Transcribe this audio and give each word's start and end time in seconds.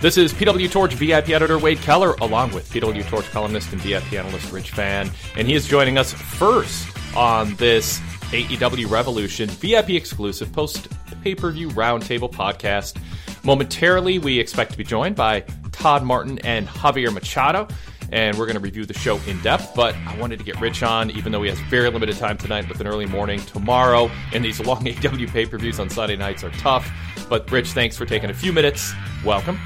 This 0.00 0.18
is 0.18 0.34
PW 0.34 0.70
Torch 0.70 0.92
VIP 0.92 1.30
editor 1.30 1.58
Wade 1.58 1.78
Keller, 1.78 2.14
along 2.20 2.52
with 2.52 2.70
PW 2.70 3.08
Torch 3.08 3.24
columnist 3.30 3.72
and 3.72 3.80
VIP 3.80 4.12
analyst 4.12 4.52
Rich 4.52 4.72
Fann, 4.72 5.10
and 5.36 5.48
he 5.48 5.54
is 5.54 5.66
joining 5.66 5.96
us 5.96 6.12
first 6.12 6.86
on 7.16 7.54
this 7.54 8.00
AEW 8.30 8.90
Revolution 8.90 9.48
VIP 9.48 9.90
exclusive 9.90 10.52
post 10.52 10.88
pay 11.22 11.34
per 11.34 11.50
view 11.50 11.68
roundtable 11.70 12.30
podcast. 12.30 13.00
Momentarily, 13.44 14.18
we 14.18 14.38
expect 14.38 14.72
to 14.72 14.78
be 14.78 14.84
joined 14.84 15.16
by 15.16 15.40
Todd 15.70 16.02
Martin 16.02 16.38
and 16.40 16.66
Javier 16.66 17.12
Machado, 17.12 17.68
and 18.10 18.38
we're 18.38 18.46
going 18.46 18.56
to 18.56 18.60
review 18.60 18.86
the 18.86 18.94
show 18.94 19.20
in 19.26 19.38
depth. 19.42 19.74
But 19.74 19.94
I 19.94 20.16
wanted 20.18 20.38
to 20.38 20.44
get 20.46 20.58
Rich 20.62 20.82
on, 20.82 21.10
even 21.10 21.30
though 21.30 21.42
he 21.42 21.50
has 21.50 21.60
very 21.68 21.90
limited 21.90 22.16
time 22.16 22.38
tonight 22.38 22.66
with 22.70 22.80
an 22.80 22.86
early 22.86 23.04
morning 23.04 23.40
tomorrow, 23.40 24.10
and 24.32 24.42
these 24.42 24.60
long 24.60 24.88
AW 25.06 25.26
pay 25.26 25.44
per 25.44 25.58
views 25.58 25.78
on 25.78 25.90
Sunday 25.90 26.16
nights 26.16 26.42
are 26.42 26.50
tough. 26.52 26.90
But 27.28 27.50
Rich, 27.50 27.72
thanks 27.72 27.98
for 27.98 28.06
taking 28.06 28.30
a 28.30 28.34
few 28.34 28.50
minutes. 28.50 28.94
Welcome. 29.22 29.60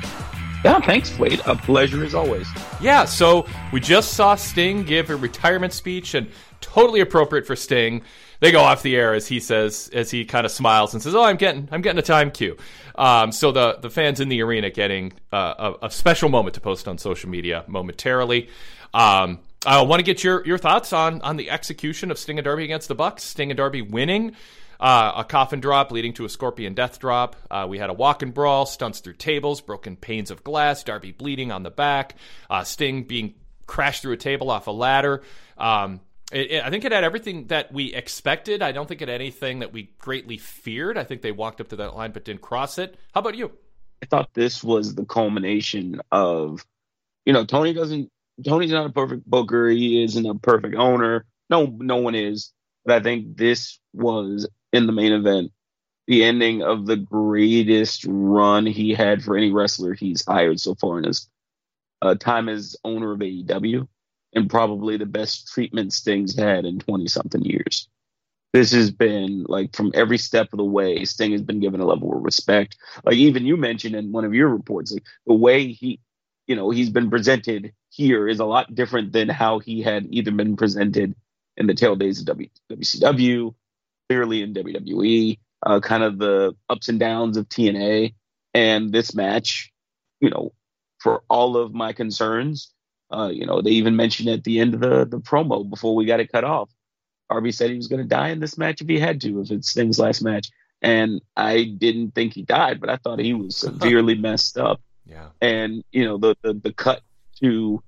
Yeah, 0.64 0.80
thanks, 0.80 1.16
Wade. 1.16 1.40
A 1.46 1.54
pleasure 1.54 2.04
as 2.04 2.16
always. 2.16 2.48
Yeah, 2.80 3.04
so 3.04 3.46
we 3.72 3.78
just 3.78 4.14
saw 4.14 4.34
Sting 4.34 4.82
give 4.82 5.08
a 5.08 5.14
retirement 5.14 5.72
speech, 5.72 6.14
and 6.14 6.28
totally 6.60 6.98
appropriate 6.98 7.46
for 7.46 7.54
Sting. 7.54 8.02
They 8.40 8.50
go 8.50 8.60
off 8.60 8.82
the 8.82 8.96
air 8.96 9.14
as 9.14 9.28
he 9.28 9.38
says, 9.40 9.88
as 9.92 10.10
he 10.10 10.24
kind 10.24 10.44
of 10.44 10.50
smiles 10.50 10.94
and 10.94 11.02
says, 11.02 11.14
"Oh, 11.14 11.22
I'm 11.22 11.36
getting, 11.36 11.68
I'm 11.70 11.80
getting 11.80 11.98
a 11.98 12.02
time 12.02 12.32
cue." 12.32 12.56
Um, 12.98 13.30
so 13.30 13.52
the 13.52 13.78
the 13.80 13.90
fans 13.90 14.18
in 14.18 14.28
the 14.28 14.42
arena 14.42 14.70
getting 14.70 15.12
uh, 15.32 15.72
a, 15.80 15.86
a, 15.86 15.90
special 15.90 16.28
moment 16.28 16.54
to 16.54 16.60
post 16.60 16.88
on 16.88 16.98
social 16.98 17.30
media 17.30 17.64
momentarily. 17.68 18.48
Um, 18.92 19.38
I 19.64 19.80
want 19.82 20.00
to 20.00 20.04
get 20.04 20.24
your 20.24 20.44
your 20.44 20.58
thoughts 20.58 20.92
on 20.92 21.22
on 21.22 21.36
the 21.36 21.48
execution 21.48 22.10
of 22.10 22.18
Sting 22.18 22.38
and 22.38 22.44
Darby 22.44 22.64
against 22.64 22.88
the 22.88 22.96
Bucks. 22.96 23.22
Sting 23.22 23.50
and 23.50 23.56
Darby 23.56 23.82
winning. 23.82 24.34
Uh, 24.80 25.12
a 25.16 25.24
coffin 25.24 25.60
drop 25.60 25.90
leading 25.90 26.12
to 26.12 26.24
a 26.24 26.28
scorpion 26.28 26.74
death 26.74 26.98
drop. 26.98 27.36
Uh, 27.50 27.66
we 27.68 27.78
had 27.78 27.90
a 27.90 27.92
walk 27.92 28.22
and 28.22 28.34
brawl, 28.34 28.66
stunts 28.66 29.00
through 29.00 29.14
tables, 29.14 29.60
broken 29.60 29.96
panes 29.96 30.30
of 30.30 30.44
glass, 30.44 30.84
Darby 30.84 31.10
bleeding 31.12 31.50
on 31.50 31.64
the 31.64 31.70
back, 31.70 32.14
uh, 32.48 32.62
Sting 32.62 33.02
being 33.04 33.34
crashed 33.66 34.02
through 34.02 34.12
a 34.12 34.16
table 34.16 34.50
off 34.50 34.66
a 34.66 34.70
ladder. 34.70 35.22
Um, 35.56 36.00
it, 36.32 36.50
it, 36.50 36.64
I 36.64 36.70
think 36.70 36.84
it 36.84 36.92
had 36.92 37.04
everything 37.04 37.46
that 37.46 37.72
we 37.72 37.94
expected. 37.94 38.62
I 38.62 38.72
don't 38.72 38.86
think 38.86 39.02
it 39.02 39.08
had 39.08 39.20
anything 39.20 39.60
that 39.60 39.72
we 39.72 39.90
greatly 39.98 40.38
feared. 40.38 40.98
I 40.98 41.04
think 41.04 41.22
they 41.22 41.32
walked 41.32 41.60
up 41.60 41.68
to 41.68 41.76
that 41.76 41.96
line 41.96 42.12
but 42.12 42.24
didn't 42.24 42.42
cross 42.42 42.78
it. 42.78 42.96
How 43.14 43.20
about 43.20 43.34
you? 43.34 43.52
I 44.02 44.06
thought 44.06 44.34
this 44.34 44.62
was 44.62 44.94
the 44.94 45.04
culmination 45.04 46.00
of, 46.12 46.64
you 47.24 47.32
know, 47.32 47.44
Tony 47.44 47.72
doesn't. 47.72 48.10
Tony's 48.44 48.70
not 48.70 48.86
a 48.86 48.92
perfect 48.92 49.26
booker. 49.26 49.68
He 49.68 50.04
isn't 50.04 50.24
a 50.24 50.34
perfect 50.36 50.76
owner. 50.76 51.24
No, 51.50 51.66
no 51.66 51.96
one 51.96 52.14
is. 52.14 52.52
But 52.84 52.96
I 52.96 53.02
think 53.02 53.36
this 53.36 53.80
was 53.92 54.48
in 54.72 54.86
the 54.86 54.92
main 54.92 55.12
event, 55.12 55.50
the 56.06 56.24
ending 56.24 56.62
of 56.62 56.86
the 56.86 56.96
greatest 56.96 58.04
run 58.08 58.64
he 58.64 58.94
had 58.94 59.24
for 59.24 59.36
any 59.36 59.50
wrestler 59.50 59.94
he's 59.94 60.24
hired 60.24 60.60
so 60.60 60.74
far 60.76 60.98
in 60.98 61.04
his 61.04 61.28
uh, 62.00 62.14
time 62.14 62.48
as 62.48 62.76
owner 62.84 63.12
of 63.12 63.18
AEW, 63.18 63.88
and 64.34 64.50
probably 64.50 64.96
the 64.96 65.06
best 65.06 65.48
treatment 65.48 65.92
Sting's 65.92 66.36
had 66.36 66.64
in 66.64 66.78
20 66.78 67.06
something 67.06 67.42
years. 67.42 67.88
This 68.52 68.72
has 68.72 68.90
been 68.90 69.44
like 69.46 69.76
from 69.76 69.92
every 69.94 70.18
step 70.18 70.48
of 70.52 70.56
the 70.58 70.64
way, 70.64 71.04
Sting 71.04 71.32
has 71.32 71.42
been 71.42 71.60
given 71.60 71.80
a 71.80 71.86
level 71.86 72.16
of 72.16 72.22
respect. 72.22 72.76
Like 73.04 73.16
even 73.16 73.46
you 73.46 73.56
mentioned 73.56 73.94
in 73.94 74.10
one 74.10 74.24
of 74.24 74.34
your 74.34 74.48
reports, 74.48 74.92
like 74.92 75.04
the 75.26 75.34
way 75.34 75.68
he, 75.72 76.00
you 76.46 76.56
know, 76.56 76.70
he's 76.70 76.90
been 76.90 77.10
presented 77.10 77.72
here 77.90 78.26
is 78.26 78.40
a 78.40 78.46
lot 78.46 78.74
different 78.74 79.12
than 79.12 79.28
how 79.28 79.58
he 79.58 79.82
had 79.82 80.06
either 80.10 80.30
been 80.30 80.56
presented 80.56 81.14
in 81.56 81.66
the 81.66 81.74
tail 81.74 81.94
days 81.96 82.20
of 82.20 82.26
w- 82.26 82.48
WCW 82.72 83.54
clearly 84.08 84.42
in 84.42 84.54
WWE, 84.54 85.38
uh, 85.66 85.80
kind 85.80 86.02
of 86.02 86.18
the 86.18 86.54
ups 86.70 86.88
and 86.88 86.98
downs 86.98 87.36
of 87.36 87.48
TNA. 87.48 88.14
And 88.54 88.92
this 88.92 89.14
match, 89.14 89.72
you 90.20 90.30
know, 90.30 90.52
for 90.98 91.22
all 91.28 91.56
of 91.56 91.74
my 91.74 91.92
concerns, 91.92 92.72
uh, 93.10 93.30
you 93.32 93.46
know, 93.46 93.62
they 93.62 93.70
even 93.70 93.96
mentioned 93.96 94.28
at 94.28 94.44
the 94.44 94.60
end 94.60 94.74
of 94.74 94.80
the, 94.80 95.04
the 95.04 95.20
promo 95.20 95.68
before 95.68 95.94
we 95.94 96.04
got 96.04 96.20
it 96.20 96.32
cut 96.32 96.44
off. 96.44 96.70
Darby 97.30 97.52
said 97.52 97.70
he 97.70 97.76
was 97.76 97.88
going 97.88 98.02
to 98.02 98.08
die 98.08 98.28
in 98.28 98.40
this 98.40 98.56
match 98.56 98.80
if 98.80 98.88
he 98.88 98.98
had 98.98 99.20
to, 99.22 99.40
if 99.40 99.50
it's 99.50 99.70
Sting's 99.70 99.98
last 99.98 100.22
match. 100.22 100.50
And 100.80 101.20
I 101.36 101.64
didn't 101.64 102.14
think 102.14 102.34
he 102.34 102.42
died, 102.42 102.80
but 102.80 102.90
I 102.90 102.96
thought 102.96 103.18
he 103.18 103.34
was 103.34 103.56
severely 103.66 104.14
messed 104.14 104.58
up. 104.58 104.80
Yeah. 105.06 105.28
And, 105.40 105.84
you 105.90 106.04
know, 106.04 106.18
the, 106.18 106.36
the, 106.42 106.54
the 106.54 106.72
cut 106.72 107.02
to 107.40 107.82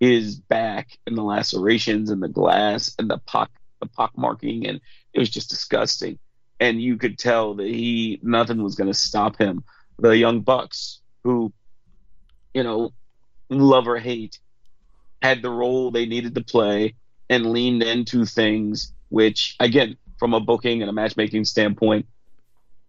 his 0.00 0.36
back 0.36 0.98
and 1.06 1.16
the 1.16 1.22
lacerations 1.22 2.10
and 2.10 2.22
the 2.22 2.28
glass 2.28 2.94
and 2.98 3.08
the 3.08 3.18
pock 3.18 3.50
the 3.80 3.86
pock 3.86 4.16
marking 4.16 4.66
and 4.66 4.80
it 5.12 5.18
was 5.18 5.30
just 5.30 5.50
disgusting. 5.50 6.18
And 6.60 6.80
you 6.80 6.96
could 6.96 7.18
tell 7.18 7.54
that 7.54 7.66
he 7.66 8.20
nothing 8.22 8.62
was 8.62 8.76
going 8.76 8.90
to 8.90 8.98
stop 8.98 9.36
him. 9.36 9.64
The 9.98 10.16
young 10.16 10.40
bucks, 10.40 11.00
who, 11.22 11.52
you 12.52 12.62
know, 12.62 12.92
love 13.50 13.88
or 13.88 13.98
hate, 13.98 14.38
had 15.24 15.40
the 15.40 15.48
role 15.48 15.90
they 15.90 16.04
needed 16.04 16.34
to 16.34 16.44
play 16.44 16.94
and 17.30 17.50
leaned 17.50 17.82
into 17.82 18.26
things 18.26 18.92
which, 19.08 19.56
again, 19.58 19.96
from 20.18 20.34
a 20.34 20.40
booking 20.40 20.82
and 20.82 20.90
a 20.90 20.92
matchmaking 20.92 21.46
standpoint, 21.46 22.06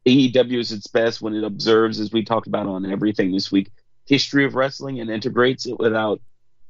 AEW 0.06 0.60
is 0.60 0.74
its 0.74 0.88
best 0.88 1.22
when 1.22 1.34
it 1.34 1.46
observes, 1.46 1.98
as 1.98 2.12
we 2.12 2.26
talked 2.26 2.48
about 2.48 2.68
on 2.68 2.92
everything 2.92 3.32
this 3.32 3.54
week, 3.54 3.72
history 4.06 4.44
of 4.44 4.54
wrestling 4.54 5.00
and 5.00 5.10
integrates 5.10 5.66
it 5.66 5.80
without 5.80 6.20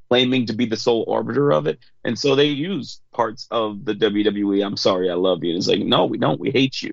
claiming 0.08 0.46
to 0.46 0.54
be 0.54 0.68
the 0.68 0.78
sole 0.78 1.04
arbiter 1.08 1.52
of 1.52 1.66
it. 1.66 1.80
And 2.04 2.18
so 2.18 2.36
they 2.36 2.46
use 2.46 3.02
parts 3.12 3.48
of 3.50 3.86
the 3.86 3.96
WWE. 3.96 4.64
I'm 4.64 4.78
sorry, 4.78 5.10
I 5.10 5.16
love 5.16 5.44
you. 5.44 5.50
And 5.50 5.58
it's 5.58 5.68
like, 5.68 5.80
no, 5.80 6.06
we 6.06 6.20
don't. 6.20 6.40
We 6.40 6.52
hate 6.52 6.80
you. 6.84 6.92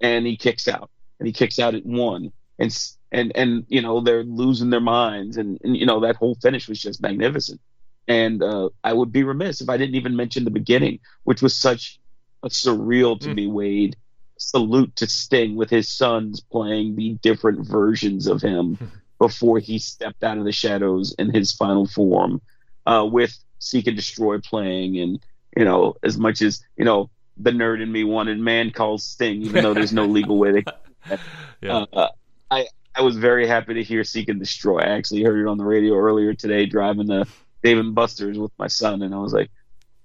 And 0.00 0.26
he 0.26 0.38
kicks 0.38 0.66
out, 0.66 0.88
and 1.18 1.26
he 1.26 1.32
kicks 1.34 1.58
out 1.58 1.74
at 1.74 1.84
one, 1.84 2.32
and 2.58 2.74
and 3.12 3.32
and 3.34 3.66
you 3.68 3.82
know 3.82 4.00
they're 4.00 4.24
losing 4.24 4.70
their 4.70 4.80
minds, 4.80 5.36
and, 5.36 5.58
and 5.62 5.76
you 5.76 5.84
know 5.84 6.00
that 6.00 6.16
whole 6.16 6.36
finish 6.36 6.68
was 6.68 6.80
just 6.80 7.02
magnificent. 7.02 7.60
And 8.06 8.42
uh, 8.42 8.70
I 8.82 8.92
would 8.92 9.12
be 9.12 9.24
remiss 9.24 9.60
if 9.60 9.68
I 9.68 9.76
didn't 9.76 9.94
even 9.94 10.16
mention 10.16 10.44
the 10.44 10.50
beginning, 10.50 11.00
which 11.24 11.42
was 11.42 11.56
such 11.56 11.98
a 12.42 12.48
surreal 12.48 13.18
to 13.20 13.28
mm. 13.28 13.34
me, 13.34 13.46
Wade. 13.46 13.96
Salute 14.36 14.94
to 14.96 15.06
Sting 15.06 15.56
with 15.56 15.70
his 15.70 15.88
sons 15.88 16.40
playing 16.40 16.96
the 16.96 17.14
different 17.22 17.66
versions 17.66 18.26
of 18.26 18.42
him 18.42 18.76
before 19.18 19.58
he 19.58 19.78
stepped 19.78 20.24
out 20.24 20.38
of 20.38 20.44
the 20.44 20.52
shadows 20.52 21.14
in 21.18 21.32
his 21.32 21.52
final 21.52 21.86
form 21.86 22.42
uh, 22.84 23.06
with 23.10 23.36
Seek 23.58 23.86
and 23.86 23.96
Destroy 23.96 24.38
playing, 24.40 24.98
and 24.98 25.20
you 25.56 25.64
know, 25.64 25.94
as 26.02 26.18
much 26.18 26.42
as 26.42 26.62
you 26.76 26.84
know, 26.84 27.10
the 27.36 27.50
nerd 27.50 27.82
in 27.82 27.90
me 27.90 28.04
wanted 28.04 28.38
man 28.38 28.70
calls 28.70 29.04
Sting, 29.04 29.42
even 29.42 29.62
though 29.62 29.74
there's 29.74 29.92
no 29.92 30.04
legal 30.04 30.38
way 30.38 30.52
they. 30.52 30.64
yeah. 31.62 31.84
Uh, 31.92 32.08
I 32.50 32.66
I 32.94 33.02
was 33.02 33.16
very 33.16 33.46
happy 33.46 33.74
to 33.74 33.82
hear 33.82 34.04
Seek 34.04 34.28
and 34.28 34.38
Destroy. 34.38 34.80
I 34.80 34.90
actually 34.90 35.22
heard 35.22 35.40
it 35.40 35.48
on 35.48 35.58
the 35.58 35.64
radio 35.64 35.94
earlier 35.94 36.34
today, 36.34 36.66
driving 36.66 37.08
to 37.08 37.26
Dave 37.64 37.78
and 37.78 37.94
Buster's 37.94 38.38
with 38.38 38.52
my 38.58 38.66
son, 38.68 39.02
and 39.02 39.14
I 39.14 39.18
was 39.18 39.32
like, 39.32 39.50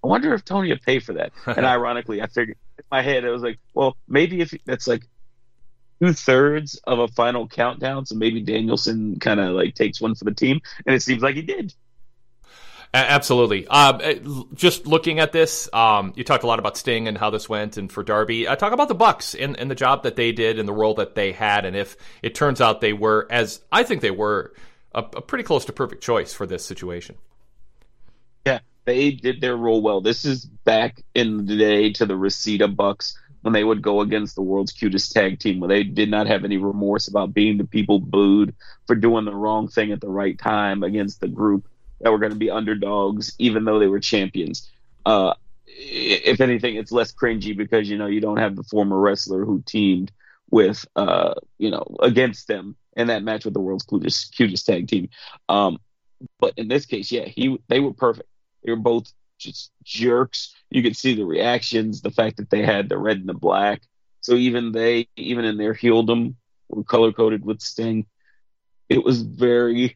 I 0.01 0.07
wonder 0.07 0.33
if 0.33 0.45
Tony 0.45 0.69
would 0.69 0.81
pay 0.81 0.99
for 0.99 1.13
that. 1.13 1.33
and 1.45 1.65
ironically, 1.65 2.21
I 2.21 2.27
figured 2.27 2.57
in 2.77 2.85
my 2.89 3.01
head, 3.01 3.25
I 3.25 3.29
was 3.29 3.43
like, 3.43 3.59
well, 3.73 3.97
maybe 4.07 4.39
if 4.39 4.53
that's 4.65 4.87
like 4.87 5.03
two 6.01 6.13
thirds 6.13 6.79
of 6.85 6.99
a 6.99 7.09
final 7.09 7.49
countdown, 7.49 8.05
so 8.05 8.15
maybe 8.15 8.39
Danielson 8.41 9.19
kind 9.19 9.41
of 9.41 9.51
like 9.51 9.75
takes 9.75 9.99
one 9.99 10.15
for 10.15 10.23
the 10.23 10.33
team, 10.33 10.61
and 10.85 10.95
it 10.95 11.03
seems 11.03 11.21
like 11.21 11.35
he 11.35 11.41
did. 11.41 11.73
Absolutely. 12.93 13.67
Um, 13.67 13.99
eh, 14.01 14.19
just 14.55 14.87
looking 14.87 15.19
at 15.19 15.31
this, 15.31 15.69
um, 15.73 16.13
you 16.15 16.23
talked 16.23 16.43
a 16.43 16.47
lot 16.47 16.57
about 16.57 16.75
Sting 16.75 17.07
and 17.07 17.17
how 17.17 17.29
this 17.29 17.49
went, 17.49 17.75
and 17.75 17.91
for 17.91 18.03
Darby, 18.03 18.47
I 18.47 18.53
uh, 18.53 18.55
talk 18.55 18.71
about 18.71 18.87
the 18.87 18.95
Bucks 18.95 19.35
and, 19.35 19.59
and 19.59 19.69
the 19.69 19.75
job 19.75 20.03
that 20.03 20.15
they 20.15 20.31
did 20.31 20.57
and 20.57 20.67
the 20.67 20.73
role 20.73 20.93
that 20.95 21.13
they 21.13 21.33
had, 21.33 21.65
and 21.65 21.75
if 21.75 21.97
it 22.23 22.33
turns 22.33 22.61
out 22.61 22.79
they 22.79 22.93
were, 22.93 23.27
as 23.29 23.61
I 23.69 23.83
think 23.83 24.01
they 24.01 24.11
were, 24.11 24.53
a, 24.95 24.99
a 25.01 25.21
pretty 25.21 25.43
close 25.43 25.65
to 25.65 25.73
perfect 25.73 26.01
choice 26.01 26.33
for 26.33 26.47
this 26.47 26.63
situation. 26.63 27.17
They 28.89 29.11
did 29.11 29.39
their 29.39 29.55
role 29.55 29.83
well. 29.83 30.01
This 30.01 30.25
is 30.25 30.45
back 30.45 31.03
in 31.13 31.45
the 31.45 31.55
day 31.55 31.93
to 31.93 32.07
the 32.07 32.17
Reseda 32.17 32.67
Bucks 32.67 33.15
when 33.41 33.53
they 33.53 33.63
would 33.63 33.83
go 33.83 34.01
against 34.01 34.33
the 34.33 34.41
world's 34.41 34.71
cutest 34.71 35.11
tag 35.11 35.37
team, 35.37 35.59
where 35.59 35.67
they 35.67 35.83
did 35.83 36.09
not 36.09 36.25
have 36.25 36.43
any 36.43 36.57
remorse 36.57 37.07
about 37.07 37.31
being 37.31 37.59
the 37.59 37.67
people 37.67 37.99
booed 37.99 38.55
for 38.87 38.95
doing 38.95 39.25
the 39.25 39.35
wrong 39.35 39.67
thing 39.67 39.91
at 39.91 40.01
the 40.01 40.09
right 40.09 40.39
time 40.39 40.81
against 40.81 41.21
the 41.21 41.27
group 41.27 41.67
that 42.01 42.11
were 42.11 42.17
going 42.17 42.31
to 42.31 42.37
be 42.39 42.49
underdogs, 42.49 43.35
even 43.37 43.63
though 43.63 43.77
they 43.77 43.85
were 43.85 43.99
champions. 43.99 44.67
Uh, 45.05 45.35
if 45.67 46.41
anything, 46.41 46.75
it's 46.75 46.91
less 46.91 47.13
cringy 47.13 47.55
because 47.55 47.87
you 47.87 47.95
know 47.99 48.07
you 48.07 48.21
don't 48.21 48.37
have 48.37 48.55
the 48.55 48.63
former 48.63 48.99
wrestler 48.99 49.45
who 49.45 49.61
teamed 49.67 50.11
with 50.49 50.83
uh, 50.95 51.35
you 51.59 51.69
know 51.69 51.85
against 52.01 52.47
them 52.47 52.75
in 52.97 53.05
that 53.05 53.21
match 53.21 53.45
with 53.45 53.53
the 53.53 53.59
world's 53.59 53.85
cutest, 53.85 54.35
cutest 54.35 54.65
tag 54.65 54.87
team. 54.87 55.09
Um, 55.47 55.77
but 56.39 56.55
in 56.57 56.67
this 56.67 56.87
case, 56.87 57.11
yeah, 57.11 57.25
he 57.25 57.59
they 57.67 57.79
were 57.79 57.93
perfect. 57.93 58.27
They 58.63 58.71
were 58.71 58.77
both 58.77 59.11
just 59.37 59.71
jerks. 59.83 60.53
You 60.69 60.83
could 60.83 60.95
see 60.95 61.15
the 61.15 61.25
reactions, 61.25 62.01
the 62.01 62.11
fact 62.11 62.37
that 62.37 62.49
they 62.49 62.63
had 62.63 62.89
the 62.89 62.97
red 62.97 63.17
and 63.17 63.29
the 63.29 63.33
black. 63.33 63.81
So 64.21 64.33
even 64.35 64.71
they, 64.71 65.07
even 65.15 65.45
in 65.45 65.57
their 65.57 65.73
heeldom, 65.73 66.35
were 66.67 66.83
color 66.83 67.11
coded 67.11 67.45
with 67.45 67.61
Sting 67.61 68.05
it 68.89 69.03
was 69.03 69.21
very. 69.21 69.95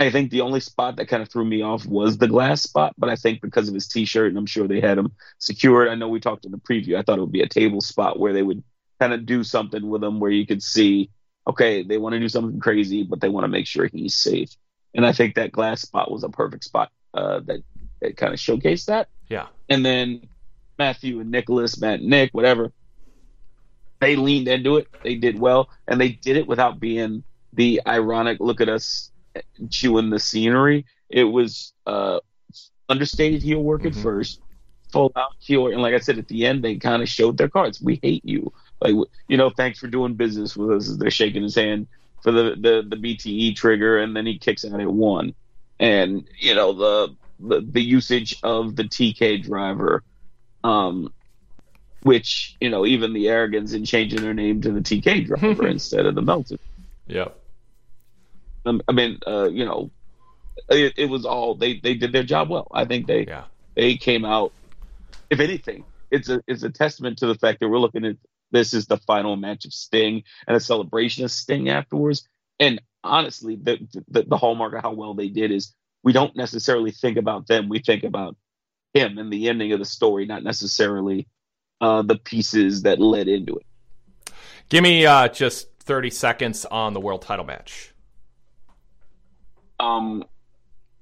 I 0.00 0.10
think 0.10 0.30
the 0.30 0.40
only 0.40 0.60
spot 0.60 0.96
that 0.96 1.06
kind 1.06 1.22
of 1.22 1.30
threw 1.30 1.44
me 1.44 1.62
off 1.62 1.86
was 1.86 2.18
the 2.18 2.26
glass 2.26 2.62
spot, 2.62 2.94
but 2.98 3.08
I 3.08 3.14
think 3.14 3.40
because 3.40 3.68
of 3.68 3.74
his 3.74 3.86
T-shirt, 3.86 4.30
and 4.30 4.38
I'm 4.38 4.46
sure 4.46 4.66
they 4.66 4.80
had 4.80 4.98
him 4.98 5.12
secured. 5.38 5.88
I 5.88 5.94
know 5.94 6.08
we 6.08 6.18
talked 6.18 6.44
in 6.44 6.50
the 6.50 6.58
preview. 6.58 6.96
I 6.96 7.02
thought 7.02 7.18
it 7.18 7.20
would 7.20 7.30
be 7.30 7.42
a 7.42 7.48
table 7.48 7.80
spot 7.80 8.18
where 8.18 8.32
they 8.32 8.42
would 8.42 8.64
kind 8.98 9.12
of 9.12 9.26
do 9.26 9.44
something 9.44 9.88
with 9.88 10.02
him, 10.02 10.18
where 10.18 10.30
you 10.30 10.46
could 10.46 10.62
see, 10.62 11.10
okay, 11.46 11.84
they 11.84 11.98
want 11.98 12.14
to 12.14 12.20
do 12.20 12.28
something 12.28 12.58
crazy, 12.58 13.04
but 13.04 13.20
they 13.20 13.28
want 13.28 13.44
to 13.44 13.48
make 13.48 13.66
sure 13.66 13.86
he's 13.86 14.16
safe. 14.16 14.50
And 14.94 15.06
I 15.06 15.12
think 15.12 15.34
that 15.34 15.52
glass 15.52 15.82
spot 15.82 16.10
was 16.10 16.22
a 16.24 16.28
perfect 16.28 16.64
spot 16.64 16.90
uh, 17.14 17.40
that 17.40 17.62
that 18.00 18.16
kind 18.16 18.32
of 18.34 18.38
showcased 18.40 18.86
that. 18.86 19.08
Yeah. 19.28 19.46
And 19.68 19.84
then 19.84 20.28
Matthew 20.78 21.20
and 21.20 21.30
Nicholas, 21.30 21.80
Matt, 21.80 22.00
and 22.00 22.08
Nick, 22.10 22.30
whatever, 22.32 22.72
they 24.00 24.16
leaned 24.16 24.48
into 24.48 24.76
it. 24.76 24.88
They 25.04 25.14
did 25.14 25.38
well, 25.38 25.68
and 25.86 26.00
they 26.00 26.10
did 26.10 26.36
it 26.36 26.46
without 26.46 26.80
being 26.80 27.22
the 27.52 27.80
ironic 27.86 28.38
look 28.40 28.60
at 28.60 28.68
us 28.68 29.10
chewing 29.70 30.10
the 30.10 30.18
scenery. 30.18 30.84
It 31.08 31.24
was 31.24 31.72
uh, 31.86 32.20
understated 32.88 33.42
heel 33.42 33.62
work 33.62 33.84
at 33.84 33.92
Mhm. 33.92 34.02
first, 34.02 34.40
full 34.92 35.12
out 35.16 35.32
heel, 35.38 35.68
and 35.68 35.80
like 35.80 35.94
I 35.94 35.98
said 35.98 36.18
at 36.18 36.28
the 36.28 36.46
end, 36.46 36.62
they 36.64 36.76
kind 36.76 37.02
of 37.02 37.08
showed 37.08 37.38
their 37.38 37.48
cards. 37.48 37.80
We 37.80 38.00
hate 38.02 38.24
you, 38.24 38.52
like 38.80 38.94
you 39.28 39.36
know, 39.36 39.50
thanks 39.50 39.78
for 39.78 39.86
doing 39.86 40.14
business 40.14 40.56
with 40.56 40.70
us. 40.70 40.96
They're 40.96 41.10
shaking 41.10 41.42
his 41.42 41.54
hand 41.54 41.86
for 42.22 42.32
the 42.32 42.54
the 42.56 42.84
the 42.88 42.96
BTE 42.96 43.56
trigger, 43.56 43.98
and 43.98 44.16
then 44.16 44.26
he 44.26 44.38
kicks 44.38 44.64
out 44.64 44.80
at 44.80 44.92
one, 44.92 45.34
and 45.78 46.26
you 46.38 46.54
know 46.54 46.72
the 46.72 47.16
the, 47.40 47.60
the 47.60 47.82
usage 47.82 48.36
of 48.42 48.76
the 48.76 48.84
TK 48.84 49.42
driver. 49.42 50.02
Um, 50.64 51.12
which 52.02 52.56
you 52.60 52.70
know, 52.70 52.84
even 52.86 53.12
the 53.12 53.28
arrogance 53.28 53.72
in 53.72 53.84
changing 53.84 54.22
their 54.22 54.34
name 54.34 54.60
to 54.62 54.72
the 54.72 54.80
TK 54.80 55.26
driver 55.26 55.66
instead 55.68 56.06
of 56.06 56.14
the 56.14 56.22
Meltzer. 56.22 56.56
Yep. 57.06 57.36
Um, 58.64 58.82
I 58.88 58.92
mean, 58.92 59.18
uh, 59.26 59.48
you 59.48 59.64
know, 59.64 59.90
it, 60.68 60.94
it 60.96 61.06
was 61.06 61.24
all 61.24 61.54
they 61.54 61.78
they 61.80 61.94
did 61.94 62.12
their 62.12 62.22
job 62.22 62.48
well. 62.48 62.68
I 62.72 62.84
think 62.84 63.06
they 63.06 63.26
Yeah. 63.26 63.44
they 63.74 63.96
came 63.96 64.24
out. 64.24 64.52
If 65.30 65.40
anything, 65.40 65.84
it's 66.10 66.28
a 66.28 66.42
it's 66.46 66.62
a 66.62 66.70
testament 66.70 67.18
to 67.18 67.26
the 67.26 67.34
fact 67.34 67.60
that 67.60 67.68
we're 67.68 67.78
looking 67.78 68.04
at 68.04 68.16
this 68.52 68.74
is 68.74 68.86
the 68.86 68.98
final 68.98 69.36
match 69.36 69.64
of 69.64 69.72
Sting 69.72 70.22
and 70.46 70.56
a 70.56 70.60
celebration 70.60 71.24
of 71.24 71.30
Sting 71.30 71.68
afterwards. 71.68 72.28
And 72.60 72.80
honestly, 73.02 73.56
the 73.56 73.78
the, 74.08 74.22
the 74.22 74.36
hallmark 74.36 74.74
of 74.74 74.82
how 74.82 74.92
well 74.92 75.14
they 75.14 75.28
did 75.28 75.50
is 75.50 75.74
we 76.04 76.12
don't 76.12 76.36
necessarily 76.36 76.90
think 76.90 77.16
about 77.16 77.46
them. 77.46 77.68
We 77.68 77.80
think 77.80 78.04
about 78.04 78.36
him 78.94 79.18
and 79.18 79.32
the 79.32 79.48
ending 79.48 79.72
of 79.72 79.78
the 79.78 79.84
story, 79.84 80.26
not 80.26 80.42
necessarily 80.42 81.26
uh, 81.80 82.02
the 82.02 82.16
pieces 82.16 82.82
that 82.82 83.00
led 83.00 83.28
into 83.28 83.56
it. 83.56 84.34
Give 84.68 84.82
me 84.82 85.06
uh, 85.06 85.28
just 85.28 85.68
30 85.80 86.10
seconds 86.10 86.64
on 86.66 86.92
the 86.92 87.00
world 87.00 87.22
title 87.22 87.44
match. 87.44 87.92
Um, 89.80 90.24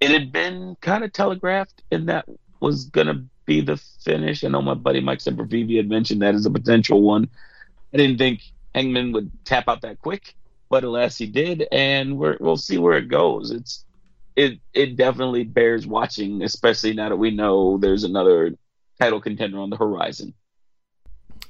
it 0.00 0.11
had 0.11 0.32
been 0.32 0.76
kind 0.81 1.05
of 1.05 1.12
telegraphed, 1.12 1.82
and 1.91 2.08
that 2.08 2.26
was 2.61 2.87
gonna 2.87 3.25
be 3.50 3.61
the 3.61 3.76
finish. 3.76 4.44
I 4.44 4.49
know 4.49 4.62
my 4.62 4.75
buddy 4.75 5.00
Mike 5.00 5.19
Sempervive 5.19 5.76
had 5.76 5.88
mentioned 5.88 6.23
that 6.23 6.37
as 6.37 6.47
a 6.47 6.50
potential 6.50 7.02
one. 7.02 7.29
I 7.93 7.97
didn't 7.97 8.19
think 8.19 8.43
Hangman 8.76 9.11
would 9.11 9.29
tap 9.44 9.64
out 9.67 9.81
that 9.81 9.99
quick, 9.99 10.37
but 10.69 10.85
alas, 10.85 11.19
he 11.19 11.26
did, 11.26 11.67
and 11.73 12.17
we're, 12.17 12.37
we'll 12.38 12.56
see 12.56 12.79
where 12.79 12.97
it 12.97 13.08
goes. 13.08 13.50
It's 13.50 13.85
it 14.37 14.61
it 14.73 14.94
definitely 14.94 15.43
bears 15.43 15.85
watching, 15.85 16.43
especially 16.43 16.93
now 16.93 17.08
that 17.08 17.17
we 17.17 17.32
know 17.32 17.76
there's 17.76 18.05
another 18.05 18.55
title 19.00 19.20
contender 19.20 19.58
on 19.58 19.69
the 19.69 19.76
horizon. 19.76 20.32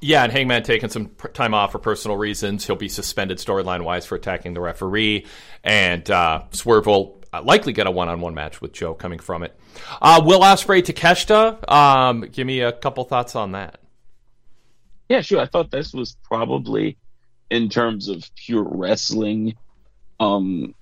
Yeah, 0.00 0.25
and 0.25 0.32
Hangman 0.32 0.62
taking 0.62 0.88
some 0.88 1.11
time 1.35 1.52
off 1.52 1.73
for 1.73 1.79
personal 1.79 2.17
reasons. 2.17 2.67
He'll 2.67 2.76
be 2.76 2.88
suspended 2.88 3.37
storyline 3.37 3.85
wise 3.85 4.06
for 4.06 4.14
attacking 4.14 4.55
the 4.55 4.62
referee, 4.62 5.26
and 5.62 6.11
uh, 6.11 6.44
Swerve 6.52 6.87
will 6.87 7.19
likely 7.38 7.73
get 7.73 7.87
a 7.87 7.91
one 7.93 8.09
on 8.09 8.21
one 8.21 8.35
match 8.35 8.61
with 8.61 8.73
Joe 8.73 8.93
coming 8.93 9.21
from 9.21 9.44
it. 9.44 9.56
Uh, 10.03 10.21
Will 10.25 10.41
Ospreay 10.41 10.82
Takeshita, 10.82 11.71
um, 11.71 12.23
give 12.23 12.47
me 12.47 12.61
a 12.61 12.73
couple 12.73 13.05
thoughts 13.05 13.37
on 13.37 13.53
that. 13.53 13.79
Yeah, 15.09 15.21
sure. 15.21 15.41
I 15.41 15.47
thought 15.47 15.71
this 15.71 15.93
was 15.93 16.17
probably, 16.25 16.99
in 17.49 17.69
terms 17.69 18.09
of 18.09 18.29
pure 18.35 18.65
wrestling, 18.65 19.56
um, 20.19 20.75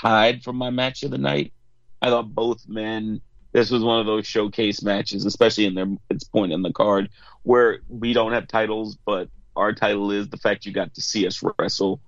tied 0.00 0.44
for 0.44 0.52
my 0.52 0.70
match 0.70 1.02
of 1.02 1.10
the 1.10 1.18
night. 1.18 1.52
I 2.00 2.10
thought 2.10 2.34
both 2.34 2.68
men. 2.68 3.20
This 3.52 3.70
was 3.70 3.84
one 3.84 4.00
of 4.00 4.06
those 4.06 4.26
showcase 4.26 4.82
matches, 4.82 5.24
especially 5.24 5.66
in 5.66 5.74
their 5.74 5.86
its 6.10 6.24
point 6.24 6.52
in 6.52 6.62
the 6.62 6.72
card, 6.72 7.08
where 7.44 7.78
we 7.88 8.12
don't 8.12 8.32
have 8.32 8.48
titles, 8.48 8.96
but 9.06 9.28
our 9.54 9.72
title 9.72 10.10
is 10.10 10.28
the 10.28 10.36
fact 10.36 10.66
you 10.66 10.72
got 10.72 10.94
to 10.94 11.00
see 11.00 11.26
us 11.26 11.40
wrestle, 11.58 12.00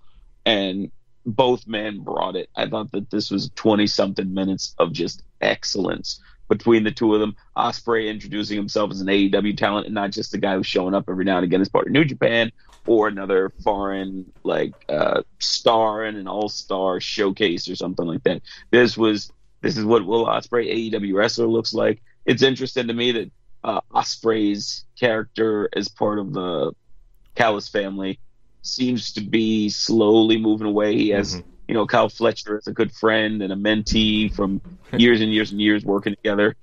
and 0.44 0.90
both 1.26 1.66
men 1.66 2.00
brought 2.00 2.36
it. 2.36 2.48
I 2.56 2.68
thought 2.68 2.92
that 2.92 3.10
this 3.10 3.30
was 3.30 3.50
twenty 3.54 3.86
something 3.86 4.32
minutes 4.32 4.74
of 4.78 4.92
just 4.92 5.22
excellence 5.40 6.20
between 6.48 6.84
the 6.84 6.92
two 6.92 7.12
of 7.14 7.20
them. 7.20 7.36
Ospreay 7.56 8.08
introducing 8.08 8.56
himself 8.56 8.90
as 8.92 9.00
an 9.00 9.08
AEW 9.08 9.56
talent 9.56 9.86
and 9.86 9.94
not 9.94 10.12
just 10.12 10.34
a 10.34 10.38
guy 10.38 10.54
who's 10.54 10.66
showing 10.66 10.94
up 10.94 11.08
every 11.08 11.24
now 11.24 11.36
and 11.38 11.44
again 11.44 11.60
as 11.60 11.68
part 11.68 11.86
of 11.86 11.92
New 11.92 12.04
Japan 12.04 12.52
or 12.86 13.08
another 13.08 13.52
foreign 13.64 14.32
like 14.44 14.72
uh, 14.88 15.22
star 15.40 16.04
in 16.04 16.16
an 16.16 16.28
all 16.28 16.48
star 16.48 17.00
showcase 17.00 17.68
or 17.68 17.74
something 17.74 18.06
like 18.06 18.22
that. 18.22 18.42
This 18.70 18.96
was 18.96 19.32
this 19.60 19.76
is 19.76 19.84
what 19.84 20.06
Will 20.06 20.26
Ospreay 20.26 20.92
AEW 20.92 21.14
wrestler 21.14 21.46
looks 21.46 21.74
like. 21.74 22.00
It's 22.24 22.42
interesting 22.42 22.86
to 22.88 22.94
me 22.94 23.12
that 23.12 23.30
uh, 23.64 23.80
Ospreay's 23.92 24.84
character 24.98 25.68
as 25.74 25.88
part 25.88 26.18
of 26.18 26.32
the 26.32 26.72
Callis 27.34 27.68
family 27.68 28.20
seems 28.66 29.12
to 29.14 29.20
be 29.20 29.68
slowly 29.68 30.38
moving 30.38 30.66
away. 30.66 30.96
He 30.96 31.08
has 31.10 31.36
Mhm. 31.36 31.44
you 31.68 31.74
know, 31.74 31.86
Kyle 31.86 32.08
Fletcher 32.08 32.58
is 32.58 32.66
a 32.68 32.72
good 32.72 32.92
friend 32.92 33.42
and 33.42 33.52
a 33.52 33.56
mentee 33.56 34.32
from 34.32 34.60
years 34.96 35.20
and 35.20 35.32
years 35.32 35.50
and 35.50 35.60
years 35.60 35.84
working 35.84 36.14
together. 36.14 36.54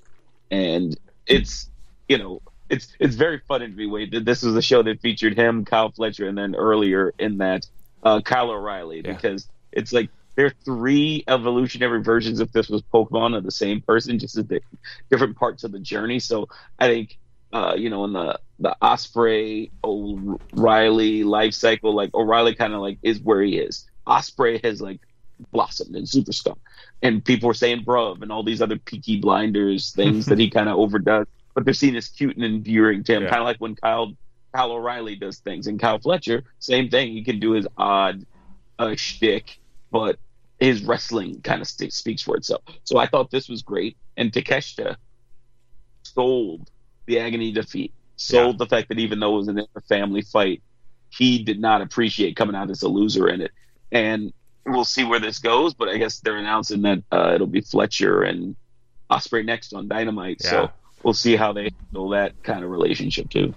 And 0.50 0.98
it's, 1.28 1.70
you 2.08 2.18
know, 2.18 2.42
it's 2.70 2.88
it's 3.00 3.16
very 3.16 3.40
funny 3.48 3.68
to 3.68 3.74
me. 3.74 3.86
Wade, 3.86 4.12
this 4.26 4.44
was 4.44 4.56
a 4.56 4.62
show 4.62 4.82
that 4.84 5.02
featured 5.02 5.36
him, 5.38 5.66
Kyle 5.66 5.92
Fletcher, 5.92 6.28
and 6.28 6.38
then 6.38 6.56
earlier 6.56 7.14
in 7.20 7.38
that, 7.40 7.66
uh, 8.04 8.22
Kyle 8.22 8.52
O'Reilly, 8.52 9.02
Yeah. 9.04 9.14
because 9.14 9.48
it's 9.72 9.92
like 9.92 10.10
there 10.36 10.46
are 10.48 10.54
three 10.66 11.24
evolutionary 11.28 12.02
versions 12.02 12.40
if 12.40 12.52
this 12.52 12.70
was 12.70 12.82
Pokemon 12.94 13.36
of 13.38 13.44
the 13.44 13.52
same 13.52 13.82
person, 13.82 14.18
just 14.20 14.38
at 14.38 14.48
the 14.48 14.62
different 15.12 15.36
parts 15.38 15.64
of 15.64 15.72
the 15.72 15.80
journey. 15.80 16.20
So 16.20 16.48
I 16.80 16.88
think, 16.88 17.18
uh, 17.54 17.76
you 17.78 17.90
know, 17.90 18.04
in 18.06 18.14
the 18.14 18.40
the 18.60 18.76
Ospreay 18.82 19.72
O'Reilly 19.84 21.24
life 21.24 21.54
cycle, 21.54 21.94
like 21.96 22.14
O'Reilly 22.14 22.56
kind 22.56 22.74
of 22.74 22.82
like 22.82 23.00
is 23.04 23.20
where 23.22 23.42
he 23.42 23.58
is. 23.58 23.86
Ospreay 24.08 24.63
has 24.66 24.82
like 24.82 25.00
blossomed 25.51 25.96
in 25.96 26.04
superstar, 26.04 26.56
and 27.01 27.24
people 27.24 27.48
were 27.48 27.54
saying 27.54 27.84
bruv 27.86 28.22
and 28.22 28.32
all 28.32 28.44
these 28.44 28.62
other 28.62 28.77
peaky 28.77 29.20
blinders 29.20 29.92
things 29.92 30.25
that 30.27 30.39
he 30.39 30.50
kind 30.58 30.70
of 30.70 30.77
overdoes, 30.77 31.27
but 31.56 31.66
they're 31.66 31.74
seen 31.74 31.96
as 31.96 32.10
cute 32.10 32.36
and 32.36 32.46
endearing 32.46 33.04
to 33.04 33.13
him, 33.13 33.24
Yeah. 33.24 33.30
kind 33.30 33.42
of 33.42 33.46
like 33.46 33.58
when 33.58 33.75
Kyle 33.75 34.13
Kyle 34.56 34.72
O'Reilly 34.72 35.16
does 35.16 35.39
things, 35.39 35.68
and 35.68 35.80
Kyle 35.80 36.00
Fletcher, 36.00 36.44
same 36.60 36.89
thing. 36.89 37.12
He 37.13 37.24
can 37.24 37.39
do 37.39 37.51
his 37.51 37.68
odd 37.77 38.24
uh, 38.80 38.96
shtick, 38.96 39.58
but 39.92 40.18
his 40.60 40.84
wrestling 40.84 41.42
kind 41.42 41.62
of 41.62 41.68
st- 41.68 41.94
speaks 41.94 42.22
for 42.22 42.38
itself. 42.38 42.62
So 42.84 42.98
I 42.98 43.08
thought 43.08 43.32
this 43.32 43.50
was 43.50 43.62
great, 43.63 43.98
and 44.18 44.32
Takeshita 44.32 44.96
sold 46.04 46.70
the 47.05 47.19
agony 47.19 47.51
defeat, 47.51 47.93
sold 48.15 48.57
the 48.57 48.65
fact 48.65 48.89
that 48.89 49.00
even 49.00 49.19
though 49.19 49.36
it 49.36 49.38
was 49.38 49.48
an 49.48 49.60
inter-family 49.60 50.22
fight, 50.22 50.62
he 51.10 51.43
did 51.43 51.60
not 51.60 51.81
appreciate 51.81 52.36
coming 52.36 52.55
out 52.55 52.69
as 52.69 52.81
a 52.81 52.88
loser 52.88 53.29
in 53.29 53.41
it. 53.41 53.51
And 53.91 54.33
we'll 54.65 54.86
see 54.86 55.03
where 55.03 55.19
this 55.19 55.39
goes, 55.39 55.74
but 55.74 55.89
I 55.89 55.98
guess 55.98 56.19
they're 56.19 56.38
announcing 56.38 56.81
that 56.83 57.03
uh, 57.12 57.31
it'll 57.36 57.48
be 57.48 57.62
Fletcher 57.62 58.24
and 58.24 58.55
Ospreay 59.12 59.45
next 59.45 59.74
on 59.74 59.88
Dynamite. 59.88 60.41
Yeah. 60.43 60.50
So 60.50 60.72
we'll 61.03 61.13
see 61.13 61.36
how 61.36 61.53
they 61.53 61.69
handle 61.86 62.10
that 62.10 62.41
kind 62.43 62.63
of 62.63 62.72
relationship 62.72 63.29
too. 63.29 63.53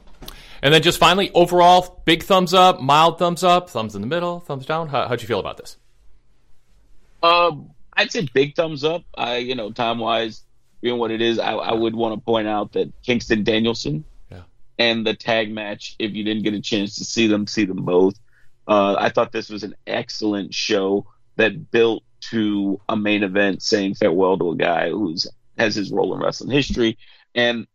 And 0.62 0.74
then 0.74 0.82
just 0.82 0.98
finally, 0.98 1.30
overall, 1.32 2.02
big 2.04 2.22
thumbs 2.22 2.52
up, 2.54 2.80
mild 2.80 3.18
thumbs 3.18 3.44
up, 3.44 3.70
thumbs 3.70 3.94
in 3.94 4.00
the 4.00 4.06
middle, 4.06 4.40
thumbs 4.40 4.66
down. 4.66 4.88
How, 4.88 5.06
how'd 5.06 5.22
you 5.22 5.28
feel 5.28 5.40
about 5.40 5.58
this? 5.58 5.76
Um, 7.22 7.70
I'd 7.92 8.10
say 8.10 8.28
big 8.32 8.56
thumbs 8.56 8.82
up. 8.84 9.02
I, 9.16 9.36
you 9.36 9.54
know, 9.54 9.70
time 9.70 9.98
wise, 9.98 10.42
being 10.80 10.99
what 10.99 11.11
it 11.11 11.21
is, 11.23 11.38
I, 11.38 11.52
I 11.52 11.73
would 11.73 11.95
want 11.95 12.14
to 12.14 12.25
point 12.25 12.49
out 12.49 12.73
that 12.73 12.92
Kingston 13.02 13.45
Danielson 13.45 14.04
Yeah. 14.30 14.42
and 14.78 15.06
the 15.06 15.14
tag 15.14 15.52
match, 15.52 15.97
if 15.99 16.12
you 16.12 16.25
didn't 16.25 16.42
get 16.42 16.54
a 16.54 16.61
chance 16.61 16.97
to 16.97 17.04
see 17.04 17.26
them, 17.26 17.47
see 17.47 17.64
them 17.64 17.85
both. 17.85 18.14
Uh, 18.68 18.97
I 18.99 19.11
thought 19.11 19.33
this 19.33 19.49
was 19.49 19.62
an 19.62 19.75
excellent 19.87 20.52
show 20.54 21.06
that 21.37 21.71
built 21.71 22.02
to 22.30 22.80
a 22.88 22.97
main 22.97 23.23
event 23.23 23.62
saying 23.62 23.95
farewell 23.95 24.38
to 24.38 24.50
a 24.50 24.56
guy 24.56 24.90
who's 24.90 25.26
has 25.59 25.75
his 25.75 25.90
role 25.90 26.14
in 26.14 26.21
wrestling 26.21 26.50
history, 26.50 26.99
and 27.35 27.66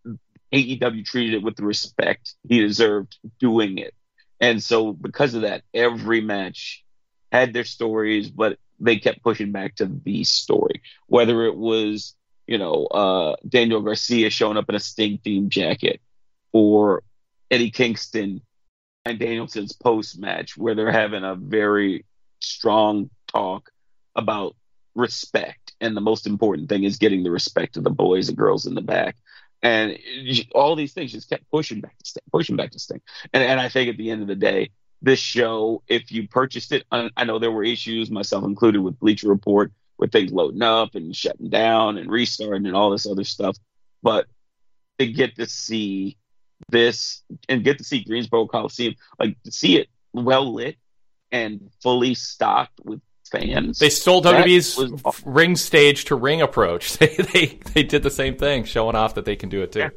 AEW 0.54 1.06
treated 1.06 1.36
it 1.36 1.44
with 1.44 1.56
the 1.56 1.64
respect 1.66 2.36
he 2.48 2.60
deserved 2.60 3.18
doing 3.40 3.78
it. 3.78 3.94
And 4.40 4.62
so, 4.62 4.92
because 4.92 5.34
of 5.34 5.42
that, 5.44 5.64
every 5.74 6.22
match 6.22 6.84
had 7.32 7.54
their 7.54 7.64
stories, 7.64 8.30
but 8.30 8.58
they 8.80 8.98
kept 8.98 9.24
pushing 9.24 9.52
back 9.52 9.76
to 9.76 9.86
the 9.86 10.24
story. 10.24 10.82
Whether 11.08 11.46
it 11.46 11.56
was, 11.56 12.16
you 12.52 12.58
know, 12.58 12.86
uh, 12.88 13.36
Daniel 13.48 13.80
Garcia 13.80 14.30
showing 14.30 14.58
up 14.58 14.68
in 14.68 14.76
a 14.76 14.80
Sting 14.80 15.20
themed 15.26 15.48
jacket, 15.48 16.02
or 16.52 17.02
Eddie 17.50 17.72
Kingston 17.72 18.42
and 19.06 19.18
Danielson's 19.18 19.72
post 19.72 20.20
match 20.20 20.58
where 20.58 20.76
they're 20.76 20.92
having 20.92 21.24
a 21.24 21.34
very 21.34 22.04
strong 22.42 23.10
talk 23.28 23.72
about 24.18 24.58
respect, 24.96 25.72
and 25.80 25.96
the 25.96 26.02
most 26.02 26.28
important 26.28 26.68
thing 26.68 26.84
is 26.84 26.98
getting 26.98 27.24
the 27.24 27.32
respect 27.32 27.78
of 27.78 27.86
the 27.86 27.90
boys 27.90 28.28
and 28.28 28.38
girls 28.38 28.66
in 28.66 28.76
the 28.76 28.82
back. 28.82 29.16
And 29.64 29.98
all 30.54 30.76
these 30.76 30.92
things 30.92 31.14
just 31.14 31.30
kept 31.30 31.50
pushing 31.50 31.80
back 31.80 31.98
to 32.00 32.10
Sting, 32.10 32.24
pushing 32.34 32.58
back 32.58 32.72
to 32.72 32.80
Sting. 32.80 33.02
And, 33.32 33.44
and 33.44 33.62
I 33.62 33.70
think 33.70 33.90
at 33.90 33.96
the 33.96 34.10
end 34.12 34.24
of 34.24 34.28
the 34.28 34.36
day, 34.36 34.72
this 35.02 35.20
show, 35.20 35.84
if 35.88 36.12
you 36.12 36.28
purchased 36.28 36.74
it, 36.74 36.84
I 36.92 37.24
know 37.24 37.40
there 37.40 37.50
were 37.50 37.64
issues, 37.64 38.12
myself 38.12 38.44
included, 38.44 38.82
with 38.82 39.00
Bleacher 39.00 39.30
Report, 39.30 39.72
with 40.02 40.12
things 40.12 40.34
loading 40.34 40.64
up 40.64 40.96
and 40.96 41.16
shutting 41.16 41.50
down 41.50 41.98
and 41.98 42.12
restarting 42.12 42.66
and 42.66 42.76
all 42.76 42.90
this 42.90 43.06
other 43.06 43.24
stuff. 43.24 43.56
But 44.02 44.26
to 45.00 45.08
get 45.08 45.36
to 45.36 45.46
see 45.46 46.18
this 46.70 47.22
and 47.48 47.64
get 47.64 47.78
to 47.78 47.84
see 47.84 48.04
Greensboro 48.04 48.48
Coliseum, 48.48 48.96
like 49.20 49.42
to 49.44 49.52
see 49.52 49.78
it 49.78 49.88
well 50.12 50.54
lit 50.54 50.76
and 51.32 51.70
fully 51.82 52.16
stocked 52.16 52.82
with 52.84 53.00
fans. 53.32 53.80
They 53.80 53.90
stole 53.90 54.22
WWE's 54.22 54.76
was, 54.76 55.22
ring 55.24 55.56
stage 55.56 56.06
to 56.06 56.16
ring 56.16 56.42
approach. 56.42 56.98
They, 57.00 57.16
they 57.16 57.60
they 57.74 57.84
did 57.84 58.04
the 58.04 58.12
same 58.12 58.36
thing, 58.36 58.64
showing 58.66 58.96
off 58.96 59.16
that 59.16 59.26
they 59.26 59.36
can 59.36 59.50
do 59.50 59.62
it 59.62 59.72
too. 59.72 59.80
Yeah. 59.80 59.90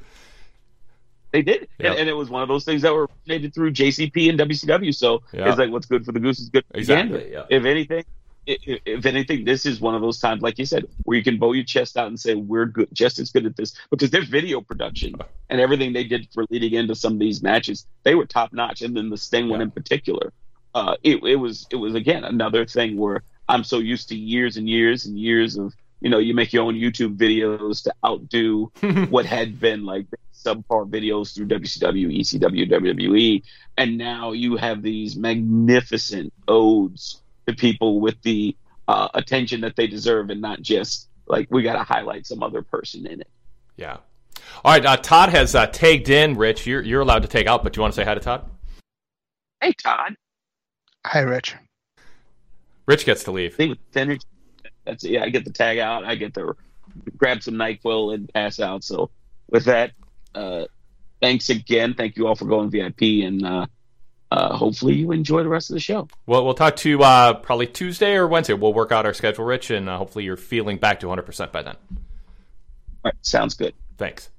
They 1.33 1.43
did, 1.43 1.69
yep. 1.81 1.93
and, 1.93 2.01
and, 2.01 2.09
it 2.09 2.13
was 2.13 2.31
one 2.31 2.43
of 2.43 2.49
those 2.49 2.65
things 2.65 2.83
that 2.83 2.95
were 2.95 3.11
made 3.27 3.53
through 3.53 3.73
JCP 3.73 4.31
and 4.31 4.39
WCW. 4.39 4.95
So 4.95 5.23
yep. 5.33 5.49
it's 5.49 5.59
like 5.59 5.71
what's 5.71 5.87
good 5.87 6.05
for 6.05 6.13
the 6.13 6.21
goose 6.21 6.39
is 6.39 6.49
good 6.49 6.65
for 6.71 6.77
exactly, 6.77 7.19
the 7.19 7.25
gander. 7.25 7.47
If 7.51 7.65
anything, 7.65 8.05
if, 8.47 8.81
if 8.85 9.07
anything, 9.07 9.45
this 9.45 9.67
is 9.67 9.81
one 9.81 9.95
of 9.95 10.03
those 10.03 10.19
times, 10.19 10.43
like 10.43 10.59
you 10.59 10.67
said, 10.67 10.87
where 11.05 11.17
you 11.17 11.25
can 11.25 11.39
bow 11.39 11.53
your 11.53 11.65
chest 11.65 11.97
out 11.97 12.09
and 12.09 12.19
say 12.19 12.35
we're 12.35 12.67
good, 12.67 12.89
just 12.93 13.19
as 13.19 13.31
good 13.31 13.47
at 13.47 13.57
this 13.57 13.75
because 13.91 14.11
their 14.11 14.25
video 14.25 14.61
production 14.61 15.15
and 15.49 15.61
everything 15.61 15.93
they 15.93 16.05
did 16.05 16.29
for 16.33 16.45
leading 16.51 16.75
into 16.75 16.95
some 16.95 17.15
of 17.15 17.19
these 17.19 17.43
matches, 17.43 17.87
they 18.03 18.15
were 18.15 18.27
top 18.27 18.53
notch, 18.53 18.83
and 18.83 18.97
then 18.97 19.11
the 19.11 19.17
Sting 19.17 19.49
one 19.49 19.61
in 19.61 19.71
particular 19.71 20.33
uh, 20.75 20.97
it, 21.03 21.23
it 21.23 21.37
was 21.37 21.67
it 21.71 21.77
was 21.77 21.95
again 21.95 22.25
another 22.25 22.67
thing 22.67 22.97
where 22.97 23.23
I'm 23.49 23.65
so 23.65 23.79
used 23.79 24.09
to 24.09 24.17
years 24.17 24.57
and 24.57 24.69
years 24.69 25.07
and 25.07 25.19
years 25.19 25.57
of 25.57 25.73
you 26.01 26.11
know 26.11 26.19
you 26.19 26.35
make 26.35 26.53
your 26.53 26.65
own 26.65 26.75
YouTube 26.75 27.17
videos 27.17 27.85
to 27.85 27.95
outdo 28.05 28.73
what 29.11 29.25
had 29.25 29.61
been 29.61 29.85
like 29.85 30.07
subpar 30.35 30.89
videos 30.91 31.35
through 31.35 31.47
WCW, 31.47 32.21
ECW, 32.21 32.71
WWE, 32.71 33.43
and 33.79 33.97
now 33.97 34.33
you 34.33 34.57
have 34.57 34.83
these 34.83 35.17
magnificent 35.17 36.33
odes 36.47 37.23
to 37.47 37.55
people 37.55 38.01
with 38.01 38.21
the 38.23 38.57
uh, 38.89 39.09
attention 39.15 39.61
that 39.63 39.77
they 39.77 39.87
deserve, 39.87 40.31
and 40.31 40.41
not 40.41 40.63
just 40.63 41.09
like 41.27 41.49
we 41.51 41.63
got 41.63 41.75
to 41.75 41.83
highlight 41.83 42.27
some 42.27 42.43
other 42.43 42.63
person 42.63 43.07
in 43.07 43.21
it. 43.21 43.29
Yeah. 43.77 43.99
All 44.65 44.73
right. 44.73 44.85
Uh, 44.85 44.97
Todd 44.97 45.31
has 45.31 45.55
uh, 45.55 45.67
tagged 45.67 46.09
in. 46.09 46.37
Rich, 46.37 46.67
you're 46.67 46.83
you're 46.83 47.01
allowed 47.01 47.23
to 47.23 47.29
take 47.29 47.47
out, 47.47 47.63
but 47.63 47.73
do 47.73 47.79
you 47.79 47.83
want 47.83 47.95
to 47.95 48.01
say 48.01 48.05
hi 48.05 48.15
to 48.15 48.21
Todd? 48.21 48.49
Hey, 49.61 49.73
Todd. 49.73 50.15
Hi, 51.07 51.21
Rich. 51.21 51.57
Rich 52.87 53.07
gets 53.07 53.25
to 53.25 53.31
leave. 53.31 53.57
That's 54.85 55.05
yeah. 55.05 55.23
I 55.25 55.31
get 55.31 55.45
the 55.45 55.53
tag 55.53 55.79
out. 55.79 56.05
I 56.05 56.15
get 56.15 56.35
to 56.35 56.57
grab 57.17 57.43
some 57.43 57.55
Nyquil 57.55 58.15
and 58.15 58.33
pass 58.33 58.61
out. 58.61 58.85
So 58.85 59.11
with 59.49 59.65
that, 59.65 59.93
uh, 60.35 60.67
thanks 61.21 61.49
again. 61.49 61.95
Thank 61.95 62.17
you 62.17 62.27
all 62.27 62.35
for 62.35 62.45
going 62.45 62.71
VIP, 62.71 63.25
and 63.25 63.45
uh, 63.45 63.67
uh, 64.35 64.57
hopefully 64.57 64.95
you 64.95 65.13
enjoy 65.13 65.43
the 65.43 65.49
rest 65.49 65.71
of 65.71 65.75
the 65.75 65.81
show. 65.81 66.09
Well, 66.27 66.45
we'll 66.45 66.55
talk 66.55 66.75
to 66.77 67.03
uh, 67.03 67.35
probably 67.35 67.69
Tuesday 67.69 68.15
or 68.15 68.27
Wednesday. 68.27 68.55
We'll 68.55 68.75
work 68.75 68.91
out 68.91 69.07
our 69.07 69.15
schedule, 69.15 69.45
Rich, 69.45 69.71
and 69.71 69.89
uh, 69.89 69.97
hopefully 69.97 70.25
you're 70.25 70.37
feeling 70.37 70.79
back 70.79 71.01
to 71.01 71.09
100 71.09 71.23
percent 71.23 71.53
by 71.53 71.63
then. 71.63 71.77
All 71.89 71.99
right, 73.05 73.15
sounds 73.23 73.55
good. 73.55 73.75
Thanks. 73.97 74.31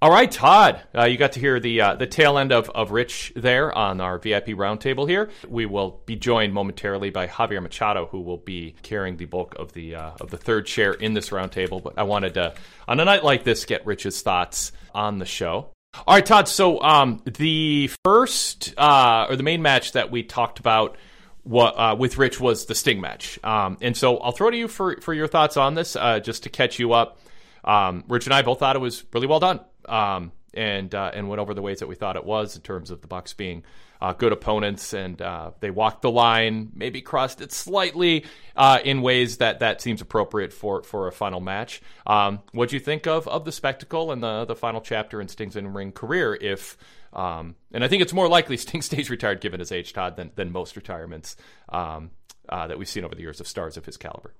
All 0.00 0.10
right, 0.10 0.30
Todd, 0.30 0.82
uh, 0.94 1.04
you 1.04 1.16
got 1.16 1.32
to 1.32 1.40
hear 1.40 1.58
the 1.58 1.80
uh, 1.80 1.94
the 1.96 2.06
tail 2.06 2.38
end 2.38 2.52
of, 2.52 2.70
of 2.70 2.92
Rich 2.92 3.32
there 3.34 3.76
on 3.76 4.00
our 4.00 4.18
VIP 4.18 4.48
roundtable 4.48 5.08
here. 5.08 5.30
We 5.48 5.66
will 5.66 6.02
be 6.06 6.14
joined 6.14 6.52
momentarily 6.52 7.10
by 7.10 7.26
Javier 7.26 7.62
Machado, 7.62 8.06
who 8.06 8.20
will 8.20 8.36
be 8.36 8.76
carrying 8.82 9.16
the 9.16 9.24
bulk 9.24 9.56
of 9.58 9.72
the 9.72 9.96
uh, 9.96 10.10
of 10.20 10.30
the 10.30 10.36
third 10.36 10.66
chair 10.66 10.92
in 10.92 11.14
this 11.14 11.30
roundtable. 11.30 11.82
But 11.82 11.94
I 11.96 12.04
wanted 12.04 12.34
to, 12.34 12.54
on 12.86 13.00
a 13.00 13.04
night 13.04 13.24
like 13.24 13.42
this, 13.42 13.64
get 13.64 13.84
Rich's 13.86 14.22
thoughts 14.22 14.70
on 14.94 15.18
the 15.18 15.24
show. 15.24 15.70
All 16.06 16.14
right, 16.14 16.26
Todd. 16.26 16.48
So 16.48 16.80
um, 16.80 17.22
the 17.24 17.90
first 18.04 18.74
uh, 18.76 19.26
or 19.28 19.36
the 19.36 19.42
main 19.42 19.62
match 19.62 19.92
that 19.92 20.10
we 20.10 20.22
talked 20.22 20.58
about 20.58 20.96
what, 21.42 21.78
uh, 21.78 21.94
with 21.96 22.18
Rich 22.18 22.40
was 22.40 22.66
the 22.66 22.74
Sting 22.74 23.00
match, 23.00 23.38
um, 23.44 23.78
and 23.80 23.96
so 23.96 24.18
I'll 24.18 24.32
throw 24.32 24.50
to 24.50 24.56
you 24.56 24.68
for 24.68 25.00
for 25.00 25.14
your 25.14 25.28
thoughts 25.28 25.56
on 25.56 25.74
this, 25.74 25.94
uh, 25.94 26.20
just 26.20 26.42
to 26.42 26.48
catch 26.48 26.78
you 26.78 26.92
up. 26.92 27.20
Um, 27.64 28.04
Rich 28.08 28.26
and 28.26 28.34
I 28.34 28.42
both 28.42 28.58
thought 28.58 28.76
it 28.76 28.80
was 28.80 29.04
really 29.12 29.26
well 29.26 29.40
done 29.40 29.60
um, 29.88 30.32
and 30.54 30.94
uh, 30.94 31.12
and 31.14 31.28
went 31.28 31.40
over 31.40 31.54
the 31.54 31.62
ways 31.62 31.80
that 31.80 31.86
we 31.86 31.94
thought 31.94 32.16
it 32.16 32.24
was 32.24 32.56
in 32.56 32.62
terms 32.62 32.90
of 32.90 33.00
the 33.00 33.06
Bucks 33.06 33.32
being 33.32 33.64
uh, 34.00 34.12
good 34.12 34.32
opponents, 34.32 34.92
and 34.92 35.20
uh, 35.20 35.50
they 35.60 35.70
walked 35.70 36.02
the 36.02 36.10
line, 36.10 36.70
maybe 36.74 37.00
crossed 37.00 37.40
it 37.40 37.52
slightly 37.52 38.24
uh, 38.56 38.78
in 38.84 39.02
ways 39.02 39.38
that 39.38 39.60
that 39.60 39.80
seems 39.80 40.00
appropriate 40.00 40.52
for 40.52 40.82
for 40.82 41.08
a 41.08 41.12
final 41.12 41.40
match. 41.40 41.80
Um, 42.06 42.40
what 42.52 42.70
do 42.70 42.76
you 42.76 42.80
think 42.80 43.06
of 43.06 43.26
of 43.28 43.44
the 43.44 43.52
spectacle 43.52 44.12
and 44.12 44.22
the 44.22 44.44
the 44.44 44.56
final 44.56 44.80
chapter 44.80 45.20
in 45.20 45.28
Sting's 45.28 45.56
in 45.56 45.72
ring 45.72 45.92
career? 45.92 46.34
If 46.34 46.76
um, 47.12 47.56
and 47.72 47.82
I 47.82 47.88
think 47.88 48.02
it's 48.02 48.12
more 48.12 48.28
likely 48.28 48.56
Sting 48.58 48.82
stays 48.82 49.10
retired 49.10 49.40
given 49.40 49.60
his 49.60 49.72
age, 49.72 49.92
Todd, 49.92 50.16
than 50.16 50.30
than 50.34 50.52
most 50.52 50.76
retirements 50.76 51.36
um, 51.68 52.10
uh, 52.48 52.66
that 52.66 52.78
we've 52.78 52.88
seen 52.88 53.04
over 53.04 53.14
the 53.14 53.22
years 53.22 53.40
of 53.40 53.48
stars 53.48 53.76
of 53.76 53.86
his 53.86 53.96
caliber. 53.96 54.34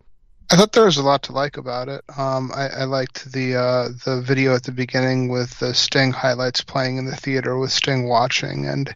I 0.49 0.57
thought 0.57 0.73
there 0.73 0.85
was 0.85 0.97
a 0.97 1.03
lot 1.03 1.25
to 1.25 1.33
like 1.33 1.57
about 1.57 1.89
it. 1.89 2.05
Um, 2.17 2.53
I, 2.55 2.69
I, 2.69 2.85
liked 2.85 3.33
the 3.33 3.57
uh, 3.57 3.89
the 4.05 4.21
video 4.21 4.55
at 4.55 4.63
the 4.63 4.71
beginning 4.71 5.29
with 5.29 5.59
the 5.59 5.75
Sting 5.75 6.13
highlights 6.13 6.63
playing 6.63 6.99
in 6.99 7.07
the 7.07 7.17
theater 7.17 7.59
with 7.59 7.73
Sting 7.73 8.07
watching, 8.07 8.65
and 8.65 8.95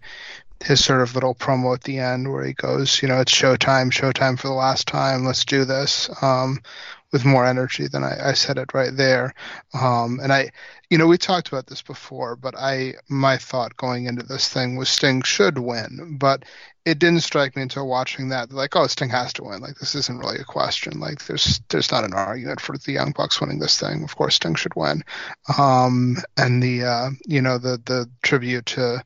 his 0.63 0.85
sort 0.85 1.01
of 1.01 1.15
little 1.15 1.35
promo 1.35 1.75
at 1.75 1.83
the 1.83 1.99
end 1.99 2.31
where 2.31 2.45
he 2.45 2.53
goes, 2.53 3.01
you 3.03 3.09
know, 3.09 3.21
it's 3.21 3.33
showtime, 3.33 3.91
showtime 3.91 4.39
for 4.39 4.49
the 4.49 4.55
last 4.55 4.87
time, 4.87 5.25
let's 5.25 5.45
do 5.45 5.65
this, 5.65 6.11
um, 6.23 6.61
with 7.13 7.25
more 7.25 7.45
energy 7.45 7.89
than 7.89 8.05
I, 8.05 8.31
I 8.31 8.33
said 8.35 8.59
it 8.59 8.75
right 8.75 8.95
there. 8.95 9.35
Um, 9.75 10.21
and 10.23 10.33
I, 10.33 10.51
you 10.91 10.99
know, 10.99 11.07
we 11.07 11.19
talked 11.19 11.49
about 11.49 11.67
this 11.67 11.83
before, 11.83 12.37
but 12.37 12.55
I, 12.57 12.95
my 13.09 13.37
thought 13.37 13.77
going 13.77 14.05
into 14.05 14.25
this 14.25 14.49
thing 14.49 14.77
was 14.77 14.89
Sting 14.89 15.23
should 15.23 15.59
win, 15.59 16.19
but 16.19 16.45
it 16.85 16.99
didn't 16.99 17.21
strike 17.21 17.57
me 17.57 17.63
until 17.63 17.87
watching 17.87 18.31
that 18.31 18.53
like 18.53 18.75
oh 18.75 18.87
Sting 18.87 19.11
has 19.11 19.33
to 19.35 19.45
win. 19.45 19.61
Like 19.61 19.77
this 19.77 19.95
isn't 19.95 20.19
really 20.19 20.39
a 20.39 20.45
question. 20.45 20.99
Like 20.99 21.25
there's 21.27 21.61
there's 21.69 21.93
not 21.93 22.05
an 22.05 22.15
argument 22.15 22.61
for 22.61 22.77
the 22.79 22.93
Young 22.93 23.13
Bucks 23.13 23.41
winning 23.41 23.59
this 23.59 23.79
thing. 23.79 24.03
Of 24.03 24.17
course 24.17 24.37
Sting 24.37 24.55
should 24.55 24.75
win. 24.75 25.05
Um, 25.59 26.17
and 26.39 26.63
the 26.63 26.85
uh, 26.85 27.11
you 27.27 27.43
know 27.43 27.59
the 27.59 27.81
the 27.85 28.09
tribute 28.23 28.67
to 28.67 29.05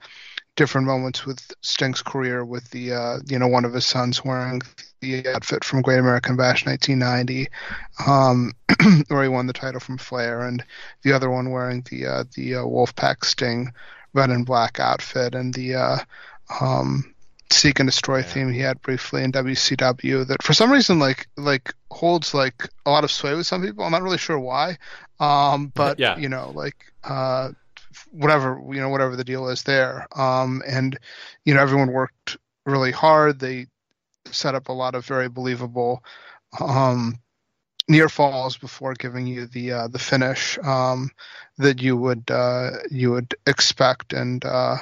different 0.56 0.86
moments 0.86 1.26
with 1.26 1.52
Sting's 1.62 2.02
career 2.02 2.44
with 2.44 2.70
the 2.70 2.92
uh, 2.92 3.18
you 3.26 3.38
know 3.38 3.48
one 3.48 3.64
of 3.64 3.72
his 3.72 3.86
sons 3.86 4.24
wearing 4.24 4.62
the 5.00 5.26
outfit 5.28 5.64
from 5.64 5.82
Great 5.82 5.98
American 5.98 6.36
Bash 6.36 6.64
1990 6.64 7.48
um, 8.06 8.52
where 9.08 9.22
he 9.22 9.28
won 9.28 9.46
the 9.46 9.52
title 9.52 9.80
from 9.80 9.98
Flair 9.98 10.42
and 10.42 10.64
the 11.02 11.12
other 11.12 11.30
one 11.30 11.50
wearing 11.50 11.84
the 11.90 12.06
uh, 12.06 12.24
the 12.34 12.56
uh, 12.56 12.62
Wolfpack 12.62 13.24
Sting 13.24 13.72
red 14.12 14.30
and 14.30 14.46
black 14.46 14.78
outfit 14.78 15.34
and 15.34 15.52
the 15.54 15.74
uh, 15.74 15.98
um, 16.60 17.14
seek 17.50 17.80
and 17.80 17.88
destroy 17.88 18.18
yeah. 18.18 18.22
theme 18.22 18.52
he 18.52 18.60
had 18.60 18.80
briefly 18.82 19.22
in 19.22 19.32
WCW 19.32 20.26
that 20.26 20.42
for 20.42 20.54
some 20.54 20.70
reason 20.70 20.98
like 20.98 21.28
like 21.36 21.74
holds 21.90 22.34
like 22.34 22.68
a 22.86 22.90
lot 22.90 23.04
of 23.04 23.10
sway 23.10 23.34
with 23.34 23.46
some 23.46 23.62
people. 23.62 23.84
I'm 23.84 23.92
not 23.92 24.02
really 24.02 24.18
sure 24.18 24.38
why. 24.38 24.78
Um, 25.20 25.72
but 25.74 25.98
yeah. 25.98 26.16
you 26.16 26.28
know, 26.28 26.50
like 26.54 26.92
uh, 27.04 27.50
whatever 28.14 28.60
you 28.70 28.80
know, 28.80 28.88
whatever 28.88 29.16
the 29.16 29.24
deal 29.24 29.48
is 29.48 29.62
there. 29.64 30.06
Um, 30.16 30.62
and 30.66 30.98
you 31.44 31.54
know, 31.54 31.60
everyone 31.60 31.92
worked 31.92 32.36
really 32.64 32.92
hard. 32.92 33.38
They 33.40 33.66
set 34.30 34.54
up 34.54 34.68
a 34.68 34.72
lot 34.72 34.94
of 34.94 35.04
very 35.04 35.28
believable 35.28 36.02
um, 36.60 37.18
near 37.88 38.08
falls 38.08 38.56
before 38.56 38.94
giving 38.94 39.26
you 39.26 39.46
the 39.46 39.72
uh, 39.72 39.88
the 39.88 39.98
finish 39.98 40.58
um, 40.58 41.10
that 41.58 41.82
you 41.82 41.96
would 41.96 42.30
uh, 42.30 42.70
you 42.90 43.10
would 43.12 43.34
expect 43.46 44.12
and 44.12 44.44
uh, 44.44 44.76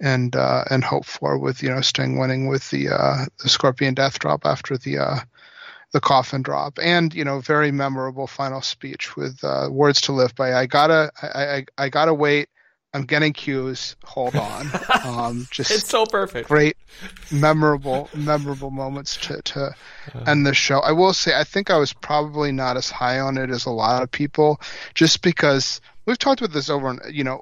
and 0.00 0.36
uh, 0.36 0.64
and 0.70 0.84
hope 0.84 1.04
for 1.04 1.38
with 1.38 1.62
you 1.62 1.70
know 1.70 1.80
Sting 1.80 2.18
winning 2.18 2.46
with 2.46 2.70
the 2.70 2.88
uh, 2.90 3.24
the 3.42 3.48
Scorpion 3.48 3.94
Death 3.94 4.18
Drop 4.18 4.46
after 4.46 4.76
the 4.78 4.98
uh, 4.98 5.18
the 5.92 6.00
coffin 6.00 6.42
drop, 6.42 6.78
and 6.82 7.14
you 7.14 7.24
know 7.24 7.40
very 7.40 7.72
memorable 7.72 8.26
final 8.26 8.60
speech 8.60 9.16
with 9.16 9.42
words 9.70 10.00
to 10.02 10.12
live 10.12 10.34
by. 10.34 10.54
I 10.54 10.66
gotta 10.66 11.10
I, 11.22 11.26
I, 11.26 11.64
I 11.78 11.88
gotta 11.88 12.14
wait. 12.14 12.48
I'm 12.96 13.04
getting 13.04 13.34
cues. 13.34 13.94
Hold 14.04 14.36
on. 14.36 14.70
Um, 15.04 15.46
just 15.50 15.70
it's 15.70 15.88
so 15.88 16.04
perfect. 16.04 16.48
Great, 16.48 16.76
memorable, 17.30 18.08
memorable 18.14 18.70
moments 18.70 19.16
to 19.18 19.40
to 19.42 19.76
uh. 20.14 20.24
end 20.26 20.44
the 20.44 20.54
show. 20.54 20.80
I 20.80 20.92
will 20.92 21.12
say 21.12 21.38
I 21.38 21.44
think 21.44 21.70
I 21.70 21.76
was 21.76 21.92
probably 21.92 22.50
not 22.50 22.76
as 22.76 22.90
high 22.90 23.20
on 23.20 23.38
it 23.38 23.50
as 23.50 23.66
a 23.66 23.70
lot 23.70 24.02
of 24.02 24.10
people, 24.10 24.60
just 24.94 25.22
because 25.22 25.80
we've 26.06 26.18
talked 26.18 26.40
about 26.40 26.54
this 26.54 26.70
over 26.70 26.88
and 26.88 27.00
you 27.10 27.24
know 27.24 27.40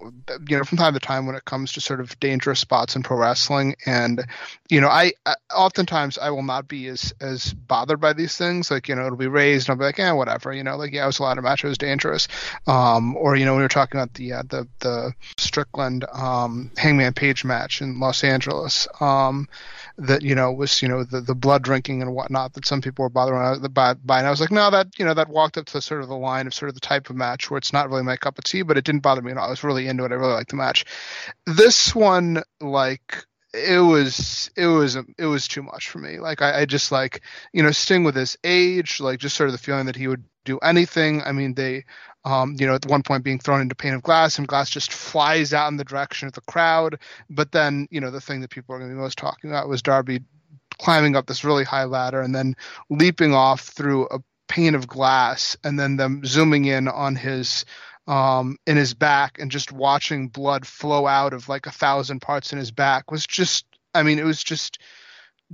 you 0.49 0.57
know 0.57 0.65
from 0.65 0.79
time 0.79 0.95
to 0.95 1.01
time 1.01 1.27
when 1.27 1.37
it 1.37 1.45
comes 1.45 1.73
to 1.73 1.81
sort 1.81 2.01
of 2.01 2.19
dangerous 2.21 2.61
spots 2.61 2.97
in 2.97 3.03
pro 3.03 3.19
wrestling. 3.19 3.77
And 3.87 4.27
you 4.69 4.81
know 4.81 4.89
I, 4.89 5.13
I 5.27 5.35
oftentimes 5.55 6.19
I 6.19 6.31
will 6.31 6.43
not 6.43 6.67
be 6.67 6.89
as 6.89 7.13
as 7.21 7.53
bothered 7.53 8.01
by 8.01 8.13
these 8.13 8.37
things. 8.37 8.71
Like 8.71 8.89
you 8.89 8.95
know 8.95 9.07
it'll 9.07 9.17
be 9.17 9.27
raised 9.27 9.69
and 9.69 9.75
I'll 9.75 9.79
be 9.79 9.85
like 9.85 9.99
yeah 9.99 10.13
whatever 10.13 10.53
you 10.53 10.65
know 10.65 10.77
like 10.77 10.93
yeah 10.93 11.05
it 11.05 11.07
was 11.07 11.19
a 11.19 11.23
lot 11.23 11.39
of 11.39 11.45
match 11.45 11.65
it 11.65 11.69
was 11.69 11.79
dangerous. 11.79 12.27
Um 12.67 13.17
or 13.17 13.37
you 13.37 13.45
know 13.45 13.55
we 13.55 13.63
were 13.63 13.69
talking 13.69 14.01
about 14.01 14.15
the 14.15 14.33
uh, 14.33 14.43
the 14.49 14.67
the 14.81 15.15
Strickland 15.39 16.05
um 16.13 16.71
Hangman 16.77 17.13
Page 17.13 17.45
match 17.45 17.81
in 17.81 18.01
Los 18.01 18.25
Angeles. 18.25 18.89
Um 19.01 19.49
that 19.97 20.23
you 20.23 20.35
know 20.35 20.53
was 20.53 20.83
you 20.83 20.89
know 20.89 21.05
the 21.05 21.21
the 21.21 21.35
blood 21.35 21.63
drinking 21.63 22.03
and 22.03 22.15
whatnot 22.15 22.53
that 22.55 22.67
some 22.67 22.81
people 22.81 23.05
were 23.05 23.09
bothering 23.09 23.61
by, 23.73 23.95
by 23.95 24.19
and 24.19 24.27
I 24.27 24.31
was 24.31 24.41
like 24.41 24.51
no 24.51 24.71
that 24.71 24.99
you 24.99 25.05
know 25.05 25.15
that 25.15 25.29
walked 25.29 25.57
up 25.57 25.67
to 25.67 25.81
sort 25.81 26.03
of 26.03 26.09
the 26.09 26.17
line 26.17 26.47
of 26.47 26.55
sort 26.55 26.69
of 26.69 26.75
the 26.75 26.81
type 26.81 27.11
of 27.11 27.17
match 27.17 27.51
where 27.51 27.59
it's 27.59 27.73
not 27.73 27.89
really 27.89 28.03
my 28.03 28.17
cup 28.17 28.39
of 28.39 28.45
tea 28.45 28.63
but 28.63 28.77
it 28.77 28.85
didn't 28.85 29.03
bother 29.03 29.23
me 29.23 29.31
at 29.31 29.39
all. 29.39 29.47
I 29.47 29.51
was 29.51 29.63
really 29.63 29.87
into 29.87 30.05
it. 30.05 30.13
I 30.13 30.17
really 30.17 30.33
liked 30.33 30.51
the 30.51 30.57
match. 30.57 30.85
This 31.47 31.95
one 31.95 32.43
like 32.61 33.25
it 33.53 33.79
was 33.79 34.51
it 34.57 34.67
was 34.67 34.97
it 34.97 35.27
was 35.27 35.47
too 35.47 35.63
much 35.63 35.89
for 35.89 35.99
me. 35.99 36.19
Like 36.19 36.43
I, 36.43 36.63
I 36.63 36.65
just 36.65 36.91
like 36.91 37.23
you 37.53 37.63
know 37.63 37.71
Sting 37.71 38.03
with 38.03 38.17
his 38.17 38.37
age 38.43 39.01
like 39.01 39.21
just 39.21 39.37
sort 39.37 39.49
of 39.49 39.53
the 39.53 39.59
feeling 39.59 39.87
that 39.87 39.97
he 39.97 40.09
would 40.09 40.25
do 40.45 40.59
anything 40.59 41.23
I 41.23 41.33
mean 41.33 41.55
they 41.55 41.85
um, 42.25 42.57
you 42.59 42.67
know, 42.67 42.75
at 42.75 42.87
one 42.87 43.03
point 43.03 43.23
being 43.23 43.39
thrown 43.39 43.61
into 43.61 43.75
pane 43.75 43.95
of 43.95 44.03
glass, 44.03 44.39
and 44.39 44.49
glass 44.49 44.71
just 44.71 44.93
flies 44.93 45.53
out 45.53 45.69
in 45.71 45.77
the 45.77 45.85
direction 45.85 46.27
of 46.27 46.33
the 46.33 46.41
crowd. 46.43 46.99
But 47.29 47.53
then, 47.53 47.87
you 47.91 48.01
know, 48.01 48.11
the 48.11 48.21
thing 48.21 48.41
that 48.41 48.51
people 48.51 48.75
are 48.75 48.79
going 48.79 48.91
to 48.91 48.97
be 48.97 49.01
most 49.01 49.19
talking 49.19 49.51
about 49.51 49.69
was 49.69 49.83
Darby 49.83 50.21
climbing 50.79 51.17
up 51.17 51.27
this 51.27 51.45
really 51.45 51.65
high 51.65 51.85
ladder 51.85 52.21
and 52.21 52.35
then 52.35 52.57
leaping 52.91 53.35
off 53.35 53.61
through 53.61 54.07
a 54.07 54.19
pane 54.49 54.75
of 54.75 54.89
glass, 54.89 55.57
and 55.65 55.79
then 55.79 55.97
them 55.97 56.23
zooming 56.25 56.65
in 56.65 56.89
on 56.89 57.15
his 57.15 57.65
um, 58.07 58.57
in 58.67 58.77
his 58.77 58.95
back 58.95 59.39
and 59.39 59.51
just 59.51 59.73
watching 59.73 60.29
blood 60.29 60.67
flow 60.67 61.07
out 61.07 61.33
of 61.33 61.49
like 61.49 61.67
a 61.67 61.71
thousand 61.71 62.21
parts 62.21 62.53
in 62.53 62.59
his 62.59 62.71
back 62.71 63.11
was 63.11 63.27
just, 63.27 63.65
I 63.95 64.03
mean, 64.03 64.19
it 64.19 64.25
was 64.25 64.43
just 64.43 64.79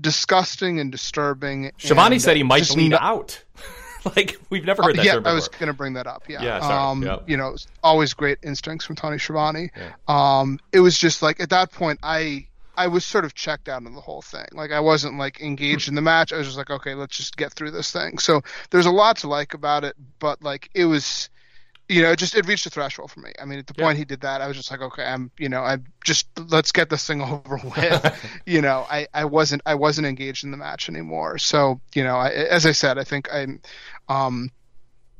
disgusting 0.00 0.80
and 0.80 0.90
disturbing. 0.90 1.70
Schiavone 1.78 2.16
and, 2.16 2.22
said 2.22 2.36
he 2.36 2.42
might 2.42 2.68
bleed 2.68 2.90
not- 2.90 3.02
out. 3.02 3.44
like 4.16 4.36
we've 4.50 4.64
never 4.64 4.82
heard 4.82 4.96
that 4.96 5.04
yeah, 5.04 5.12
term 5.14 5.22
before. 5.22 5.32
I 5.32 5.34
was 5.34 5.48
going 5.48 5.66
to 5.66 5.72
bring 5.72 5.94
that 5.94 6.06
up. 6.06 6.24
Yeah. 6.28 6.42
Yeah, 6.42 6.60
sorry. 6.60 6.90
Um, 6.90 7.02
Yep. 7.02 7.28
You 7.28 7.36
know, 7.36 7.56
always 7.82 8.14
great 8.14 8.38
instincts 8.42 8.84
from 8.84 8.96
Tony 8.96 9.18
Schiavone. 9.18 9.70
Yeah. 9.76 9.92
Um, 10.08 10.58
it 10.72 10.80
was 10.80 10.96
just 10.96 11.22
like 11.22 11.40
at 11.40 11.50
that 11.50 11.72
point, 11.72 11.98
I 12.02 12.46
I 12.76 12.86
was 12.86 13.04
sort 13.04 13.24
of 13.24 13.34
checked 13.34 13.68
out 13.68 13.84
on 13.84 13.94
the 13.94 14.00
whole 14.00 14.22
thing. 14.22 14.46
Like 14.52 14.72
I 14.72 14.80
wasn't 14.80 15.18
like 15.18 15.40
engaged 15.40 15.88
in 15.88 15.94
the 15.94 16.02
match. 16.02 16.32
I 16.32 16.38
was 16.38 16.46
just 16.46 16.58
like, 16.58 16.70
okay, 16.70 16.94
let's 16.94 17.16
just 17.16 17.36
get 17.36 17.52
through 17.52 17.72
this 17.72 17.92
thing. 17.92 18.18
So 18.18 18.42
there's 18.70 18.86
a 18.86 18.90
lot 18.90 19.18
to 19.18 19.28
like 19.28 19.54
about 19.54 19.84
it, 19.84 19.96
but 20.18 20.42
like 20.42 20.70
it 20.74 20.86
was. 20.86 21.28
You 21.90 22.02
know, 22.02 22.12
it 22.12 22.18
just 22.18 22.34
it 22.36 22.46
reached 22.46 22.66
a 22.66 22.70
threshold 22.70 23.10
for 23.10 23.20
me. 23.20 23.32
I 23.40 23.44
mean, 23.46 23.58
at 23.58 23.66
the 23.66 23.74
Yeah. 23.76 23.84
point 23.84 23.98
he 23.98 24.04
did 24.04 24.20
that, 24.22 24.40
I 24.40 24.48
was 24.48 24.56
just 24.56 24.70
like, 24.70 24.80
okay, 24.82 25.04
I'm, 25.04 25.32
you 25.38 25.48
know, 25.48 25.62
I 25.62 25.78
just 26.04 26.28
let's 26.50 26.72
get 26.72 26.88
this 26.90 27.06
thing 27.06 27.20
over 27.22 27.58
with. 27.64 28.06
you 28.46 28.62
know, 28.62 28.86
I, 28.90 29.08
I 29.14 29.24
wasn't 29.26 29.62
I 29.66 29.74
wasn't 29.74 30.06
engaged 30.06 30.44
in 30.44 30.52
the 30.52 30.56
match 30.58 30.88
anymore. 30.88 31.38
So, 31.38 31.80
you 31.94 32.04
know, 32.04 32.16
I, 32.16 32.30
as 32.30 32.66
I 32.66 32.72
said, 32.72 32.98
I 32.98 33.04
think 33.04 33.28
I'm, 33.32 33.60
um, 34.08 34.50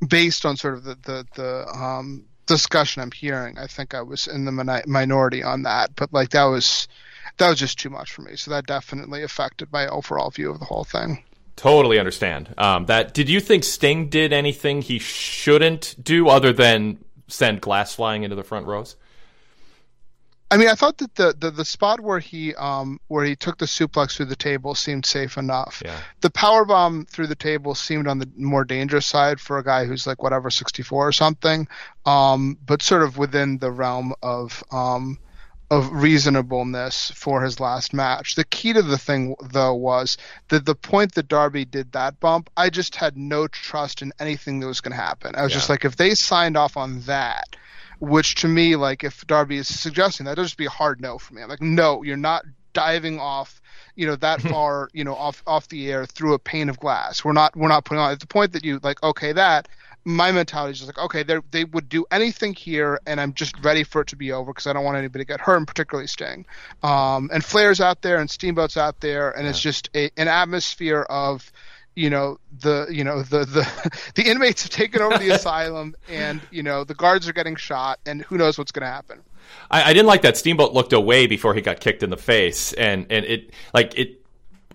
based 0.08 0.46
on 0.46 0.56
sort 0.56 0.74
of 0.74 0.84
the 0.84 0.96
the, 1.04 1.26
the 1.34 1.68
um, 1.68 2.26
discussion 2.46 3.02
I'm 3.02 3.12
hearing, 3.12 3.58
I 3.58 3.66
think 3.66 3.94
I 3.94 4.02
was 4.02 4.26
in 4.28 4.44
the 4.44 4.52
mini- 4.52 4.82
minority 4.86 5.42
on 5.42 5.62
that. 5.64 5.94
But 5.96 6.12
like 6.12 6.30
that 6.30 6.44
was 6.44 6.88
that 7.38 7.48
was 7.50 7.58
just 7.58 7.78
too 7.78 7.90
much 7.90 8.12
for 8.12 8.22
me. 8.22 8.36
So 8.36 8.50
that 8.52 8.66
definitely 8.66 9.22
affected 9.24 9.72
my 9.72 9.88
overall 9.88 10.30
view 10.30 10.50
of 10.50 10.58
the 10.60 10.66
whole 10.66 10.84
thing. 10.84 11.24
Totally 11.57 11.99
understand. 11.99 12.54
Um, 12.57 12.87
that 12.87 13.14
did 13.14 13.28
you 13.28 13.40
think 13.40 13.64
Sting 13.64 14.09
did 14.09 14.33
anything 14.33 14.83
he 14.83 14.99
shouldn't 14.99 15.95
do 16.02 16.28
other 16.28 16.52
than 16.52 17.04
send 17.28 17.61
glass 17.61 17.95
flying 17.95 18.23
into 18.23 18.37
the 18.37 18.45
front 18.45 18.66
rows? 18.66 18.97
I 20.52 20.57
mean, 20.57 20.69
I 20.69 20.75
thought 20.75 20.99
that 20.99 21.14
the, 21.14 21.35
the, 21.38 21.50
the 21.52 21.64
spot 21.64 22.00
where 22.00 22.19
he 22.19 22.54
um 22.57 22.99
where 23.07 23.25
he 23.25 23.37
took 23.37 23.59
the 23.59 23.66
suplex 23.66 24.16
through 24.16 24.26
the 24.26 24.37
table 24.37 24.75
seemed 24.75 25.07
safe 25.07 25.38
enough. 25.38 25.80
Yeah. 25.85 26.00
The 26.23 26.30
power 26.30 26.64
bomb 26.64 27.07
through 27.07 27.28
the 27.28 27.37
table 27.37 27.75
seemed 27.75 28.09
on 28.09 28.19
the 28.19 28.28
more 28.37 28.64
dangerous 28.64 29.07
side 29.07 29.40
for 29.40 29.59
a 29.59 29.64
guy 29.64 29.85
who's 29.85 30.07
like 30.07 30.23
whatever 30.23 30.50
64 30.50 31.07
or 31.07 31.12
something. 31.12 31.69
Um, 32.04 32.59
but 32.66 32.83
sort 32.83 33.02
of 33.02 33.16
within 33.16 33.59
the 33.59 33.71
realm 33.71 34.12
of 34.23 34.64
um 34.73 35.19
of 35.70 35.92
reasonableness 35.92 37.12
for 37.14 37.42
his 37.42 37.60
last 37.60 37.94
match. 37.94 38.34
The 38.34 38.44
key 38.44 38.72
to 38.72 38.82
the 38.82 38.98
thing 38.98 39.36
though 39.52 39.74
was 39.74 40.16
that 40.48 40.66
the 40.66 40.74
point 40.74 41.14
that 41.14 41.28
Darby 41.28 41.64
did 41.64 41.92
that 41.92 42.18
bump, 42.18 42.50
I 42.56 42.71
just 42.71 42.97
had 42.97 43.16
no 43.16 43.47
trust 43.47 44.02
in 44.02 44.12
anything 44.18 44.58
that 44.60 44.66
was 44.66 44.80
going 44.80 44.92
to 44.92 45.02
happen. 45.02 45.34
I 45.36 45.42
was 45.42 45.52
just 45.52 45.68
like 45.68 45.84
if 45.84 45.97
they 45.97 46.14
signed 46.14 46.56
off 46.56 46.76
on 46.76 47.00
that, 47.02 47.54
which 48.00 48.34
to 48.36 48.49
me 48.49 48.75
like 48.75 49.04
if 49.04 49.25
Darby 49.28 49.58
is 49.58 49.68
suggesting 49.68 50.26
that, 50.26 50.32
it'll 50.32 50.45
just 50.45 50.56
be 50.56 50.66
a 50.66 50.71
hard 50.71 51.00
no 51.00 51.18
for 51.18 51.34
me. 51.34 51.42
I'm 51.42 51.49
like 51.49 51.62
no, 51.62 52.02
you're 52.02 52.16
not 52.16 52.45
diving 52.73 53.21
off 53.21 53.60
you 53.97 54.06
know 54.06 54.16
that 54.16 54.40
far 54.50 54.88
you 54.92 55.04
know 55.04 55.14
off 55.14 55.42
off 55.47 55.68
the 55.68 55.90
air 55.90 56.06
through 56.06 56.34
a 56.34 56.38
pane 56.38 56.68
of 56.68 56.78
glass 56.78 57.25
we're 57.25 57.32
not 57.32 57.56
we're 57.56 57.68
not 57.68 57.84
putting 57.84 58.00
on 58.00 58.12
at 58.12 58.21
the 58.21 58.26
point 58.26 58.52
that 58.52 58.64
you 58.64 58.78
like 58.82 59.02
okay 59.02 59.32
that 59.32 59.68
my 60.04 60.32
mentality 60.32 60.73
is 60.73 60.78
just 60.78 60.89
like 60.89 60.99
okay 60.99 61.23
they 61.23 61.39
they 61.50 61.65
would 61.65 61.89
do 61.89 62.04
anything 62.10 62.54
here 62.54 62.99
and 63.06 63.21
i'm 63.21 63.34
just 63.34 63.54
ready 63.63 63.84
for 63.84 64.00
it 64.00 64.06
to 64.06 64.17
be 64.17 64.32
over 64.32 64.52
because 64.52 64.67
i 64.67 64.73
don't 64.73 64.84
want 64.84 64.97
anybody 64.97 65.25
to 65.25 65.28
get 65.28 65.41
hurt 65.41 65.56
and 65.56 65.67
particularly 65.67 66.06
sting 66.06 66.47
um 66.82 67.28
and 67.32 67.45
flair's 67.45 67.80
out 67.80 68.00
there 68.02 68.19
and 68.19 68.30
steamboat's 68.30 68.76
out 68.76 68.99
there 69.00 69.30
and 69.30 69.47
it's 69.47 69.60
just 69.60 69.91
a, 69.95 70.10
an 70.17 70.28
atmosphere 70.28 71.02
of 71.10 71.52
you 71.95 72.08
know 72.08 72.39
the 72.60 72.86
you 72.91 73.04
know 73.04 73.23
the 73.23 73.45
the 73.45 74.00
the 74.15 74.23
inmates 74.23 74.63
have 74.63 74.71
taken 74.71 75.02
over 75.02 75.19
the 75.19 75.30
asylum 75.34 75.95
and 76.08 76.41
you 76.50 76.63
know 76.63 76.82
the 76.84 76.95
guards 76.95 77.28
are 77.28 77.32
getting 77.32 77.56
shot 77.56 78.00
and 78.06 78.23
who 78.23 78.39
knows 78.39 78.56
what's 78.56 78.73
going 78.73 78.84
to 78.84 78.91
happen 78.91 79.21
I, 79.71 79.91
I 79.91 79.93
didn't 79.93 80.06
like 80.06 80.23
that 80.23 80.36
Steamboat 80.36 80.73
looked 80.73 80.93
away 80.93 81.26
before 81.26 81.54
he 81.54 81.60
got 81.60 81.80
kicked 81.80 82.02
in 82.02 82.10
the 82.10 82.17
face, 82.17 82.73
and 82.73 83.06
and 83.10 83.25
it 83.25 83.50
like 83.75 83.99
it. 83.99 84.20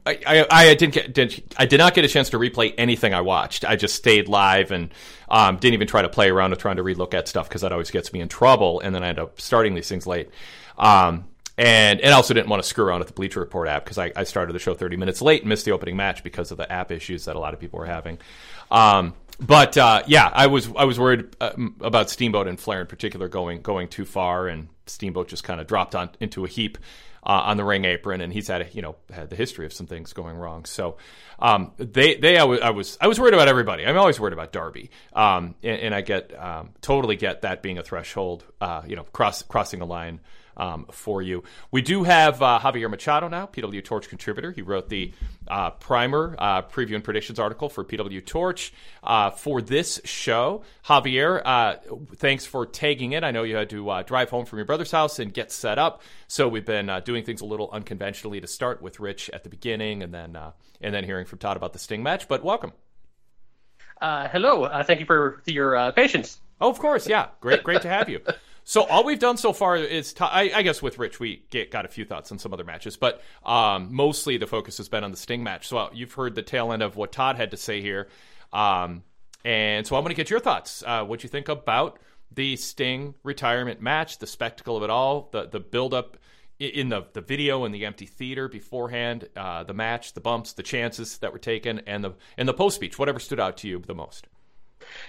I, 0.06 0.20
I, 0.26 0.46
I 0.50 0.76
didn't 0.76 0.94
get 0.94 1.14
did, 1.14 1.44
I 1.58 1.66
did 1.66 1.78
not 1.78 1.94
get 1.94 2.06
a 2.06 2.08
chance 2.08 2.30
to 2.30 2.38
replay 2.38 2.74
anything 2.78 3.14
I 3.14 3.22
watched. 3.22 3.66
I 3.66 3.76
just 3.76 3.96
stayed 3.96 4.28
live 4.28 4.72
and 4.72 4.94
um, 5.30 5.58
didn't 5.58 5.74
even 5.74 5.88
try 5.88 6.02
to 6.04 6.10
play 6.10 6.30
around 6.30 6.52
with 6.52 6.60
trying 6.60 6.78
to 6.78 6.84
relook 6.84 7.14
at 7.14 7.28
stuff 7.28 7.50
because 7.50 7.62
that 7.62 7.72
always 7.72 7.92
gets 7.92 8.14
me 8.14 8.22
in 8.22 8.28
trouble. 8.28 8.80
And 8.82 8.94
then 8.94 9.04
I 9.04 9.10
end 9.10 9.20
up 9.20 9.42
starting 9.42 9.74
these 9.74 9.90
things 9.90 10.06
late. 10.06 10.30
Um, 10.78 11.26
and 11.58 12.02
and 12.02 12.14
also 12.14 12.34
didn't 12.34 12.50
want 12.50 12.62
to 12.62 12.68
screw 12.68 12.86
around 12.86 13.00
with 13.00 13.08
the 13.08 13.14
Bleacher 13.14 13.40
Report 13.40 13.68
app 13.68 13.86
because 13.86 13.98
I, 13.98 14.12
I 14.16 14.26
started 14.26 14.54
the 14.54 14.60
show 14.60 14.74
30 14.74 14.98
minutes 14.98 15.22
late 15.22 15.42
and 15.42 15.50
missed 15.50 15.66
the 15.66 15.72
opening 15.72 15.96
match 15.96 16.24
because 16.24 16.52
of 16.52 16.58
the 16.58 16.70
app 16.72 16.92
issues 16.92 17.26
that 17.26 17.36
a 17.36 17.40
lot 17.40 17.54
of 17.54 17.60
people 17.60 17.80
were 17.80 17.86
having. 17.86 18.20
Um, 18.70 19.14
but 19.40 19.78
uh, 19.78 20.04
yeah, 20.08 20.30
I 20.32 20.48
was 20.48 20.70
I 20.76 20.86
was 20.86 21.00
worried 21.00 21.36
uh, 21.42 21.52
about 21.82 22.10
Steamboat 22.10 22.48
and 22.48 22.60
Flair 22.60 22.82
in 22.82 22.88
particular 22.88 23.28
going 23.28 23.62
going 23.62 23.88
too 23.88 24.06
far, 24.06 24.48
and 24.48 24.68
Steamboat 24.86 25.28
just 25.28 25.44
kind 25.44 25.60
of 25.60 25.68
dropped 25.68 25.96
on 25.96 26.10
into 26.20 26.46
a 26.46 26.48
heap 26.48 26.78
uh, 27.26 27.44
on 27.46 27.58
the 27.58 27.64
ring 27.64 27.86
apron, 27.86 28.22
and 28.22 28.32
he's 28.32 28.48
had 28.48 28.62
a, 28.62 28.70
you 28.72 28.82
know 28.82 28.96
had 29.12 29.30
the 29.30 29.36
history 29.36 29.66
of 29.66 29.74
some 29.74 29.88
things 29.88 30.14
going 30.14 30.38
wrong. 30.38 30.66
So 30.66 30.98
um, 31.40 31.72
they 31.78 32.16
they 32.16 32.38
I 32.38 32.44
was, 32.44 32.60
I 32.62 32.70
was 32.70 32.98
I 33.02 33.08
was 33.08 33.20
worried 33.20 33.34
about 33.34 33.48
everybody. 33.48 33.86
I'm 33.86 33.98
always 33.98 34.20
worried 34.20 34.34
about 34.34 34.52
Darby, 34.52 34.92
um, 35.14 35.56
and, 35.64 35.80
and 35.82 35.96
I 35.96 36.02
get 36.02 36.38
um, 36.38 36.70
totally 36.82 37.16
get 37.16 37.42
that 37.42 37.62
being 37.62 37.78
a 37.78 37.84
threshold, 37.84 38.44
uh, 38.62 38.84
you 38.88 38.96
know, 38.96 39.04
cross 39.04 39.42
crossing 39.42 39.82
a 39.82 39.86
line 39.86 40.20
um, 40.58 40.86
for 40.92 41.22
you. 41.22 41.44
We 41.72 41.82
do 41.82 42.04
have 42.04 42.42
uh, 42.42 42.60
Javier 42.62 42.90
Machado 42.90 43.28
now, 43.28 43.46
PW 43.46 43.84
Torch 43.84 44.10
contributor. 44.10 44.52
He 44.52 44.62
wrote 44.62 44.90
the 44.90 45.14
uh, 45.48 45.72
primer 45.72 46.36
uh, 46.38 46.62
preview 46.64 46.96
and 46.96 47.04
predictions 47.04 47.40
article 47.40 47.70
for 47.70 47.84
PW 47.84 48.26
Torch 48.26 48.74
uh, 49.04 49.32
for 49.32 49.62
this 49.62 50.02
show. 50.06 50.64
Javier, 50.86 51.42
uh, 51.46 51.76
thanks 52.16 52.46
for 52.46 52.66
tagging 52.66 53.14
it. 53.14 53.24
I 53.24 53.32
know 53.32 53.44
you 53.44 53.56
had 53.56 53.70
to 53.72 53.90
uh, 53.90 54.04
drive 54.04 54.30
home 54.30 54.46
from 54.46 54.60
your 54.60 54.66
brother's 54.66 54.92
house 54.92 55.20
and 55.20 55.34
get 55.34 55.52
set 55.52 55.78
up, 55.78 56.02
so 56.28 56.48
we've 56.48 56.66
been 56.66 56.90
uh, 56.90 57.00
doing 57.00 57.24
things 57.24 57.42
a 57.42 57.46
little 57.46 57.70
unconventionally 57.72 58.42
to 58.42 58.48
start 58.48 58.82
with 58.82 59.00
Rich 59.00 59.30
at 59.34 59.44
the 59.44 59.50
beginning, 59.50 60.04
and 60.04 60.14
then 60.14 60.36
uh, 60.36 60.52
and 60.82 60.94
then 60.94 61.04
hearing 61.04 61.26
from 61.26 61.40
Todd 61.40 61.58
about 61.58 61.74
the 61.74 61.80
Sting 61.80 62.04
match. 62.04 62.28
But 62.28 62.44
welcome. 62.44 62.74
Uh, 64.02 64.28
hello. 64.28 64.64
Uh, 64.64 64.84
thank 64.84 65.00
you 65.00 65.06
for 65.06 65.42
your 65.46 65.76
uh, 65.76 65.92
patience. 65.92 66.40
Oh, 66.60 66.70
of 66.70 66.80
course, 66.80 67.08
yeah. 67.08 67.28
Great, 67.42 67.64
great 67.64 67.82
to 67.82 67.90
have 67.90 68.10
you. 68.10 68.22
So 68.68 68.82
all 68.84 69.04
we've 69.04 69.20
done 69.20 69.38
so 69.38 69.54
far 69.54 69.76
is, 69.78 70.12
t- 70.12 70.24
I, 70.24 70.52
I 70.54 70.62
guess, 70.64 70.82
with 70.82 70.98
Rich, 70.98 71.20
we 71.20 71.46
get, 71.52 71.70
got 71.70 71.86
a 71.86 71.88
few 71.88 72.04
thoughts 72.04 72.32
on 72.32 72.40
some 72.40 72.52
other 72.52 72.64
matches, 72.64 72.98
but 72.98 73.22
um, 73.46 73.90
mostly 73.94 74.38
the 74.38 74.48
focus 74.48 74.78
has 74.78 74.90
been 74.90 75.04
on 75.04 75.12
the 75.12 75.18
Sting 75.18 75.44
match. 75.44 75.68
So 75.68 75.78
uh, 75.78 75.90
you've 75.94 76.14
heard 76.14 76.34
the 76.34 76.42
tail 76.42 76.74
end 76.74 76.82
of 76.82 76.96
what 76.96 77.12
Todd 77.12 77.36
had 77.36 77.52
to 77.52 77.58
say 77.58 77.80
here, 77.80 78.08
um, 78.52 79.04
and 79.46 79.86
so 79.86 79.96
I'm 79.96 80.02
going 80.02 80.10
to 80.10 80.16
get 80.16 80.32
your 80.32 80.40
thoughts. 80.40 80.84
Uh, 80.86 81.06
what 81.06 81.22
you 81.22 81.30
think 81.30 81.48
about 81.48 82.00
the 82.32 82.56
Sting 82.56 83.14
retirement 83.22 83.82
match, 83.82 84.18
the 84.18 84.26
spectacle 84.26 84.76
of 84.76 84.82
it 84.82 84.90
all, 84.90 85.30
the 85.32 85.48
the 85.48 85.60
build 85.60 85.94
up 85.94 86.18
in 86.60 86.90
the 86.90 87.06
the 87.14 87.22
video 87.22 87.66
and 87.66 87.76
the 87.76 87.86
empty 87.86 88.08
theater 88.08 88.48
beforehand, 88.48 89.30
uh, 89.36 89.64
the 89.64 89.76
match, 89.76 90.14
the 90.14 90.22
bumps, 90.22 90.54
the 90.54 90.64
chances 90.64 91.20
that 91.20 91.32
were 91.32 91.40
taken, 91.40 91.82
and 91.86 92.04
the 92.04 92.14
and 92.36 92.50
the 92.50 92.54
post 92.54 92.76
speech. 92.76 92.98
Whatever 92.98 93.20
stood 93.20 93.40
out 93.40 93.58
to 93.58 93.68
you 93.68 93.80
the 93.86 93.94
most. 93.94 94.28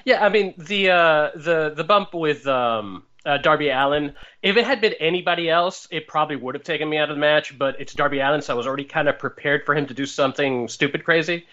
Yeah, 0.05 0.25
I 0.25 0.29
mean 0.29 0.53
the 0.59 0.91
uh, 0.91 1.31
the 1.35 1.73
the 1.75 1.85
bump 1.85 2.13
with 2.13 2.47
um, 2.47 3.05
uh, 3.27 3.39
Darby 3.39 3.69
Allin. 3.71 4.15
If 4.43 4.57
it 4.57 4.65
had 4.65 4.81
been 4.81 4.95
anybody 5.01 5.51
else, 5.51 5.89
it 5.91 6.07
probably 6.07 6.37
would 6.37 6.55
have 6.55 6.65
taken 6.65 6.89
me 6.89 6.97
out 6.97 7.11
of 7.11 7.17
the 7.17 7.21
match. 7.21 7.59
But 7.59 7.81
it's 7.81 7.93
Darby 7.93 8.21
Allin, 8.21 8.41
so 8.41 8.55
I 8.55 8.57
was 8.57 8.67
already 8.67 8.85
kind 8.85 9.09
of 9.09 9.19
prepared 9.19 9.67
for 9.67 9.75
him 9.75 9.87
to 9.87 9.95
do 9.95 10.07
something 10.07 10.69
stupid, 10.69 11.05
crazy. 11.05 11.47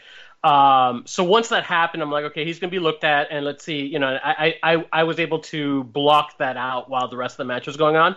Um, 0.44 1.04
so 1.06 1.24
once 1.24 1.50
that 1.50 1.64
happened, 1.64 2.04
I'm 2.04 2.12
like, 2.12 2.26
okay, 2.26 2.46
he's 2.46 2.60
going 2.60 2.70
to 2.70 2.76
be 2.76 2.80
looked 2.80 3.04
at, 3.04 3.28
and 3.32 3.46
let's 3.46 3.64
see. 3.64 3.86
You 3.86 4.00
know, 4.00 4.20
I, 4.24 4.56
I 4.62 4.86
I 4.92 5.04
was 5.04 5.20
able 5.20 5.40
to 5.40 5.84
block 5.86 6.38
that 6.38 6.58
out 6.58 6.90
while 6.90 7.08
the 7.08 7.18
rest 7.18 7.34
of 7.34 7.38
the 7.38 7.46
match 7.46 7.66
was 7.66 7.78
going 7.78 7.96
on. 7.96 8.16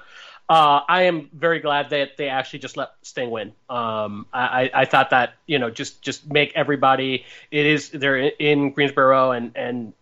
Uh, 0.48 0.80
I 0.88 1.02
am 1.02 1.28
very 1.32 1.58
glad 1.58 1.90
that 1.90 2.16
they 2.16 2.28
actually 2.28 2.60
just 2.60 2.76
let 2.76 2.90
Sting 3.02 3.30
win. 3.30 3.52
Um, 3.68 4.26
I, 4.32 4.70
I 4.72 4.84
thought 4.84 5.10
that 5.10 5.34
you 5.46 5.58
know 5.58 5.70
just 5.70 6.02
just 6.02 6.30
make 6.30 6.52
everybody. 6.54 7.24
It 7.50 7.66
is 7.66 7.90
they're 7.90 8.18
in 8.18 8.70
Greensboro 8.70 9.32
and 9.32 9.52
and 9.56 9.92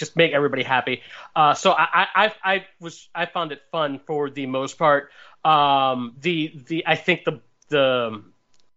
just 0.00 0.16
make 0.16 0.32
everybody 0.32 0.64
happy. 0.64 1.02
Uh, 1.36 1.54
so 1.54 1.72
I, 1.72 2.08
I 2.14 2.32
I 2.42 2.66
was 2.80 3.08
I 3.14 3.26
found 3.26 3.52
it 3.52 3.62
fun 3.70 4.00
for 4.06 4.28
the 4.30 4.46
most 4.46 4.78
part. 4.78 5.10
Um, 5.44 6.16
the 6.20 6.52
the 6.66 6.82
I 6.86 6.96
think 6.96 7.24
the 7.24 7.40
the 7.68 8.22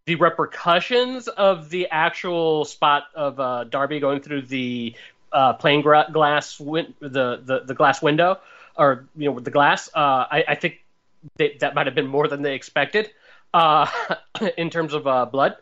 the 0.06 0.16
repercussions 0.16 1.28
of 1.30 1.70
the 1.70 1.88
actual 1.90 2.66
spot 2.66 3.06
of 3.16 3.40
uh, 3.40 3.64
Darby 3.64 4.00
going 4.00 4.22
through 4.22 4.44
the 4.44 4.96
uh, 5.32 5.54
plane 5.54 5.82
gra- 5.82 6.10
glass 6.12 6.60
win- 6.60 6.94
the, 7.00 7.42
the 7.44 7.64
the 7.66 7.74
glass 7.74 8.02
window 8.02 8.40
or 8.76 9.08
you 9.16 9.32
know 9.32 9.40
the 9.40 9.52
glass. 9.52 9.90
Uh, 9.96 10.28
I, 10.30 10.44
I 10.50 10.56
think 10.56 10.84
they, 11.38 11.58
that 11.60 11.74
might 11.74 11.88
have 11.88 11.96
been 11.96 12.08
more 12.08 12.28
than 12.28 12.42
they 12.42 12.54
expected 12.54 13.12
uh, 13.54 13.88
in 14.58 14.70
terms 14.70 14.94
of 14.94 15.08
uh, 15.08 15.26
blood. 15.26 15.56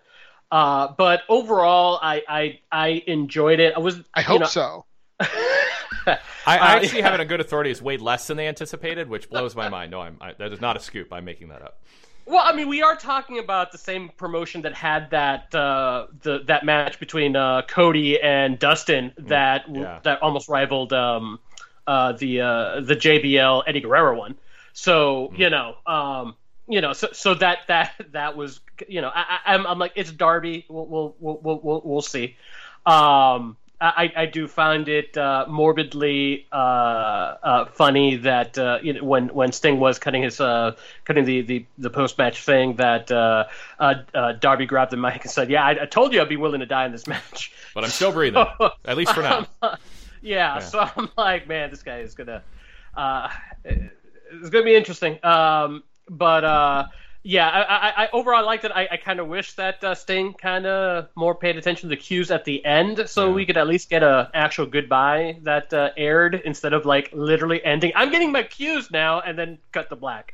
Uh, 0.52 0.90
but 0.98 1.22
overall, 1.30 1.98
I, 2.02 2.24
I 2.28 2.60
I 2.72 3.04
enjoyed 3.08 3.60
it. 3.60 3.74
I 3.76 3.80
was. 3.80 4.02
I 4.14 4.22
hope 4.22 4.34
you 4.34 4.40
know, 4.40 4.46
so. 4.48 4.86
I, 6.08 6.18
I 6.46 6.76
actually 6.76 7.00
yeah. 7.00 7.06
have 7.06 7.14
it 7.14 7.20
on 7.20 7.28
good 7.28 7.42
authority 7.42 7.70
is 7.70 7.82
way 7.82 7.98
less 7.98 8.28
than 8.28 8.38
they 8.38 8.48
anticipated, 8.48 9.10
which 9.10 9.30
blows 9.30 9.56
my 9.56 9.70
mind. 9.70 9.92
No, 9.92 10.02
I'm 10.02 10.18
I, 10.20 10.34
that 10.34 10.52
is 10.52 10.62
not 10.62 10.76
a 10.76 10.80
scoop. 10.80 11.14
I'm 11.14 11.26
making 11.26 11.50
that 11.50 11.62
up. 11.62 11.80
Well, 12.26 12.44
I 12.44 12.54
mean, 12.54 12.70
we 12.70 12.82
are 12.82 12.96
talking 12.96 13.40
about 13.40 13.72
the 13.72 13.78
same 13.78 14.10
promotion 14.10 14.62
that 14.62 14.74
had 14.74 15.10
that 15.12 15.54
uh, 15.54 16.08
the 16.22 16.44
that 16.48 16.64
match 16.64 17.00
between 17.00 17.36
uh, 17.36 17.64
Cody 17.64 18.22
and 18.22 18.58
Dustin 18.58 19.14
that 19.18 19.66
yeah. 19.70 20.00
that 20.04 20.22
almost 20.22 20.48
rivaled 20.48 20.94
um, 20.94 21.40
uh, 21.88 22.14
the 22.14 22.42
uh, 22.42 22.82
the 22.82 22.96
JBL 22.96 23.64
Eddie 23.68 23.82
Guerrero 23.82 24.18
one. 24.18 24.36
So 24.74 25.32
mm. 25.34 25.40
you 25.40 25.50
know, 25.50 25.76
um, 25.86 26.36
you 26.68 26.82
know, 26.82 26.94
so 26.94 27.10
so 27.12 27.34
that 27.36 27.60
that 27.68 27.94
that 28.12 28.38
was 28.38 28.60
you 28.88 29.02
know, 29.02 29.12
I, 29.14 29.40
I'm 29.46 29.66
I'm 29.66 29.80
like 29.80 29.94
it's 29.96 30.12
Darby. 30.12 30.66
We'll 30.70 31.16
we'll 31.20 31.40
we'll 31.42 31.60
we'll, 31.62 31.82
we'll 31.84 32.02
see. 32.02 32.38
Um, 32.86 33.58
I, 33.82 34.14
I 34.16 34.26
do 34.28 34.48
find 34.48 34.88
it 34.88 35.18
uh, 35.18 35.46
morbidly 35.50 36.46
uh, 36.52 36.56
uh, 36.56 37.66
funny 37.66 38.18
that 38.18 38.56
uh, 38.58 38.78
you 38.84 38.94
know, 38.94 39.04
when 39.04 39.30
when 39.30 39.52
Sting 39.52 39.80
was 39.80 39.98
cutting 39.98 40.22
his 40.22 40.40
uh, 40.40 40.76
cutting 41.04 41.26
the, 41.26 41.42
the, 41.42 41.66
the 41.80 41.90
post 41.90 42.18
match 42.20 42.44
thing 42.46 42.76
that 42.76 43.12
uh, 43.12 43.46
Darby 44.40 44.68
grabbed 44.68 44.92
the 44.92 44.98
mic 44.98 45.24
and 45.24 45.32
said, 45.32 45.50
"Yeah, 45.50 45.66
I, 45.66 45.72
I, 45.82 45.86
told 45.88 46.14
you 46.14 46.22
I'd 46.22 46.30
be 46.30 46.38
willing 46.38 46.60
to 46.60 46.68
die 46.68 46.86
in 46.86 46.92
this 46.92 47.08
match, 47.08 47.52
but 47.74 47.84
I'm 47.84 47.90
still 47.90 48.12
breathing, 48.12 48.46
at 48.86 48.98
least 48.98 49.16
for 49.16 49.24
now." 49.24 49.48
yeah, 49.64 49.76
yeah, 50.22 50.60
so 50.60 50.88
I'm 50.96 51.10
like, 51.18 51.48
man, 51.48 51.72
this 51.72 51.82
guy 51.82 52.02
is 52.02 52.14
gonna 52.14 52.44
it's 53.66 54.50
gonna 54.50 54.64
be 54.64 54.76
interesting. 54.76 55.18
Um, 55.26 55.84
but 56.08 56.90
yeah, 57.24 57.48
I, 57.48 57.62
I, 57.62 58.04
I, 58.04 58.10
overall 58.14 58.46
liked 58.46 58.66
it. 58.66 58.72
I, 58.74 58.88
I 58.92 58.98
kind 58.98 59.20
of 59.20 59.28
wish 59.28 59.54
that 59.54 59.84
uh, 59.84 59.94
Sting 59.94 60.34
kind 60.34 60.66
of 60.66 61.08
more 61.16 61.36
paid 61.36 61.56
attention 61.56 61.90
to 61.90 61.96
the 61.96 62.02
cues 62.02 62.32
at 62.32 62.46
the 62.46 62.64
end, 62.66 63.04
so 63.08 63.28
yeah. 63.28 63.34
we 63.34 63.46
could 63.46 63.58
at 63.58 63.68
least 63.68 63.90
get 63.90 64.02
a 64.02 64.30
actual 64.34 64.66
goodbye 64.66 65.38
that 65.44 65.72
uh, 65.72 65.92
aired 65.98 66.42
instead 66.46 66.74
of 66.74 66.86
like 66.86 67.10
literally 67.14 67.64
ending. 67.64 67.92
I'm 67.96 68.12
getting 68.12 68.32
my 68.32 68.44
cues 68.44 68.90
now, 68.90 69.22
and 69.22 69.38
then 69.38 69.60
cut 69.72 69.90
the 69.90 69.96
black. 69.96 70.34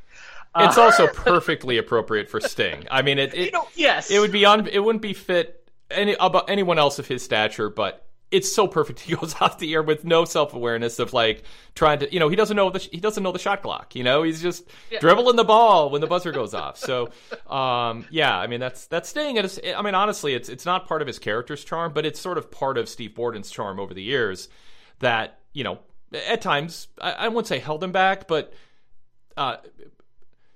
It's 0.56 0.78
uh, 0.78 0.84
also 0.84 1.08
perfectly 1.14 1.78
appropriate 1.78 2.30
for 2.30 2.40
Sting. 2.40 2.88
I 2.90 3.02
mean, 3.02 3.20
it, 3.20 3.34
it 3.34 3.46
you 3.48 3.52
know, 3.52 3.68
yes, 3.76 4.10
it 4.10 4.20
would 4.20 4.32
be 4.32 4.46
on. 4.46 4.68
It 4.68 4.80
wouldn't 4.80 5.02
be 5.02 5.14
fit 5.14 5.70
any 5.92 6.16
about 6.20 6.50
anyone 6.50 6.80
else 6.80 7.00
of 7.00 7.08
his 7.08 7.22
stature, 7.22 7.70
but 7.70 8.07
it's 8.32 8.52
so 8.52 8.68
perfect. 8.68 9.00
He 9.08 9.16
goes 9.16 9.36
off 9.40 9.58
the 9.58 9.74
air 9.74 9.82
with 9.82 10.04
no 10.04 10.26
self 10.26 10.54
awareness 10.54 11.00
of 11.00 11.14
like 11.14 11.44
trying 11.76 12.00
to, 12.00 12.14
you 12.14 12.20
know, 12.20 12.30
he 12.30 12.36
doesn't 12.36 12.56
know 12.56 12.70
the 12.70 12.80
he 12.80 13.00
doesn't 13.00 13.24
know 13.24 13.32
the 13.32 13.40
shot 13.40 13.62
clock. 13.62 13.96
You 13.96 14.04
know, 14.04 14.24
he's 14.24 14.42
just 14.42 14.66
yeah. 14.92 15.00
dribbling 15.00 15.38
the 15.38 15.44
ball 15.44 15.90
when 15.90 16.02
the 16.02 16.08
buzzer 16.08 16.32
goes 16.32 16.54
off. 16.54 16.78
So, 16.78 17.10
um, 17.50 18.06
yeah, 18.10 18.38
I 18.38 18.48
mean 18.48 18.60
that's 18.60 18.88
that's 18.88 19.08
staying 19.08 19.38
at. 19.38 19.46
His, 19.46 19.60
I 19.76 19.82
mean, 19.82 19.96
honestly, 19.96 20.34
it's 20.34 20.50
it's 20.50 20.66
not 20.66 20.88
part 20.88 21.02
of 21.02 21.08
his 21.08 21.20
character's 21.20 21.64
charm, 21.64 21.94
but 21.94 22.06
it's 22.06 22.20
sort 22.20 22.38
of 22.38 22.52
part 22.52 22.78
of 22.78 22.90
Steve 22.90 23.16
Borden's 23.16 23.50
charm 23.50 23.80
over 23.80 23.94
the 23.94 24.04
years. 24.04 24.50
That 25.00 25.40
you 25.54 25.64
know, 25.64 25.80
at 26.28 26.42
times 26.42 26.88
I, 27.00 27.12
I 27.12 27.28
wouldn't 27.30 27.48
say 27.48 27.60
held 27.60 27.84
him 27.84 27.92
back, 27.92 28.28
but. 28.28 28.54
Uh, 29.36 29.58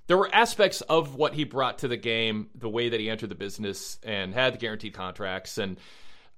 there 0.07 0.17
were 0.17 0.33
aspects 0.33 0.81
of 0.81 1.15
what 1.15 1.35
he 1.35 1.45
brought 1.45 1.77
to 1.77 1.87
the 1.87 1.95
game, 1.95 2.49
the 2.55 2.67
way 2.67 2.89
that 2.89 2.99
he 2.99 3.09
entered 3.09 3.29
the 3.29 3.35
business 3.35 3.97
and 4.03 4.33
had 4.33 4.55
the 4.55 4.57
guaranteed 4.57 4.93
contracts, 4.93 5.57
and 5.57 5.77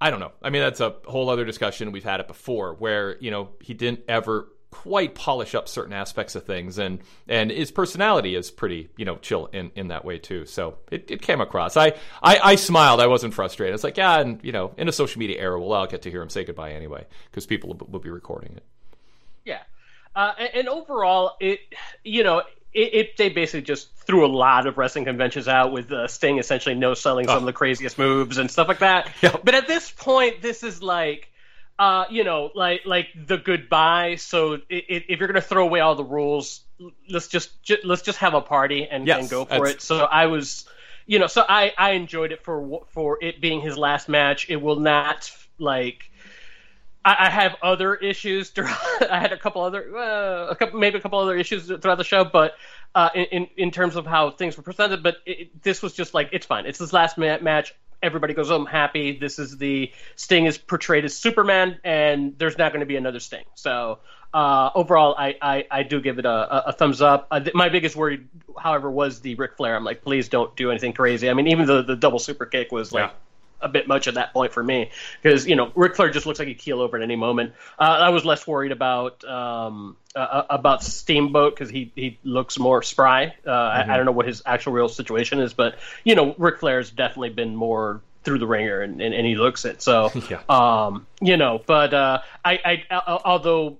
I 0.03 0.09
don't 0.09 0.19
know. 0.19 0.33
I 0.41 0.49
mean, 0.49 0.61
that's 0.61 0.81
a 0.81 0.95
whole 1.05 1.29
other 1.29 1.45
discussion. 1.45 1.93
We've 1.93 2.03
had 2.03 2.19
it 2.19 2.27
before, 2.27 2.73
where 2.73 3.17
you 3.19 3.31
know 3.31 3.51
he 3.61 3.73
didn't 3.73 4.01
ever 4.09 4.49
quite 4.69 5.15
polish 5.15 5.55
up 5.55 5.69
certain 5.69 5.93
aspects 5.93 6.35
of 6.35 6.43
things, 6.43 6.77
and 6.77 6.99
and 7.29 7.49
his 7.49 7.71
personality 7.71 8.35
is 8.35 8.51
pretty 8.51 8.89
you 8.97 9.05
know 9.05 9.15
chill 9.15 9.45
in, 9.53 9.71
in 9.75 9.87
that 9.87 10.03
way 10.03 10.19
too. 10.19 10.45
So 10.45 10.77
it, 10.91 11.09
it 11.09 11.21
came 11.21 11.39
across. 11.39 11.77
I, 11.77 11.93
I 12.21 12.37
I 12.43 12.55
smiled. 12.55 12.99
I 12.99 13.07
wasn't 13.07 13.33
frustrated. 13.33 13.75
It's 13.75 13.85
like 13.85 13.95
yeah, 13.95 14.19
and 14.19 14.43
you 14.43 14.51
know, 14.51 14.73
in 14.77 14.89
a 14.89 14.91
social 14.91 15.19
media 15.19 15.39
era, 15.39 15.57
we'll 15.57 15.71
all 15.71 15.87
get 15.87 16.01
to 16.01 16.11
hear 16.11 16.21
him 16.21 16.29
say 16.29 16.43
goodbye 16.43 16.73
anyway 16.73 17.05
because 17.31 17.45
people 17.45 17.69
will, 17.69 17.87
will, 17.87 18.01
be 18.01 18.09
recording 18.09 18.57
it. 18.57 18.65
Yeah, 19.45 19.61
uh, 20.17 20.33
and, 20.37 20.49
and 20.53 20.67
overall, 20.67 21.37
it 21.39 21.61
you 22.03 22.25
know 22.25 22.43
it, 22.73 22.93
it, 22.93 23.17
they 23.17 23.29
basically 23.29 23.61
just 23.61 23.95
threw 23.97 24.25
a 24.25 24.27
lot 24.27 24.67
of 24.67 24.77
wrestling 24.77 25.05
conventions 25.05 25.47
out 25.47 25.71
with 25.71 25.91
uh, 25.91 26.07
Sting 26.07 26.39
essentially 26.39 26.75
no 26.75 26.93
selling 26.93 27.25
some 27.25 27.35
oh. 27.35 27.39
of 27.39 27.45
the 27.45 27.53
craziest 27.53 27.97
moves 27.97 28.37
and 28.37 28.49
stuff 28.49 28.67
like 28.67 28.79
that. 28.79 29.09
Yep. 29.21 29.41
But 29.43 29.55
at 29.55 29.67
this 29.67 29.91
point, 29.91 30.41
this 30.41 30.63
is 30.63 30.81
like, 30.81 31.29
uh, 31.79 32.05
you 32.09 32.23
know, 32.23 32.51
like 32.53 32.81
like 32.85 33.07
the 33.15 33.37
goodbye. 33.37 34.15
So 34.15 34.53
it, 34.69 35.05
if 35.09 35.19
you're 35.19 35.27
gonna 35.27 35.41
throw 35.41 35.65
away 35.65 35.79
all 35.79 35.95
the 35.95 36.03
rules, 36.03 36.61
let's 37.09 37.27
just, 37.27 37.61
just 37.63 37.85
let's 37.85 38.01
just 38.01 38.19
have 38.19 38.33
a 38.33 38.41
party 38.41 38.87
and, 38.89 39.07
yes, 39.07 39.21
and 39.21 39.29
go 39.29 39.45
for 39.45 39.67
it. 39.67 39.81
So 39.81 39.99
I 39.99 40.27
was, 40.27 40.65
you 41.05 41.19
know, 41.19 41.27
so 41.27 41.43
I 41.47 41.73
I 41.77 41.91
enjoyed 41.91 42.31
it 42.31 42.43
for 42.43 42.85
for 42.89 43.17
it 43.21 43.41
being 43.41 43.61
his 43.61 43.77
last 43.77 44.09
match. 44.09 44.49
It 44.49 44.57
will 44.57 44.79
not 44.79 45.31
like 45.57 46.09
I, 47.05 47.29
have 47.29 47.55
other 47.61 47.95
issues. 47.95 48.49
Throughout, 48.49 48.77
I 49.09 49.19
had 49.19 49.33
a 49.33 49.37
couple 49.37 49.61
other, 49.61 49.95
uh, 49.95 50.47
a 50.49 50.55
couple, 50.55 50.79
maybe 50.79 50.97
a 50.97 51.01
couple 51.01 51.19
other 51.19 51.35
issues 51.35 51.67
throughout 51.67 51.97
the 51.97 52.03
show, 52.03 52.23
but 52.23 52.53
uh, 52.95 53.09
in 53.13 53.47
in 53.57 53.71
terms 53.71 53.95
of 53.95 54.05
how 54.05 54.31
things 54.31 54.55
were 54.57 54.63
presented. 54.63 55.03
But 55.03 55.17
it, 55.25 55.61
this 55.63 55.81
was 55.81 55.93
just 55.93 56.13
like 56.13 56.29
it's 56.31 56.45
fine. 56.45 56.65
It's 56.65 56.79
this 56.79 56.93
last 56.93 57.17
ma- 57.17 57.39
match. 57.39 57.75
Everybody 58.01 58.33
goes 58.33 58.49
home 58.49 58.65
happy. 58.65 59.17
This 59.17 59.39
is 59.39 59.57
the 59.57 59.91
Sting 60.15 60.45
is 60.45 60.57
portrayed 60.57 61.05
as 61.05 61.15
Superman, 61.15 61.79
and 61.83 62.37
there's 62.37 62.57
not 62.57 62.73
going 62.73 62.81
to 62.81 62.85
be 62.85 62.97
another 62.97 63.19
Sting. 63.19 63.45
So 63.55 63.99
uh, 64.33 64.71
overall, 64.75 65.15
I, 65.17 65.37
I, 65.41 65.65
I, 65.71 65.83
do 65.83 66.01
give 66.01 66.19
it 66.19 66.25
a, 66.25 66.67
a 66.67 66.73
thumbs 66.73 67.01
up. 67.01 67.27
Uh, 67.31 67.39
th- 67.39 67.53
my 67.53 67.69
biggest 67.69 67.95
worry, 67.95 68.27
however, 68.59 68.91
was 68.91 69.21
the 69.21 69.35
Ric 69.35 69.55
Flair. 69.55 69.77
I'm 69.77 69.85
like, 69.85 70.01
please 70.01 70.27
don't 70.27 70.53
do 70.57 70.69
anything 70.69 70.91
crazy. 70.91 71.29
I 71.29 71.33
mean, 71.33 71.47
even 71.47 71.65
the 71.65 71.81
the 71.81 71.95
double 71.95 72.19
super 72.19 72.45
kick 72.45 72.71
was 72.71 72.91
like. 72.91 73.09
Yeah 73.09 73.15
a 73.63 73.69
bit 73.69 73.87
much 73.87 74.07
at 74.07 74.15
that 74.15 74.33
point 74.33 74.53
for 74.53 74.63
me 74.63 74.91
because 75.21 75.47
you 75.47 75.55
know 75.55 75.71
Ric 75.75 75.95
Flair 75.95 76.09
just 76.09 76.25
looks 76.25 76.39
like 76.39 76.47
he'd 76.47 76.57
keel 76.57 76.81
over 76.81 76.97
at 76.97 77.03
any 77.03 77.15
moment. 77.15 77.53
Uh, 77.79 77.83
I 77.83 78.09
was 78.09 78.25
less 78.25 78.45
worried 78.45 78.71
about 78.71 79.23
um, 79.23 79.97
uh, 80.15 80.19
uh 80.19 80.45
about 80.49 80.83
Steamboat 80.83 81.55
because 81.55 81.69
he 81.69 81.91
he 81.95 82.19
looks 82.23 82.59
more 82.59 82.83
spry. 82.83 83.25
Uh, 83.25 83.29
mm-hmm. 83.29 83.49
I, 83.49 83.79
I, 83.79 83.81
mm-hmm. 83.81 83.93
don't 83.95 84.05
know 84.05 84.11
what 84.11 84.27
his 84.27 84.41
actual 84.45 84.73
real 84.73 84.89
situation 84.89 85.39
is, 85.39 85.53
but 85.53 85.77
you 86.03 86.15
know 86.15 86.35
Ric 86.37 86.59
Flair's 86.59 86.91
definitely 86.91 87.29
been 87.29 87.55
more 87.55 88.01
through 88.23 88.39
the 88.39 88.47
ringer 88.47 88.81
and, 88.81 89.01
and, 89.01 89.13
and 89.13 89.25
he 89.25 89.35
looks 89.35 89.65
it. 89.65 89.81
So 89.81 90.11
yeah. 90.29 90.41
um, 90.49 91.05
you 91.21 91.37
know, 91.37 91.61
but 91.65 91.93
uh, 91.93 92.19
I, 92.43 92.83
I 92.91 93.19
although 93.25 93.77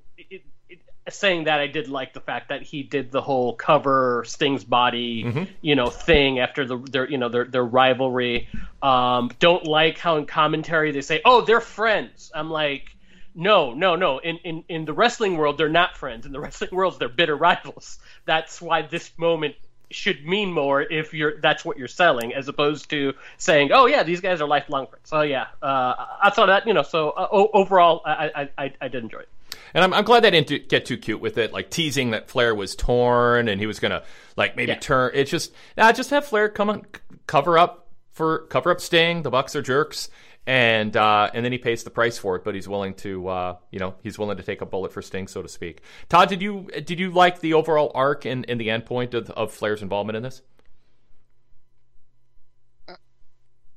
saying 1.10 1.46
that 1.46 1.60
I 1.60 1.68
did 1.68 1.90
like 1.90 2.14
the 2.14 2.22
fact 2.22 2.50
that 2.50 2.62
he 2.62 2.84
did 2.84 3.12
the 3.12 3.22
whole 3.22 3.54
cover 3.54 4.24
Sting's 4.26 4.64
body, 4.64 5.24
mm-hmm. 5.24 5.44
you 5.62 5.76
know, 5.76 5.88
thing 5.88 6.40
after 6.40 6.66
the 6.66 6.78
their 6.78 7.10
you 7.10 7.18
know 7.18 7.30
their 7.30 7.46
their 7.46 7.66
rivalry. 7.66 8.48
Um, 8.82 9.32
don't 9.40 9.66
like 9.66 9.98
how 9.98 10.18
in 10.18 10.26
commentary 10.26 10.92
they 10.92 11.02
say, 11.02 11.22
"Oh, 11.26 11.42
they're 11.42 11.62
friends." 11.62 12.32
I'm 12.34 12.50
like, 12.50 12.96
no, 13.36 13.74
no, 13.74 13.96
no. 13.96 14.20
In 14.20 14.38
in 14.38 14.64
in 14.70 14.86
the 14.86 14.94
wrestling 14.94 15.38
world, 15.38 15.58
they're 15.58 15.70
not 15.70 15.98
friends. 15.98 16.26
In 16.26 16.32
the 16.32 16.40
wrestling 16.42 16.72
world, 16.72 17.00
they're 17.00 17.10
bitter 17.10 17.36
rivals. 17.36 18.00
That's 18.26 18.62
why 18.62 18.84
this 18.84 19.12
moment 19.18 19.56
should 19.94 20.26
mean 20.26 20.52
more 20.52 20.82
if 20.82 21.14
you're 21.14 21.40
that's 21.40 21.64
what 21.64 21.78
you're 21.78 21.88
selling 21.88 22.34
as 22.34 22.48
opposed 22.48 22.90
to 22.90 23.14
saying 23.38 23.70
oh 23.72 23.86
yeah 23.86 24.02
these 24.02 24.22
guys 24.22 24.42
are 24.42 24.48
lifelong 24.48 24.88
friends 24.88 25.08
so 25.08 25.22
yeah 25.22 25.46
uh, 25.62 25.94
i 26.20 26.32
saw 26.34 26.48
that 26.48 26.66
you 26.66 26.74
know 26.74 26.82
so 26.82 27.12
uh, 27.12 27.28
overall 27.32 28.02
I, 28.04 28.50
I 28.58 28.74
i 28.82 28.88
did 28.88 29.04
enjoy 29.04 29.20
it 29.20 29.30
and 29.74 29.84
I'm, 29.84 29.94
I'm 29.94 30.04
glad 30.04 30.24
they 30.24 30.32
didn't 30.32 30.70
get 30.70 30.86
too 30.86 30.98
cute 30.98 31.22
with 31.22 31.38
it, 31.38 31.54
like 31.54 31.70
teasing 31.70 32.12
that 32.12 32.30
Flair 32.30 32.54
was 32.54 32.76
torn 32.76 33.48
and 33.48 33.60
he 33.60 33.68
was 33.68 33.80
gonna 33.80 34.04
like 34.36 34.56
maybe 34.56 34.72
yeah. 34.72 34.80
turn. 34.80 35.12
It's 35.14 35.32
just 35.32 35.54
nah, 35.78 35.92
just 35.92 36.10
have 36.10 36.26
Flair 36.26 36.50
come 36.50 36.70
on, 36.70 36.86
cover 37.28 37.58
up 37.58 37.84
for 38.12 38.46
cover 38.48 38.72
up 38.72 38.80
Sting. 38.80 39.24
The 39.24 39.30
Bucks 39.30 39.56
are 39.56 39.62
jerks, 39.62 40.10
and 40.48 40.96
uh, 40.96 41.30
and 41.34 41.44
then 41.44 41.52
he 41.52 41.58
pays 41.58 41.84
the 41.84 41.90
price 41.90 42.18
for 42.18 42.36
it. 42.36 42.44
But 42.44 42.56
he's 42.56 42.68
willing 42.68 42.94
to, 42.96 43.28
uh, 43.28 43.58
you 43.72 43.80
know, 43.80 43.96
he's 44.02 44.18
willing 44.18 44.38
to 44.38 44.44
take 44.44 44.62
a 44.62 44.66
bullet 44.66 44.94
for 44.94 45.02
Sting, 45.02 45.28
so 45.28 45.42
to 45.42 45.50
speak. 45.50 45.82
Todd, 46.10 46.30
did 46.30 46.42
you 46.42 46.68
did 46.86 47.00
you 47.00 47.12
like 47.12 47.40
the 47.42 47.54
overall 47.54 47.92
arc 47.94 48.26
and, 48.26 48.46
and 48.50 48.60
the 48.60 48.70
end 48.70 48.86
point 48.86 49.14
of, 49.14 49.30
of 49.32 49.52
Flair's 49.52 49.82
involvement 49.82 50.16
in 50.16 50.24
this? 50.24 50.42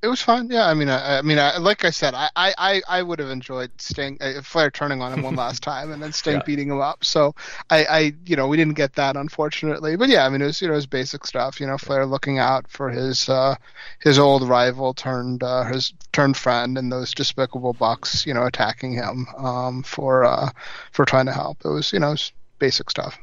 It 0.02 0.08
was 0.08 0.20
fun. 0.20 0.48
Yeah, 0.50 0.66
I 0.66 0.74
mean, 0.74 0.88
I, 0.88 1.18
I 1.18 1.22
mean, 1.22 1.38
I, 1.38 1.56
like 1.56 1.84
I 1.84 1.90
said, 1.90 2.14
I, 2.14 2.28
I, 2.36 2.82
I 2.86 3.02
would 3.02 3.18
have 3.18 3.30
enjoyed 3.30 3.70
Sting, 3.78 4.18
uh, 4.20 4.42
Flair 4.42 4.70
turning 4.70 5.00
on 5.00 5.12
him 5.12 5.22
one 5.22 5.34
last 5.36 5.62
time, 5.62 5.90
and 5.90 6.02
then 6.02 6.12
Sting 6.12 6.36
yeah. 6.36 6.42
beating 6.44 6.68
him 6.68 6.80
up. 6.80 7.02
So 7.02 7.34
I, 7.70 7.84
I, 7.84 8.12
you 8.26 8.36
know, 8.36 8.46
we 8.46 8.56
didn't 8.56 8.74
get 8.74 8.94
that 8.94 9.16
unfortunately. 9.16 9.96
But 9.96 10.10
yeah, 10.10 10.26
I 10.26 10.28
mean, 10.28 10.42
it 10.42 10.46
was 10.46 10.60
you 10.60 10.68
know, 10.68 10.74
it 10.74 10.76
was 10.76 10.86
basic 10.86 11.26
stuff. 11.26 11.60
You 11.60 11.66
know, 11.66 11.78
Flair 11.78 12.04
looking 12.04 12.38
out 12.38 12.68
for 12.68 12.90
his, 12.90 13.28
uh, 13.28 13.56
his 14.00 14.18
old 14.18 14.46
rival 14.46 14.92
turned, 14.92 15.42
uh, 15.42 15.64
his 15.64 15.94
turned 16.12 16.36
friend, 16.36 16.76
and 16.76 16.92
those 16.92 17.14
despicable 17.14 17.72
Bucks, 17.72 18.26
you 18.26 18.34
know, 18.34 18.44
attacking 18.44 18.92
him, 18.92 19.26
um, 19.38 19.82
for, 19.82 20.24
uh, 20.24 20.50
for 20.92 21.04
trying 21.04 21.26
to 21.26 21.32
help. 21.32 21.58
It 21.64 21.68
was, 21.68 21.92
you 21.92 21.98
know, 21.98 22.10
was 22.10 22.32
basic 22.58 22.90
stuff. 22.90 23.18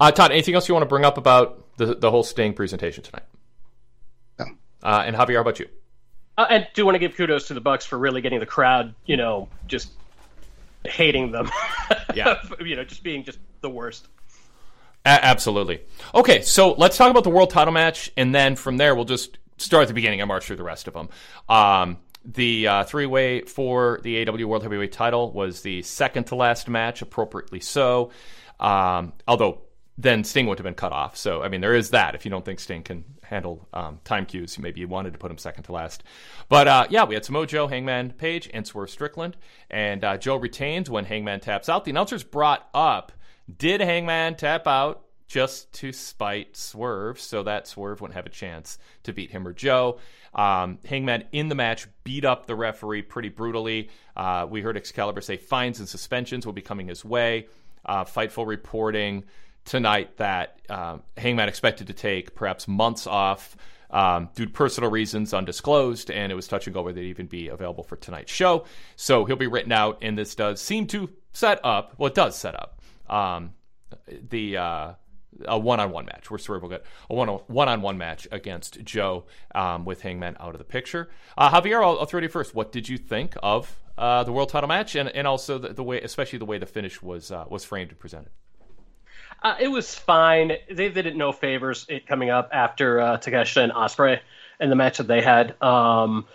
Uh, 0.00 0.10
Todd, 0.10 0.32
anything 0.32 0.54
else 0.54 0.68
you 0.68 0.74
want 0.74 0.82
to 0.82 0.88
bring 0.88 1.04
up 1.04 1.18
about 1.18 1.76
the 1.76 1.94
the 1.94 2.10
whole 2.10 2.22
Sting 2.22 2.52
presentation 2.52 3.02
tonight? 3.02 3.24
No. 4.38 4.46
Uh, 4.82 5.02
and 5.06 5.16
Javier, 5.16 5.34
how 5.34 5.40
about 5.40 5.58
you? 5.58 5.68
Uh, 6.38 6.46
and 6.50 6.68
do 6.72 6.84
want 6.86 6.94
to 6.94 7.00
give 7.00 7.16
kudos 7.16 7.48
to 7.48 7.54
the 7.54 7.60
Bucks 7.60 7.84
for 7.84 7.98
really 7.98 8.20
getting 8.20 8.38
the 8.38 8.46
crowd, 8.46 8.94
you 9.06 9.16
know, 9.16 9.48
just 9.66 9.90
hating 10.86 11.32
them. 11.32 11.50
Yeah. 12.14 12.40
you 12.60 12.74
know, 12.74 12.84
just 12.84 13.02
being 13.02 13.22
just 13.22 13.38
the 13.60 13.68
worst. 13.68 14.08
A- 15.04 15.24
absolutely. 15.24 15.82
Okay, 16.14 16.42
so 16.42 16.72
let's 16.72 16.96
talk 16.96 17.10
about 17.10 17.22
the 17.22 17.30
world 17.30 17.50
title 17.50 17.72
match, 17.72 18.10
and 18.16 18.34
then 18.34 18.56
from 18.56 18.76
there 18.76 18.94
we'll 18.94 19.04
just 19.04 19.38
start 19.58 19.82
at 19.82 19.88
the 19.88 19.94
beginning 19.94 20.20
and 20.20 20.26
march 20.26 20.46
through 20.46 20.56
the 20.56 20.64
rest 20.64 20.88
of 20.88 20.94
them. 20.94 21.10
Um, 21.48 21.98
the 22.24 22.66
uh, 22.66 22.84
three 22.84 23.06
way 23.06 23.42
for 23.42 24.00
the 24.02 24.26
AW 24.26 24.46
World 24.46 24.62
Heavyweight 24.62 24.92
title 24.92 25.30
was 25.32 25.60
the 25.60 25.82
second 25.82 26.24
to 26.24 26.34
last 26.34 26.68
match, 26.68 27.02
appropriately 27.02 27.60
so. 27.60 28.10
Um, 28.58 29.12
although 29.28 29.60
then 29.98 30.24
Sting 30.24 30.46
would 30.46 30.58
have 30.58 30.64
been 30.64 30.74
cut 30.74 30.92
off. 30.92 31.16
So, 31.16 31.42
I 31.42 31.48
mean, 31.48 31.60
there 31.60 31.74
is 31.74 31.90
that. 31.90 32.14
If 32.14 32.24
you 32.24 32.30
don't 32.30 32.44
think 32.44 32.60
Sting 32.60 32.82
can 32.82 33.04
handle 33.22 33.68
um, 33.74 34.00
time 34.04 34.24
cues, 34.24 34.58
maybe 34.58 34.80
you 34.80 34.88
wanted 34.88 35.12
to 35.12 35.18
put 35.18 35.30
him 35.30 35.38
second 35.38 35.64
to 35.64 35.72
last. 35.72 36.04
But 36.48 36.68
uh, 36.68 36.86
yeah, 36.88 37.04
we 37.04 37.14
had 37.14 37.24
Samoa 37.24 37.46
Joe, 37.46 37.66
Hangman 37.66 38.12
Page, 38.12 38.48
and 38.54 38.66
Swerve 38.66 38.90
Strickland. 38.90 39.36
And 39.70 40.04
uh, 40.04 40.16
Joe 40.16 40.36
retains 40.36 40.88
when 40.88 41.04
Hangman 41.04 41.40
taps 41.40 41.68
out. 41.68 41.84
The 41.84 41.90
announcers 41.90 42.22
brought 42.22 42.68
up 42.72 43.12
did 43.56 43.80
Hangman 43.80 44.36
tap 44.36 44.66
out 44.66 45.04
just 45.26 45.72
to 45.74 45.92
spite 45.92 46.56
Swerve 46.56 47.18
so 47.18 47.42
that 47.42 47.66
Swerve 47.66 48.00
wouldn't 48.00 48.16
have 48.16 48.26
a 48.26 48.30
chance 48.30 48.78
to 49.04 49.12
beat 49.12 49.30
him 49.30 49.46
or 49.46 49.52
Joe? 49.52 49.98
Um, 50.34 50.78
Hangman 50.84 51.24
in 51.32 51.48
the 51.48 51.54
match 51.54 51.86
beat 52.04 52.24
up 52.24 52.46
the 52.46 52.54
referee 52.54 53.02
pretty 53.02 53.30
brutally. 53.30 53.88
Uh, 54.14 54.46
we 54.48 54.60
heard 54.60 54.76
Excalibur 54.76 55.22
say 55.22 55.38
fines 55.38 55.78
and 55.78 55.88
suspensions 55.88 56.44
will 56.44 56.52
be 56.52 56.62
coming 56.62 56.88
his 56.88 57.04
way. 57.04 57.46
Uh, 57.84 58.04
Fightful 58.04 58.46
reporting 58.46 59.24
tonight 59.68 60.16
that 60.16 60.60
uh, 60.68 60.98
Hangman 61.16 61.48
expected 61.48 61.86
to 61.88 61.92
take 61.92 62.34
perhaps 62.34 62.66
months 62.66 63.06
off 63.06 63.56
um, 63.90 64.30
due 64.34 64.46
to 64.46 64.50
personal 64.50 64.90
reasons 64.90 65.32
undisclosed, 65.32 66.10
and 66.10 66.32
it 66.32 66.34
was 66.34 66.48
touch 66.48 66.66
and 66.66 66.74
go 66.74 66.82
whether 66.82 67.00
they'd 67.00 67.08
even 67.08 67.26
be 67.26 67.48
available 67.48 67.84
for 67.84 67.96
tonight's 67.96 68.32
show. 68.32 68.64
So 68.96 69.24
he'll 69.24 69.36
be 69.36 69.46
written 69.46 69.72
out, 69.72 69.98
and 70.02 70.18
this 70.18 70.34
does 70.34 70.60
seem 70.60 70.86
to 70.88 71.10
set 71.32 71.60
up. 71.64 71.94
Well, 71.98 72.08
it 72.08 72.14
does 72.14 72.36
set 72.36 72.54
up 72.54 72.80
um, 73.08 73.52
the 74.30 74.56
uh, 74.56 74.92
a 75.46 75.58
one-on-one 75.58 76.06
match 76.06 76.30
where 76.30 76.38
Swerve 76.38 76.62
will 76.62 76.70
get 76.70 76.84
a 77.08 77.14
one-on-one 77.14 77.98
match 77.98 78.26
against 78.32 78.82
Joe 78.84 79.24
um, 79.54 79.84
with 79.84 80.02
Hangman 80.02 80.36
out 80.40 80.54
of 80.54 80.58
the 80.58 80.64
picture. 80.64 81.08
Uh, 81.36 81.50
Javier, 81.50 81.82
I'll, 81.82 82.00
I'll, 82.00 82.06
throw 82.06 82.20
to 82.20 82.26
you 82.26 82.30
first. 82.30 82.54
What 82.54 82.72
did 82.72 82.88
you 82.88 82.98
think 82.98 83.36
of 83.42 83.78
uh, 83.96 84.24
the 84.24 84.32
world 84.32 84.48
title 84.48 84.68
match, 84.68 84.96
and, 84.96 85.08
and 85.10 85.26
also 85.26 85.58
the, 85.58 85.72
the, 85.72 85.84
way, 85.84 86.00
especially 86.00 86.38
the 86.38 86.44
way 86.44 86.58
the 86.58 86.66
finish 86.66 87.02
was 87.02 87.30
uh, 87.30 87.44
was 87.48 87.64
framed 87.64 87.90
and 87.90 87.98
presented? 87.98 88.30
Uh, 89.42 89.54
it 89.60 89.68
was 89.68 89.94
fine. 89.94 90.52
They, 90.70 90.88
they 90.88 91.02
did 91.02 91.16
no 91.16 91.32
favors 91.32 91.86
it 91.88 92.06
coming 92.06 92.30
up 92.30 92.50
after 92.52 93.00
uh, 93.00 93.18
Takeshita 93.18 93.62
and 93.62 93.72
Ospreay 93.72 94.20
and 94.58 94.70
the 94.70 94.76
match 94.76 94.98
that 94.98 95.06
they 95.06 95.22
had. 95.22 95.60
Um, 95.62 96.26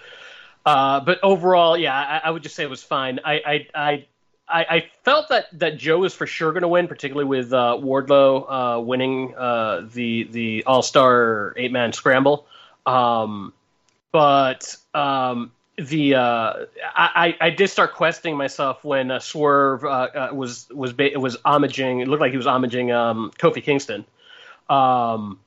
uh, 0.66 1.02
but 1.02 1.20
overall, 1.24 1.78
yeah, 1.78 1.94
I, 1.94 2.28
I, 2.28 2.32
would 2.32 2.44
just 2.44 2.56
say 2.56 2.63
it 2.63 2.70
was 2.70 2.84
fine. 2.84 3.20
I 3.26 3.68
I, 3.76 4.06
I, 4.48 4.66
I 4.70 4.86
felt 5.04 5.30
that, 5.30 5.48
that 5.60 5.78
Joe 5.78 6.00
was 6.00 6.13
for 6.13 6.26
sure 6.26 6.52
going 6.52 6.62
to 6.62 6.68
win, 6.70 6.88
particularly 6.88 7.28
with 7.28 7.52
uh, 7.52 7.78
Wardlow 7.80 8.78
uh, 8.78 8.82
winning 8.82 9.36
uh, 9.36 9.88
the 9.92 10.24
the 10.32 10.63
All 10.66 10.82
Star 10.82 11.54
eight 11.58 11.72
man 11.72 11.92
scramble. 11.92 12.48
Um, 12.86 13.54
but 14.13 14.78
um, 14.94 15.52
the 15.78 16.16
uh, 16.16 16.54
I, 16.96 17.36
I 17.42 17.50
did 17.50 17.70
start 17.70 17.94
questioning 17.94 18.38
myself 18.38 18.84
when 18.84 19.10
uh, 19.10 19.20
Swerve 19.20 19.84
uh, 19.84 19.88
uh 19.88 20.30
was 20.34 20.68
was 20.70 20.94
was 20.96 21.38
homaging. 21.38 22.02
It 22.02 22.08
looked 22.08 22.22
like 22.22 22.32
he 22.32 22.38
was 22.38 22.46
homaging 22.46 22.94
um, 22.94 23.32
Kofi 23.38 23.64
Kingston, 23.64 24.06
um, 24.70 25.40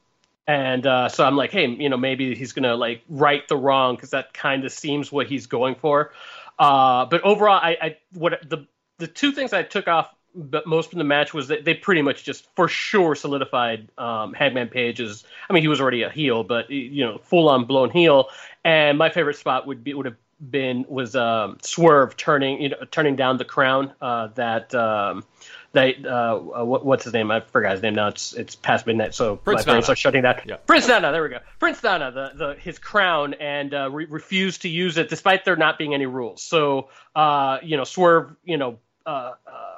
and 0.46 0.86
uh, 0.86 1.08
so 1.08 1.24
I'm 1.24 1.36
like, 1.36 1.52
hey, 1.52 1.68
you 1.68 1.88
know, 1.88 1.96
maybe 1.96 2.34
he's 2.34 2.52
gonna 2.52 2.74
like 2.74 3.02
right 3.08 3.46
the 3.48 3.56
wrong 3.56 3.94
because 3.94 4.10
that 4.10 4.34
kind 4.34 4.64
of 4.64 4.72
seems 4.72 5.12
what 5.12 5.26
he's 5.26 5.46
going 5.46 5.76
for. 5.76 6.12
Uh, 6.58 7.04
but 7.06 7.22
overall, 7.22 7.60
I, 7.62 7.76
I 7.80 7.96
what 8.12 8.40
the 8.48 8.66
the 8.98 9.06
two 9.06 9.30
things 9.30 9.52
I 9.52 9.62
took 9.62 9.86
off 9.86 10.12
but 10.36 10.66
most 10.66 10.90
from 10.90 10.98
the 10.98 11.04
match 11.04 11.32
was 11.32 11.48
that 11.48 11.64
they 11.64 11.74
pretty 11.74 12.02
much 12.02 12.22
just 12.22 12.46
for 12.54 12.68
sure 12.68 13.14
solidified 13.14 13.88
um, 13.96 14.34
Hangman 14.34 14.68
Page 14.68 15.00
as 15.00 15.24
I 15.48 15.52
mean 15.52 15.62
he 15.62 15.68
was 15.68 15.80
already 15.80 16.02
a 16.02 16.10
heel, 16.10 16.44
but 16.44 16.70
you 16.70 17.04
know 17.04 17.18
full 17.18 17.48
on 17.48 17.64
blown 17.64 17.90
heel. 17.90 18.28
And 18.64 18.98
my 18.98 19.08
favorite 19.10 19.36
spot 19.36 19.66
would 19.66 19.82
be 19.82 19.94
would 19.94 20.06
have 20.06 20.16
been 20.50 20.84
was 20.88 21.16
um, 21.16 21.58
Swerve 21.62 22.16
turning 22.16 22.60
you 22.60 22.68
know 22.68 22.76
turning 22.90 23.16
down 23.16 23.38
the 23.38 23.44
crown 23.44 23.92
uh, 24.02 24.28
that 24.34 24.74
um, 24.74 25.24
that 25.72 26.04
uh, 26.04 26.38
what, 26.38 26.84
what's 26.84 27.04
his 27.04 27.14
name 27.14 27.30
I 27.30 27.40
forgot 27.40 27.72
his 27.72 27.82
name 27.82 27.94
now 27.94 28.08
it's 28.08 28.34
it's 28.34 28.54
past 28.54 28.86
midnight 28.86 29.14
so 29.14 29.36
Prince 29.36 29.66
my 29.66 29.72
brains 29.72 29.88
are 29.88 29.96
shutting 29.96 30.22
down. 30.22 30.40
Yeah. 30.44 30.56
Prince 30.56 30.88
Nana 30.88 31.12
there 31.12 31.22
we 31.22 31.30
go 31.30 31.38
Prince 31.58 31.82
Nana 31.82 32.10
the, 32.10 32.32
the 32.34 32.54
his 32.60 32.78
crown 32.78 33.34
and 33.34 33.72
uh, 33.72 33.90
re- 33.90 34.06
refused 34.06 34.62
to 34.62 34.68
use 34.68 34.98
it 34.98 35.08
despite 35.08 35.46
there 35.46 35.56
not 35.56 35.78
being 35.78 35.94
any 35.94 36.06
rules. 36.06 36.42
So 36.42 36.90
uh, 37.14 37.58
you 37.62 37.76
know 37.76 37.84
Swerve 37.84 38.36
you 38.44 38.58
know. 38.58 38.78
Uh, 39.06 39.34
uh, 39.46 39.75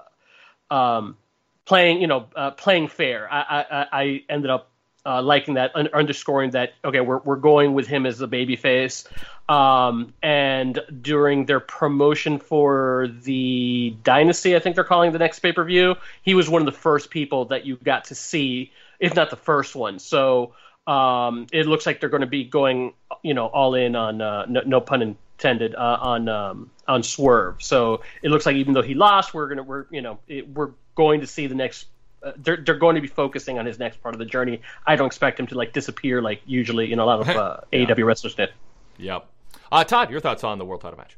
um, 0.71 1.17
playing, 1.65 2.01
you 2.01 2.07
know, 2.07 2.27
uh, 2.35 2.51
playing 2.53 2.89
fair. 2.89 3.33
I, 3.33 3.65
I, 3.71 3.87
I 3.93 4.25
ended 4.29 4.51
up 4.51 4.71
uh, 5.07 5.23
liking 5.23 5.55
that, 5.55 5.73
un- 5.75 5.89
underscoring 5.93 6.51
that. 6.51 6.75
Okay, 6.85 7.01
we're 7.01 7.19
we're 7.19 7.37
going 7.37 7.75
with 7.75 7.87
him 7.87 8.07
as 8.07 8.19
the 8.19 8.27
baby 8.27 8.57
face. 8.57 9.05
Um, 9.49 10.13
and 10.23 10.79
during 11.01 11.47
their 11.47 11.61
promotion 11.61 12.39
for 12.39 13.09
the 13.23 13.97
Dynasty, 14.03 14.55
I 14.55 14.59
think 14.59 14.75
they're 14.75 14.85
calling 14.85 15.13
the 15.13 15.19
next 15.19 15.39
pay 15.39 15.53
per 15.53 15.65
view, 15.65 15.97
he 16.23 16.35
was 16.35 16.51
one 16.51 16.61
of 16.61 16.67
the 16.67 16.79
first 16.79 17.09
people 17.11 17.47
that 17.47 17.65
you 17.65 17.77
got 17.77 18.05
to 18.07 18.15
see, 18.15 18.73
if 19.01 19.15
not 19.15 19.31
the 19.31 19.37
first 19.37 19.75
one. 19.75 19.99
So 19.99 20.55
um, 20.87 21.47
it 21.53 21.67
looks 21.67 21.87
like 21.87 22.01
they're 22.01 22.11
going 22.11 22.21
to 22.21 22.27
be 22.27 22.45
going, 22.45 22.93
you 23.23 23.33
know, 23.33 23.47
all 23.47 23.75
in 23.75 23.97
on 23.97 24.21
uh, 24.21 24.45
no, 24.47 24.61
no 24.67 24.81
pun 24.81 25.17
intended 25.39 25.75
uh, 25.75 25.99
on 26.01 26.29
um, 26.29 26.71
on 26.87 27.03
Swerve. 27.03 27.63
So 27.63 28.03
it 28.23 28.31
looks 28.31 28.45
like 28.45 28.57
even 28.57 28.75
though 28.75 28.83
he 28.83 28.95
lost, 28.95 29.33
we're 29.33 29.49
gonna 29.49 29.63
we're 29.63 29.87
you 29.91 30.03
know 30.03 30.19
it, 30.27 30.49
we're 30.49 30.71
going 30.95 31.21
to 31.21 31.27
see 31.27 31.47
the 31.47 31.55
next. 31.55 31.87
Uh, 32.23 32.33
they're 32.37 32.57
they're 32.57 32.77
going 32.79 32.97
to 32.97 33.01
be 33.01 33.07
focusing 33.07 33.59
on 33.59 33.67
his 33.67 33.79
next 33.79 34.03
part 34.03 34.15
of 34.15 34.19
the 34.19 34.25
journey. 34.25 34.61
I 34.87 34.97
don't 34.97 35.07
expect 35.07 35.39
him 35.39 35.47
to 35.49 35.55
like 35.55 35.73
disappear 35.73 36.21
like 36.21 36.43
usually 36.47 36.87
you 36.87 36.97
know 36.97 37.05
a 37.05 37.07
lot 37.07 37.21
of 37.21 37.29
uh, 37.29 37.61
yeah. 37.73 37.87
AEW 37.87 38.05
wrestlers 38.05 38.35
did. 38.35 38.51
Yep. 38.99 39.27
Uh, 39.71 39.85
Todd, 39.85 40.11
your 40.11 40.21
thoughts 40.21 40.43
on 40.43 40.59
the 40.59 40.65
world 40.65 40.81
title 40.81 40.99
match? 40.99 41.17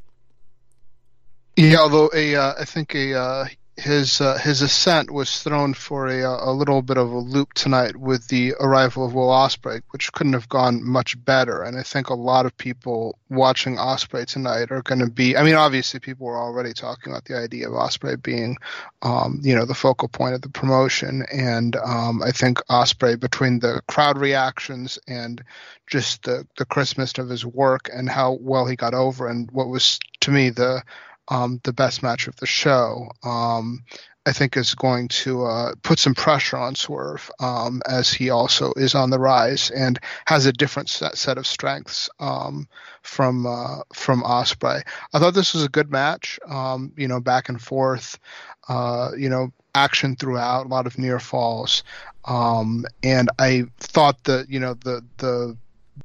Yeah, 1.56 1.78
although 1.78 2.10
a 2.14 2.34
uh, 2.34 2.54
I 2.60 2.64
think 2.64 2.94
a 2.94 3.18
uh, 3.18 3.44
his 3.76 4.20
uh, 4.20 4.36
his 4.38 4.62
ascent 4.62 5.10
was 5.10 5.42
thrown 5.42 5.74
for 5.74 6.06
a, 6.06 6.22
a 6.22 6.52
little 6.52 6.82
bit 6.82 6.98
of 6.98 7.10
a 7.10 7.18
loop 7.18 7.54
tonight 7.54 7.96
with 7.96 8.28
the 8.28 8.52
arrival 8.60 9.06
of 9.06 9.14
Will 9.14 9.28
Ospreay, 9.28 9.80
which 9.90 10.12
couldn't 10.12 10.34
have 10.34 10.48
gone 10.48 10.84
much 10.84 11.22
better. 11.24 11.62
And 11.62 11.78
I 11.78 11.82
think 11.82 12.08
a 12.08 12.14
lot 12.14 12.46
of 12.46 12.56
people 12.56 13.18
watching 13.30 13.76
Ospreay 13.76 14.26
tonight 14.26 14.70
are 14.70 14.82
going 14.82 14.98
to 14.98 15.10
be. 15.10 15.36
I 15.36 15.42
mean, 15.42 15.54
obviously, 15.54 16.00
people 16.00 16.26
were 16.26 16.38
already 16.38 16.72
talking 16.72 17.12
about 17.12 17.24
the 17.24 17.38
idea 17.38 17.68
of 17.68 17.74
Ospreay 17.74 18.22
being, 18.22 18.58
um, 19.02 19.40
you 19.42 19.54
know, 19.54 19.64
the 19.64 19.74
focal 19.74 20.08
point 20.08 20.34
of 20.34 20.42
the 20.42 20.50
promotion. 20.50 21.24
And 21.32 21.76
um, 21.76 22.22
I 22.22 22.32
think 22.32 22.58
Ospreay, 22.68 23.18
between 23.18 23.60
the 23.60 23.80
crowd 23.88 24.18
reactions 24.18 24.98
and 25.08 25.42
just 25.86 26.24
the 26.24 26.46
the 26.58 26.66
Christmas 26.66 27.16
of 27.18 27.28
his 27.28 27.46
work 27.46 27.88
and 27.92 28.08
how 28.08 28.38
well 28.40 28.66
he 28.66 28.76
got 28.76 28.94
over, 28.94 29.26
and 29.26 29.50
what 29.52 29.68
was 29.68 29.98
to 30.20 30.30
me 30.30 30.50
the 30.50 30.82
um, 31.30 31.60
the 31.64 31.72
best 31.72 32.02
match 32.02 32.26
of 32.26 32.36
the 32.36 32.46
show, 32.46 33.10
um, 33.22 33.82
I 34.26 34.32
think 34.32 34.56
is 34.56 34.74
going 34.74 35.08
to 35.08 35.44
uh, 35.44 35.74
put 35.82 35.98
some 35.98 36.14
pressure 36.14 36.56
on 36.56 36.74
Swerve 36.74 37.30
um, 37.40 37.80
as 37.88 38.12
he 38.12 38.28
also 38.28 38.72
is 38.76 38.94
on 38.94 39.10
the 39.10 39.18
rise 39.18 39.70
and 39.70 39.98
has 40.26 40.44
a 40.44 40.52
different 40.52 40.90
set, 40.90 41.16
set 41.16 41.38
of 41.38 41.46
strengths 41.46 42.10
um, 42.18 42.68
from 43.02 43.46
uh, 43.46 43.80
from 43.94 44.22
Ospreay. 44.22 44.82
I 45.14 45.18
thought 45.18 45.34
this 45.34 45.54
was 45.54 45.64
a 45.64 45.70
good 45.70 45.90
match. 45.90 46.38
Um, 46.46 46.92
you 46.96 47.08
know, 47.08 47.20
back 47.20 47.48
and 47.48 47.60
forth. 47.60 48.18
Uh, 48.68 49.10
you 49.16 49.28
know, 49.28 49.52
action 49.74 50.14
throughout, 50.14 50.66
a 50.66 50.68
lot 50.68 50.86
of 50.86 50.98
near 50.98 51.18
falls, 51.18 51.82
um, 52.26 52.84
and 53.02 53.30
I 53.38 53.64
thought 53.78 54.22
that 54.24 54.48
you 54.50 54.60
know 54.60 54.74
the 54.74 55.02
the 55.16 55.56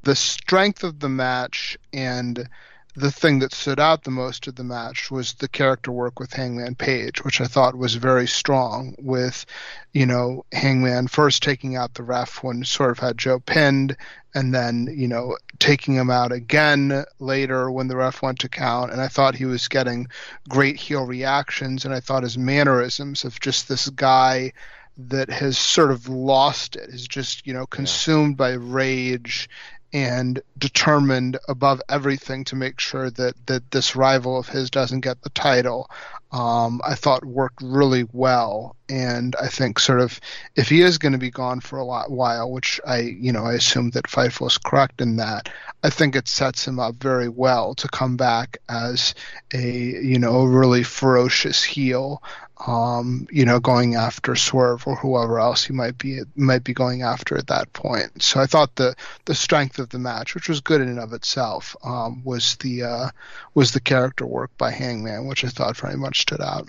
the 0.04 0.16
strength 0.16 0.84
of 0.84 1.00
the 1.00 1.10
match 1.10 1.78
and 1.94 2.48
the 2.96 3.12
thing 3.12 3.40
that 3.40 3.54
stood 3.54 3.80
out 3.80 4.04
the 4.04 4.12
most 4.12 4.48
of 4.48 4.56
the 4.56 4.64
match 4.64 5.12
was 5.12 5.34
the 5.34 5.50
character 5.50 5.92
work 5.92 6.20
with 6.20 6.32
Hangman 6.32 6.76
Page, 6.76 7.24
which 7.26 7.42
I 7.42 7.46
thought 7.46 7.76
was 7.76 7.96
very 7.96 8.28
strong. 8.28 8.96
With, 8.98 9.46
you 9.94 10.06
know, 10.06 10.46
Hangman 10.54 11.08
first 11.08 11.44
taking 11.44 11.76
out 11.76 11.94
the 11.94 12.04
ref 12.04 12.42
when 12.42 12.64
sort 12.64 12.92
of 12.92 13.00
had 13.00 13.18
Joe 13.18 13.40
pinned, 13.40 13.98
and 14.34 14.54
then 14.54 14.88
you 14.96 15.08
know 15.08 15.38
taking 15.60 15.96
him 15.96 16.10
out 16.10 16.32
again 16.32 17.04
later 17.20 17.70
when 17.70 17.88
the 17.88 17.98
ref 17.98 18.22
went 18.22 18.40
to 18.40 18.50
count. 18.50 18.92
And 18.92 19.02
I 19.02 19.10
thought 19.10 19.36
he 19.36 19.46
was 19.46 19.68
getting 19.68 20.08
great 20.48 20.78
heel 20.78 21.06
reactions, 21.06 21.84
and 21.84 21.94
I 21.94 22.00
thought 22.00 22.24
his 22.24 22.38
mannerisms 22.38 23.26
of 23.26 23.40
just 23.42 23.68
this 23.68 23.90
guy 23.90 24.54
that 24.98 25.30
has 25.30 25.58
sort 25.58 25.92
of 25.92 26.08
lost 26.08 26.78
it 26.78 26.90
is 26.90 27.06
just 27.06 27.46
you 27.46 27.54
know 27.54 27.66
consumed 27.66 28.36
yeah. 28.36 28.38
by 28.38 28.52
rage 28.52 29.50
and 29.96 30.42
determined 30.58 31.38
above 31.48 31.82
everything 31.88 32.44
to 32.44 32.58
make 32.58 32.82
sure 32.82 33.10
that 33.10 33.34
that 33.48 33.72
this 33.72 33.96
rival 33.96 34.38
of 34.38 34.50
his 34.50 34.70
doesn't 34.70 35.00
get 35.00 35.22
the 35.22 35.30
title. 35.30 35.90
Um, 36.34 36.82
I 36.86 36.96
thought 36.96 37.24
worked 37.24 37.62
really 37.62 38.06
well, 38.12 38.76
and 38.90 39.38
I 39.42 39.48
think 39.48 39.80
sort 39.80 40.02
of 40.02 40.20
if 40.58 40.68
he 40.68 40.82
is 40.82 40.98
going 40.98 41.14
to 41.14 41.18
be 41.18 41.32
gone 41.32 41.62
for 41.62 41.80
a 41.80 41.86
lot 41.86 42.12
while, 42.12 42.52
which 42.52 42.82
I 42.86 42.98
you 42.98 43.32
know 43.32 43.46
I 43.46 43.54
assume 43.54 43.92
that 43.92 44.10
Fightful 44.10 44.48
is 44.48 44.58
correct 44.58 45.00
in 45.00 45.16
that, 45.16 45.48
I 45.82 45.90
think 45.90 46.18
it 46.18 46.28
sets 46.28 46.68
him 46.68 46.78
up 46.78 46.96
very 46.96 47.30
well 47.30 47.74
to 47.76 47.88
come 47.88 48.18
back 48.18 48.58
as 48.68 49.16
a 49.54 49.66
you 49.66 50.20
know 50.20 50.44
really 50.44 50.84
ferocious 50.84 51.64
heel 51.64 52.22
um, 52.66 53.28
you 53.32 53.46
know, 53.46 53.60
going 53.60 53.96
after 53.96 54.36
Swerve 54.36 54.88
or 54.88 54.96
whoever 54.96 55.40
else 55.40 55.66
he 55.66 55.74
might 55.74 55.98
be 55.98 56.22
might 56.36 56.64
be 56.64 56.74
going 56.74 57.02
after 57.02 57.38
at 57.38 57.48
that 57.48 57.74
point. 57.74 58.22
So 58.22 58.40
I 58.40 58.46
thought 58.46 58.76
the 58.76 58.96
the 59.26 59.36
strength 59.36 59.80
of 59.80 59.90
the 59.90 60.00
match, 60.00 60.36
which 60.36 60.48
was 60.48 60.62
good 60.62 60.82
in 60.82 60.88
and 60.88 61.00
of 61.00 61.14
itself, 61.14 61.76
um, 61.84 62.24
was 62.24 62.56
the 62.58 62.84
uh, 62.84 63.10
was 63.54 63.74
the 63.74 63.82
character 63.82 64.26
work 64.26 64.52
by 64.58 64.72
Hangman, 64.72 65.28
which 65.28 65.44
I 65.44 65.50
thought 65.50 65.78
very 65.78 65.98
much 65.98 66.22
stood 66.22 66.42
out. 66.42 66.68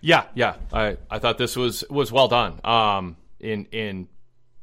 Yeah, 0.00 0.24
yeah, 0.34 0.54
I, 0.72 0.96
I 1.10 1.18
thought 1.18 1.38
this 1.38 1.56
was 1.56 1.84
was 1.90 2.10
well 2.10 2.28
done. 2.28 2.60
Um, 2.64 3.16
in 3.40 3.66
in 3.72 4.08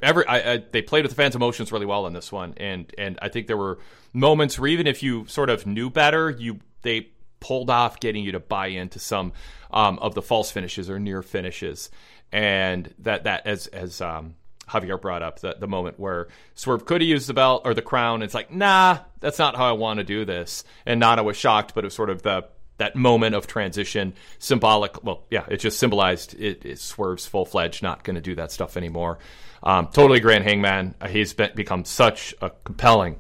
every 0.02 0.26
I, 0.26 0.54
I, 0.54 0.64
they 0.72 0.82
played 0.82 1.04
with 1.04 1.12
the 1.12 1.16
fans' 1.16 1.36
emotions 1.36 1.72
really 1.72 1.86
well 1.86 2.08
in 2.08 2.14
this 2.14 2.32
one, 2.32 2.54
and 2.58 2.92
and 2.98 3.20
I 3.22 3.30
think 3.30 3.48
there 3.48 3.58
were 3.58 3.80
moments 4.14 4.58
where 4.58 4.70
even 4.70 4.88
if 4.88 5.04
you 5.04 5.28
sort 5.28 5.50
of 5.50 5.66
knew 5.68 5.90
better, 5.90 6.30
you 6.30 6.62
they 6.82 7.10
pulled 7.40 7.70
off 7.70 8.00
getting 8.00 8.24
you 8.24 8.34
to 8.34 8.40
buy 8.40 8.68
into 8.68 9.00
some 9.00 9.34
um, 9.72 10.00
of 10.00 10.16
the 10.16 10.22
false 10.22 10.52
finishes 10.52 10.90
or 10.90 11.00
near 11.00 11.22
finishes, 11.22 11.90
and 12.32 12.94
that 13.00 13.24
that 13.26 13.46
as 13.46 13.68
as 13.68 14.02
um, 14.02 14.36
Javier 14.68 15.00
brought 15.00 15.22
up 15.22 15.40
the 15.40 15.56
the 15.60 15.68
moment 15.68 16.00
where 16.00 16.28
Swerve 16.56 16.86
could 16.86 17.02
have 17.02 17.08
used 17.08 17.28
the 17.28 17.34
belt 17.34 17.64
or 17.66 17.74
the 17.74 17.82
crown. 17.82 18.22
It's 18.22 18.34
like, 18.34 18.52
nah, 18.52 19.00
that's 19.20 19.40
not 19.40 19.56
how 19.56 19.66
I 19.66 19.74
want 19.74 20.00
to 20.00 20.04
do 20.04 20.26
this. 20.26 20.64
And 20.86 21.00
Nana 21.00 21.24
was 21.24 21.38
shocked, 21.38 21.74
but 21.76 21.84
it 21.84 21.88
was 21.88 21.94
sort 21.94 22.10
of 22.10 22.22
the 22.22 22.46
that 22.78 22.96
moment 22.96 23.36
of 23.36 23.48
transition, 23.48 24.14
symbolic. 24.40 25.04
Well, 25.04 25.24
yeah, 25.30 25.46
it 25.48 25.58
just 25.58 25.80
symbolized 25.80 26.34
it, 26.40 26.66
it 26.66 26.80
Swerve's 26.80 27.26
full 27.26 27.46
fledged, 27.46 27.84
not 27.84 28.04
going 28.04 28.16
to 28.16 28.22
do 28.22 28.36
that 28.36 28.52
stuff 28.52 28.76
anymore. 28.76 29.20
Um, 29.64 29.88
totally 29.88 30.20
Grand 30.20 30.44
Hangman. 30.44 30.96
He's 31.10 31.34
been, 31.34 31.52
become 31.56 31.86
such 31.86 32.36
a 32.42 32.52
compelling, 32.64 33.18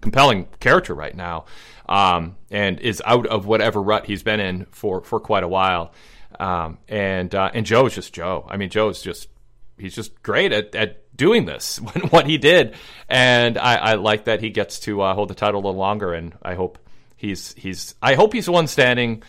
compelling 0.00 0.48
character 0.60 0.94
right 0.94 1.14
now 1.14 1.44
um, 1.88 2.36
and 2.50 2.80
is 2.80 3.02
out 3.04 3.26
of 3.26 3.46
whatever 3.46 3.82
rut 3.82 4.06
he's 4.06 4.22
been 4.22 4.40
in 4.40 4.66
for, 4.70 5.02
for 5.02 5.20
quite 5.20 5.42
a 5.42 5.48
while. 5.48 5.92
Um, 6.38 6.78
and 6.88 7.34
uh, 7.34 7.50
and 7.54 7.64
Joe 7.64 7.86
is 7.86 7.94
just 7.94 8.12
Joe. 8.12 8.46
I 8.48 8.56
mean, 8.56 8.70
Joe 8.70 8.88
is 8.90 9.02
just 9.02 9.28
he's 9.78 9.94
just 9.94 10.22
great 10.22 10.52
at, 10.52 10.74
at 10.74 11.16
doing 11.16 11.46
this 11.46 11.78
what 12.10 12.26
he 12.26 12.38
did, 12.38 12.74
and 13.08 13.58
I, 13.58 13.76
I 13.76 13.94
like 13.94 14.24
that 14.24 14.40
he 14.40 14.50
gets 14.50 14.80
to 14.80 15.00
uh, 15.00 15.14
hold 15.14 15.28
the 15.28 15.34
title 15.34 15.60
a 15.60 15.64
little 15.64 15.80
longer. 15.80 16.12
And 16.12 16.34
I 16.42 16.54
hope 16.54 16.78
he's 17.16 17.54
he's 17.54 17.94
I 18.02 18.14
hope 18.14 18.34
he's 18.34 18.46
the 18.46 18.52
one 18.52 18.66
standing 18.66 19.22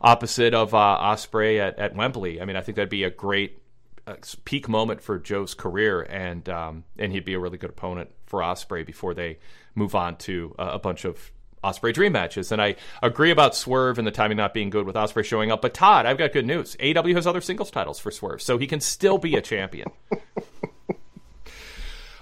opposite 0.00 0.54
of 0.54 0.72
uh, 0.72 0.98
Ospreay 1.00 1.58
at, 1.58 1.78
at 1.78 1.94
Wembley. 1.94 2.40
I 2.40 2.44
mean, 2.44 2.56
I 2.56 2.60
think 2.60 2.76
that'd 2.76 2.88
be 2.88 3.04
a 3.04 3.10
great 3.10 3.60
uh, 4.06 4.14
peak 4.44 4.68
moment 4.68 5.02
for 5.02 5.18
Joe's 5.18 5.54
career, 5.54 6.00
and 6.02 6.48
um, 6.48 6.84
and 6.98 7.12
he'd 7.12 7.24
be 7.24 7.34
a 7.34 7.40
really 7.40 7.58
good 7.58 7.70
opponent 7.70 8.10
for 8.26 8.40
Ospreay 8.40 8.86
before 8.86 9.14
they 9.14 9.38
move 9.76 9.94
on 9.94 10.16
to 10.16 10.54
uh, 10.58 10.70
a 10.72 10.78
bunch 10.78 11.04
of 11.04 11.30
Ospreay 11.62 11.92
Dream 11.92 12.12
matches. 12.12 12.52
And 12.52 12.62
I 12.62 12.76
agree 13.02 13.30
about 13.30 13.54
Swerve 13.54 13.98
and 13.98 14.06
the 14.06 14.10
timing 14.10 14.36
not 14.36 14.54
being 14.54 14.70
good 14.70 14.86
with 14.86 14.96
Ospreay 14.96 15.24
showing 15.24 15.50
up. 15.50 15.62
But 15.62 15.74
Todd, 15.74 16.06
I've 16.06 16.18
got 16.18 16.32
good 16.32 16.46
news. 16.46 16.76
AEW 16.76 17.14
has 17.14 17.26
other 17.26 17.40
singles 17.40 17.70
titles 17.70 17.98
for 17.98 18.10
Swerve, 18.10 18.42
so 18.42 18.58
he 18.58 18.66
can 18.66 18.80
still 18.80 19.18
be 19.18 19.36
a 19.36 19.42
champion. 19.42 19.88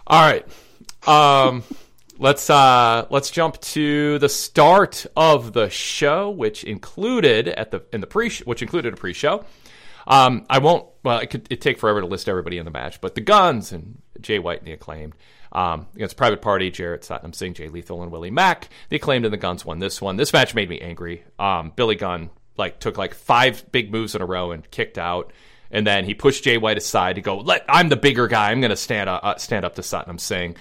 All 0.07 0.21
right. 0.21 0.47
Um, 1.07 1.63
let's 2.19 2.49
uh, 2.51 3.07
let's 3.11 3.31
jump 3.31 3.61
to 3.61 4.19
the 4.19 4.29
start 4.29 5.07
of 5.17 5.53
the 5.53 5.71
show, 5.71 6.31
which 6.31 6.65
included 6.65 7.49
at 7.49 7.71
the 7.71 7.85
in 7.93 8.01
the 8.01 8.07
pre 8.07 8.31
which 8.45 8.63
included 8.63 8.95
a 8.95 8.97
pre-show. 8.97 9.45
Um, 10.07 10.45
I 10.51 10.59
won't. 10.59 10.87
Well, 11.03 11.19
it 11.19 11.29
could 11.29 11.47
it 11.51 11.61
take 11.61 11.79
forever 11.79 12.01
to 12.01 12.07
list 12.07 12.29
everybody 12.29 12.59
in 12.59 12.65
the 12.65 12.71
match, 12.71 13.01
but 13.01 13.15
the 13.15 13.21
Gunns 13.21 13.73
and 13.73 14.03
Jay 14.21 14.39
White 14.39 14.59
and 14.59 14.67
the 14.67 14.73
Acclaimed 14.73 15.15
um, 15.55 15.87
against 15.95 16.17
Private 16.17 16.43
Party, 16.43 16.71
Jarrett 16.71 17.03
Satnam 17.03 17.35
Singh, 17.35 17.55
Jay 17.55 17.69
Lethal, 17.69 18.03
and 18.03 18.11
Willie 18.11 18.31
Mack. 18.31 18.69
The 18.89 18.97
Acclaimed 18.97 19.25
and 19.25 19.33
the 19.33 19.39
Gunns 19.39 19.65
won 19.65 19.79
this 19.79 20.03
one. 20.03 20.17
This 20.17 20.33
match 20.33 20.55
made 20.55 20.69
me 20.69 20.81
angry. 20.81 21.25
Um, 21.39 21.73
Billy 21.75 21.95
Gunn 21.95 22.31
like 22.57 22.81
took 22.81 22.99
like 22.99 23.15
five 23.15 23.71
big 23.73 23.91
moves 23.91 24.15
in 24.15 24.23
a 24.23 24.27
row 24.27 24.51
and 24.51 24.69
kicked 24.71 24.99
out. 24.99 25.33
And 25.71 25.87
then 25.87 26.05
he 26.05 26.15
pushed 26.15 26.45
Jay 26.45 26.59
White 26.59 26.79
aside 26.79 27.17
to 27.17 27.21
go. 27.21 27.39
Let 27.39 27.65
I'm 27.69 27.89
the 27.89 27.97
bigger 27.97 28.29
guy. 28.29 28.51
I'm 28.51 28.61
going 28.61 28.71
to 28.71 28.77
stand 28.77 29.09
up, 29.09 29.25
uh, 29.25 29.37
stand 29.37 29.65
up 29.65 29.75
to 29.77 29.83
Satnam 29.83 30.21
Singh. 30.21 30.57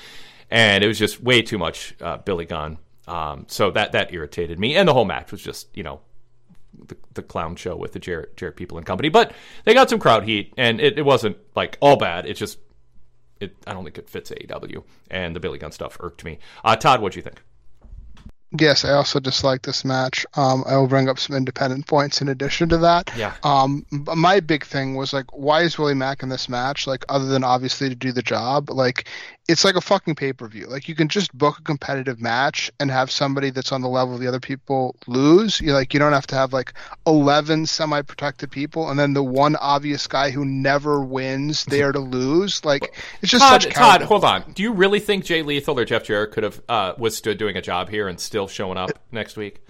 And 0.49 0.83
it 0.83 0.87
was 0.87 0.99
just 0.99 1.21
way 1.21 1.41
too 1.41 1.57
much 1.57 1.95
uh, 2.01 2.17
Billy 2.17 2.45
Gunn. 2.45 2.77
Um, 3.07 3.45
so 3.49 3.71
that 3.71 3.91
that 3.91 4.13
irritated 4.13 4.59
me. 4.59 4.75
And 4.75 4.87
the 4.87 4.93
whole 4.93 5.05
match 5.05 5.31
was 5.31 5.41
just 5.41 5.75
you 5.75 5.83
know 5.83 6.01
the, 6.87 6.95
the, 7.13 7.21
clown 7.21 7.55
show 7.55 7.75
with 7.75 7.91
the 7.91 7.99
Jarrett, 7.99 8.37
Jarrett 8.37 8.55
people 8.55 8.77
and 8.77 8.87
company. 8.87 9.09
But 9.09 9.33
they 9.65 9.73
got 9.73 9.89
some 9.89 9.99
crowd 9.99 10.23
heat, 10.23 10.53
and 10.57 10.79
it, 10.79 10.97
it 10.97 11.03
wasn't 11.03 11.37
like 11.55 11.77
all 11.81 11.97
bad. 11.97 12.25
It 12.25 12.35
just 12.35 12.59
it, 13.43 13.55
I 13.67 13.73
don't 13.73 13.83
think 13.83 13.97
it 13.97 14.09
fits 14.09 14.31
AEW, 14.31 14.83
and 15.11 15.35
the 15.35 15.39
Billy 15.39 15.57
Gunn 15.57 15.71
stuff 15.71 15.97
irked 15.99 16.23
me. 16.23 16.39
Uh, 16.63 16.75
Todd, 16.75 17.01
what 17.01 17.13
do 17.13 17.19
you 17.19 17.23
think? 17.23 17.41
Yes, 18.59 18.85
I 18.85 18.91
also 18.91 19.19
dislike 19.19 19.63
this 19.63 19.83
match. 19.83 20.27
Um, 20.35 20.63
I 20.67 20.77
will 20.77 20.87
bring 20.87 21.09
up 21.09 21.17
some 21.17 21.35
independent 21.35 21.87
points 21.87 22.21
in 22.21 22.29
addition 22.29 22.69
to 22.69 22.77
that. 22.77 23.11
Yeah. 23.17 23.33
Um, 23.41 23.83
my 23.89 24.41
big 24.41 24.63
thing 24.63 24.93
was 24.93 25.11
like, 25.11 25.25
why 25.35 25.61
is 25.61 25.79
Willie 25.79 25.95
Mack 25.95 26.21
in 26.21 26.29
this 26.29 26.47
match? 26.47 26.85
Like, 26.85 27.03
other 27.09 27.25
than 27.25 27.43
obviously 27.43 27.89
to 27.89 27.95
do 27.95 28.11
the 28.11 28.21
job, 28.21 28.69
like 28.69 29.07
it's 29.49 29.65
like 29.65 29.75
a 29.75 29.81
fucking 29.81 30.15
pay 30.15 30.31
per 30.31 30.47
view. 30.47 30.67
Like 30.67 30.87
you 30.87 30.95
can 30.95 31.09
just 31.09 31.37
book 31.37 31.59
a 31.59 31.61
competitive 31.61 32.21
match 32.21 32.71
and 32.79 32.89
have 32.89 33.11
somebody 33.11 33.49
that's 33.49 33.71
on 33.71 33.81
the 33.81 33.89
level 33.89 34.13
of 34.13 34.21
the 34.21 34.27
other 34.27 34.39
people 34.39 34.95
lose. 35.05 35.59
You 35.59 35.73
like 35.73 35.93
you 35.93 35.99
don't 35.99 36.13
have 36.13 36.27
to 36.27 36.35
have 36.35 36.53
like 36.53 36.73
eleven 37.05 37.65
semi 37.65 38.01
protected 38.01 38.51
people 38.51 38.89
and 38.89 38.97
then 38.97 39.13
the 39.13 39.23
one 39.23 39.55
obvious 39.57 40.07
guy 40.07 40.31
who 40.31 40.45
never 40.45 41.01
wins 41.01 41.65
there 41.69 41.91
to 41.91 41.99
lose. 41.99 42.63
Like 42.63 42.95
it's 43.21 43.31
just 43.31 43.43
Todd, 43.43 43.63
such. 43.63 43.73
Todd, 43.73 44.01
hold 44.03 44.23
on. 44.23 44.51
Do 44.53 44.63
you 44.63 44.71
really 44.71 44.99
think 44.99 45.25
Jay 45.25 45.41
Lethal 45.41 45.79
or 45.79 45.85
Jeff 45.85 46.05
Jarrett 46.05 46.31
could 46.31 46.43
have 46.43 46.61
uh, 46.69 46.93
withstood 46.97 47.37
doing 47.37 47.57
a 47.57 47.61
job 47.61 47.89
here 47.89 48.07
and 48.07 48.19
still 48.19 48.47
showing 48.47 48.77
up 48.77 48.91
next 49.11 49.35
week? 49.35 49.61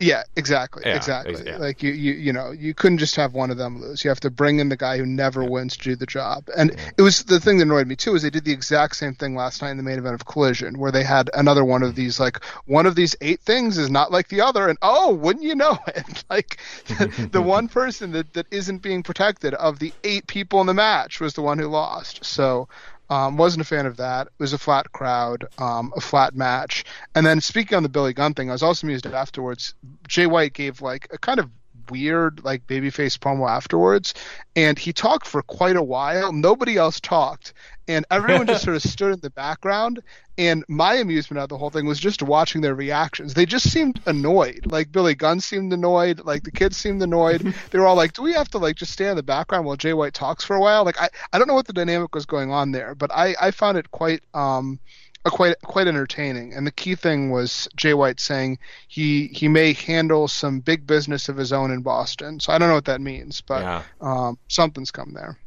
Yeah, 0.00 0.22
exactly, 0.34 0.82
yeah, 0.86 0.96
exactly. 0.96 1.42
Yeah. 1.44 1.58
Like 1.58 1.82
you, 1.82 1.92
you, 1.92 2.14
you 2.14 2.32
know, 2.32 2.52
you 2.52 2.72
couldn't 2.72 2.98
just 2.98 3.16
have 3.16 3.34
one 3.34 3.50
of 3.50 3.58
them 3.58 3.82
lose. 3.82 4.02
You 4.02 4.08
have 4.08 4.20
to 4.20 4.30
bring 4.30 4.58
in 4.58 4.70
the 4.70 4.76
guy 4.76 4.96
who 4.96 5.04
never 5.04 5.42
yeah. 5.42 5.50
wins 5.50 5.76
to 5.76 5.84
do 5.84 5.94
the 5.94 6.06
job. 6.06 6.48
And 6.56 6.74
it 6.96 7.02
was 7.02 7.24
the 7.24 7.38
thing 7.38 7.58
that 7.58 7.64
annoyed 7.64 7.86
me 7.86 7.96
too 7.96 8.14
is 8.14 8.22
they 8.22 8.30
did 8.30 8.46
the 8.46 8.52
exact 8.52 8.96
same 8.96 9.14
thing 9.14 9.34
last 9.34 9.60
night 9.60 9.72
in 9.72 9.76
the 9.76 9.82
main 9.82 9.98
event 9.98 10.14
of 10.14 10.24
Collision, 10.24 10.78
where 10.78 10.90
they 10.90 11.04
had 11.04 11.28
another 11.34 11.66
one 11.66 11.82
of 11.82 11.96
these 11.96 12.18
like 12.18 12.42
one 12.64 12.86
of 12.86 12.94
these 12.94 13.14
eight 13.20 13.40
things 13.40 13.76
is 13.76 13.90
not 13.90 14.10
like 14.10 14.28
the 14.28 14.40
other, 14.40 14.68
and 14.68 14.78
oh, 14.80 15.12
wouldn't 15.12 15.44
you 15.44 15.54
know 15.54 15.78
it? 15.86 16.24
Like 16.30 16.58
the, 16.86 17.28
the 17.32 17.42
one 17.42 17.66
person 17.66 18.12
that 18.12 18.32
that 18.34 18.46
isn't 18.50 18.78
being 18.78 19.02
protected 19.02 19.52
of 19.54 19.80
the 19.80 19.92
eight 20.04 20.26
people 20.28 20.60
in 20.60 20.66
the 20.66 20.74
match 20.74 21.20
was 21.20 21.34
the 21.34 21.42
one 21.42 21.58
who 21.58 21.66
lost. 21.66 22.24
So 22.24 22.68
um, 23.10 23.36
wasn't 23.36 23.62
a 23.62 23.64
fan 23.64 23.86
of 23.86 23.96
that. 23.98 24.28
It 24.28 24.32
was 24.38 24.52
a 24.52 24.58
flat 24.58 24.92
crowd, 24.92 25.46
um, 25.58 25.92
a 25.96 26.00
flat 26.00 26.34
match. 26.34 26.84
And 27.14 27.26
then 27.26 27.40
speaking 27.40 27.76
on 27.76 27.82
the 27.82 27.88
Billy 27.88 28.14
Gunn 28.14 28.34
thing, 28.34 28.48
I 28.48 28.52
was 28.52 28.62
also 28.62 28.86
amused 28.86 29.06
afterwards. 29.06 29.74
Jay 30.06 30.26
White 30.26 30.54
gave 30.54 30.80
like 30.80 31.08
a 31.12 31.18
kind 31.18 31.40
of 31.40 31.50
weird 31.90 32.44
like 32.44 32.66
babyface 32.68 33.18
promo 33.18 33.50
afterwards 33.50 34.14
and 34.54 34.78
he 34.78 34.92
talked 34.92 35.26
for 35.26 35.42
quite 35.42 35.74
a 35.74 35.82
while 35.82 36.32
nobody 36.32 36.76
else 36.76 37.00
talked 37.00 37.52
and 37.90 38.06
everyone 38.10 38.46
just 38.46 38.64
sort 38.64 38.76
of 38.76 38.82
stood 38.90 39.12
in 39.12 39.20
the 39.20 39.30
background 39.30 40.00
and 40.38 40.64
my 40.68 40.94
amusement 40.94 41.38
out 41.38 41.44
of 41.44 41.48
the 41.48 41.58
whole 41.58 41.70
thing 41.70 41.86
was 41.86 41.98
just 41.98 42.22
watching 42.22 42.60
their 42.60 42.74
reactions 42.74 43.34
they 43.34 43.44
just 43.44 43.70
seemed 43.70 44.00
annoyed 44.06 44.60
like 44.66 44.92
billy 44.92 45.14
gunn 45.14 45.40
seemed 45.40 45.72
annoyed 45.72 46.20
like 46.24 46.42
the 46.44 46.50
kids 46.50 46.76
seemed 46.76 47.02
annoyed 47.02 47.40
they 47.70 47.78
were 47.78 47.86
all 47.86 47.96
like 47.96 48.12
do 48.12 48.22
we 48.22 48.32
have 48.32 48.48
to 48.48 48.58
like 48.58 48.76
just 48.76 48.92
stay 48.92 49.08
in 49.08 49.16
the 49.16 49.22
background 49.22 49.66
while 49.66 49.76
jay 49.76 49.92
white 49.92 50.14
talks 50.14 50.44
for 50.44 50.56
a 50.56 50.60
while 50.60 50.84
like 50.84 51.00
i, 51.00 51.08
I 51.32 51.38
don't 51.38 51.48
know 51.48 51.54
what 51.54 51.66
the 51.66 51.72
dynamic 51.72 52.14
was 52.14 52.26
going 52.26 52.50
on 52.50 52.70
there 52.70 52.94
but 52.94 53.10
i 53.12 53.34
i 53.40 53.50
found 53.50 53.76
it 53.76 53.90
quite 53.90 54.22
um 54.34 54.78
quite 55.24 55.60
quite 55.62 55.86
entertaining. 55.86 56.54
And 56.54 56.66
the 56.66 56.72
key 56.72 56.94
thing 56.94 57.30
was 57.30 57.68
Jay 57.76 57.92
White 57.92 58.20
saying 58.20 58.58
he 58.88 59.26
he 59.26 59.48
may 59.48 59.74
handle 59.74 60.28
some 60.28 60.60
big 60.60 60.86
business 60.86 61.28
of 61.28 61.36
his 61.36 61.52
own 61.52 61.70
in 61.70 61.82
Boston. 61.82 62.40
So 62.40 62.52
I 62.52 62.58
don't 62.58 62.68
know 62.68 62.74
what 62.74 62.86
that 62.86 63.02
means, 63.02 63.42
but 63.42 63.60
yeah. 63.60 63.82
um, 64.00 64.38
something's 64.48 64.90
come 64.90 65.12
there. 65.12 65.38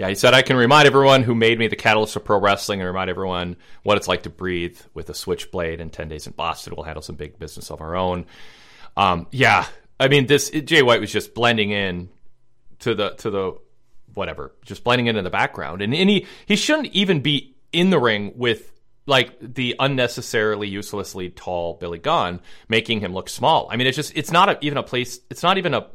Yeah, 0.00 0.08
he 0.08 0.14
said, 0.14 0.32
I 0.32 0.40
can 0.40 0.56
remind 0.56 0.86
everyone 0.86 1.24
who 1.24 1.34
made 1.34 1.58
me 1.58 1.68
the 1.68 1.76
catalyst 1.76 2.16
of 2.16 2.24
pro 2.24 2.40
wrestling 2.40 2.80
and 2.80 2.86
remind 2.86 3.10
everyone 3.10 3.56
what 3.82 3.98
it's 3.98 4.08
like 4.08 4.22
to 4.22 4.30
breathe 4.30 4.78
with 4.94 5.10
a 5.10 5.14
switchblade. 5.14 5.78
And 5.78 5.92
10 5.92 6.08
days 6.08 6.26
in 6.26 6.32
Boston, 6.32 6.72
we'll 6.74 6.86
handle 6.86 7.02
some 7.02 7.16
big 7.16 7.38
business 7.38 7.70
of 7.70 7.82
our 7.82 7.94
own. 7.94 8.24
Um, 8.96 9.26
yeah, 9.30 9.66
I 10.00 10.08
mean, 10.08 10.24
this 10.24 10.48
Jay 10.48 10.80
White 10.80 11.02
was 11.02 11.12
just 11.12 11.34
blending 11.34 11.70
in 11.72 12.08
to 12.78 12.94
the 12.94 13.10
to 13.16 13.28
the 13.28 13.58
whatever, 14.14 14.54
just 14.64 14.84
blending 14.84 15.06
in 15.06 15.16
in 15.16 15.24
the 15.24 15.28
background, 15.28 15.82
and, 15.82 15.94
and 15.94 16.08
he 16.08 16.26
he 16.46 16.56
shouldn't 16.56 16.94
even 16.94 17.20
be 17.20 17.54
in 17.70 17.90
the 17.90 17.98
ring 17.98 18.32
with 18.36 18.72
like 19.04 19.36
the 19.38 19.76
unnecessarily 19.78 20.66
uselessly 20.66 21.28
tall 21.28 21.74
Billy 21.74 21.98
Gunn, 21.98 22.40
making 22.70 23.00
him 23.00 23.12
look 23.12 23.28
small. 23.28 23.68
I 23.70 23.76
mean, 23.76 23.86
it's 23.86 23.96
just 23.96 24.16
it's 24.16 24.32
not 24.32 24.48
a, 24.48 24.58
even 24.62 24.78
a 24.78 24.82
place. 24.82 25.20
It's 25.28 25.42
not 25.42 25.58
even 25.58 25.74
a 25.74 25.88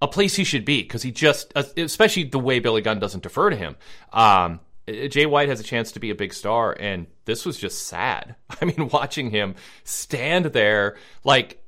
a 0.00 0.08
place 0.08 0.36
he 0.36 0.44
should 0.44 0.64
be 0.64 0.82
because 0.82 1.02
he 1.02 1.10
just, 1.10 1.52
especially 1.56 2.24
the 2.24 2.38
way 2.38 2.60
Billy 2.60 2.82
Gunn 2.82 2.98
doesn't 2.98 3.22
defer 3.22 3.50
to 3.50 3.56
him. 3.56 3.76
Um, 4.12 4.60
Jay 4.86 5.26
White 5.26 5.48
has 5.48 5.60
a 5.60 5.64
chance 5.64 5.92
to 5.92 6.00
be 6.00 6.10
a 6.10 6.14
big 6.14 6.32
star, 6.32 6.74
and 6.78 7.06
this 7.24 7.44
was 7.44 7.58
just 7.58 7.86
sad. 7.86 8.36
I 8.60 8.64
mean, 8.64 8.88
watching 8.88 9.30
him 9.30 9.54
stand 9.84 10.46
there, 10.46 10.96
like 11.24 11.62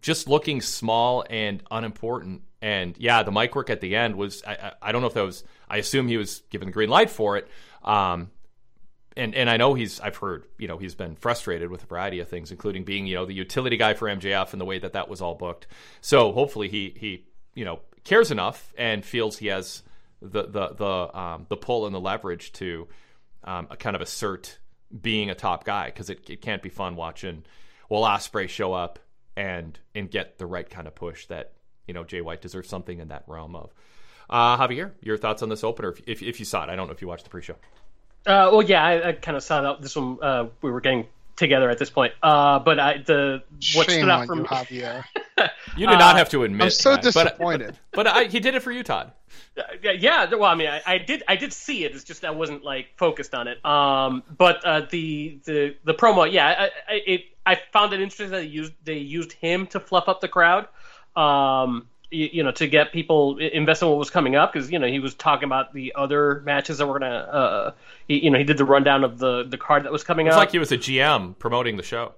just 0.00 0.28
looking 0.28 0.60
small 0.60 1.24
and 1.28 1.62
unimportant. 1.70 2.42
And 2.60 2.96
yeah, 2.98 3.22
the 3.24 3.32
mic 3.32 3.54
work 3.54 3.70
at 3.70 3.80
the 3.80 3.96
end 3.96 4.16
was, 4.16 4.42
I, 4.46 4.72
I 4.80 4.92
don't 4.92 5.00
know 5.00 5.08
if 5.08 5.14
that 5.14 5.24
was, 5.24 5.44
I 5.68 5.78
assume 5.78 6.08
he 6.08 6.16
was 6.16 6.42
given 6.50 6.66
the 6.66 6.72
green 6.72 6.88
light 6.88 7.10
for 7.10 7.36
it. 7.36 7.48
Um, 7.82 8.30
and 9.16 9.34
and 9.34 9.50
I 9.50 9.58
know 9.58 9.74
he's 9.74 10.00
I've 10.00 10.16
heard 10.16 10.46
you 10.58 10.68
know 10.68 10.78
he's 10.78 10.94
been 10.94 11.16
frustrated 11.16 11.70
with 11.70 11.82
a 11.82 11.86
variety 11.86 12.20
of 12.20 12.28
things, 12.28 12.50
including 12.50 12.84
being 12.84 13.06
you 13.06 13.14
know 13.14 13.26
the 13.26 13.34
utility 13.34 13.76
guy 13.76 13.92
for 13.92 14.08
MJF 14.08 14.52
and 14.52 14.60
the 14.60 14.64
way 14.64 14.78
that 14.78 14.94
that 14.94 15.08
was 15.08 15.20
all 15.20 15.34
booked. 15.34 15.66
So 16.00 16.32
hopefully 16.32 16.68
he 16.68 16.94
he 16.96 17.26
you 17.54 17.64
know 17.64 17.80
cares 18.04 18.30
enough 18.30 18.72
and 18.76 19.04
feels 19.04 19.38
he 19.38 19.48
has 19.48 19.82
the 20.20 20.44
the 20.44 20.68
the 20.68 21.18
um, 21.18 21.46
the 21.48 21.56
pull 21.56 21.86
and 21.86 21.94
the 21.94 22.00
leverage 22.00 22.52
to 22.52 22.88
um, 23.44 23.66
kind 23.66 23.96
of 23.96 24.02
assert 24.02 24.58
being 25.00 25.30
a 25.30 25.34
top 25.34 25.64
guy 25.64 25.86
because 25.86 26.10
it, 26.10 26.28
it 26.28 26.40
can't 26.40 26.62
be 26.62 26.68
fun 26.68 26.96
watching 26.96 27.44
Will 27.88 28.02
Ospreay 28.02 28.48
show 28.48 28.72
up 28.72 28.98
and 29.36 29.78
and 29.94 30.10
get 30.10 30.38
the 30.38 30.46
right 30.46 30.68
kind 30.68 30.86
of 30.86 30.94
push 30.94 31.26
that 31.26 31.52
you 31.86 31.94
know 31.94 32.04
Jay 32.04 32.20
White 32.20 32.42
deserves 32.42 32.68
something 32.68 32.98
in 32.98 33.08
that 33.08 33.24
realm 33.26 33.56
of. 33.56 33.72
Uh, 34.30 34.56
Javier, 34.56 34.92
your 35.02 35.18
thoughts 35.18 35.42
on 35.42 35.50
this 35.50 35.62
opener? 35.62 35.90
If, 35.90 36.00
if, 36.06 36.22
if 36.22 36.38
you 36.38 36.46
saw 36.46 36.64
it, 36.64 36.70
I 36.70 36.76
don't 36.76 36.86
know 36.86 36.94
if 36.94 37.02
you 37.02 37.08
watched 37.08 37.24
the 37.24 37.30
pre-show. 37.30 37.54
Uh, 38.24 38.48
well, 38.50 38.62
yeah, 38.62 38.82
I, 38.82 39.08
I 39.08 39.12
kind 39.12 39.36
of 39.36 39.42
saw 39.42 39.60
that 39.60 39.82
this 39.82 39.94
one. 39.94 40.18
Uh, 40.22 40.46
we 40.62 40.70
were 40.70 40.80
getting 40.80 41.06
together 41.36 41.70
at 41.70 41.78
this 41.78 41.90
point. 41.90 42.12
Uh, 42.22 42.58
but 42.58 42.78
I, 42.78 42.98
the 42.98 43.42
what 43.74 43.90
Shame 43.90 44.00
stood 44.00 44.08
out 44.08 44.20
on 44.20 44.26
for 44.26 44.34
you, 44.34 44.42
me. 44.42 44.48
Javier. 44.48 45.04
You 45.76 45.86
did 45.86 45.98
not 45.98 46.16
have 46.18 46.28
to 46.30 46.44
admit. 46.44 46.62
I'm 46.62 46.70
so 46.70 46.90
that, 46.90 47.02
disappointed. 47.02 47.78
But, 47.92 48.06
I, 48.06 48.24
he 48.24 48.40
did 48.40 48.54
it 48.54 48.62
for 48.62 48.70
you, 48.70 48.82
Todd. 48.82 49.12
Yeah, 49.82 49.92
yeah, 49.92 50.34
well, 50.34 50.44
I 50.44 50.54
mean, 50.54 50.68
I, 50.68 50.82
I 50.86 50.98
did, 50.98 51.22
I 51.28 51.36
did 51.36 51.52
see 51.52 51.84
it. 51.84 51.94
It's 51.94 52.04
just 52.04 52.24
I 52.24 52.30
wasn't 52.30 52.62
like 52.62 52.88
focused 52.96 53.34
on 53.34 53.48
it. 53.48 53.64
Um, 53.64 54.22
but 54.36 54.64
uh, 54.64 54.86
the 54.90 55.40
the 55.44 55.76
the 55.84 55.94
promo, 55.94 56.30
yeah, 56.30 56.68
I, 56.88 56.92
I, 56.92 56.94
it, 57.06 57.20
I 57.44 57.58
found 57.72 57.92
it 57.92 58.00
interesting 58.00 58.30
that 58.30 58.38
they 58.38 58.46
used 58.46 58.72
they 58.84 58.98
used 58.98 59.32
him 59.32 59.66
to 59.68 59.80
fluff 59.80 60.08
up 60.08 60.20
the 60.20 60.28
crowd. 60.28 60.68
Um, 61.16 61.88
you, 62.12 62.28
you 62.32 62.42
know, 62.42 62.52
to 62.52 62.66
get 62.66 62.92
people 62.92 63.38
invested 63.38 63.86
in 63.86 63.90
what 63.90 63.98
was 63.98 64.10
coming 64.10 64.36
up 64.36 64.52
because 64.52 64.70
you 64.70 64.78
know 64.78 64.86
he 64.86 64.98
was 64.98 65.14
talking 65.14 65.44
about 65.44 65.72
the 65.72 65.94
other 65.96 66.40
matches 66.44 66.78
that 66.78 66.86
were 66.86 66.98
gonna. 66.98 67.14
Uh, 67.14 67.72
he, 68.08 68.24
you 68.24 68.30
know, 68.30 68.38
he 68.38 68.44
did 68.44 68.58
the 68.58 68.64
rundown 68.64 69.04
of 69.04 69.18
the 69.18 69.44
the 69.44 69.58
card 69.58 69.84
that 69.84 69.92
was 69.92 70.04
coming 70.04 70.26
It's 70.26 70.36
up. 70.36 70.42
It's 70.42 70.46
like 70.48 70.52
he 70.52 70.58
was 70.58 70.72
a 70.72 70.78
GM 70.78 71.38
promoting 71.38 71.76
the 71.76 71.82
show. 71.82 72.12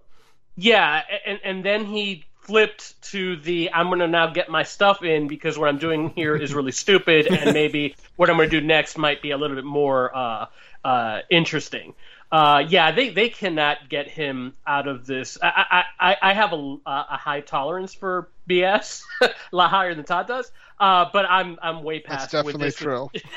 Yeah, 0.56 1.02
and 1.26 1.40
and 1.44 1.64
then 1.64 1.84
he 1.84 2.24
flipped 2.44 3.00
to 3.10 3.36
the 3.36 3.70
I'm 3.72 3.88
going 3.88 4.00
to 4.00 4.08
now 4.08 4.28
get 4.28 4.48
my 4.50 4.62
stuff 4.62 5.02
in 5.02 5.28
because 5.28 5.58
what 5.58 5.68
I'm 5.68 5.78
doing 5.78 6.10
here 6.10 6.36
is 6.36 6.54
really 6.54 6.72
stupid, 6.72 7.26
and 7.26 7.52
maybe 7.54 7.96
what 8.16 8.30
I'm 8.30 8.36
going 8.36 8.50
to 8.50 8.60
do 8.60 8.64
next 8.64 8.98
might 8.98 9.22
be 9.22 9.30
a 9.30 9.36
little 9.36 9.56
bit 9.56 9.64
more 9.64 10.14
uh, 10.14 10.46
uh, 10.84 11.20
interesting. 11.30 11.94
Uh, 12.30 12.64
yeah, 12.68 12.90
they, 12.92 13.10
they 13.10 13.28
cannot 13.28 13.88
get 13.88 14.08
him 14.08 14.54
out 14.66 14.88
of 14.88 15.06
this. 15.06 15.38
I 15.42 15.84
I, 16.00 16.10
I, 16.10 16.16
I 16.30 16.32
have 16.34 16.52
a, 16.52 16.76
a 16.86 17.16
high 17.16 17.40
tolerance 17.40 17.94
for 17.94 18.28
BS, 18.48 19.02
a 19.20 19.30
lot 19.52 19.70
higher 19.70 19.94
than 19.94 20.04
Todd 20.04 20.26
does. 20.26 20.50
Uh, 20.78 21.06
but 21.12 21.26
I'm 21.28 21.58
I'm 21.62 21.82
way 21.82 22.02
That's 22.06 22.32
past. 22.32 22.44
with 22.44 22.58
definitely 22.58 22.72
true. 22.72 23.10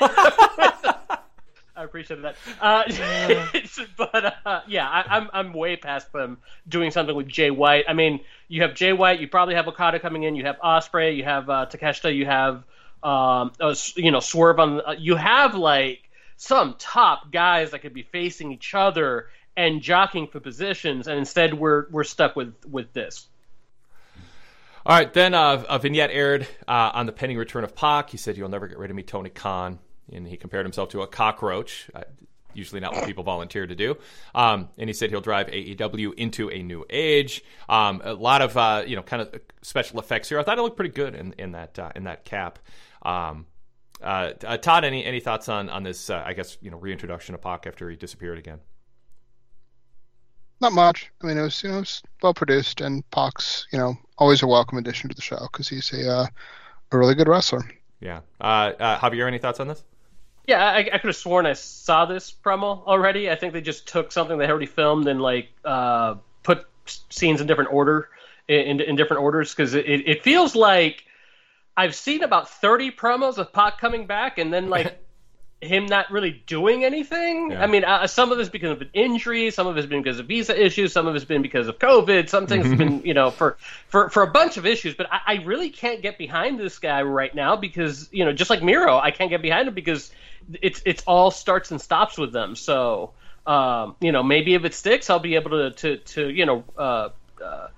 I 1.78 1.84
appreciate 1.84 2.22
that. 2.22 2.34
Uh, 2.60 2.82
but 3.96 4.34
uh, 4.44 4.60
yeah, 4.66 4.88
I, 4.88 5.16
I'm 5.16 5.30
I'm 5.32 5.52
way 5.52 5.76
past 5.76 6.12
them 6.12 6.38
doing 6.68 6.90
something 6.90 7.14
with 7.14 7.28
Jay 7.28 7.52
White. 7.52 7.84
I 7.88 7.92
mean, 7.92 8.20
you 8.48 8.62
have 8.62 8.74
Jay 8.74 8.92
White, 8.92 9.20
you 9.20 9.28
probably 9.28 9.54
have 9.54 9.68
Okada 9.68 10.00
coming 10.00 10.24
in, 10.24 10.34
you 10.34 10.44
have 10.44 10.58
Ospreay, 10.58 11.16
you 11.16 11.22
have 11.22 11.48
uh, 11.48 11.66
Takeshita, 11.70 12.14
you 12.14 12.26
have 12.26 12.64
um, 13.04 13.52
you 13.94 14.10
know 14.10 14.18
Swerve 14.18 14.58
on. 14.58 14.80
Uh, 14.80 14.94
you 14.98 15.14
have 15.14 15.54
like 15.54 16.10
some 16.36 16.74
top 16.78 17.30
guys 17.30 17.70
that 17.70 17.80
could 17.80 17.94
be 17.94 18.02
facing 18.02 18.50
each 18.50 18.74
other 18.74 19.28
and 19.56 19.80
jockeying 19.80 20.26
for 20.26 20.40
positions, 20.40 21.06
and 21.06 21.16
instead 21.16 21.54
we're 21.54 21.86
we're 21.90 22.04
stuck 22.04 22.34
with 22.34 22.54
with 22.68 22.92
this. 22.92 23.28
All 24.88 24.94
right, 24.94 25.12
then 25.12 25.34
uh, 25.34 25.66
a 25.68 25.78
vignette 25.78 26.10
aired 26.10 26.48
uh, 26.66 26.92
on 26.94 27.04
the 27.04 27.12
pending 27.12 27.36
return 27.36 27.62
of 27.62 27.76
Pac. 27.76 28.08
He 28.08 28.16
said, 28.16 28.38
"You'll 28.38 28.48
never 28.48 28.66
get 28.66 28.78
rid 28.78 28.88
of 28.88 28.96
me, 28.96 29.02
Tony 29.02 29.28
Khan," 29.28 29.78
and 30.10 30.26
he 30.26 30.38
compared 30.38 30.64
himself 30.64 30.88
to 30.90 31.02
a 31.02 31.06
cockroach. 31.06 31.90
Uh, 31.94 32.04
usually 32.54 32.80
not 32.80 32.94
what 32.94 33.04
people 33.04 33.22
volunteer 33.22 33.66
to 33.66 33.74
do. 33.74 33.98
Um, 34.34 34.70
and 34.78 34.88
he 34.88 34.94
said 34.94 35.10
he'll 35.10 35.20
drive 35.20 35.48
AEW 35.48 36.14
into 36.14 36.50
a 36.50 36.62
new 36.62 36.86
age. 36.88 37.44
Um, 37.68 38.00
a 38.02 38.14
lot 38.14 38.40
of 38.40 38.56
uh, 38.56 38.84
you 38.86 38.96
know 38.96 39.02
kind 39.02 39.20
of 39.20 39.38
special 39.60 40.00
effects 40.00 40.30
here. 40.30 40.38
I 40.38 40.42
thought 40.42 40.56
it 40.56 40.62
looked 40.62 40.76
pretty 40.76 40.94
good 40.94 41.14
in 41.14 41.34
in 41.34 41.52
that 41.52 41.78
uh, 41.78 41.92
in 41.94 42.04
that 42.04 42.24
cap. 42.24 42.58
Um, 43.02 43.44
uh, 44.02 44.32
uh, 44.46 44.56
Todd, 44.56 44.84
any 44.84 45.04
any 45.04 45.20
thoughts 45.20 45.50
on 45.50 45.68
on 45.68 45.82
this? 45.82 46.08
Uh, 46.08 46.22
I 46.24 46.32
guess 46.32 46.56
you 46.62 46.70
know 46.70 46.78
reintroduction 46.78 47.34
of 47.34 47.42
Pac 47.42 47.66
after 47.66 47.90
he 47.90 47.96
disappeared 47.96 48.38
again. 48.38 48.60
Not 50.62 50.72
much. 50.72 51.10
I 51.22 51.26
mean, 51.26 51.36
it 51.36 51.42
was 51.42 51.62
you 51.62 51.68
know 51.68 51.76
it 51.76 51.80
was 51.80 52.02
well 52.22 52.32
produced, 52.32 52.80
and 52.80 53.08
Pac's 53.10 53.66
you 53.70 53.78
know 53.78 53.98
always 54.18 54.42
a 54.42 54.46
welcome 54.46 54.78
addition 54.78 55.08
to 55.08 55.16
the 55.16 55.22
show 55.22 55.38
because 55.50 55.68
he's 55.68 55.92
a 55.92 56.10
uh, 56.10 56.26
a 56.92 56.98
really 56.98 57.14
good 57.14 57.28
wrestler. 57.28 57.62
Yeah, 58.00 58.20
uh, 58.40 58.72
uh, 58.78 58.98
Javier, 58.98 59.26
any 59.26 59.38
thoughts 59.38 59.60
on 59.60 59.68
this? 59.68 59.82
Yeah, 60.46 60.64
I, 60.64 60.78
I 60.78 60.98
could 60.98 61.08
have 61.08 61.16
sworn 61.16 61.46
I 61.46 61.52
saw 61.52 62.06
this 62.06 62.32
promo 62.32 62.84
already. 62.86 63.30
I 63.30 63.34
think 63.34 63.52
they 63.52 63.60
just 63.60 63.88
took 63.88 64.12
something 64.12 64.38
they 64.38 64.48
already 64.48 64.66
filmed 64.66 65.06
and 65.08 65.20
like 65.20 65.48
uh, 65.64 66.16
put 66.42 66.66
scenes 67.10 67.40
in 67.40 67.46
different 67.46 67.72
order, 67.72 68.08
in, 68.48 68.80
in 68.80 68.96
different 68.96 69.22
orders 69.22 69.54
because 69.54 69.74
it, 69.74 69.86
it 69.86 70.22
feels 70.22 70.56
like 70.56 71.04
I've 71.76 71.94
seen 71.94 72.22
about 72.22 72.48
thirty 72.48 72.90
promos 72.90 73.38
of 73.38 73.52
Pac 73.52 73.78
coming 73.78 74.06
back 74.06 74.38
and 74.38 74.52
then 74.52 74.68
like 74.68 75.04
him 75.60 75.86
not 75.86 76.10
really 76.10 76.42
doing 76.46 76.84
anything. 76.84 77.50
Yeah. 77.50 77.62
I 77.62 77.66
mean, 77.66 77.84
uh, 77.84 78.06
some 78.06 78.30
of 78.30 78.38
it's 78.38 78.48
because 78.48 78.72
of 78.72 78.80
an 78.80 78.90
injury, 78.92 79.50
some 79.50 79.66
of 79.66 79.76
it's 79.76 79.86
been 79.86 80.02
because 80.02 80.18
of 80.18 80.26
visa 80.26 80.60
issues, 80.60 80.92
some 80.92 81.06
of 81.06 81.16
it's 81.16 81.24
been 81.24 81.42
because 81.42 81.66
of 81.66 81.78
COVID, 81.78 82.28
some 82.28 82.46
things 82.46 82.66
have 82.66 82.78
been, 82.78 83.02
you 83.04 83.14
know, 83.14 83.30
for, 83.30 83.56
for, 83.88 84.08
for 84.08 84.22
a 84.22 84.28
bunch 84.28 84.56
of 84.56 84.66
issues. 84.66 84.94
But 84.94 85.12
I, 85.12 85.20
I 85.26 85.34
really 85.44 85.70
can't 85.70 86.00
get 86.00 86.16
behind 86.16 86.60
this 86.60 86.78
guy 86.78 87.02
right 87.02 87.34
now 87.34 87.56
because, 87.56 88.08
you 88.12 88.24
know, 88.24 88.32
just 88.32 88.50
like 88.50 88.62
Miro, 88.62 88.98
I 88.98 89.10
can't 89.10 89.30
get 89.30 89.42
behind 89.42 89.68
him 89.68 89.74
because 89.74 90.12
it's 90.62 90.80
it's 90.86 91.02
all 91.06 91.30
starts 91.30 91.70
and 91.72 91.80
stops 91.80 92.16
with 92.16 92.32
them. 92.32 92.54
So, 92.54 93.10
um, 93.46 93.96
you 94.00 94.12
know, 94.12 94.22
maybe 94.22 94.54
if 94.54 94.64
it 94.64 94.74
sticks, 94.74 95.10
I'll 95.10 95.18
be 95.18 95.34
able 95.34 95.50
to 95.50 95.70
to, 95.70 95.96
to 95.96 96.28
you 96.30 96.46
know. 96.46 96.64
Uh, 96.76 97.08
uh, 97.44 97.68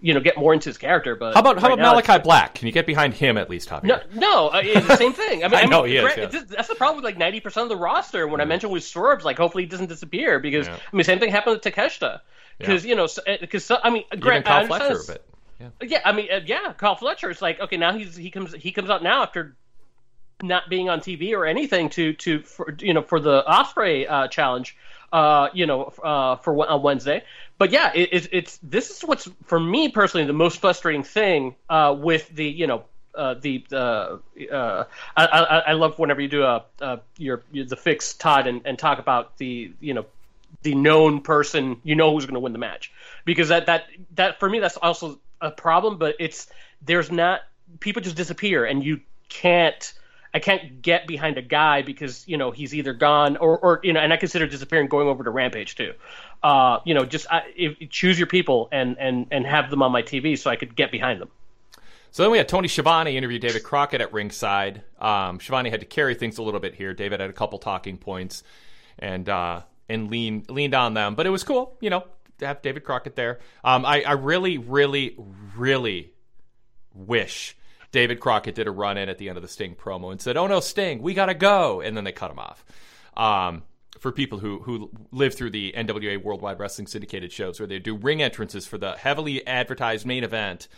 you 0.00 0.14
know, 0.14 0.20
get 0.20 0.36
more 0.38 0.52
into 0.54 0.68
his 0.68 0.78
character, 0.78 1.16
but 1.16 1.34
How 1.34 1.40
about 1.40 1.58
how 1.60 1.68
right 1.68 1.74
about 1.78 1.90
Malachi 1.92 2.12
it's- 2.12 2.24
Black? 2.24 2.54
Can 2.54 2.66
you 2.66 2.72
get 2.72 2.86
behind 2.86 3.14
him 3.14 3.36
at 3.36 3.50
least, 3.50 3.68
Javier? 3.68 3.84
no, 3.84 4.00
no, 4.14 4.48
uh, 4.48 4.60
it's 4.62 4.86
the 4.86 4.96
same 4.96 5.12
thing. 5.12 5.44
I 5.44 5.48
mean, 5.48 5.58
I 5.62 5.64
know 5.64 5.82
mean, 5.82 5.90
he 5.92 5.96
is, 5.98 6.16
yeah. 6.16 6.42
that's 6.48 6.68
the 6.68 6.74
problem 6.76 6.96
with 6.96 7.04
like 7.04 7.18
ninety 7.18 7.40
percent 7.40 7.64
of 7.64 7.68
the 7.68 7.76
roster. 7.76 8.28
When 8.28 8.40
I 8.40 8.44
mentioned 8.44 8.72
with 8.72 8.84
Swerve, 8.84 9.24
like 9.24 9.36
hopefully 9.36 9.64
he 9.64 9.68
doesn't 9.68 9.88
disappear 9.88 10.38
because 10.38 10.66
Yeah. 10.68 10.76
I 10.92 10.96
mean, 10.96 11.04
same 11.04 11.18
thing 11.18 11.30
happened 11.30 11.56
with 11.62 11.74
Takeshita 11.74 12.20
because 12.58 12.84
you 12.84 12.94
know 12.94 13.08
because 13.40 13.70
I 13.70 13.90
mean, 13.90 14.04
Grant, 14.20 14.46
I 14.46 14.64
Kyle 14.64 14.72
understand 14.72 14.98
Fletcher 14.98 15.12
it's- 15.12 15.24
yeah, 15.82 16.00
I 16.04 16.12
mean, 16.12 16.28
uh, 16.30 16.38
yeah, 16.46 16.72
Kyle 16.76 16.94
Fletcher. 16.94 17.30
is 17.30 17.42
like 17.42 17.58
okay, 17.60 17.76
now 17.76 17.92
he's 17.92 18.14
he 18.14 18.30
comes 18.30 18.52
he 18.54 18.70
comes 18.70 18.90
out 18.90 19.02
now 19.02 19.22
after 19.24 19.56
not 20.40 20.70
being 20.70 20.88
on 20.88 21.00
TV 21.00 21.32
or 21.34 21.44
anything 21.46 21.88
to 21.90 22.12
to 22.12 22.40
for, 22.42 22.72
you 22.78 22.94
know 22.94 23.02
for 23.02 23.18
the 23.18 23.42
Ospreay 23.42 24.08
uh, 24.08 24.28
challenge, 24.28 24.76
uh, 25.12 25.48
you 25.52 25.66
know, 25.66 25.84
uh, 26.02 26.36
for 26.36 26.68
on 26.68 26.82
Wednesday. 26.82 27.24
But 27.58 27.70
yeah, 27.70 27.92
it, 27.94 28.08
it's 28.12 28.28
it's 28.32 28.58
this 28.62 28.90
is 28.90 29.02
what's 29.02 29.28
for 29.44 29.58
me 29.58 29.88
personally 29.88 30.26
the 30.26 30.32
most 30.32 30.60
frustrating 30.60 31.02
thing 31.02 31.56
uh, 31.68 31.96
with 31.98 32.28
the 32.28 32.44
you 32.44 32.66
know. 32.66 32.84
Uh, 33.14 33.34
the 33.34 33.64
uh, 33.72 34.18
uh, 34.52 34.84
I, 35.16 35.26
I, 35.26 35.58
I 35.58 35.72
love 35.72 35.98
whenever 35.98 36.20
you 36.20 36.28
do 36.28 36.44
a, 36.44 36.62
uh 36.80 36.98
your, 37.16 37.42
your 37.50 37.64
the 37.64 37.74
fix 37.74 38.12
Todd 38.12 38.46
and, 38.46 38.60
and 38.64 38.78
talk 38.78 39.00
about 39.00 39.38
the 39.38 39.72
you 39.80 39.94
know 39.94 40.06
the 40.62 40.76
known 40.76 41.22
person 41.22 41.80
you 41.82 41.96
know 41.96 42.12
who's 42.12 42.26
going 42.26 42.34
to 42.34 42.40
win 42.40 42.52
the 42.52 42.60
match 42.60 42.92
because 43.24 43.48
that 43.48 43.66
that 43.66 43.86
that 44.14 44.38
for 44.38 44.48
me 44.48 44.60
that's 44.60 44.76
also 44.76 45.18
a 45.40 45.50
problem 45.50 45.98
but 45.98 46.14
it's 46.20 46.46
there's 46.82 47.10
not 47.10 47.40
people 47.80 48.02
just 48.02 48.16
disappear 48.16 48.64
and 48.64 48.84
you 48.84 49.00
can't 49.28 49.92
I 50.32 50.40
can't 50.40 50.82
get 50.82 51.06
behind 51.06 51.38
a 51.38 51.42
guy 51.42 51.82
because 51.82 52.26
you 52.28 52.36
know 52.36 52.50
he's 52.50 52.74
either 52.74 52.92
gone 52.92 53.36
or, 53.36 53.58
or 53.58 53.80
you 53.82 53.92
know 53.92 54.00
and 54.00 54.12
I 54.12 54.16
consider 54.16 54.46
disappearing 54.46 54.88
going 54.88 55.08
over 55.08 55.24
to 55.24 55.30
Rampage 55.30 55.74
too 55.74 55.94
uh, 56.42 56.78
you 56.84 56.94
know 56.94 57.04
just 57.04 57.26
I, 57.30 57.42
if, 57.56 57.90
choose 57.90 58.18
your 58.18 58.26
people 58.26 58.68
and, 58.72 58.98
and 58.98 59.26
and 59.30 59.46
have 59.46 59.70
them 59.70 59.82
on 59.82 59.92
my 59.92 60.02
TV 60.02 60.38
so 60.38 60.50
I 60.50 60.56
could 60.56 60.76
get 60.76 60.90
behind 60.92 61.20
them 61.20 61.30
So 62.10 62.22
then 62.22 62.32
we 62.32 62.38
had 62.38 62.48
Tony 62.48 62.68
Schiavone 62.68 63.16
interview 63.16 63.38
David 63.38 63.62
Crockett 63.62 64.00
at 64.00 64.12
ringside. 64.12 64.82
Um, 64.98 65.40
Schiavone 65.40 65.70
had 65.70 65.80
to 65.80 65.86
carry 65.86 66.14
things 66.14 66.38
a 66.38 66.42
little 66.42 66.60
bit 66.60 66.74
here. 66.74 66.94
David 66.94 67.20
had 67.20 67.30
a 67.30 67.34
couple 67.34 67.58
talking 67.58 67.98
points 67.98 68.42
and 68.98 69.28
uh, 69.28 69.62
and 69.88 70.10
lean, 70.10 70.44
leaned 70.48 70.74
on 70.74 70.94
them, 70.94 71.14
but 71.14 71.26
it 71.26 71.30
was 71.30 71.44
cool, 71.44 71.76
you 71.80 71.90
know, 71.90 72.04
to 72.38 72.46
have 72.46 72.62
David 72.62 72.84
Crockett 72.84 73.16
there. 73.16 73.38
Um, 73.64 73.84
I, 73.84 74.02
I 74.02 74.12
really, 74.12 74.58
really, 74.58 75.16
really 75.56 76.12
wish 76.94 77.56
David 77.90 78.20
Crockett 78.20 78.54
did 78.54 78.66
a 78.66 78.70
run 78.70 78.98
in 78.98 79.08
at 79.08 79.18
the 79.18 79.28
end 79.28 79.38
of 79.38 79.42
the 79.42 79.48
Sting 79.48 79.74
promo 79.74 80.10
and 80.10 80.20
said, 80.20 80.36
"Oh 80.36 80.46
no, 80.46 80.60
Sting, 80.60 81.02
we 81.02 81.14
gotta 81.14 81.34
go," 81.34 81.80
and 81.80 81.96
then 81.96 82.04
they 82.04 82.12
cut 82.12 82.30
him 82.30 82.38
off. 82.38 82.64
Um, 83.16 83.62
for 83.98 84.12
people 84.12 84.38
who 84.38 84.60
who 84.60 84.90
live 85.10 85.34
through 85.34 85.50
the 85.50 85.72
NWA 85.76 86.22
Worldwide 86.22 86.58
Wrestling 86.58 86.86
syndicated 86.86 87.32
shows, 87.32 87.58
where 87.58 87.66
they 87.66 87.78
do 87.78 87.96
ring 87.96 88.22
entrances 88.22 88.66
for 88.66 88.78
the 88.78 88.92
heavily 88.92 89.46
advertised 89.46 90.06
main 90.06 90.24
event, 90.24 90.68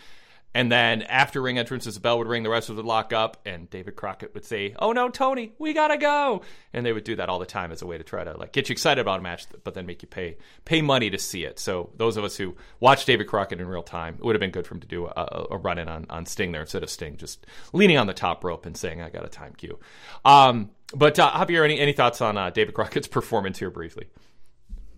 and 0.53 0.71
then 0.71 1.03
after 1.03 1.41
ring 1.41 1.59
entrances, 1.59 1.95
the 1.95 2.01
bell 2.01 2.19
would 2.19 2.27
ring, 2.27 2.43
the 2.43 2.51
rest 2.51 2.69
would 2.69 2.85
lock 2.85 3.13
up, 3.13 3.37
and 3.47 3.71
David 3.71 3.95
Crockett 3.95 4.35
would 4.35 4.45
say, 4.45 4.75
"Oh 4.79 4.91
no, 4.93 5.09
Tony, 5.09 5.53
we 5.59 5.73
gotta 5.73 5.97
go," 5.97 6.43
and 6.73 6.85
they 6.85 6.93
would 6.93 7.05
do 7.05 7.15
that 7.17 7.29
all 7.29 7.39
the 7.39 7.47
time 7.47 7.71
as 7.71 7.83
a 7.83 7.87
way 7.87 7.99
to 7.99 8.05
try 8.05 8.25
to 8.25 8.37
like 8.37 8.53
get 8.53 8.69
you 8.69 8.73
excited 8.73 9.01
about 9.01 9.21
a 9.21 9.23
match, 9.23 9.47
but 9.63 9.75
then 9.75 9.87
make 9.87 10.03
you 10.03 10.09
pay 10.09 10.39
pay 10.65 10.83
money 10.83 11.09
to 11.11 11.19
see 11.19 11.45
it. 11.45 11.61
So 11.61 11.91
those 11.97 12.17
of 12.17 12.25
us 12.25 12.37
who 12.37 12.57
watch 12.81 13.05
David 13.05 13.29
Crockett 13.29 13.61
in 13.61 13.69
real 13.69 13.85
time, 13.85 14.17
it 14.19 14.25
would 14.25 14.35
have 14.35 14.41
been 14.41 14.51
good 14.51 14.67
for 14.67 14.75
him 14.75 14.81
to 14.81 14.89
do 14.89 15.07
a, 15.07 15.47
a 15.53 15.57
run 15.57 15.79
in 15.79 15.89
on, 15.89 16.07
on 16.11 16.27
Sting 16.27 16.51
there 16.51 16.63
instead 16.63 16.83
of 16.83 16.91
Sting 16.91 17.17
just 17.17 17.47
leaning 17.73 17.97
on 17.97 18.09
the 18.09 18.15
top 18.15 18.43
rope 18.43 18.67
and 18.67 18.77
saying, 18.77 19.01
"I 19.01 19.09
got 19.09 19.25
a 19.25 19.29
time 19.29 19.55
cue." 19.57 19.79
Um, 20.25 20.71
but 20.93 21.17
uh, 21.21 21.31
Javier, 21.31 21.65
any 21.65 21.79
any 21.79 21.93
thoughts 21.93 22.21
on 22.21 22.37
uh, 22.37 22.51
David 22.51 22.75
Crockett's 22.75 23.09
performance 23.09 23.61
here 23.61 23.71
briefly? 23.71 24.09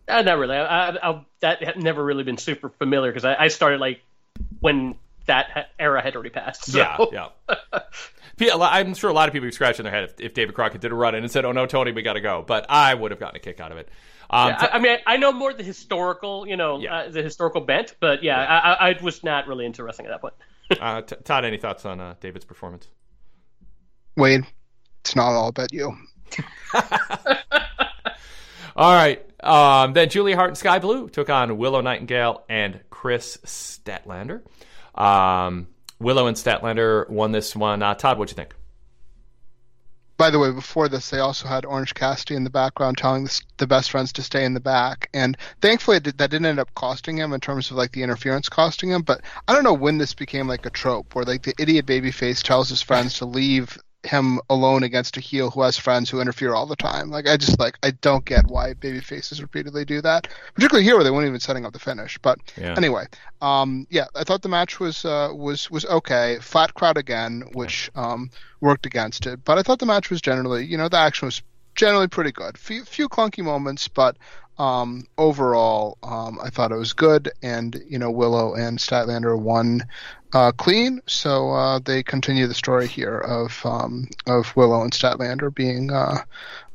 Uh, 0.09 0.23
not 0.23 0.39
really. 0.39 0.57
I, 0.57 0.89
I, 0.89 1.11
I, 1.11 1.25
that 1.41 1.63
had 1.63 1.83
never 1.83 2.03
really 2.03 2.25
been 2.25 2.39
super 2.39 2.71
familiar 2.71 3.13
because 3.13 3.25
I 3.25 3.49
started 3.49 3.81
like 3.81 4.01
when 4.61 4.97
that 5.27 5.71
era 5.79 6.03
had 6.03 6.15
already 6.15 6.31
passed. 6.31 6.67
So. 6.67 6.79
Yeah, 7.13 7.29
yeah. 8.41 8.59
I'm 8.61 8.95
sure 8.95 9.11
a 9.11 9.13
lot 9.13 9.29
of 9.29 9.33
people 9.33 9.49
are 9.49 9.53
scratching 9.53 9.85
their 9.85 9.93
head 9.93 10.05
if, 10.05 10.21
if, 10.21 10.35
David 10.35 10.55
Crockett 10.55 10.81
did 10.81 10.91
a 10.91 10.95
run 10.95 11.15
in 11.15 11.23
and 11.23 11.31
said, 11.31 11.45
"Oh 11.45 11.53
no, 11.53 11.67
Tony, 11.67 11.93
we 11.93 12.03
got 12.03 12.15
to 12.15 12.21
go." 12.21 12.45
But 12.47 12.67
I 12.69 12.95
would 12.95 13.11
have 13.11 13.21
gotten 13.21 13.37
a 13.37 13.41
kick 13.41 13.61
out 13.61 13.73
of 13.73 13.79
it. 13.79 13.89
Um, 14.31 14.49
yeah, 14.49 14.57
I, 14.61 14.77
I, 14.77 14.79
mean, 14.79 14.99
I 15.07 15.17
know 15.19 15.31
more 15.31 15.53
the 15.53 15.63
historical, 15.63 16.47
you 16.49 16.57
know, 16.57 16.79
yeah. 16.79 16.95
uh, 16.95 17.11
the 17.11 17.23
historical 17.23 17.61
bent, 17.61 17.97
but 18.01 18.23
yeah, 18.23 18.41
yeah. 18.41 18.77
I, 18.81 18.91
I, 18.91 19.03
was 19.03 19.23
not 19.23 19.47
really 19.47 19.67
into 19.67 19.85
wrestling 19.85 20.07
at 20.07 20.11
that 20.11 20.21
point. 20.23 20.35
uh, 20.81 21.03
t- 21.03 21.17
Todd, 21.23 21.45
any 21.45 21.59
thoughts 21.59 21.85
on 21.85 22.01
uh, 22.01 22.15
David's 22.19 22.47
performance? 22.47 22.89
Wade, 24.17 24.47
it's 25.01 25.15
not 25.15 25.33
all 25.33 25.49
about 25.49 25.73
you. 25.73 25.95
all 28.75 28.95
right. 28.95 29.23
Um, 29.45 29.93
then 29.93 30.09
Julia 30.09 30.37
Hart 30.37 30.49
and 30.49 30.57
Skye 30.57 30.79
Blue 30.79 31.11
took 31.11 31.29
on 31.29 31.59
Willow 31.59 31.83
Nightingale 31.83 32.45
and 32.49 32.81
Kris 32.89 33.37
Statlander. 33.45 34.43
Um, 34.95 35.69
Willow 35.99 36.27
and 36.27 36.37
Statlander 36.37 37.09
won 37.09 37.33
this 37.33 37.55
one. 37.57 37.83
Uh, 37.83 37.95
Todd, 37.95 38.19
what'd 38.19 38.33
you 38.33 38.37
think? 38.37 38.55
By 40.19 40.31
the 40.31 40.39
way, 40.39 40.53
before 40.53 40.89
this, 40.89 41.11
they 41.11 41.19
also 41.19 41.49
had 41.49 41.65
Orange 41.65 41.95
Cassidy 41.95 42.37
in 42.37 42.45
the 42.45 42.51
background 42.51 42.99
telling 42.99 43.25
the, 43.25 43.41
the 43.57 43.67
best 43.67 43.91
friends 43.91 44.13
to 44.13 44.23
stay 44.23 44.45
in 44.45 44.55
the 44.55 44.61
back, 44.61 45.09
and 45.13 45.37
thankfully 45.61 45.99
that 45.99 46.17
didn't 46.17 46.47
end 46.47 46.61
up 46.61 46.75
costing 46.75 47.17
him 47.17 47.33
in 47.33 47.41
terms 47.41 47.71
of 47.71 47.77
like 47.77 47.93
the 47.93 48.03
interference 48.03 48.49
costing 48.49 48.91
him. 48.91 49.03
But 49.03 49.23
I 49.49 49.53
don't 49.53 49.65
know 49.65 49.73
when 49.73 49.99
this 49.99 50.15
became 50.15 50.47
like 50.47 50.67
a 50.67 50.71
trope 50.71 51.15
where 51.15 51.25
like 51.25 51.43
the 51.43 51.55
idiot 51.59 51.87
babyface 51.87 52.43
tells 52.43 52.69
his 52.69 52.83
friends 52.83 53.19
to 53.19 53.25
leave 53.25 53.79
him 54.05 54.41
alone 54.51 54.83
against 54.83 55.17
a 55.17 55.21
heel 55.21 55.51
who 55.51 55.63
has 55.63 55.79
friends 55.79 56.11
who 56.11 56.21
interfere 56.21 56.55
all 56.55 56.67
the 56.67 56.77
time. 56.77 57.11
Like 57.11 57.29
I 57.29 57.37
just 57.37 57.59
like 57.59 57.79
I 57.83 57.93
don't 57.93 58.25
get 58.25 58.47
why 58.47 58.75
baby 58.75 59.01
faces 59.01 59.41
repeatedly 59.41 59.85
do 59.85 60.01
that, 60.01 60.29
particularly 60.55 60.85
here 60.85 60.97
where 60.97 61.05
they 61.05 61.11
weren't 61.11 61.29
even 61.29 61.41
setting 61.41 61.65
up 61.65 61.73
the 61.73 61.79
finish. 61.79 62.19
But 62.19 62.39
yeah. 62.57 62.75
anyway, 62.77 63.07
um, 63.41 63.87
yeah, 63.91 64.07
I 64.15 64.25
thought 64.25 64.43
the 64.43 64.49
match 64.49 64.81
was 64.81 65.05
uh, 65.05 65.31
was 65.35 65.71
was 65.71 65.85
okay. 65.87 66.39
Flat 66.41 66.75
crowd 66.75 66.97
again, 66.97 67.45
which 67.53 67.91
um, 67.95 68.31
worked 68.61 68.87
against 68.87 69.27
it. 69.27 69.45
But 69.45 69.59
I 69.59 69.63
thought 69.63 69.79
the 69.79 69.87
match 69.87 70.11
was 70.11 70.21
generally, 70.21 70.65
you 70.65 70.77
know, 70.77 70.89
the 70.89 70.99
action 70.99 71.27
was 71.27 71.43
generally 71.75 72.09
pretty 72.09 72.33
good. 72.33 72.59
Few, 72.59 72.85
few 72.85 73.09
clunky 73.09 73.43
moments, 73.43 73.89
but 73.89 74.17
um, 74.59 75.07
overall, 75.17 75.99
um, 76.03 76.39
I 76.43 76.51
thought 76.51 76.73
it 76.73 76.77
was 76.77 76.93
good. 76.93 77.31
And 77.43 77.81
you 77.89 77.99
know, 77.99 78.11
Willow 78.11 78.55
and 78.55 78.79
Statlander 78.79 79.39
won 79.39 79.83
uh, 80.33 80.53
clean, 80.53 81.01
so 81.07 81.51
uh, 81.51 81.79
they 81.79 82.03
continue 82.03 82.47
the 82.47 82.55
story 82.55 82.87
here 82.87 83.19
of 83.19 83.61
um, 83.65 84.09
of 84.27 84.55
Willow 84.57 84.83
and 84.83 84.93
Statlander 84.93 85.55
being 85.55 85.91
uh, 85.91 86.23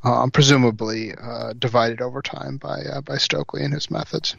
um, 0.04 0.30
presumably 0.30 1.14
uh, 1.14 1.54
divided 1.58 2.00
over 2.00 2.22
time 2.22 2.56
by 2.56 2.80
uh, 2.80 3.00
by 3.00 3.16
Stokely 3.16 3.64
and 3.64 3.74
his 3.74 3.90
methods. 3.90 4.36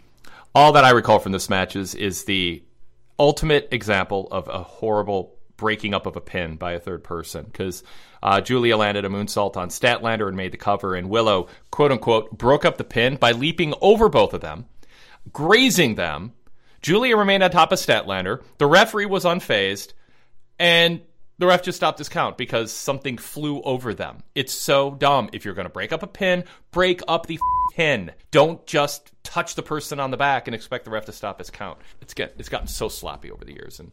All 0.56 0.72
that 0.72 0.84
I 0.84 0.92
recall 0.92 1.20
from 1.20 1.32
this 1.32 1.50
match 1.50 1.76
is, 1.76 1.94
is 1.94 2.24
the 2.24 2.64
ultimate 3.20 3.68
example 3.72 4.28
of 4.32 4.48
a 4.48 4.64
horrible 4.64 5.36
breaking 5.58 5.94
up 5.94 6.06
of 6.06 6.16
a 6.16 6.22
pin 6.22 6.56
by 6.56 6.72
a 6.72 6.80
third 6.80 7.04
person 7.04 7.46
because 7.46 7.84
uh, 8.24 8.42
Julia 8.42 8.78
landed 8.78 9.06
a 9.06 9.10
moonsault 9.10 9.58
on 9.58 9.70
Statlander 9.70 10.28
and 10.28 10.38
made 10.38 10.54
the 10.54 10.58
cover, 10.58 10.96
and 10.96 11.10
Willow, 11.10 11.48
quote 11.72 11.92
unquote, 11.92 12.38
broke 12.38 12.66
up 12.66 12.78
the 12.78 12.84
pin 12.84 13.18
by 13.18 13.32
leaping 13.32 13.74
over 13.82 14.10
both 14.10 14.34
of 14.34 14.42
them, 14.42 14.66
grazing 15.32 15.96
them 15.96 16.34
Julia 16.82 17.18
remained 17.18 17.44
on 17.44 17.52
top 17.52 17.72
of 17.72 17.80
Statlander. 17.80 18.42
The 18.58 18.66
referee 18.66 19.06
was 19.06 19.26
unfazed, 19.26 19.94
and 20.58 21.02
the 21.40 21.48
ref 21.48 21.64
just 21.64 21.78
stopped 21.78 21.98
his 21.98 22.10
count 22.10 22.38
because 22.38 22.72
something 22.72 23.18
flew 23.18 23.62
over 23.62 23.94
them. 23.94 24.20
It's 24.36 24.54
so 24.54 24.92
dumb. 24.92 25.30
If 25.32 25.46
you're 25.46 25.54
going 25.54 25.68
to 25.68 25.74
break 25.74 25.94
up 25.94 26.04
a 26.04 26.08
pin, 26.08 26.44
break 26.72 27.02
up 27.08 27.28
the 27.28 27.40
pin. 27.74 28.12
Don't 28.32 28.66
just 28.68 29.12
touch 29.24 29.56
the 29.56 29.64
person 29.64 30.00
on 30.00 30.12
the 30.12 30.18
back 30.18 30.48
and 30.48 30.56
expect 30.56 30.86
the 30.86 30.92
ref 30.92 31.06
to 31.06 31.14
stop 31.14 31.40
his 31.40 31.50
count. 31.50 31.80
It's 32.02 32.14
get 32.14 32.36
it's 32.38 32.50
gotten 32.50 32.68
so 32.68 32.90
sloppy 32.90 33.32
over 33.32 33.46
the 33.46 33.54
years, 33.54 33.80
and 33.80 33.92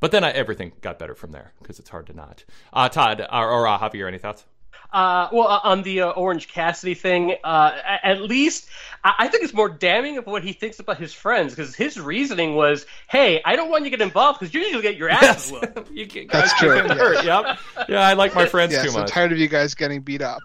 but 0.00 0.10
then 0.10 0.22
I, 0.22 0.30
everything 0.32 0.72
got 0.80 0.98
better 0.98 1.14
from 1.14 1.32
there 1.32 1.52
because 1.60 1.78
it's 1.78 1.88
hard 1.88 2.08
to 2.08 2.12
not. 2.12 2.44
Uh, 2.72 2.88
Todd 2.88 3.20
or, 3.20 3.50
or 3.50 3.66
uh, 3.66 3.78
Javier, 3.78 4.06
any 4.06 4.18
thoughts? 4.18 4.44
Uh, 4.92 5.28
well, 5.32 5.48
uh, 5.48 5.60
on 5.64 5.82
the 5.82 6.02
uh, 6.02 6.10
Orange 6.10 6.48
Cassidy 6.48 6.94
thing, 6.94 7.36
uh, 7.44 7.78
at 8.02 8.20
least 8.20 8.68
I-, 9.04 9.14
I 9.20 9.28
think 9.28 9.44
it's 9.44 9.54
more 9.54 9.68
damning 9.68 10.18
of 10.18 10.26
what 10.26 10.44
he 10.44 10.52
thinks 10.52 10.78
about 10.80 10.98
his 10.98 11.12
friends 11.12 11.54
because 11.54 11.74
his 11.74 11.98
reasoning 11.98 12.54
was, 12.54 12.86
"Hey, 13.08 13.40
I 13.44 13.56
don't 13.56 13.70
want 13.70 13.84
you 13.84 13.90
to 13.90 13.96
get 13.96 14.02
involved 14.02 14.40
because 14.40 14.52
you're 14.52 14.62
going 14.62 14.74
to 14.74 14.82
get 14.82 14.96
your 14.96 15.08
ass 15.08 15.50
whooped." 15.50 15.90
you 15.92 16.06
get, 16.06 16.30
That's 16.30 16.52
true. 16.58 16.76
Yeah. 16.76 16.94
Hurt. 16.94 17.24
Yep. 17.24 17.58
Yeah, 17.88 18.06
I 18.06 18.12
like 18.14 18.34
my 18.34 18.46
friends 18.46 18.72
yeah, 18.72 18.82
too 18.82 18.90
so 18.90 19.00
much. 19.00 19.10
I'm 19.10 19.14
tired 19.14 19.32
of 19.32 19.38
you 19.38 19.48
guys 19.48 19.74
getting 19.74 20.02
beat 20.02 20.22
up. 20.22 20.42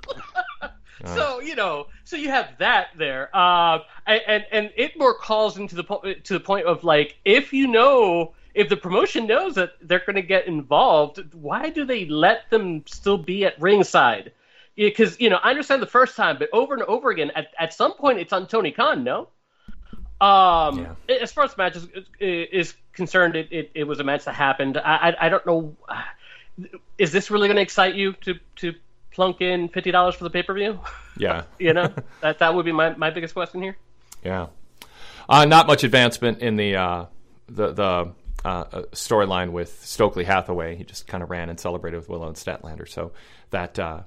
so 1.06 1.42
you 1.42 1.56
know, 1.56 1.88
so 2.06 2.16
you 2.16 2.30
have 2.30 2.50
that 2.60 2.88
there, 2.98 3.30
uh, 3.36 3.80
and 4.06 4.46
and 4.52 4.72
it 4.76 4.98
more 4.98 5.14
calls 5.14 5.58
into 5.58 5.76
the 5.76 5.84
po- 5.84 6.02
to 6.02 6.34
the 6.34 6.40
point 6.40 6.66
of 6.66 6.84
like, 6.84 7.18
if 7.26 7.54
you 7.54 7.68
know 7.68 8.34
if 8.58 8.70
the 8.70 8.76
promotion 8.76 9.28
knows 9.28 9.54
that 9.54 9.74
they're 9.82 10.04
going 10.04 10.16
to 10.16 10.24
get 10.24 10.48
involved, 10.48 11.24
why 11.36 11.70
do 11.70 11.86
they 11.86 12.06
let 12.06 12.50
them 12.50 12.84
still 12.88 13.18
be 13.18 13.46
at 13.46 13.62
ringside? 13.62 14.32
Because 14.76 15.20
you 15.20 15.30
know, 15.30 15.38
I 15.44 15.52
understand 15.52 15.80
the 15.80 15.88
first 15.88 16.16
time, 16.16 16.38
but 16.40 16.50
over 16.52 16.74
and 16.74 16.82
over 16.84 17.12
again, 17.12 17.32
at, 17.36 17.50
at 17.60 17.72
some 17.72 17.94
point, 17.94 18.18
it's 18.18 18.34
on 18.34 18.48
Tony 18.48 18.72
Khan. 18.72 19.04
No. 19.04 19.30
Um, 20.20 20.88
yeah. 21.08 21.16
as 21.22 21.32
far 21.32 21.44
as 21.44 21.54
the 21.54 21.62
match 21.62 21.76
is, 21.76 21.88
is 22.20 22.74
concerned, 22.94 23.36
it, 23.36 23.48
it, 23.52 23.72
it, 23.76 23.84
was 23.84 24.00
a 24.00 24.04
match 24.04 24.26
that 24.26 24.34
happened. 24.34 24.80
I, 24.80 25.10
I, 25.10 25.28
I 25.28 25.30
don't 25.30 25.46
know. 25.46 25.76
Is 26.98 27.12
this 27.12 27.30
really 27.30 27.48
going 27.48 27.58
to 27.58 27.62
excite 27.62 27.94
you 27.94 28.14
to 28.22 28.40
to 28.56 28.74
plunk 29.12 29.42
in 29.42 29.70
fifty 29.70 29.92
dollars 29.92 30.16
for 30.16 30.24
the 30.24 30.32
pay 30.32 30.42
per 30.42 30.56
view? 30.56 30.80
Yeah. 31.16 31.44
you 31.60 31.74
know 31.74 31.94
that 32.22 32.40
that 32.40 32.56
would 32.56 32.66
be 32.66 32.72
my, 32.72 32.96
my 32.96 33.12
biggest 33.12 33.36
question 33.36 33.62
here. 33.62 33.78
Yeah. 34.26 34.48
Uh, 35.30 35.46
not 35.46 35.68
much 35.68 35.84
advancement 35.84 36.40
in 36.40 36.56
the 36.56 36.76
uh, 36.76 37.06
the 37.48 37.74
the 37.74 38.14
uh, 38.48 38.82
storyline 38.94 39.52
with 39.52 39.84
Stokely 39.84 40.24
Hathaway. 40.24 40.76
He 40.76 40.84
just 40.84 41.08
kind 41.08 41.22
of 41.22 41.30
ran 41.30 41.50
and 41.50 41.60
celebrated 41.60 41.98
with 41.98 42.10
Willow 42.10 42.28
and 42.28 42.36
Statlander. 42.36 42.88
So 42.88 43.12
that. 43.50 43.78
Uh, 43.78 44.04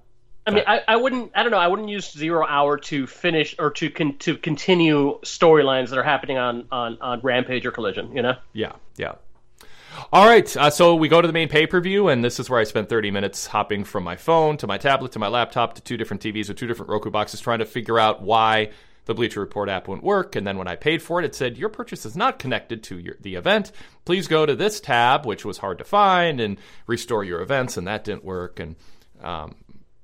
I 0.47 0.53
mean, 0.53 0.65
I, 0.67 0.81
I 0.89 0.97
wouldn't. 0.97 1.33
I 1.35 1.43
don't 1.43 1.53
know. 1.53 1.59
I 1.59 1.69
wouldn't 1.69 1.91
use 1.91 2.11
zero 2.11 2.47
hour 2.47 2.79
to 2.79 3.07
finish 3.07 3.55
or 3.59 3.71
to 3.73 3.91
con, 3.91 4.17
to 4.21 4.37
continue 4.37 5.21
storylines 5.21 5.91
that 5.91 5.99
are 5.99 6.03
happening 6.03 6.39
on, 6.39 6.67
on 6.73 6.99
on 7.01 7.21
Rampage 7.21 7.67
or 7.67 7.71
Collision. 7.71 8.17
You 8.17 8.23
know. 8.23 8.35
Yeah. 8.53 8.73
Yeah. 8.97 9.17
All 10.13 10.27
right, 10.27 10.57
uh, 10.57 10.71
so 10.71 10.95
we 10.95 11.09
go 11.09 11.21
to 11.21 11.27
the 11.27 11.33
main 11.33 11.49
pay 11.49 11.67
per 11.67 11.81
view, 11.81 12.09
and 12.09 12.25
this 12.25 12.41
is 12.41 12.49
where 12.49 12.61
I 12.61 12.65
spent 12.65 12.89
30 12.89 13.11
minutes 13.11 13.47
hopping 13.47 13.85
from 13.85 14.05
my 14.05 14.17
phone 14.17 14.57
to 14.59 14.67
my 14.67 14.79
tablet 14.79 15.13
to 15.13 15.19
my 15.19 15.29
laptop 15.29 15.75
to 15.75 15.83
two 15.83 15.97
different 15.97 16.23
TVs 16.23 16.49
or 16.49 16.55
two 16.55 16.67
different 16.67 16.91
Roku 16.91 17.11
boxes, 17.11 17.41
trying 17.41 17.59
to 17.59 17.67
figure 17.67 17.99
out 17.99 18.23
why 18.23 18.71
the 19.11 19.15
Bleacher 19.15 19.41
Report 19.41 19.69
app 19.69 19.89
wouldn't 19.89 20.05
work. 20.05 20.37
And 20.37 20.47
then 20.47 20.57
when 20.57 20.69
I 20.69 20.77
paid 20.77 21.03
for 21.03 21.21
it, 21.21 21.25
it 21.27 21.35
said, 21.35 21.59
Your 21.59 21.69
purchase 21.69 22.07
is 22.07 22.17
not 22.17 22.39
connected 22.39 22.85
to 22.85 22.99
your, 22.99 23.17
the 23.21 23.35
event. 23.35 23.73
Please 24.05 24.29
go 24.29 24.47
to 24.47 24.55
this 24.55 24.81
tab, 24.81 25.27
which 25.27 25.45
was 25.45 25.59
hard 25.59 25.79
to 25.79 25.85
find, 25.85 26.41
and 26.41 26.59
restore 26.87 27.25
your 27.25 27.43
events. 27.43 27.77
And 27.77 27.89
that 27.89 28.05
didn't 28.05 28.25
work. 28.25 28.61
And 28.61 28.77
um, 29.21 29.57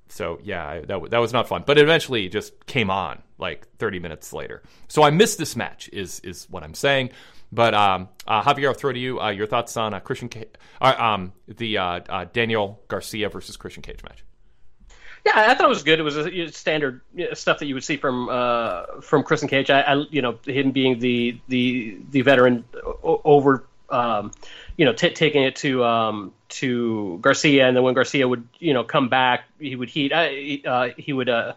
so, 0.08 0.40
yeah, 0.42 0.80
that, 0.80 1.10
that 1.10 1.18
was 1.18 1.32
not 1.32 1.46
fun. 1.46 1.62
But 1.64 1.78
it 1.78 1.82
eventually 1.82 2.28
just 2.28 2.66
came 2.66 2.90
on 2.90 3.22
like 3.38 3.68
30 3.78 4.00
minutes 4.00 4.32
later. 4.32 4.64
So 4.88 5.04
I 5.04 5.10
missed 5.10 5.38
this 5.38 5.54
match, 5.54 5.88
is, 5.92 6.18
is 6.20 6.48
what 6.50 6.64
I'm 6.64 6.74
saying. 6.74 7.10
But 7.52 7.74
um, 7.74 8.08
uh, 8.26 8.42
Javier, 8.42 8.68
I'll 8.68 8.74
throw 8.74 8.92
to 8.92 8.98
you 8.98 9.20
uh, 9.20 9.28
your 9.28 9.46
thoughts 9.46 9.76
on 9.76 9.94
uh, 9.94 10.00
Christian, 10.00 10.28
uh, 10.80 10.94
um, 10.98 11.32
the 11.46 11.78
uh, 11.78 12.00
uh, 12.08 12.24
Daniel 12.32 12.82
Garcia 12.88 13.28
versus 13.28 13.56
Christian 13.56 13.84
Cage 13.84 14.02
match. 14.02 14.25
Yeah, 15.26 15.32
I 15.34 15.54
thought 15.54 15.66
it 15.66 15.68
was 15.68 15.82
good. 15.82 15.98
It 15.98 16.04
was 16.04 16.16
a, 16.16 16.52
standard 16.52 17.00
stuff 17.34 17.58
that 17.58 17.66
you 17.66 17.74
would 17.74 17.82
see 17.82 17.96
from 17.96 18.28
uh, 18.28 19.00
from 19.00 19.24
Christian 19.24 19.48
Cage. 19.48 19.70
I, 19.70 19.80
I, 19.80 19.94
you 20.08 20.22
know, 20.22 20.38
him 20.46 20.70
being 20.70 21.00
the 21.00 21.40
the 21.48 21.98
the 22.12 22.20
veteran 22.20 22.64
over 23.02 23.64
um, 23.90 24.30
you 24.76 24.84
know, 24.84 24.92
t- 24.92 25.10
taking 25.10 25.42
it 25.42 25.56
to 25.56 25.84
um, 25.84 26.32
to 26.50 27.18
Garcia, 27.20 27.66
and 27.66 27.76
then 27.76 27.82
when 27.82 27.94
Garcia 27.94 28.28
would, 28.28 28.46
you 28.60 28.72
know, 28.72 28.84
come 28.84 29.08
back, 29.08 29.44
he 29.58 29.74
would 29.74 29.88
heat, 29.88 30.12
uh, 30.12 30.68
uh, 30.68 30.88
he 30.96 31.12
would 31.12 31.28
uh, 31.28 31.54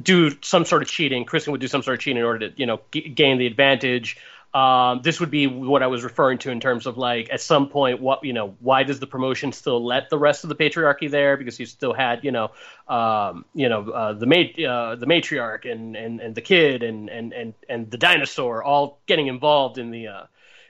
do 0.00 0.30
some 0.42 0.64
sort 0.64 0.82
of 0.82 0.88
cheating. 0.88 1.24
Christian 1.24 1.50
would 1.52 1.60
do 1.60 1.68
some 1.68 1.82
sort 1.82 1.94
of 1.94 2.00
cheating 2.00 2.18
in 2.18 2.24
order 2.24 2.50
to, 2.50 2.60
you 2.60 2.66
know, 2.66 2.80
g- 2.92 3.08
gain 3.08 3.38
the 3.38 3.46
advantage. 3.46 4.16
Um, 4.54 5.00
this 5.00 5.18
would 5.18 5.30
be 5.30 5.46
what 5.46 5.82
I 5.82 5.86
was 5.86 6.04
referring 6.04 6.36
to 6.38 6.50
in 6.50 6.60
terms 6.60 6.86
of 6.86 6.98
like 6.98 7.30
at 7.32 7.40
some 7.40 7.68
point, 7.70 8.00
what 8.00 8.22
you 8.22 8.34
know, 8.34 8.54
why 8.60 8.82
does 8.82 9.00
the 9.00 9.06
promotion 9.06 9.50
still 9.52 9.82
let 9.82 10.10
the 10.10 10.18
rest 10.18 10.44
of 10.44 10.48
the 10.48 10.54
patriarchy 10.54 11.10
there? 11.10 11.38
Because 11.38 11.58
you 11.58 11.64
still 11.64 11.94
had 11.94 12.22
you 12.22 12.32
know, 12.32 12.50
um, 12.86 13.46
you 13.54 13.70
know, 13.70 13.88
uh, 13.90 14.12
the 14.12 14.26
mat- 14.26 14.62
uh, 14.62 14.96
the 14.96 15.06
matriarch 15.06 15.70
and, 15.70 15.96
and, 15.96 16.20
and 16.20 16.34
the 16.34 16.42
kid 16.42 16.82
and, 16.82 17.08
and, 17.08 17.32
and, 17.32 17.54
and 17.68 17.90
the 17.90 17.96
dinosaur 17.96 18.62
all 18.62 18.98
getting 19.06 19.28
involved 19.28 19.78
in 19.78 19.90
the 19.90 20.08
uh, 20.08 20.24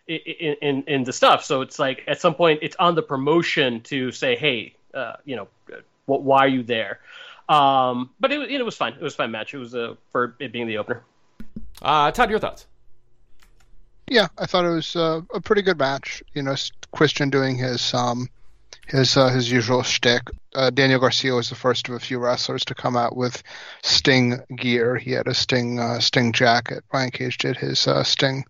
in, 0.06 0.56
in 0.62 0.82
in 0.86 1.04
the 1.04 1.12
stuff. 1.12 1.44
So 1.44 1.62
it's 1.62 1.80
like 1.80 2.04
at 2.06 2.20
some 2.20 2.34
point 2.34 2.60
it's 2.62 2.76
on 2.76 2.94
the 2.94 3.02
promotion 3.02 3.80
to 3.82 4.12
say, 4.12 4.36
hey, 4.36 4.76
uh, 4.94 5.14
you 5.24 5.34
know, 5.34 5.48
what, 6.06 6.22
why 6.22 6.44
are 6.44 6.48
you 6.48 6.62
there? 6.62 7.00
Um, 7.48 8.10
but 8.20 8.30
it, 8.30 8.48
it 8.48 8.64
was 8.64 8.76
fine. 8.76 8.92
It 8.92 9.02
was 9.02 9.16
fine 9.16 9.32
match. 9.32 9.54
It 9.54 9.58
was 9.58 9.74
uh, 9.74 9.94
for 10.12 10.36
it 10.38 10.52
being 10.52 10.68
the 10.68 10.78
opener. 10.78 11.02
Uh, 11.80 12.12
Todd, 12.12 12.30
your 12.30 12.38
thoughts? 12.38 12.66
Yeah, 14.08 14.28
I 14.38 14.46
thought 14.46 14.64
it 14.64 14.70
was 14.70 14.96
uh, 14.96 15.20
a 15.32 15.40
pretty 15.40 15.62
good 15.62 15.78
match. 15.78 16.22
You 16.34 16.42
know, 16.42 16.54
Christian 16.92 17.30
doing 17.30 17.56
his 17.56 17.94
um, 17.94 18.28
his 18.86 19.16
uh, 19.16 19.28
his 19.28 19.50
usual 19.50 19.82
shtick. 19.82 20.22
Uh, 20.54 20.70
Daniel 20.70 21.00
Garcia 21.00 21.34
was 21.34 21.48
the 21.48 21.54
first 21.54 21.88
of 21.88 21.94
a 21.94 22.00
few 22.00 22.18
wrestlers 22.18 22.64
to 22.66 22.74
come 22.74 22.96
out 22.96 23.16
with 23.16 23.42
Sting 23.82 24.40
gear. 24.56 24.96
He 24.96 25.12
had 25.12 25.28
a 25.28 25.34
Sting 25.34 25.78
uh, 25.78 26.00
Sting 26.00 26.32
jacket. 26.32 26.84
Brian 26.90 27.10
Cage 27.10 27.38
did 27.38 27.56
his 27.56 27.86
uh, 27.86 28.02
Sting 28.02 28.44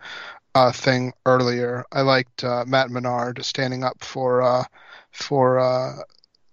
uh, 0.54 0.72
thing 0.72 1.12
earlier. 1.26 1.84
I 1.92 2.02
liked 2.02 2.42
Matt 2.42 2.90
Menard 2.90 3.44
standing 3.44 3.84
up 3.84 4.02
for 4.02 4.66
for 5.12 6.04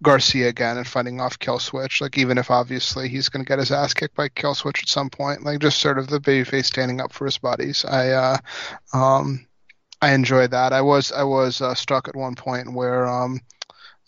Garcia 0.01 0.47
again 0.47 0.77
and 0.77 0.87
fighting 0.87 1.19
off 1.19 1.39
Killswitch. 1.39 2.01
Like 2.01 2.17
even 2.17 2.37
if 2.37 2.51
obviously 2.51 3.09
he's 3.09 3.29
going 3.29 3.43
to 3.43 3.47
get 3.47 3.59
his 3.59 3.71
ass 3.71 3.93
kicked 3.93 4.15
by 4.15 4.29
Killswitch 4.29 4.81
at 4.83 4.89
some 4.89 5.09
point, 5.09 5.43
like 5.43 5.59
just 5.59 5.79
sort 5.79 5.99
of 5.99 6.07
the 6.07 6.19
babyface 6.19 6.65
standing 6.65 7.01
up 7.01 7.11
for 7.11 7.25
his 7.25 7.37
buddies. 7.37 7.85
I 7.85 8.09
uh, 8.09 8.37
um, 8.93 9.45
I 10.01 10.13
enjoyed 10.13 10.51
that. 10.51 10.73
I 10.73 10.81
was 10.81 11.11
I 11.11 11.23
was 11.23 11.61
uh, 11.61 11.75
stuck 11.75 12.07
at 12.07 12.15
one 12.15 12.35
point 12.35 12.73
where 12.73 13.07
um, 13.07 13.41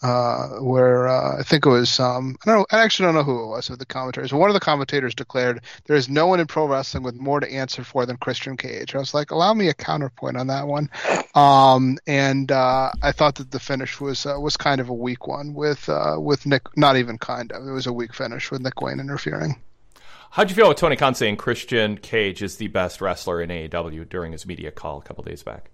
uh, 0.01 0.47
where 0.59 1.07
uh, 1.07 1.39
I 1.39 1.43
think 1.43 1.65
it 1.65 1.69
was 1.69 1.99
um, 1.99 2.35
I 2.43 2.49
don't 2.49 2.59
know 2.59 2.65
I 2.71 2.83
actually 2.83 3.05
don't 3.05 3.15
know 3.15 3.23
who 3.23 3.43
it 3.43 3.47
was 3.47 3.69
of 3.69 3.79
the 3.79 3.85
commentators. 3.85 4.33
One 4.33 4.49
of 4.49 4.53
the 4.53 4.59
commentators 4.59 5.13
declared 5.13 5.61
there 5.85 5.95
is 5.95 6.09
no 6.09 6.27
one 6.27 6.39
in 6.39 6.47
pro 6.47 6.67
wrestling 6.67 7.03
with 7.03 7.15
more 7.15 7.39
to 7.39 7.51
answer 7.51 7.83
for 7.83 8.05
than 8.05 8.17
Christian 8.17 8.57
Cage. 8.57 8.95
I 8.95 8.99
was 8.99 9.13
like, 9.13 9.31
allow 9.31 9.53
me 9.53 9.69
a 9.69 9.73
counterpoint 9.73 10.37
on 10.37 10.47
that 10.47 10.67
one. 10.67 10.89
Um, 11.35 11.97
and 12.07 12.51
uh, 12.51 12.91
I 13.01 13.11
thought 13.11 13.35
that 13.35 13.51
the 13.51 13.59
finish 13.59 14.01
was 14.01 14.25
uh, 14.25 14.39
was 14.39 14.57
kind 14.57 14.81
of 14.81 14.89
a 14.89 14.93
weak 14.93 15.27
one 15.27 15.53
with 15.53 15.87
uh, 15.87 16.17
with 16.19 16.45
Nick. 16.45 16.63
Not 16.75 16.97
even 16.97 17.17
kind 17.17 17.51
of. 17.51 17.67
It 17.67 17.71
was 17.71 17.87
a 17.87 17.93
weak 17.93 18.13
finish 18.13 18.51
with 18.51 18.61
Nick 18.61 18.81
Wayne 18.81 18.99
interfering. 18.99 19.61
How'd 20.31 20.49
you 20.49 20.55
feel 20.55 20.69
with 20.69 20.77
Tony 20.77 20.95
Khan 20.95 21.13
saying 21.13 21.35
Christian 21.37 21.97
Cage 21.97 22.41
is 22.41 22.55
the 22.55 22.69
best 22.69 23.01
wrestler 23.01 23.41
in 23.41 23.49
AEW 23.49 24.07
during 24.07 24.31
his 24.31 24.45
media 24.45 24.71
call 24.71 24.99
a 24.99 25.01
couple 25.01 25.25
days 25.25 25.43
back? 25.43 25.71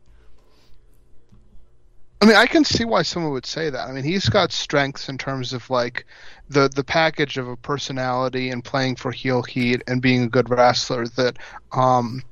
I 2.20 2.26
mean, 2.26 2.36
I 2.36 2.48
can 2.48 2.66
see 2.66 2.84
why 2.84 3.04
someone 3.04 3.32
would 3.34 3.46
say 3.46 3.70
that. 3.70 3.88
I 3.88 3.92
mean, 3.92 4.04
he's 4.04 4.28
got 4.28 4.52
strengths 4.52 5.08
in 5.08 5.18
terms 5.18 5.54
of 5.54 5.70
like 5.70 6.06
the 6.50 6.68
the 6.68 6.84
package 6.84 7.38
of 7.38 7.48
a 7.48 7.56
personality 7.56 8.50
and 8.50 8.64
playing 8.64 8.96
for 8.96 9.12
heel 9.12 9.44
heat 9.44 9.84
and 9.88 10.02
being 10.02 10.24
a 10.24 10.28
good 10.28 10.50
wrestler 10.50 11.06
that 11.10 11.38
um, 11.74 12.24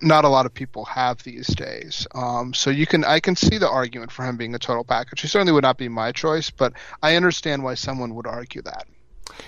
not 0.00 0.24
a 0.24 0.28
lot 0.28 0.46
of 0.46 0.54
people 0.54 0.84
have 0.86 1.22
these 1.22 1.46
days. 1.48 2.06
Um, 2.14 2.54
so 2.54 2.70
you 2.70 2.86
can 2.86 3.04
I 3.04 3.20
can 3.20 3.36
see 3.36 3.58
the 3.58 3.68
argument 3.68 4.10
for 4.10 4.24
him 4.24 4.36
being 4.38 4.54
a 4.54 4.58
total 4.58 4.84
package. 4.84 5.20
He 5.20 5.28
certainly 5.28 5.52
would 5.52 5.64
not 5.64 5.76
be 5.76 5.88
my 5.88 6.12
choice, 6.12 6.50
but 6.50 6.72
I 7.02 7.16
understand 7.16 7.62
why 7.62 7.74
someone 7.74 8.14
would 8.14 8.26
argue 8.26 8.62
that. 8.62 8.86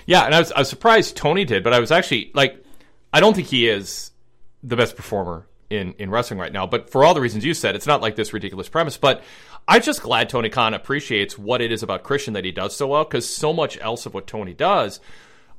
Yeah, 0.05 0.25
and 0.25 0.35
I 0.35 0.39
was 0.39 0.51
I 0.51 0.59
was 0.59 0.69
surprised 0.69 1.17
Tony 1.17 1.45
did, 1.45 1.63
but 1.63 1.73
I 1.73 1.79
was 1.79 1.91
actually 1.91 2.31
like, 2.33 2.63
I 3.13 3.19
don't 3.19 3.33
think 3.33 3.47
he 3.47 3.67
is 3.67 4.11
the 4.61 4.75
best 4.75 4.95
performer 4.95 5.47
in 5.69 5.93
in 5.93 6.09
wrestling 6.09 6.39
right 6.39 6.51
now. 6.51 6.65
But 6.65 6.89
for 6.89 7.03
all 7.03 7.13
the 7.13 7.21
reasons 7.21 7.45
you 7.45 7.53
said, 7.53 7.75
it's 7.75 7.87
not 7.87 8.01
like 8.01 8.15
this 8.15 8.33
ridiculous 8.33 8.69
premise. 8.69 8.97
But 8.97 9.23
I'm 9.67 9.81
just 9.81 10.01
glad 10.01 10.29
Tony 10.29 10.49
Khan 10.49 10.73
appreciates 10.73 11.37
what 11.37 11.61
it 11.61 11.71
is 11.71 11.83
about 11.83 12.03
Christian 12.03 12.33
that 12.33 12.45
he 12.45 12.51
does 12.51 12.75
so 12.75 12.87
well 12.87 13.03
because 13.03 13.29
so 13.29 13.53
much 13.53 13.77
else 13.79 14.05
of 14.05 14.13
what 14.13 14.27
Tony 14.27 14.53
does, 14.53 14.99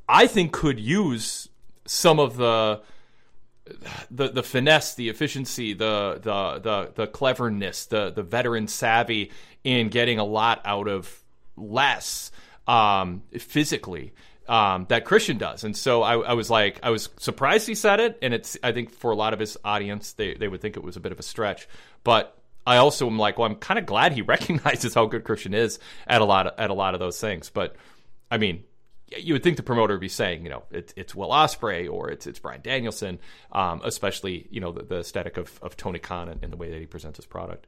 I 0.08 0.26
think, 0.26 0.52
could 0.52 0.80
use 0.80 1.48
some 1.86 2.18
of 2.18 2.36
the 2.36 2.82
the 4.10 4.28
the 4.28 4.42
finesse, 4.42 4.94
the 4.94 5.08
efficiency, 5.08 5.74
the 5.74 6.20
the 6.22 6.60
the 6.60 6.92
the 6.94 7.06
cleverness, 7.06 7.86
the 7.86 8.10
the 8.10 8.22
veteran 8.22 8.66
savvy 8.68 9.30
in 9.62 9.88
getting 9.88 10.18
a 10.18 10.24
lot 10.24 10.60
out 10.64 10.88
of 10.88 11.22
less 11.56 12.32
um, 12.66 13.22
physically 13.38 14.12
um, 14.48 14.86
that 14.88 15.04
Christian 15.04 15.38
does. 15.38 15.64
And 15.64 15.76
so 15.76 16.02
I, 16.02 16.18
I, 16.18 16.32
was 16.32 16.50
like, 16.50 16.80
I 16.82 16.90
was 16.90 17.08
surprised 17.18 17.66
he 17.66 17.74
said 17.74 18.00
it, 18.00 18.18
and 18.22 18.34
it's 18.34 18.58
I 18.62 18.72
think 18.72 18.90
for 18.90 19.10
a 19.10 19.14
lot 19.14 19.32
of 19.32 19.38
his 19.38 19.56
audience, 19.64 20.12
they 20.12 20.34
they 20.34 20.48
would 20.48 20.60
think 20.60 20.76
it 20.76 20.82
was 20.82 20.96
a 20.96 21.00
bit 21.00 21.12
of 21.12 21.18
a 21.18 21.22
stretch, 21.22 21.68
but 22.02 22.36
I 22.70 22.76
also 22.76 23.08
am 23.08 23.18
like, 23.18 23.36
well, 23.36 23.50
I'm 23.50 23.56
kind 23.56 23.78
of 23.78 23.86
glad 23.86 24.12
he 24.12 24.22
recognizes 24.34 24.94
how 24.94 25.06
good 25.06 25.24
Christian 25.24 25.54
is 25.54 25.80
at 26.06 26.20
a 26.20 26.24
lot 26.24 26.46
of, 26.46 26.54
at 26.56 26.70
a 26.70 26.74
lot 26.74 26.94
of 26.94 27.00
those 27.00 27.20
things. 27.20 27.50
But 27.50 27.74
I 28.30 28.38
mean, 28.38 28.62
you 29.18 29.34
would 29.34 29.42
think 29.42 29.56
the 29.56 29.64
promoter 29.64 29.94
would 29.94 30.00
be 30.00 30.08
saying, 30.08 30.44
you 30.44 30.50
know, 30.50 30.62
it, 30.70 30.94
it's 30.96 31.12
Will 31.12 31.30
Ospreay 31.30 31.90
or 31.90 32.10
it's 32.10 32.28
it's 32.28 32.38
Bryan 32.38 32.60
Danielson, 32.62 33.18
um, 33.50 33.80
especially 33.84 34.46
you 34.50 34.60
know 34.60 34.70
the, 34.70 34.84
the 34.84 35.00
aesthetic 35.00 35.36
of, 35.36 35.58
of 35.62 35.76
Tony 35.76 35.98
Khan 35.98 36.28
and, 36.28 36.44
and, 36.44 36.52
the 36.52 36.56
way 36.56 36.70
that 36.70 36.78
he 36.78 36.86
presents 36.86 37.16
his 37.16 37.26
product. 37.26 37.66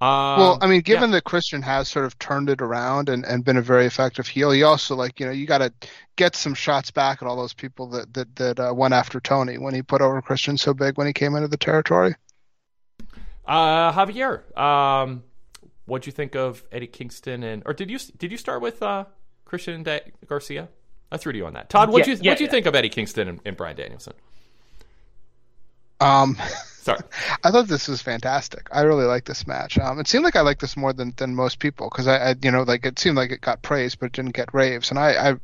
Um, 0.00 0.38
well, 0.38 0.58
I 0.60 0.66
mean, 0.66 0.82
given 0.82 1.10
yeah. 1.10 1.16
that 1.16 1.24
Christian 1.24 1.62
has 1.62 1.88
sort 1.88 2.04
of 2.04 2.16
turned 2.18 2.50
it 2.50 2.60
around 2.60 3.08
and, 3.08 3.24
and 3.24 3.44
been 3.44 3.56
a 3.56 3.62
very 3.62 3.86
effective 3.86 4.28
heel, 4.28 4.52
he 4.52 4.62
also 4.62 4.94
like 4.94 5.18
you 5.18 5.26
know 5.26 5.32
you 5.32 5.46
got 5.46 5.58
to 5.58 5.72
get 6.14 6.36
some 6.36 6.54
shots 6.54 6.92
back 6.92 7.22
at 7.22 7.26
all 7.26 7.36
those 7.36 7.54
people 7.54 7.88
that 7.88 8.14
that 8.14 8.36
that 8.36 8.60
uh, 8.60 8.72
went 8.72 8.94
after 8.94 9.18
Tony 9.18 9.58
when 9.58 9.74
he 9.74 9.82
put 9.82 10.00
over 10.00 10.22
Christian 10.22 10.56
so 10.56 10.72
big 10.74 10.96
when 10.96 11.08
he 11.08 11.12
came 11.12 11.34
into 11.34 11.48
the 11.48 11.56
territory. 11.56 12.14
Uh, 13.46 13.92
Javier, 13.92 14.58
um, 14.58 15.22
what'd 15.86 16.06
you 16.06 16.12
think 16.12 16.34
of 16.34 16.64
Eddie 16.72 16.86
Kingston 16.86 17.42
and 17.42 17.62
or 17.64 17.72
did 17.72 17.90
you 17.90 17.98
did 18.18 18.30
you 18.32 18.38
start 18.38 18.60
with 18.60 18.82
uh, 18.82 19.04
Christian 19.44 19.82
da- 19.82 20.00
Garcia? 20.26 20.68
I 21.10 21.16
threw 21.16 21.32
to 21.32 21.38
you 21.38 21.46
on 21.46 21.54
that. 21.54 21.70
Todd, 21.70 21.90
what'd 21.90 22.06
yeah, 22.06 22.14
you 22.14 22.20
yeah, 22.22 22.30
what'd 22.32 22.40
you 22.40 22.46
yeah. 22.46 22.50
think 22.50 22.66
of 22.66 22.74
Eddie 22.74 22.88
Kingston 22.88 23.28
and, 23.28 23.40
and 23.44 23.56
Bryan 23.56 23.76
Danielson? 23.76 24.14
Um, 26.00 26.36
sorry, 26.82 27.00
I 27.44 27.50
thought 27.50 27.68
this 27.68 27.88
was 27.88 28.02
fantastic. 28.02 28.68
I 28.72 28.82
really 28.82 29.04
like 29.04 29.24
this 29.24 29.46
match. 29.46 29.78
Um, 29.78 30.00
it 30.00 30.08
seemed 30.08 30.24
like 30.24 30.36
I 30.36 30.40
liked 30.40 30.60
this 30.60 30.76
more 30.76 30.92
than, 30.92 31.14
than 31.16 31.34
most 31.34 31.58
people 31.58 31.88
because 31.88 32.06
I, 32.06 32.30
I, 32.30 32.34
you 32.42 32.50
know, 32.50 32.64
like 32.64 32.84
it 32.84 32.98
seemed 32.98 33.16
like 33.16 33.30
it 33.30 33.40
got 33.40 33.62
praised 33.62 34.00
but 34.00 34.06
it 34.06 34.12
didn't 34.12 34.34
get 34.34 34.52
raves, 34.52 34.90
and 34.90 34.98
I, 34.98 35.30
I, 35.30 35.34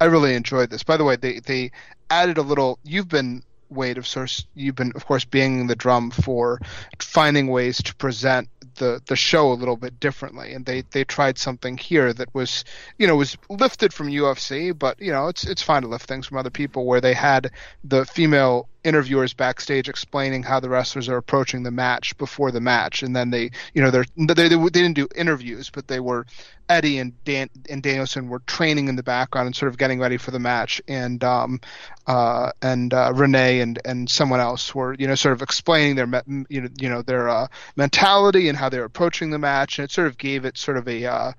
I 0.00 0.04
really 0.06 0.34
enjoyed 0.34 0.70
this. 0.70 0.82
By 0.82 0.96
the 0.96 1.04
way, 1.04 1.16
they 1.16 1.40
they 1.40 1.70
added 2.08 2.38
a 2.38 2.42
little. 2.42 2.78
You've 2.82 3.08
been 3.08 3.42
Wade 3.70 3.98
of 3.98 4.06
source 4.06 4.44
you've 4.54 4.74
been 4.74 4.92
of 4.94 5.06
course 5.06 5.24
being 5.24 5.66
the 5.66 5.76
drum 5.76 6.10
for 6.10 6.60
finding 6.98 7.48
ways 7.48 7.82
to 7.82 7.94
present 7.94 8.48
the 8.76 9.00
the 9.06 9.16
show 9.16 9.52
a 9.52 9.54
little 9.54 9.76
bit 9.76 10.00
differently. 10.00 10.52
And 10.54 10.66
they 10.66 10.82
they 10.90 11.04
tried 11.04 11.38
something 11.38 11.76
here 11.76 12.12
that 12.12 12.34
was 12.34 12.64
you 12.98 13.06
know 13.06 13.16
was 13.16 13.36
lifted 13.48 13.92
from 13.92 14.08
UFC 14.08 14.76
but 14.76 15.00
you 15.00 15.12
know 15.12 15.28
it's 15.28 15.44
it's 15.44 15.62
fine 15.62 15.82
to 15.82 15.88
lift 15.88 16.06
things 16.06 16.26
from 16.26 16.38
other 16.38 16.50
people 16.50 16.86
where 16.86 17.00
they 17.00 17.14
had 17.14 17.50
the 17.84 18.04
female 18.04 18.68
interviewers 18.84 19.32
backstage 19.32 19.88
explaining 19.88 20.42
how 20.42 20.60
the 20.60 20.68
wrestlers 20.68 21.08
are 21.08 21.16
approaching 21.16 21.62
the 21.62 21.70
match 21.70 22.16
before 22.18 22.50
the 22.50 22.60
match, 22.60 23.02
and 23.02 23.14
then 23.14 23.30
they, 23.30 23.50
you 23.74 23.82
know, 23.82 23.90
they're, 23.90 24.04
they 24.16 24.48
they, 24.48 24.48
didn't 24.48 24.94
do 24.94 25.08
interviews, 25.14 25.70
but 25.70 25.88
they 25.88 26.00
were 26.00 26.26
Eddie 26.68 26.98
and 26.98 27.12
Dan 27.24 27.50
and 27.68 27.82
Danielson 27.82 28.28
were 28.28 28.38
training 28.40 28.88
in 28.88 28.96
the 28.96 29.02
background 29.02 29.46
and 29.46 29.56
sort 29.56 29.70
of 29.70 29.78
getting 29.78 29.98
ready 29.98 30.16
for 30.16 30.30
the 30.30 30.38
match, 30.38 30.80
and 30.88 31.22
um, 31.24 31.60
uh, 32.06 32.52
and 32.62 32.94
uh, 32.94 33.12
Renee 33.14 33.60
and 33.60 33.78
and 33.84 34.08
someone 34.08 34.40
else 34.40 34.74
were, 34.74 34.94
you 34.94 35.06
know, 35.06 35.14
sort 35.14 35.32
of 35.32 35.42
explaining 35.42 35.96
their, 35.96 36.06
you 36.48 36.62
know, 36.62 36.68
you 36.78 36.88
know, 36.88 37.02
their 37.02 37.28
uh, 37.28 37.46
mentality 37.76 38.48
and 38.48 38.56
how 38.56 38.68
they're 38.68 38.84
approaching 38.84 39.30
the 39.30 39.38
match, 39.38 39.78
and 39.78 39.84
it 39.84 39.90
sort 39.90 40.06
of 40.06 40.16
gave 40.16 40.44
it 40.44 40.56
sort 40.56 40.76
of 40.76 40.88
a 40.88 41.04
uh, 41.04 41.32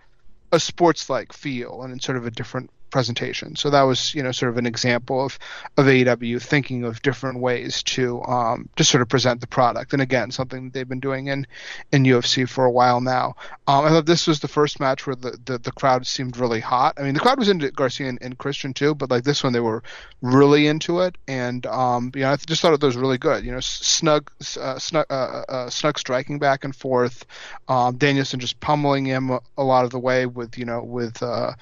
a 0.52 0.60
sports 0.60 1.10
like 1.10 1.34
feel 1.34 1.82
and 1.84 2.02
sort 2.02 2.18
of 2.18 2.26
a 2.26 2.32
different 2.32 2.70
presentation. 2.92 3.56
So 3.56 3.70
that 3.72 3.82
was, 3.84 4.14
you 4.14 4.22
know, 4.22 4.32
sort 4.32 4.52
of 4.52 4.58
an 4.58 4.66
example 4.66 5.26
of, 5.26 5.40
of 5.78 5.86
AEW 5.86 6.42
thinking 6.42 6.84
of 6.84 7.02
different 7.02 7.40
ways 7.40 7.82
to 7.84 8.22
um, 8.24 8.70
to 8.76 8.84
sort 8.84 9.02
of 9.02 9.10
present 9.10 9.42
the 9.42 9.48
product. 9.48 9.94
And 9.94 10.02
again, 10.02 10.32
something 10.32 10.70
they've 10.70 10.88
been 10.88 11.00
doing 11.00 11.28
in, 11.28 11.48
in 11.92 12.04
UFC 12.04 12.48
for 12.48 12.66
a 12.66 12.72
while 12.72 13.02
now. 13.02 13.36
Um, 13.68 13.86
I 13.86 13.90
thought 13.90 14.06
this 14.06 14.28
was 14.28 14.40
the 14.40 14.48
first 14.48 14.80
match 14.80 15.08
where 15.08 15.16
the, 15.16 15.38
the, 15.46 15.58
the, 15.58 15.72
crowd 15.72 16.06
seemed 16.06 16.38
really 16.38 16.60
hot. 16.60 16.96
I 16.98 17.04
mean, 17.04 17.14
the 17.14 17.20
crowd 17.20 17.40
was 17.40 17.50
into 17.50 17.72
Garcia 17.72 18.10
and, 18.10 18.22
and 18.22 18.38
Christian 18.38 18.74
too, 18.74 18.94
but 18.94 19.10
like 19.10 19.24
this 19.24 19.44
one, 19.44 19.54
they 19.54 19.60
were 19.60 19.82
really 20.22 20.68
into 20.68 21.00
it. 21.00 21.18
And, 21.28 21.66
um, 21.66 22.12
you 22.14 22.22
know, 22.22 22.32
I 22.32 22.36
just 22.36 22.62
thought 22.62 22.74
it 22.74 22.84
was 22.84 22.98
really 22.98 23.18
good. 23.18 23.46
You 23.46 23.52
know, 23.52 23.60
snug, 23.60 24.30
uh, 24.60 24.78
snug, 24.78 25.06
uh, 25.10 25.14
uh, 25.14 25.46
uh, 25.50 25.70
snug 25.70 25.98
striking 25.98 26.40
back 26.40 26.64
and 26.64 26.76
forth. 26.76 27.26
Um, 27.68 27.98
Danielson 27.98 28.40
just 28.40 28.60
pummeling 28.60 29.06
him 29.06 29.30
a, 29.30 29.40
a, 29.58 29.64
lot 29.64 29.86
of 29.86 29.92
the 29.92 30.00
way 30.00 30.26
with, 30.26 30.58
you 30.58 30.66
know, 30.66 30.84
with, 30.84 31.24
uh, 31.24 31.54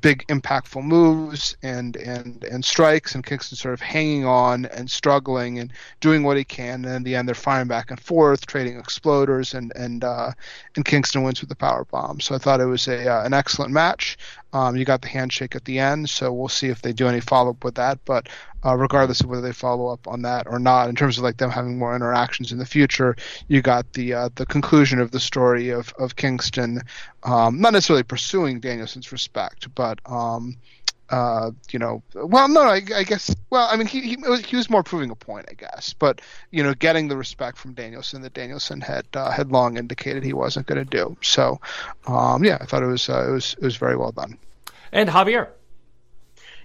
big 0.00 0.26
impactful 0.28 0.82
moves 0.82 1.56
and 1.62 1.96
and 1.96 2.44
and 2.44 2.64
strikes 2.64 3.14
and 3.14 3.24
Kingston 3.24 3.56
sort 3.56 3.74
of 3.74 3.80
hanging 3.80 4.24
on 4.24 4.66
and 4.66 4.90
struggling 4.90 5.58
and 5.58 5.72
doing 6.00 6.22
what 6.22 6.36
he 6.36 6.44
can. 6.44 6.84
And 6.84 6.96
in 6.96 7.02
the 7.02 7.16
end 7.16 7.28
they're 7.28 7.34
firing 7.34 7.68
back 7.68 7.90
and 7.90 7.98
forth 7.98 8.46
trading 8.46 8.80
exploders 8.80 9.54
and 9.54 9.72
and 9.74 10.04
uh, 10.04 10.32
and 10.76 10.84
Kingston 10.84 11.22
wins 11.22 11.40
with 11.40 11.48
the 11.48 11.56
power 11.56 11.84
bomb. 11.84 12.20
So 12.20 12.34
I 12.34 12.38
thought 12.38 12.60
it 12.60 12.66
was 12.66 12.88
a 12.88 13.08
uh, 13.08 13.24
an 13.24 13.32
excellent 13.32 13.72
match 13.72 14.18
um, 14.52 14.76
you 14.76 14.84
got 14.84 15.02
the 15.02 15.08
handshake 15.08 15.54
at 15.54 15.64
the 15.64 15.78
end 15.78 16.08
so 16.08 16.32
we'll 16.32 16.48
see 16.48 16.68
if 16.68 16.82
they 16.82 16.92
do 16.92 17.08
any 17.08 17.20
follow 17.20 17.50
up 17.50 17.64
with 17.64 17.74
that 17.74 17.98
but 18.04 18.28
uh, 18.64 18.76
regardless 18.76 19.20
of 19.20 19.28
whether 19.28 19.42
they 19.42 19.52
follow 19.52 19.88
up 19.88 20.08
on 20.08 20.22
that 20.22 20.46
or 20.46 20.58
not 20.58 20.88
in 20.88 20.96
terms 20.96 21.18
of 21.18 21.24
like 21.24 21.36
them 21.36 21.50
having 21.50 21.78
more 21.78 21.94
interactions 21.94 22.50
in 22.50 22.58
the 22.58 22.66
future 22.66 23.14
you 23.48 23.62
got 23.62 23.92
the 23.92 24.14
uh, 24.14 24.28
the 24.34 24.46
conclusion 24.46 24.98
of 24.98 25.10
the 25.10 25.20
story 25.20 25.70
of 25.70 25.92
of 25.98 26.16
Kingston 26.16 26.80
um, 27.22 27.60
not 27.60 27.72
necessarily 27.72 28.02
pursuing 28.02 28.60
Danielson's 28.60 29.12
respect 29.12 29.72
but 29.74 30.00
um, 30.06 30.56
uh, 31.10 31.50
you 31.70 31.78
know, 31.78 32.02
well, 32.14 32.48
no, 32.48 32.62
I, 32.62 32.82
I, 32.94 33.02
guess, 33.02 33.34
well, 33.50 33.66
I 33.70 33.76
mean, 33.76 33.86
he, 33.86 34.00
he 34.00 34.16
was, 34.16 34.44
he 34.44 34.56
was 34.56 34.68
more 34.68 34.82
proving 34.82 35.10
a 35.10 35.14
point, 35.14 35.46
I 35.50 35.54
guess, 35.54 35.94
but 35.94 36.20
you 36.50 36.62
know, 36.62 36.74
getting 36.74 37.08
the 37.08 37.16
respect 37.16 37.56
from 37.56 37.72
Danielson 37.72 38.22
that 38.22 38.34
Danielson 38.34 38.80
had 38.80 39.06
uh, 39.14 39.30
had 39.30 39.50
long 39.50 39.78
indicated 39.78 40.22
he 40.22 40.32
wasn't 40.32 40.66
going 40.66 40.84
to 40.84 40.90
do. 40.90 41.16
So, 41.22 41.60
um, 42.06 42.44
yeah, 42.44 42.58
I 42.60 42.66
thought 42.66 42.82
it 42.82 42.86
was 42.86 43.08
uh, 43.08 43.26
it 43.28 43.32
was 43.32 43.54
it 43.54 43.64
was 43.64 43.76
very 43.76 43.96
well 43.96 44.12
done. 44.12 44.38
And 44.92 45.08
Javier, 45.08 45.48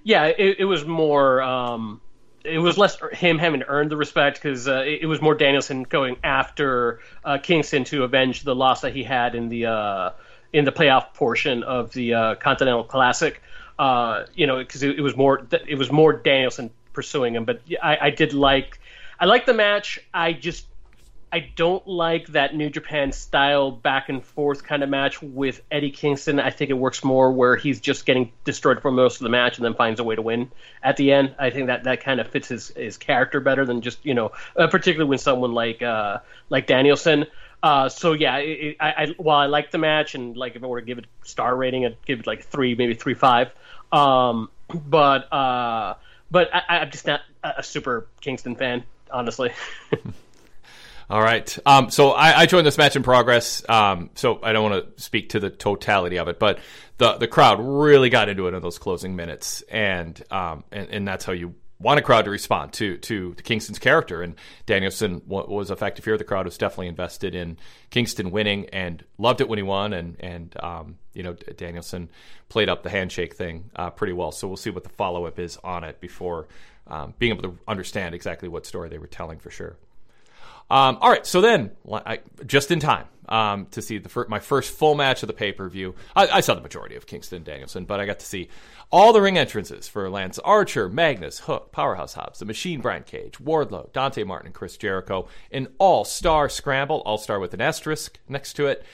yeah, 0.03 0.25
it, 0.25 0.59
it 0.59 0.65
was 0.65 0.85
more. 0.85 1.41
Um, 1.41 2.01
it 2.43 2.59
was 2.59 2.77
less 2.77 2.97
him 3.13 3.37
having 3.37 3.61
to 3.61 3.67
earn 3.69 3.87
the 3.87 3.95
respect 3.95 4.37
because 4.37 4.67
uh, 4.67 4.83
it, 4.85 5.03
it, 5.03 5.05
was 5.05 5.21
more 5.21 5.33
Danielson 5.33 5.83
going 5.83 6.17
after 6.25 6.99
uh, 7.23 7.37
Kingston 7.37 7.85
to 7.85 8.03
avenge 8.03 8.43
the 8.43 8.53
loss 8.53 8.81
that 8.81 8.93
he 8.93 9.03
had 9.03 9.33
in 9.33 9.47
the 9.47 9.67
uh, 9.67 10.09
in 10.51 10.65
the 10.65 10.71
playoff 10.71 11.13
portion 11.13 11.63
of 11.63 11.93
the 11.93 12.13
uh, 12.13 12.35
Continental 12.35 12.83
Classic. 12.83 13.41
Uh, 13.83 14.25
you 14.33 14.47
know, 14.47 14.59
because 14.59 14.81
it, 14.81 14.97
it, 14.97 15.01
was 15.01 15.13
more 15.17 15.45
it 15.67 15.77
was 15.77 15.91
more 15.91 16.13
Danielson 16.13 16.69
pursuing 16.93 17.35
him. 17.35 17.43
But 17.43 17.59
I, 17.81 17.97
I 18.03 18.09
did 18.11 18.31
like 18.33 18.79
I 19.19 19.25
like 19.25 19.45
the 19.45 19.53
match. 19.53 19.99
I 20.13 20.31
just 20.31 20.67
I 21.33 21.49
don't 21.57 21.85
like 21.85 22.27
that 22.27 22.55
New 22.55 22.69
Japan 22.69 23.11
style 23.11 23.71
back 23.71 24.07
and 24.07 24.23
forth 24.23 24.63
kind 24.63 24.83
of 24.83 24.89
match 24.89 25.21
with 25.21 25.61
Eddie 25.69 25.91
Kingston. 25.91 26.39
I 26.39 26.49
think 26.49 26.69
it 26.69 26.75
works 26.75 27.03
more 27.03 27.33
where 27.33 27.57
he's 27.57 27.81
just 27.81 28.05
getting 28.05 28.31
destroyed 28.45 28.81
for 28.81 28.89
most 28.89 29.17
of 29.17 29.23
the 29.23 29.29
match 29.29 29.57
and 29.57 29.65
then 29.65 29.73
finds 29.73 29.99
a 29.99 30.05
way 30.05 30.15
to 30.15 30.21
win 30.21 30.49
at 30.81 30.95
the 30.95 31.11
end. 31.11 31.35
I 31.37 31.49
think 31.49 31.67
that 31.67 31.83
that 31.83 32.05
kind 32.05 32.21
of 32.21 32.29
fits 32.29 32.47
his, 32.47 32.69
his 32.69 32.95
character 32.95 33.41
better 33.41 33.65
than 33.65 33.81
just 33.81 34.05
you 34.05 34.13
know, 34.13 34.31
uh, 34.55 34.67
particularly 34.67 35.09
when 35.09 35.19
someone 35.19 35.51
like 35.51 35.81
uh, 35.81 36.19
like 36.49 36.67
Danielson. 36.67 37.25
Uh, 37.61 37.89
so 37.89 38.13
yeah, 38.13 38.37
it, 38.37 38.77
I, 38.79 38.91
I 38.91 39.15
while 39.17 39.39
I 39.39 39.47
like 39.47 39.71
the 39.71 39.77
match 39.77 40.15
and 40.15 40.37
like 40.37 40.55
if 40.55 40.63
I 40.63 40.67
were 40.67 40.79
to 40.79 40.85
give 40.85 40.99
it 40.99 41.05
star 41.23 41.53
rating, 41.53 41.85
I'd 41.85 41.97
give 42.05 42.21
it 42.21 42.27
like 42.27 42.45
three, 42.45 42.75
maybe 42.75 42.93
three 42.93 43.13
five. 43.13 43.51
Um, 43.93 44.49
but 44.73 45.31
uh, 45.31 45.95
but 46.31 46.49
I, 46.53 46.79
I'm 46.79 46.91
just 46.91 47.05
not 47.05 47.21
a 47.43 47.63
super 47.63 48.07
Kingston 48.21 48.55
fan, 48.55 48.83
honestly. 49.11 49.51
All 51.09 51.21
right. 51.21 51.57
Um, 51.65 51.91
so 51.91 52.11
I, 52.11 52.41
I, 52.41 52.45
joined 52.47 52.65
this 52.65 52.77
match 52.77 52.95
in 52.95 53.03
progress. 53.03 53.67
Um, 53.69 54.09
so 54.15 54.39
I 54.41 54.51
don't 54.53 54.71
want 54.71 54.97
to 54.97 55.03
speak 55.03 55.29
to 55.29 55.39
the 55.39 55.49
totality 55.49 56.17
of 56.17 56.27
it, 56.27 56.39
but 56.39 56.59
the 56.97 57.13
the 57.17 57.27
crowd 57.27 57.59
really 57.61 58.09
got 58.09 58.29
into 58.29 58.47
it 58.47 58.53
in 58.55 58.61
those 58.61 58.79
closing 58.79 59.15
minutes, 59.15 59.61
and 59.69 60.21
um, 60.31 60.63
and, 60.71 60.89
and 60.89 61.07
that's 61.07 61.25
how 61.25 61.33
you 61.33 61.53
want 61.83 61.99
a 61.99 62.01
crowd 62.01 62.25
to 62.25 62.31
respond 62.31 62.73
to 62.73 62.97
to 62.97 63.35
Kingston's 63.43 63.79
character. 63.79 64.23
And 64.23 64.35
Danielson 64.65 65.21
was 65.27 65.69
effective 65.69 66.05
here. 66.05 66.17
The 66.17 66.23
crowd 66.23 66.45
was 66.45 66.57
definitely 66.57 66.87
invested 66.87 67.35
in 67.35 67.57
Kingston 67.91 68.31
winning 68.31 68.67
and 68.69 69.03
loved 69.17 69.41
it 69.41 69.49
when 69.49 69.59
he 69.59 69.63
won. 69.63 69.93
And 69.93 70.15
and 70.19 70.55
um, 70.63 70.97
you 71.13 71.21
know 71.21 71.33
Danielson 71.33 72.09
played 72.49 72.69
up 72.69 72.83
the 72.83 72.89
handshake 72.89 73.35
thing 73.35 73.69
uh, 73.75 73.89
pretty 73.91 74.13
well. 74.13 74.31
So 74.31 74.47
we'll 74.47 74.57
see 74.57 74.71
what 74.71 74.83
the 74.83 74.89
follow 74.89 75.25
up 75.25 75.37
is 75.37 75.57
on 75.63 75.83
it 75.83 75.99
before 75.99 76.47
um, 76.87 77.13
being 77.19 77.31
able 77.31 77.43
to 77.43 77.57
understand 77.67 78.15
exactly 78.15 78.49
what 78.49 78.65
story 78.65 78.89
they 78.89 78.97
were 78.97 79.07
telling 79.07 79.39
for 79.39 79.51
sure. 79.51 79.75
Um, 80.69 80.97
all 81.01 81.09
right, 81.09 81.25
so 81.25 81.41
then, 81.41 81.71
I, 81.91 82.19
just 82.47 82.71
in 82.71 82.79
time 82.79 83.05
um, 83.29 83.67
to 83.67 83.81
see 83.81 83.97
the 83.97 84.09
fir- 84.09 84.27
my 84.29 84.39
first 84.39 84.71
full 84.71 84.95
match 84.95 85.23
of 85.23 85.27
the 85.27 85.33
pay 85.33 85.51
per 85.51 85.69
view. 85.69 85.95
I, 86.15 86.27
I, 86.27 86.41
saw 86.41 86.55
the 86.55 86.61
majority 86.61 86.95
of 86.95 87.05
Kingston 87.05 87.43
Danielson, 87.43 87.85
but 87.85 87.99
I 87.99 88.05
got 88.05 88.19
to 88.19 88.25
see 88.25 88.49
all 88.91 89.13
the 89.13 89.21
ring 89.21 89.37
entrances 89.37 89.87
for 89.87 90.09
Lance 90.09 90.39
Archer, 90.39 90.89
Magnus, 90.89 91.39
Hook, 91.39 91.71
Powerhouse 91.71 92.13
Hobbs, 92.13 92.39
The 92.39 92.45
Machine, 92.45 92.81
Brian 92.81 93.03
Cage, 93.03 93.39
Wardlow, 93.39 93.91
Dante 93.93 94.23
Martin, 94.23 94.47
and 94.47 94.55
Chris 94.55 94.77
Jericho. 94.77 95.27
An 95.51 95.67
all 95.77 96.05
star 96.05 96.49
scramble, 96.49 97.01
all 97.05 97.17
star 97.17 97.39
with 97.39 97.53
an 97.53 97.61
asterisk 97.61 98.19
next 98.27 98.53
to 98.53 98.67
it. 98.67 98.85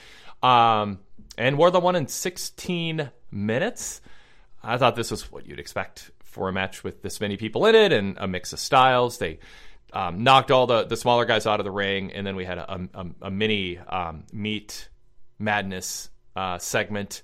Um, 0.42 1.00
and 1.36 1.56
Wardlow 1.56 1.82
won 1.82 1.96
in 1.96 2.06
16 2.06 3.10
minutes. 3.30 4.00
I 4.62 4.76
thought 4.76 4.96
this 4.96 5.10
was 5.10 5.30
what 5.32 5.46
you'd 5.46 5.60
expect 5.60 6.10
for 6.22 6.48
a 6.48 6.52
match 6.52 6.84
with 6.84 7.02
this 7.02 7.20
many 7.20 7.36
people 7.36 7.66
in 7.66 7.74
it 7.74 7.92
and 7.92 8.16
a 8.18 8.28
mix 8.28 8.52
of 8.52 8.60
styles. 8.60 9.18
They 9.18 9.40
um, 9.92 10.22
knocked 10.22 10.50
all 10.50 10.66
the, 10.66 10.84
the 10.84 10.96
smaller 10.96 11.24
guys 11.24 11.46
out 11.46 11.60
of 11.60 11.64
the 11.64 11.70
ring, 11.70 12.12
and 12.12 12.26
then 12.26 12.36
we 12.36 12.44
had 12.44 12.58
a, 12.58 12.88
a, 12.94 13.06
a 13.22 13.30
mini 13.30 13.78
um, 13.78 14.24
meat 14.32 14.88
madness 15.38 16.10
uh, 16.36 16.58
segment. 16.58 17.22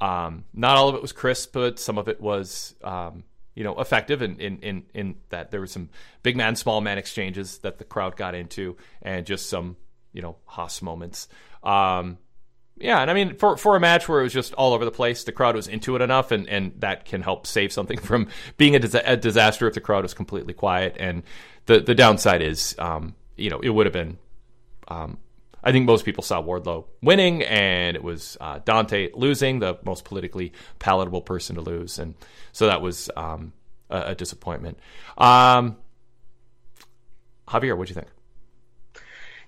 Um, 0.00 0.44
not 0.52 0.76
all 0.76 0.88
of 0.88 0.94
it 0.94 1.02
was 1.02 1.12
crisp, 1.12 1.52
but 1.52 1.78
some 1.78 1.98
of 1.98 2.08
it 2.08 2.20
was, 2.20 2.74
um, 2.82 3.24
you 3.54 3.64
know, 3.64 3.80
effective 3.80 4.22
in, 4.22 4.38
in, 4.38 4.58
in, 4.58 4.82
in, 4.92 5.14
that 5.30 5.50
there 5.50 5.60
were 5.60 5.66
some 5.66 5.88
big 6.22 6.36
man, 6.36 6.56
small 6.56 6.80
man 6.80 6.98
exchanges 6.98 7.58
that 7.58 7.78
the 7.78 7.84
crowd 7.84 8.16
got 8.16 8.34
into, 8.34 8.76
and 9.02 9.26
just 9.26 9.48
some, 9.48 9.76
you 10.12 10.22
know, 10.22 10.36
Haas 10.46 10.82
moments. 10.82 11.28
Um, 11.62 12.18
yeah, 12.76 13.00
and 13.00 13.10
I 13.10 13.14
mean, 13.14 13.36
for 13.36 13.56
for 13.56 13.76
a 13.76 13.80
match 13.80 14.08
where 14.08 14.20
it 14.20 14.24
was 14.24 14.32
just 14.32 14.52
all 14.54 14.74
over 14.74 14.84
the 14.84 14.90
place, 14.90 15.22
the 15.22 15.32
crowd 15.32 15.54
was 15.54 15.68
into 15.68 15.94
it 15.94 16.02
enough, 16.02 16.32
and, 16.32 16.48
and 16.48 16.72
that 16.80 17.04
can 17.04 17.22
help 17.22 17.46
save 17.46 17.72
something 17.72 17.98
from 18.00 18.28
being 18.56 18.74
a, 18.74 18.80
dis- 18.80 18.96
a 19.04 19.16
disaster 19.16 19.68
if 19.68 19.74
the 19.74 19.80
crowd 19.80 20.02
was 20.02 20.12
completely 20.12 20.54
quiet. 20.54 20.96
And 20.98 21.22
the 21.66 21.80
the 21.80 21.94
downside 21.94 22.42
is, 22.42 22.74
um, 22.78 23.14
you 23.36 23.50
know, 23.50 23.60
it 23.60 23.70
would 23.70 23.86
have 23.86 23.92
been. 23.92 24.18
Um, 24.88 25.18
I 25.66 25.72
think 25.72 25.86
most 25.86 26.04
people 26.04 26.22
saw 26.22 26.42
Wardlow 26.42 26.84
winning, 27.00 27.42
and 27.42 27.96
it 27.96 28.04
was 28.04 28.36
uh, 28.38 28.60
Dante 28.64 29.10
losing, 29.14 29.60
the 29.60 29.78
most 29.82 30.04
politically 30.04 30.52
palatable 30.78 31.22
person 31.22 31.56
to 31.56 31.62
lose, 31.62 31.98
and 31.98 32.14
so 32.52 32.66
that 32.66 32.82
was 32.82 33.10
um, 33.16 33.54
a, 33.88 34.00
a, 34.08 34.14
disappointment. 34.14 34.78
Um, 35.16 35.76
Javier, 37.48 37.78
what 37.78 37.88
do 37.88 37.92
you 37.92 37.94
think? 37.94 38.08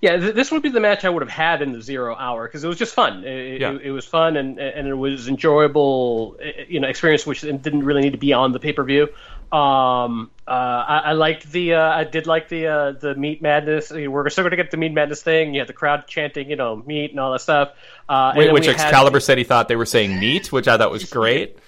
Yeah, 0.00 0.16
th- 0.16 0.34
this 0.34 0.50
would 0.50 0.62
be 0.62 0.68
the 0.70 0.80
match 0.80 1.04
I 1.04 1.10
would 1.10 1.22
have 1.22 1.30
had 1.30 1.62
in 1.62 1.72
the 1.72 1.82
zero 1.82 2.14
hour 2.14 2.46
because 2.46 2.64
it 2.64 2.68
was 2.68 2.78
just 2.78 2.94
fun. 2.94 3.24
It, 3.24 3.60
yeah. 3.60 3.72
it, 3.72 3.82
it, 3.82 3.90
was 3.90 4.06
fun 4.06 4.36
and 4.36 4.58
and 4.58 4.86
it 4.86 4.94
was 4.94 5.28
enjoyable, 5.28 6.38
you 6.68 6.80
know, 6.80 6.88
experience 6.88 7.26
which 7.26 7.40
didn't 7.42 7.84
really 7.84 8.02
need 8.02 8.12
to 8.12 8.18
be 8.18 8.32
on 8.32 8.52
the 8.52 8.60
pay 8.60 8.72
per 8.72 8.84
view. 8.84 9.08
Um, 9.52 10.30
uh, 10.46 10.50
I, 10.50 11.02
I, 11.06 11.12
liked 11.12 11.50
the, 11.50 11.74
uh, 11.74 11.80
I 11.80 12.04
did 12.04 12.26
like 12.26 12.48
the 12.48 12.66
uh, 12.66 12.92
the 12.92 13.14
meat 13.14 13.40
madness. 13.40 13.90
We're 13.90 14.28
still 14.28 14.42
going 14.42 14.50
to 14.50 14.56
get 14.56 14.70
the 14.70 14.76
meat 14.76 14.92
madness 14.92 15.22
thing. 15.22 15.54
You 15.54 15.60
had 15.60 15.68
the 15.68 15.72
crowd 15.72 16.06
chanting, 16.08 16.50
you 16.50 16.56
know, 16.56 16.76
meat 16.76 17.12
and 17.12 17.20
all 17.20 17.32
that 17.32 17.40
stuff. 17.40 17.72
Uh, 18.08 18.32
Wait, 18.36 18.52
which 18.52 18.66
Excalibur 18.66 19.18
had... 19.18 19.22
said 19.22 19.38
he 19.38 19.44
thought 19.44 19.68
they 19.68 19.76
were 19.76 19.86
saying 19.86 20.18
meat, 20.18 20.50
which 20.50 20.66
I 20.66 20.76
thought 20.78 20.90
was 20.90 21.04
great. 21.10 21.58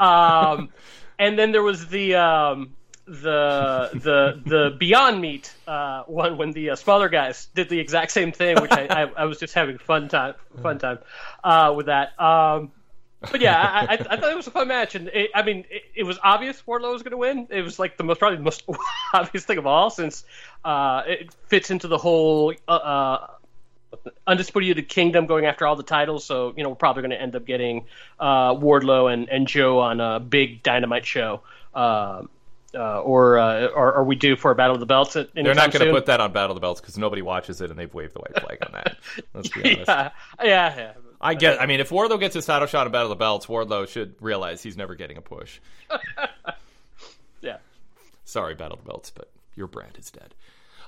um, 0.00 0.70
and 1.18 1.38
then 1.38 1.52
there 1.52 1.62
was 1.62 1.86
the 1.88 2.16
um, 2.16 2.74
the 3.06 3.90
the 3.92 4.40
the 4.48 4.76
Beyond 4.78 5.20
Meat 5.20 5.52
uh, 5.66 6.04
one 6.04 6.38
when 6.38 6.52
the 6.52 6.70
uh, 6.70 6.76
smaller 6.76 7.08
guys 7.08 7.46
did 7.54 7.68
the 7.68 7.78
exact 7.78 8.12
same 8.12 8.32
thing, 8.32 8.60
which 8.60 8.70
I, 8.70 8.86
I, 8.86 9.02
I 9.16 9.24
was 9.24 9.38
just 9.38 9.54
having 9.54 9.78
fun 9.78 10.08
time 10.08 10.34
fun 10.62 10.78
time 10.78 10.98
uh, 11.42 11.72
with 11.76 11.86
that. 11.86 12.18
Um, 12.20 12.72
but 13.20 13.40
yeah, 13.40 13.60
I, 13.60 13.80
I, 13.80 13.92
I, 13.92 14.16
thought 14.16 14.30
it 14.30 14.36
was 14.36 14.46
a 14.46 14.50
fun 14.50 14.68
match, 14.68 14.94
and 14.94 15.08
it, 15.08 15.30
I 15.34 15.42
mean, 15.42 15.64
it, 15.70 15.82
it, 15.94 16.02
was 16.04 16.18
obvious 16.22 16.62
Wardlow 16.66 16.92
was 16.92 17.02
going 17.02 17.10
to 17.10 17.18
win. 17.18 17.46
It 17.50 17.62
was 17.62 17.78
like 17.78 17.98
the 17.98 18.04
most 18.04 18.18
probably 18.18 18.38
the 18.38 18.42
most 18.42 18.64
obvious 19.14 19.44
thing 19.44 19.58
of 19.58 19.66
all, 19.66 19.90
since 19.90 20.24
uh, 20.64 21.02
it 21.06 21.34
fits 21.46 21.70
into 21.70 21.86
the 21.86 21.98
whole 21.98 22.54
uh, 22.66 22.70
uh, 22.70 23.26
undisputed 24.26 24.88
kingdom 24.88 25.26
going 25.26 25.44
after 25.44 25.66
all 25.66 25.76
the 25.76 25.82
titles. 25.82 26.24
So 26.24 26.54
you 26.56 26.62
know, 26.62 26.70
we're 26.70 26.76
probably 26.76 27.02
going 27.02 27.10
to 27.10 27.20
end 27.20 27.36
up 27.36 27.44
getting 27.44 27.84
uh, 28.18 28.54
Wardlow 28.54 29.12
and, 29.12 29.28
and 29.28 29.46
Joe 29.46 29.80
on 29.80 30.00
a 30.00 30.18
big 30.18 30.62
Dynamite 30.62 31.04
show. 31.04 31.42
Uh, 31.74 32.22
uh, 32.72 33.00
or, 33.00 33.36
uh, 33.38 33.66
or 33.66 33.92
are 33.94 34.04
we 34.04 34.14
due 34.14 34.36
for 34.36 34.52
a 34.52 34.54
Battle 34.54 34.74
of 34.74 34.80
the 34.80 34.86
Belts? 34.86 35.16
At, 35.16 35.34
They're 35.34 35.54
not 35.54 35.72
going 35.72 35.86
to 35.86 35.92
put 35.92 36.06
that 36.06 36.20
on 36.20 36.32
Battle 36.32 36.52
of 36.52 36.54
the 36.54 36.60
Belts 36.60 36.80
because 36.80 36.96
nobody 36.96 37.20
watches 37.20 37.60
it 37.60 37.68
and 37.68 37.78
they've 37.78 37.92
waved 37.92 38.14
the 38.14 38.20
white 38.20 38.40
flag 38.40 38.58
on 38.64 38.72
that. 38.72 38.96
Let's 39.34 39.48
be 39.48 39.60
honest. 39.74 39.88
yeah, 39.88 40.10
yeah, 40.40 40.76
yeah. 40.76 40.92
I 41.20 41.34
get. 41.34 41.60
I 41.60 41.66
mean, 41.66 41.80
if 41.80 41.90
Wardlow 41.90 42.18
gets 42.18 42.34
his 42.34 42.46
title 42.46 42.66
shot 42.66 42.86
in 42.86 42.92
Battle 42.92 43.12
of 43.12 43.18
the 43.18 43.22
Belts, 43.22 43.46
Wardlow 43.46 43.88
should 43.88 44.14
realize 44.20 44.62
he's 44.62 44.76
never 44.76 44.94
getting 44.94 45.18
a 45.18 45.20
push. 45.20 45.60
yeah. 47.42 47.58
Sorry, 48.24 48.54
Battle 48.54 48.78
of 48.78 48.84
the 48.84 48.88
Belts, 48.88 49.10
but 49.10 49.30
your 49.54 49.66
brand 49.66 49.96
is 49.98 50.10
dead. 50.10 50.34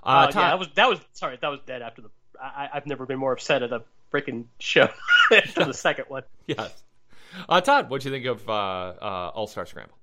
Uh, 0.03 0.07
uh, 0.07 0.33
yeah, 0.35 0.41
that 0.51 0.59
was 0.59 0.69
that 0.75 0.89
was 0.89 1.01
sorry, 1.13 1.39
that 1.41 1.49
was 1.49 1.61
dead 1.67 1.83
after 1.83 2.03
the. 2.03 2.11
I, 2.41 2.71
have 2.73 2.87
never 2.87 3.07
been 3.07 3.19
more 3.19 3.33
upset 3.33 3.63
at 3.63 3.73
a 3.73 3.83
freaking 4.13 4.47
show 4.59 4.89
after 5.33 5.65
the 5.65 5.75
second 5.75 6.07
one. 6.09 6.25
Yes. 6.47 6.83
Uh, 7.49 7.61
Todd, 7.61 7.89
what 7.89 8.03
do 8.03 8.09
you 8.09 8.15
think 8.15 8.27
of 8.27 8.47
uh, 8.49 8.53
uh, 8.53 9.31
All 9.35 9.47
Star 9.47 9.65
Scramble? 9.65 9.97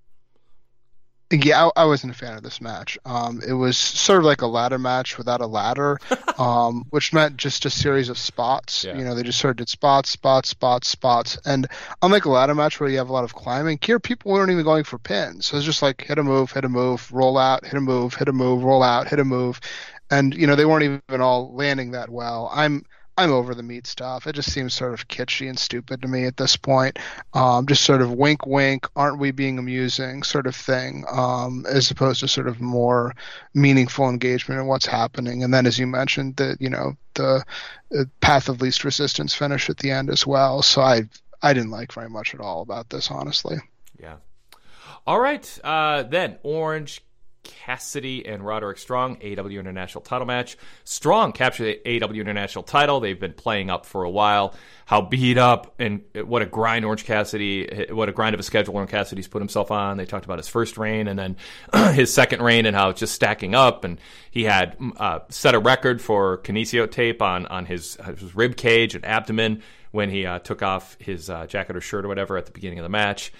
Yeah, 1.32 1.68
I, 1.76 1.84
I, 1.84 1.86
wasn't 1.86 2.14
a 2.14 2.16
fan 2.18 2.36
of 2.36 2.42
this 2.42 2.60
match. 2.60 2.98
Um, 3.06 3.40
it 3.48 3.54
was 3.54 3.78
sort 3.78 4.20
of 4.20 4.26
like 4.26 4.42
a 4.42 4.48
ladder 4.48 4.80
match 4.80 5.18
without 5.18 5.42
a 5.42 5.46
ladder, 5.46 6.00
um, 6.40 6.86
which 6.90 7.14
meant 7.14 7.38
just 7.38 7.66
a 7.66 7.70
series 7.70 8.10
of 8.10 8.18
spots. 8.18 8.84
Yeah. 8.84 8.98
You 8.98 9.06
know, 9.06 9.14
they 9.14 9.22
just 9.22 9.40
sort 9.40 9.52
of 9.52 9.58
did 9.58 9.70
spots, 9.70 10.10
spots, 10.10 10.50
spots, 10.50 10.88
spots. 10.88 11.38
And 11.46 11.68
unlike 12.02 12.26
a 12.26 12.30
ladder 12.30 12.56
match 12.56 12.80
where 12.80 12.90
you 12.90 12.98
have 12.98 13.10
a 13.10 13.14
lot 13.14 13.24
of 13.24 13.36
climbing, 13.36 13.78
here 13.82 14.00
people 14.00 14.32
weren't 14.32 14.52
even 14.52 14.64
going 14.64 14.86
for 14.86 14.98
pins. 14.98 15.46
So 15.46 15.58
it's 15.58 15.66
just 15.66 15.84
like 15.84 16.02
hit 16.02 16.18
a 16.18 16.24
move, 16.24 16.52
hit 16.52 16.66
a 16.66 16.70
move, 16.70 17.12
roll 17.12 17.38
out, 17.38 17.64
hit 17.64 17.76
a 17.76 17.82
move, 17.82 18.16
hit 18.16 18.28
a 18.28 18.34
move, 18.34 18.64
roll 18.64 18.82
out, 18.82 19.08
hit 19.08 19.20
a 19.20 19.26
move. 19.26 19.62
And, 20.10 20.34
you 20.34 20.48
know, 20.48 20.56
they 20.56 20.66
weren't 20.66 20.84
even 20.84 21.22
all 21.22 21.54
landing 21.54 21.92
that 21.92 22.10
well. 22.10 22.50
I'm 22.52 22.86
I'm 23.20 23.34
over 23.34 23.54
the 23.54 23.64
meat 23.64 23.86
stuff. 23.86 24.28
It 24.28 24.36
just 24.36 24.50
seems 24.50 24.74
sort 24.74 24.94
of 24.94 25.10
kitschy 25.10 25.50
and 25.50 25.60
stupid 25.60 26.02
to 26.02 26.08
me 26.08 26.24
at 26.24 26.38
this 26.38 26.56
point. 26.56 27.00
Um, 27.34 27.68
just 27.68 27.84
sort 27.84 28.02
of 28.02 28.14
wink, 28.14 28.46
wink, 28.46 28.88
aren't 28.96 29.20
we 29.20 29.32
being 29.32 29.60
amusing 29.60 30.24
sort 30.24 30.48
of 30.48 30.56
thing, 30.56 31.04
um, 31.12 31.66
as 31.70 31.92
opposed 31.92 32.22
to 32.22 32.30
sort 32.30 32.48
of 32.48 32.62
more 32.62 33.14
meaningful 33.54 34.08
engagement 34.08 34.62
in 34.62 34.68
what's 34.68 34.86
happening. 34.86 35.44
And 35.44 35.54
then, 35.54 35.66
as 35.66 35.78
you 35.78 35.86
mentioned, 35.86 36.38
the 36.38 36.56
you 36.62 36.70
know 36.70 36.94
the, 37.16 37.44
the 37.92 38.10
path 38.22 38.48
of 38.48 38.62
least 38.62 38.86
resistance 38.86 39.36
finish 39.36 39.70
at 39.70 39.80
the 39.80 39.92
end 39.92 40.10
as 40.10 40.26
well. 40.26 40.62
So 40.62 40.80
I 40.80 41.10
I 41.42 41.52
didn't 41.54 41.72
like 41.72 41.92
very 41.92 42.10
much 42.10 42.34
at 42.34 42.40
all 42.40 42.62
about 42.62 42.90
this, 42.90 43.12
honestly. 43.12 43.58
Yeah. 44.02 44.16
All 45.06 45.20
right, 45.20 45.60
uh, 45.66 46.04
then 46.04 46.38
Orange 46.44 47.02
Cassidy 47.50 48.28
and 48.28 48.46
Roderick 48.46 48.78
Strong, 48.78 49.18
AEW 49.18 49.60
International 49.60 50.02
title 50.02 50.28
match. 50.28 50.56
Strong 50.84 51.32
captured 51.34 51.80
the 51.84 52.00
AEW 52.00 52.22
International 52.22 52.64
title. 52.64 53.00
They've 53.00 53.20
been 53.20 53.34
playing 53.34 53.72
up 53.72 53.88
for 53.88 54.04
a 54.04 54.10
while. 54.10 54.54
How 54.86 55.02
beat 55.02 55.40
up 55.40 55.74
and 55.80 56.04
what 56.24 56.44
a 56.44 56.46
grind 56.46 56.86
Orange 56.86 57.06
Cassidy, 57.06 57.88
what 57.90 58.08
a 58.08 58.12
grind 58.12 58.36
of 58.36 58.40
a 58.40 58.44
schedule 58.44 58.76
Orange 58.76 58.92
Cassidy's 58.92 59.28
put 59.28 59.42
himself 59.42 59.72
on. 59.72 59.98
They 59.98 60.06
talked 60.06 60.26
about 60.26 60.38
his 60.38 60.48
first 60.48 60.78
reign 60.78 61.08
and 61.08 61.18
then 61.18 61.38
his 61.94 62.14
second 62.14 62.44
reign 62.44 62.68
and 62.68 62.76
how 62.76 62.90
it's 62.90 63.00
just 63.00 63.16
stacking 63.16 63.56
up. 63.56 63.84
And 63.84 64.00
he 64.30 64.44
had 64.44 64.78
uh, 64.98 65.20
set 65.30 65.56
a 65.56 65.60
record 65.60 66.02
for 66.02 66.38
kinesio 66.40 66.90
tape 66.90 67.22
on 67.22 67.48
on 67.48 67.66
his, 67.66 67.98
his 68.20 68.36
rib 68.36 68.58
cage 68.58 68.94
and 68.94 69.04
abdomen 69.04 69.64
when 69.92 70.10
he 70.10 70.26
uh, 70.26 70.40
took 70.40 70.62
off 70.62 70.98
his 71.00 71.30
uh, 71.30 71.48
jacket 71.48 71.76
or 71.76 71.82
shirt 71.82 72.06
or 72.06 72.08
whatever 72.08 72.38
at 72.38 72.46
the 72.46 72.52
beginning 72.52 72.80
of 72.80 72.84
the 72.84 72.90
match. 72.90 73.32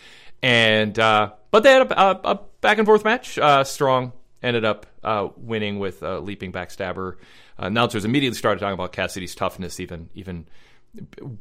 And 0.42 0.98
uh, 0.98 1.34
but 1.52 1.64
they 1.64 1.72
had 1.72 1.92
a, 1.92 2.02
a, 2.02 2.12
a 2.32 2.40
back 2.62 2.78
and 2.78 2.86
forth 2.86 3.04
match. 3.04 3.38
Uh, 3.38 3.64
Strong 3.64 4.14
ended 4.42 4.66
up 4.66 4.86
uh, 5.04 5.30
winning 5.38 5.80
with 5.80 6.04
a 6.04 6.20
leaping 6.20 6.52
backstabber. 6.52 7.16
Uh, 7.62 7.66
announcers 7.66 8.06
immediately 8.06 8.38
started 8.38 8.60
talking 8.60 8.74
about 8.74 8.92
Cassidy's 8.92 9.36
toughness, 9.36 9.80
even 9.80 10.10
even 10.16 10.48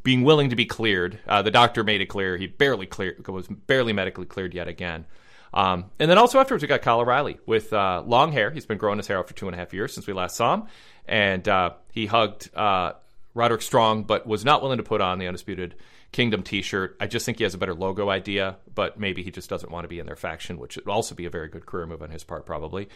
being 0.03 0.22
willing 0.22 0.51
to 0.51 0.57
be 0.57 0.66
cleared. 0.66 1.18
Uh, 1.26 1.42
the 1.42 1.51
doctor 1.51 1.84
made 1.84 2.01
it 2.01 2.07
clear 2.07 2.36
he 2.36 2.46
barely 2.46 2.86
cleared 2.86 3.26
was 3.28 3.46
barely 3.46 3.92
medically 3.92 4.26
cleared 4.26 4.55
yet 4.55 4.68
again. 4.68 5.07
Um, 5.55 5.86
and 5.99 6.11
then 6.11 6.18
also 6.18 6.38
afterwards, 6.38 6.62
we 6.62 6.68
got 6.68 6.82
Kyle 6.82 7.01
O'Reilly 7.01 7.38
with 7.46 7.72
uh, 7.72 8.03
long 8.05 8.32
hair. 8.32 8.51
He's 8.51 8.66
been 8.66 8.76
growing 8.76 8.99
his 8.99 9.07
hair 9.07 9.18
out 9.18 9.28
for 9.28 9.34
two 9.34 9.46
and 9.46 9.55
a 9.55 9.59
half 9.59 9.72
years 9.72 9.94
since 9.94 10.07
we 10.07 10.12
last 10.12 10.36
saw 10.36 10.55
him, 10.55 10.64
and 11.07 11.49
uh, 11.49 11.70
he 11.90 12.05
hugged 12.05 12.51
uh, 12.55 12.92
Roderick 13.34 13.62
Strong, 13.62 14.05
but 14.05 14.26
was 14.26 14.44
not 14.44 14.61
willing 14.62 14.76
to 14.76 14.84
put 14.84 15.01
on 15.01 15.18
the 15.18 15.26
undisputed 15.26 15.74
Kingdom 16.13 16.43
T-shirt. 16.43 16.97
I 17.01 17.07
just 17.07 17.27
think 17.27 17.39
he 17.39 17.45
has 17.45 17.55
a 17.55 17.59
better 17.59 17.75
logo 17.75 18.09
idea, 18.09 18.57
but 18.75 18.99
maybe 18.99 19.23
he 19.23 19.31
just 19.31 19.51
doesn't 19.51 19.71
want 19.71 19.85
to 19.85 19.89
be 19.89 19.99
in 19.99 20.07
their 20.07 20.17
faction, 20.17 20.59
which 20.59 20.77
would 20.77 20.89
also 20.89 21.15
be 21.15 21.27
a 21.27 21.31
very 21.31 21.49
good 21.49 21.67
career 21.67 21.87
move 21.87 22.03
on 22.03 22.11
his 22.11 22.25
part, 22.25 22.47
probably. 22.47 22.89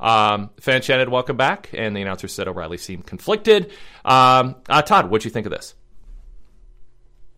Um, 0.00 0.50
fan 0.60 0.82
chanted, 0.82 1.08
"Welcome 1.08 1.36
back," 1.36 1.70
and 1.72 1.94
the 1.94 2.02
announcer 2.02 2.26
said 2.26 2.48
O'Reilly 2.48 2.78
seemed 2.78 3.06
conflicted. 3.06 3.70
Um, 4.04 4.56
uh, 4.68 4.82
Todd, 4.82 5.10
what'd 5.10 5.24
you 5.24 5.30
think 5.30 5.46
of 5.46 5.52
this? 5.52 5.74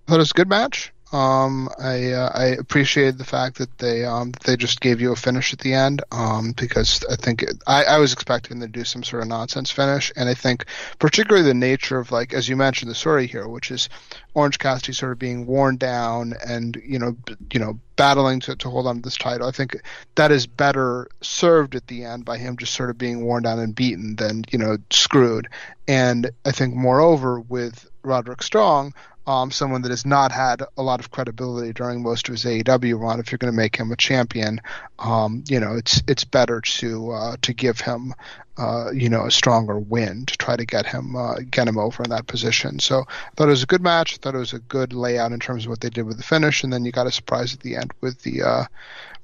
I 0.07 0.13
thought 0.13 0.17
it 0.17 0.19
was 0.19 0.31
a 0.31 0.35
good 0.35 0.49
match. 0.49 0.93
Um, 1.13 1.69
I 1.79 2.13
uh, 2.13 2.31
I 2.35 2.45
appreciated 2.47 3.17
the 3.17 3.25
fact 3.25 3.59
that 3.59 3.79
they 3.79 4.05
um, 4.05 4.33
they 4.45 4.57
just 4.57 4.81
gave 4.81 5.01
you 5.01 5.13
a 5.13 5.17
finish 5.17 5.53
at 5.53 5.61
the 5.61 5.73
end 5.73 6.03
um, 6.11 6.53
because 6.53 7.05
I 7.09 7.15
think 7.15 7.45
it, 7.45 7.63
I, 7.65 7.85
I 7.85 7.99
was 7.99 8.13
expecting 8.13 8.59
to 8.61 8.67
do 8.67 8.83
some 8.83 9.05
sort 9.05 9.23
of 9.23 9.29
nonsense 9.29 9.71
finish, 9.71 10.13
and 10.17 10.29
I 10.29 10.35
think 10.35 10.65
particularly 10.99 11.47
the 11.47 11.55
nature 11.55 11.99
of 11.99 12.11
like 12.11 12.35
as 12.35 12.49
you 12.49 12.57
mentioned 12.57 12.91
the 12.91 12.97
story 12.97 13.29
here, 13.29 13.47
which 13.47 13.71
is 13.71 13.89
Orange 14.35 14.59
Cassidy 14.59 14.93
sort 14.93 15.13
of 15.13 15.19
being 15.21 15.47
worn 15.47 15.77
down 15.77 16.35
and 16.45 16.77
you 16.85 16.99
know 16.99 17.17
you 17.53 17.61
know 17.61 17.79
battling 17.95 18.41
to, 18.41 18.57
to 18.57 18.69
hold 18.69 18.89
on 18.89 18.97
to 18.97 19.03
this 19.03 19.17
title. 19.17 19.47
I 19.47 19.53
think 19.53 19.77
that 20.17 20.33
is 20.33 20.49
better 20.49 21.07
served 21.21 21.77
at 21.77 21.87
the 21.87 22.05
end 22.05 22.25
by 22.25 22.37
him 22.37 22.57
just 22.57 22.75
sort 22.75 22.91
of 22.91 22.99
being 22.99 23.25
worn 23.25 23.45
down 23.45 23.61
and 23.61 23.77
beaten 23.77 24.17
than 24.17 24.45
you 24.51 24.59
know 24.59 24.77
screwed. 24.91 25.49
And 25.87 26.33
I 26.45 26.51
think 26.51 26.75
moreover 26.75 27.39
with 27.39 27.89
Roderick 28.03 28.43
Strong 28.43 28.93
um, 29.27 29.51
someone 29.51 29.83
that 29.83 29.91
has 29.91 30.07
not 30.07 30.31
had 30.31 30.63
a 30.77 30.83
lot 30.83 31.01
of 31.01 31.11
credibility 31.11 31.73
during 31.73 32.03
most 32.03 32.29
of 32.29 32.33
his 32.33 32.45
AEW 32.45 33.01
run. 33.01 33.19
If 33.21 33.33
you're 33.33 33.39
going 33.39 33.53
to 33.53 33.57
make 33.57 33.77
him 33.77 33.91
a 33.91 33.97
champion, 33.97 34.61
um, 34.99 35.43
you 35.49 35.59
know 35.59 35.75
it's 35.75 36.03
it's 36.07 36.25
better 36.25 36.61
to 36.61 37.11
uh, 37.11 37.37
to 37.43 37.53
give 37.53 37.81
him 37.81 38.15
uh, 38.57 38.91
you 38.93 39.09
know 39.09 39.27
a 39.27 39.31
stronger 39.31 39.79
win 39.79 40.27
to 40.27 40.37
try 40.37 40.57
to 40.57 40.65
get 40.65 40.87
him 40.87 41.17
uh, 41.17 41.37
get 41.51 41.69
him 41.69 41.79
over 41.79 42.03
in 42.03 42.11
that 42.11 42.27
position. 42.27 42.79
So 42.79 43.01
I 43.01 43.31
thought 43.37 43.49
it 43.49 43.51
was 43.51 43.65
a 43.65 43.67
good 43.67 43.83
match. 43.83 44.15
I 44.15 44.17
thought 44.19 44.35
it 44.35 44.39
was 44.39 44.53
a 44.53 44.61
good 44.61 44.93
layout 44.93 45.33
in 45.33 45.41
terms 45.41 45.65
of 45.65 45.71
what 45.71 45.81
they 45.81 45.91
did 45.91 46.05
with 46.05 46.17
the 46.17 46.23
finish, 46.23 46.63
and 46.63 46.73
then 46.73 46.85
you 46.85 46.93
got 46.93 47.07
a 47.07 47.13
surprise 47.13 47.53
at 47.53 47.61
the 47.61 47.77
end 47.77 47.93
with 48.01 48.23
the 48.23 48.43
uh, 48.43 48.65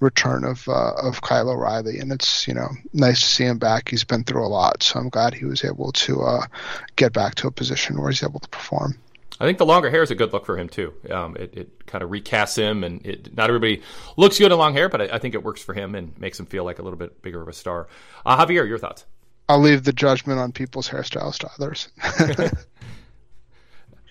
return 0.00 0.44
of 0.44 0.68
uh, 0.68 0.94
of 1.00 1.22
Kyle 1.22 1.48
O'Reilly, 1.48 1.98
and 2.00 2.12
it's 2.12 2.46
you 2.48 2.54
know 2.54 2.68
nice 2.92 3.20
to 3.20 3.26
see 3.26 3.44
him 3.44 3.58
back. 3.58 3.88
He's 3.88 4.04
been 4.04 4.24
through 4.24 4.44
a 4.44 4.48
lot, 4.48 4.82
so 4.82 4.98
I'm 4.98 5.08
glad 5.08 5.32
he 5.32 5.44
was 5.44 5.64
able 5.64 5.92
to 5.92 6.22
uh, 6.22 6.46
get 6.96 7.12
back 7.12 7.36
to 7.36 7.46
a 7.46 7.52
position 7.52 8.00
where 8.00 8.10
he's 8.10 8.24
able 8.24 8.40
to 8.40 8.48
perform. 8.48 8.98
I 9.42 9.44
think 9.44 9.58
the 9.58 9.66
longer 9.66 9.90
hair 9.90 10.04
is 10.04 10.12
a 10.12 10.14
good 10.14 10.32
look 10.32 10.46
for 10.46 10.56
him 10.56 10.68
too. 10.68 10.94
Um, 11.10 11.36
it, 11.36 11.52
it 11.52 11.86
kind 11.86 12.04
of 12.04 12.10
recasts 12.10 12.56
him, 12.56 12.84
and 12.84 13.04
it, 13.04 13.36
not 13.36 13.50
everybody 13.50 13.82
looks 14.16 14.38
good 14.38 14.52
in 14.52 14.58
long 14.58 14.72
hair, 14.72 14.88
but 14.88 15.02
I, 15.02 15.16
I, 15.16 15.18
think 15.18 15.34
it 15.34 15.42
works 15.42 15.60
for 15.60 15.74
him 15.74 15.96
and 15.96 16.16
makes 16.16 16.38
him 16.38 16.46
feel 16.46 16.62
like 16.62 16.78
a 16.78 16.82
little 16.82 16.96
bit 16.96 17.20
bigger 17.22 17.42
of 17.42 17.48
a 17.48 17.52
star. 17.52 17.88
Uh, 18.24 18.46
Javier, 18.46 18.68
your 18.68 18.78
thoughts? 18.78 19.04
I'll 19.48 19.58
leave 19.58 19.82
the 19.82 19.92
judgment 19.92 20.38
on 20.38 20.52
people's 20.52 20.88
hairstyles 20.88 21.38
to 21.38 21.50
others. 21.58 21.88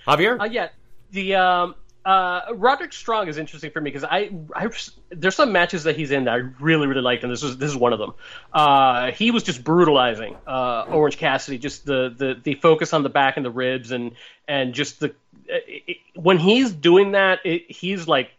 Javier? 0.06 0.38
Uh, 0.38 0.44
yeah, 0.44 0.68
the 1.12 1.36
um, 1.36 1.76
uh, 2.04 2.42
Roderick 2.54 2.94
Strong 2.94 3.28
is 3.28 3.38
interesting 3.38 3.72
for 3.72 3.80
me 3.80 3.92
because 3.92 4.04
I, 4.04 4.32
I, 4.56 4.70
there's 5.10 5.36
some 5.36 5.52
matches 5.52 5.84
that 5.84 5.96
he's 5.96 6.12
in 6.12 6.24
that 6.24 6.32
I 6.32 6.38
really 6.60 6.88
really 6.88 7.02
liked, 7.02 7.24
and 7.24 7.32
this 7.32 7.44
is 7.44 7.58
this 7.58 7.70
is 7.70 7.78
one 7.78 7.94
of 7.94 8.00
them. 8.00 8.14
Uh, 8.52 9.12
he 9.12 9.32
was 9.32 9.44
just 9.44 9.64
brutalizing 9.64 10.36
uh, 10.48 10.86
Orange 10.90 11.18
Cassidy, 11.18 11.60
just 11.60 11.86
the, 11.86 12.14
the 12.16 12.40
the 12.42 12.56
focus 12.56 12.94
on 12.94 13.04
the 13.04 13.10
back 13.10 13.38
and 13.38 13.46
the 13.46 13.52
ribs, 13.52 13.92
and 13.92 14.14
and 14.48 14.74
just 14.74 15.00
the 15.00 15.14
it, 15.46 15.84
it, 15.88 15.98
when 16.16 16.40
he's 16.40 16.72
doing 16.72 17.12
that, 17.12 17.40
it, 17.46 17.72
he's 17.72 18.08
like 18.08 18.32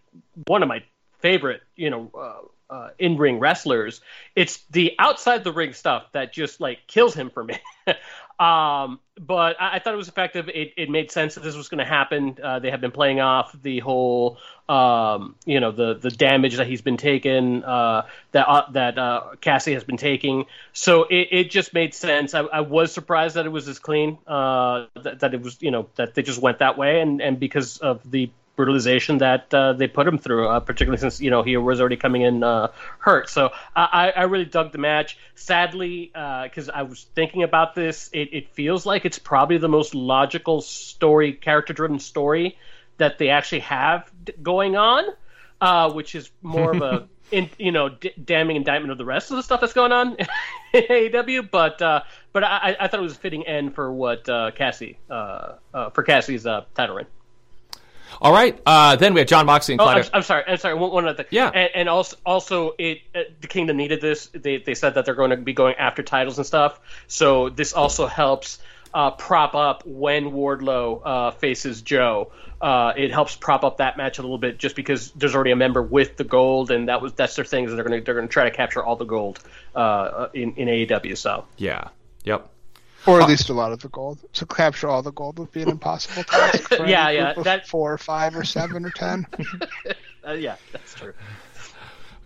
one 0.46 0.62
of 0.62 0.68
my 0.68 0.82
favorite, 1.20 1.62
you 1.76 1.90
know. 1.90 2.10
Uh, 2.14 2.46
uh, 2.70 2.88
in-ring 2.98 3.38
wrestlers, 3.38 4.00
it's 4.34 4.64
the 4.70 4.94
outside 4.98 5.44
the 5.44 5.52
ring 5.52 5.74
stuff 5.74 6.10
that 6.12 6.32
just 6.32 6.58
like 6.58 6.78
kills 6.86 7.12
him 7.14 7.28
for 7.28 7.44
me. 7.44 7.58
Um, 8.42 8.98
but 9.20 9.60
I, 9.60 9.76
I, 9.76 9.78
thought 9.78 9.94
it 9.94 9.98
was 9.98 10.08
effective. 10.08 10.48
It, 10.48 10.72
it 10.76 10.90
made 10.90 11.12
sense 11.12 11.36
that 11.36 11.44
this 11.44 11.54
was 11.54 11.68
going 11.68 11.78
to 11.78 11.84
happen. 11.84 12.36
Uh, 12.42 12.58
they 12.58 12.72
have 12.72 12.80
been 12.80 12.90
playing 12.90 13.20
off 13.20 13.54
the 13.62 13.78
whole, 13.78 14.38
um, 14.68 15.36
you 15.44 15.60
know, 15.60 15.70
the 15.70 15.94
the 15.94 16.10
damage 16.10 16.56
that 16.56 16.66
he's 16.66 16.80
been 16.80 16.96
taking, 16.96 17.62
uh, 17.62 18.06
that 18.32 18.48
uh, 18.48 18.68
that 18.72 18.98
uh, 18.98 19.36
Cassie 19.40 19.74
has 19.74 19.84
been 19.84 19.96
taking. 19.96 20.46
So 20.72 21.04
it, 21.04 21.28
it 21.30 21.50
just 21.50 21.72
made 21.72 21.94
sense. 21.94 22.34
I, 22.34 22.40
I 22.40 22.60
was 22.62 22.92
surprised 22.92 23.36
that 23.36 23.46
it 23.46 23.50
was 23.50 23.68
as 23.68 23.78
clean, 23.78 24.18
uh, 24.26 24.86
that, 25.00 25.20
that 25.20 25.34
it 25.34 25.40
was, 25.40 25.62
you 25.62 25.70
know, 25.70 25.88
that 25.94 26.14
they 26.14 26.22
just 26.22 26.40
went 26.40 26.58
that 26.58 26.76
way, 26.76 27.00
and 27.00 27.22
and 27.22 27.38
because 27.38 27.78
of 27.78 28.10
the 28.10 28.28
brutalization 28.56 29.18
that 29.18 29.52
uh, 29.54 29.72
they 29.72 29.86
put 29.86 30.06
him 30.06 30.18
through, 30.18 30.48
uh, 30.48 30.60
particularly 30.60 30.98
since 30.98 31.20
you 31.20 31.30
know 31.30 31.42
he 31.42 31.56
was 31.56 31.80
already 31.80 31.96
coming 31.96 32.22
in 32.22 32.42
uh, 32.42 32.68
hurt. 32.98 33.28
So 33.28 33.50
I, 33.74 34.12
I 34.14 34.22
really 34.24 34.44
dug 34.44 34.72
the 34.72 34.78
match. 34.78 35.18
Sadly, 35.34 36.10
because 36.12 36.68
uh, 36.68 36.72
I 36.74 36.82
was 36.82 37.04
thinking 37.14 37.42
about 37.42 37.74
this, 37.74 38.10
it, 38.12 38.28
it, 38.32 38.48
feels 38.50 38.84
like 38.86 39.04
it's 39.04 39.18
probably 39.18 39.58
the 39.58 39.68
most 39.68 39.94
logical 39.94 40.60
story, 40.60 41.32
character-driven 41.32 41.98
story 41.98 42.58
that 42.98 43.18
they 43.18 43.30
actually 43.30 43.60
have 43.60 44.10
going 44.42 44.76
on, 44.76 45.04
uh, 45.60 45.90
which 45.92 46.14
is 46.14 46.30
more 46.42 46.72
of 46.74 46.82
a 46.82 47.08
in, 47.32 47.48
you 47.58 47.72
know 47.72 47.88
d- 47.88 48.12
damning 48.22 48.56
indictment 48.56 48.92
of 48.92 48.98
the 48.98 49.04
rest 49.04 49.30
of 49.30 49.38
the 49.38 49.42
stuff 49.42 49.60
that's 49.60 49.72
going 49.72 49.92
on 49.92 50.16
in 50.74 50.82
AEW. 50.82 51.50
But 51.50 51.80
uh, 51.80 52.02
but 52.32 52.44
I, 52.44 52.76
I, 52.78 52.88
thought 52.88 53.00
it 53.00 53.02
was 53.02 53.14
a 53.14 53.18
fitting 53.18 53.46
end 53.46 53.74
for 53.74 53.90
what 53.92 54.24
Cassie 54.54 54.98
for 55.08 56.02
Cassie's 56.04 56.44
title 56.74 56.96
reign. 56.96 57.06
All 58.20 58.32
right. 58.32 58.60
Uh, 58.66 58.96
then 58.96 59.14
we 59.14 59.20
have 59.20 59.28
Jon 59.28 59.46
Moxley 59.46 59.74
and 59.74 59.80
oh, 59.80 59.86
I'm, 59.86 60.04
I'm, 60.12 60.22
sorry. 60.22 60.44
I'm 60.46 60.56
sorry. 60.56 60.74
One, 60.74 60.92
one 60.92 61.06
other 61.06 61.22
thing. 61.22 61.26
Yeah. 61.30 61.48
And, 61.48 61.70
and 61.74 61.88
also, 61.88 62.16
also, 62.24 62.74
it 62.78 63.00
uh, 63.14 63.20
the 63.40 63.48
Kingdom 63.48 63.76
needed 63.76 64.00
this. 64.00 64.28
They, 64.32 64.58
they 64.58 64.74
said 64.74 64.94
that 64.94 65.04
they're 65.04 65.14
going 65.14 65.30
to 65.30 65.36
be 65.36 65.52
going 65.52 65.76
after 65.76 66.02
titles 66.02 66.38
and 66.38 66.46
stuff. 66.46 66.80
So 67.06 67.48
this 67.48 67.72
also 67.72 68.06
helps 68.06 68.58
uh, 68.94 69.10
prop 69.12 69.54
up 69.54 69.86
when 69.86 70.26
Wardlow 70.32 71.02
uh, 71.04 71.30
faces 71.32 71.82
Joe. 71.82 72.32
Uh, 72.60 72.92
it 72.96 73.10
helps 73.10 73.34
prop 73.34 73.64
up 73.64 73.78
that 73.78 73.96
match 73.96 74.18
a 74.18 74.22
little 74.22 74.38
bit, 74.38 74.58
just 74.58 74.76
because 74.76 75.10
there's 75.12 75.34
already 75.34 75.50
a 75.50 75.56
member 75.56 75.82
with 75.82 76.16
the 76.16 76.24
gold, 76.24 76.70
and 76.70 76.88
that 76.88 77.02
was 77.02 77.12
that's 77.14 77.34
their 77.34 77.44
thing. 77.44 77.64
Is 77.64 77.74
they're 77.74 77.84
going 77.84 78.00
to 78.00 78.04
they're 78.04 78.14
going 78.14 78.28
to 78.28 78.32
try 78.32 78.44
to 78.44 78.54
capture 78.54 78.82
all 78.82 78.96
the 78.96 79.04
gold 79.04 79.40
uh, 79.74 80.28
in 80.32 80.54
in 80.54 80.68
AEW. 80.68 81.16
So 81.16 81.44
yeah. 81.56 81.88
Yep. 82.24 82.48
Or 83.06 83.20
at 83.20 83.28
least 83.28 83.48
a 83.48 83.52
lot 83.52 83.72
of 83.72 83.80
the 83.80 83.88
gold. 83.88 84.18
To 84.34 84.46
capture 84.46 84.88
all 84.88 85.02
the 85.02 85.12
gold 85.12 85.38
would 85.38 85.52
be 85.52 85.62
an 85.62 85.68
impossible 85.68 86.24
task. 86.24 86.70
yeah, 86.86 87.10
yeah. 87.10 87.32
That 87.34 87.66
four 87.66 87.92
or 87.92 87.98
five 87.98 88.36
or 88.36 88.44
seven 88.44 88.84
or 88.84 88.90
ten. 88.90 89.26
uh, 90.26 90.32
yeah, 90.32 90.56
that's 90.70 90.94
true. 90.94 91.12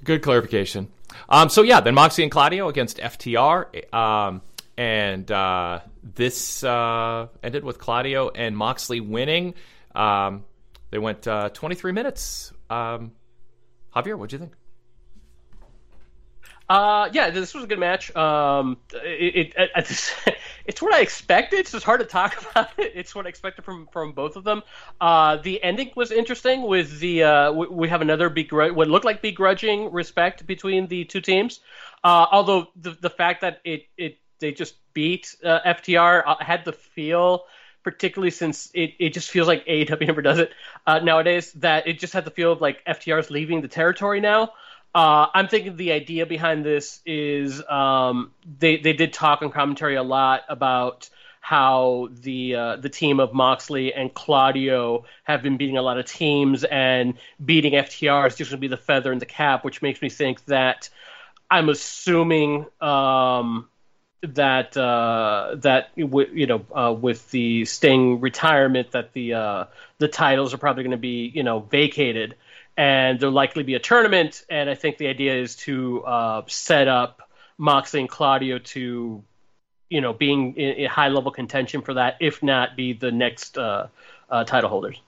Good 0.05 0.23
clarification. 0.23 0.89
Um, 1.29 1.49
so 1.49 1.63
yeah, 1.63 1.81
then 1.81 1.95
Moxley 1.95 2.25
and 2.25 2.31
Claudio 2.31 2.69
against 2.69 2.99
FTR, 2.99 3.93
um, 3.95 4.43
and 4.77 5.31
uh, 5.31 5.81
this 6.03 6.63
uh, 6.63 7.29
ended 7.43 7.65
with 7.65 7.79
Claudio 7.79 8.29
and 8.29 8.57
Moxley 8.57 9.01
winning. 9.01 9.55
Um, 9.95 10.45
they 10.91 10.99
went 10.99 11.27
uh, 11.27 11.49
23 11.49 11.93
minutes. 11.93 12.53
Um, 12.71 13.13
Javier, 13.95 14.19
what 14.19 14.31
do 14.31 14.37
you 14.37 14.41
think? 14.41 14.53
Uh, 16.69 17.09
yeah, 17.13 17.31
this 17.31 17.55
was 17.55 17.63
a 17.63 17.67
good 17.69 17.79
match. 17.79 18.15
Um, 18.17 18.79
it, 18.93 19.55
it, 19.57 19.71
it 19.77 20.15
it's 20.67 20.83
what 20.83 20.93
I 20.95 21.01
expected. 21.01 21.61
It's 21.61 21.85
hard 21.85 22.01
to 22.01 22.07
talk 22.07 22.41
about 22.51 22.71
it. 22.77 22.93
It's 22.95 23.15
what 23.15 23.27
I 23.27 23.29
expected 23.29 23.65
from 23.65 23.87
from 23.93 24.13
both 24.13 24.35
of 24.35 24.43
them. 24.43 24.63
Uh, 25.01 25.37
the 25.37 25.63
ending 25.63 25.93
was 25.95 26.11
interesting. 26.11 26.63
With 26.63 26.99
the 26.99 27.23
uh, 27.23 27.53
we, 27.53 27.67
we 27.69 27.89
have 27.89 28.01
another 28.03 28.29
begr- 28.29 28.75
what 28.75 28.89
looked 28.89 29.05
like 29.05 29.23
begrudging 29.23 29.93
respect 29.93 30.45
between 30.47 30.89
the 30.89 31.05
two 31.05 31.21
teams. 31.21 31.61
Uh, 32.03 32.27
although 32.33 32.69
the 32.75 32.97
the 33.01 33.11
fact 33.11 33.43
that 33.43 33.61
it 33.65 33.85
it 33.97 34.19
they 34.41 34.51
just 34.51 34.75
beat 34.93 35.37
uh, 35.45 35.61
FTR 35.65 36.25
uh, 36.27 36.37
had 36.41 36.65
the 36.65 36.73
feel 36.73 37.45
particularly 37.85 38.33
since 38.33 38.69
it, 38.75 38.95
it 38.99 39.11
just 39.15 39.31
feels 39.31 39.47
like 39.47 39.65
AEW 39.67 40.07
never 40.09 40.21
does 40.21 40.41
it 40.41 40.51
uh, 40.89 40.99
nowadays, 40.99 41.53
that 41.53 41.87
it 41.87 42.01
just 42.01 42.13
had 42.13 42.25
the 42.25 42.33
feel 42.33 42.51
of 42.51 42.61
like 42.61 42.85
FTR 42.85 43.21
is 43.21 43.31
leaving 43.31 43.61
the 43.61 43.69
territory 43.69 44.21
now. 44.21 44.51
Uh, 44.97 45.29
I'm 45.35 45.47
thinking 45.47 45.77
the 45.77 45.93
idea 45.93 46.25
behind 46.25 46.65
this 46.65 47.03
is 47.05 47.63
um, 47.69 48.33
they 48.59 48.79
they 48.79 48.95
did 48.95 49.13
talk 49.13 49.43
on 49.43 49.51
commentary 49.51 49.97
a 49.97 50.03
lot 50.03 50.45
about 50.49 51.11
how 51.43 52.09
the 52.11 52.55
uh, 52.55 52.77
the 52.77 52.89
team 52.89 53.21
of 53.21 53.35
Moxley 53.35 53.93
and 53.93 54.15
Claudio 54.15 55.05
have 55.25 55.43
been 55.43 55.59
beating 55.59 55.77
a 55.77 55.83
lot 55.83 55.99
of 55.99 56.07
teams, 56.07 56.65
and 56.65 57.13
beating 57.45 57.75
FTR 57.75 58.27
is 58.27 58.37
just 58.37 58.51
going 58.51 58.57
to 58.57 58.61
be 58.63 58.69
the 58.69 58.79
feather 58.79 59.13
in 59.13 59.19
the 59.19 59.27
cap, 59.27 59.67
which 59.67 59.83
makes 59.83 60.01
me 60.01 60.09
think 60.09 60.43
that 60.47 60.89
I'm 61.51 61.69
assuming 61.69 62.65
um, 62.81 63.69
that 64.23 64.79
uh, 64.79 65.57
that 65.59 65.91
you 65.95 66.47
know 66.47 66.65
uh, 66.75 66.95
with 66.95 67.31
the 67.33 67.67
Sting 67.67 68.23
retirement 68.23 68.93
that 68.93 69.13
the 69.13 69.35
uh, 69.35 69.65
the 69.99 70.09
titles 70.09 70.55
are 70.55 70.59
probably 70.59 70.85
going 70.85 70.93
to 70.93 70.97
be 70.97 71.31
you 71.35 71.43
know 71.43 71.61
vacated 71.61 72.35
and 72.77 73.19
there'll 73.19 73.35
likely 73.35 73.63
be 73.63 73.75
a 73.75 73.79
tournament. 73.79 74.45
And 74.51 74.69
I 74.69 74.75
think 74.75 74.99
the 74.99 75.09
idea 75.09 75.35
is 75.35 75.57
to 75.57 76.05
uh, 76.05 76.43
set 76.47 76.89
up 76.89 77.29
Moxley 77.59 78.01
and 78.01 78.09
Claudio 78.09 78.59
to, 78.59 79.23
you 79.89 80.01
know, 80.01 80.13
being 80.13 80.55
in, 80.57 80.75
in 80.75 80.91
high 80.91 81.09
level 81.09 81.31
contention 81.31 81.83
for 81.83 81.95
that, 81.95 82.17
if 82.21 82.43
not 82.43 82.77
be 82.77 82.93
the 82.93 83.11
next 83.11 83.57
uh, 83.57 83.89
uh, 84.31 84.45
title 84.45 84.69
holders. 84.69 85.01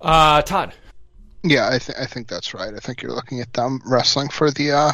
Uh, 0.00 0.42
Todd. 0.42 0.74
Yeah, 1.42 1.68
I, 1.68 1.78
th- 1.78 1.98
I 1.98 2.06
think 2.06 2.26
that's 2.26 2.54
right. 2.54 2.72
I 2.74 2.78
think 2.78 3.02
you're 3.02 3.12
looking 3.12 3.40
at 3.40 3.52
them 3.52 3.80
wrestling 3.86 4.28
for 4.28 4.50
the 4.50 4.72
uh, 4.72 4.92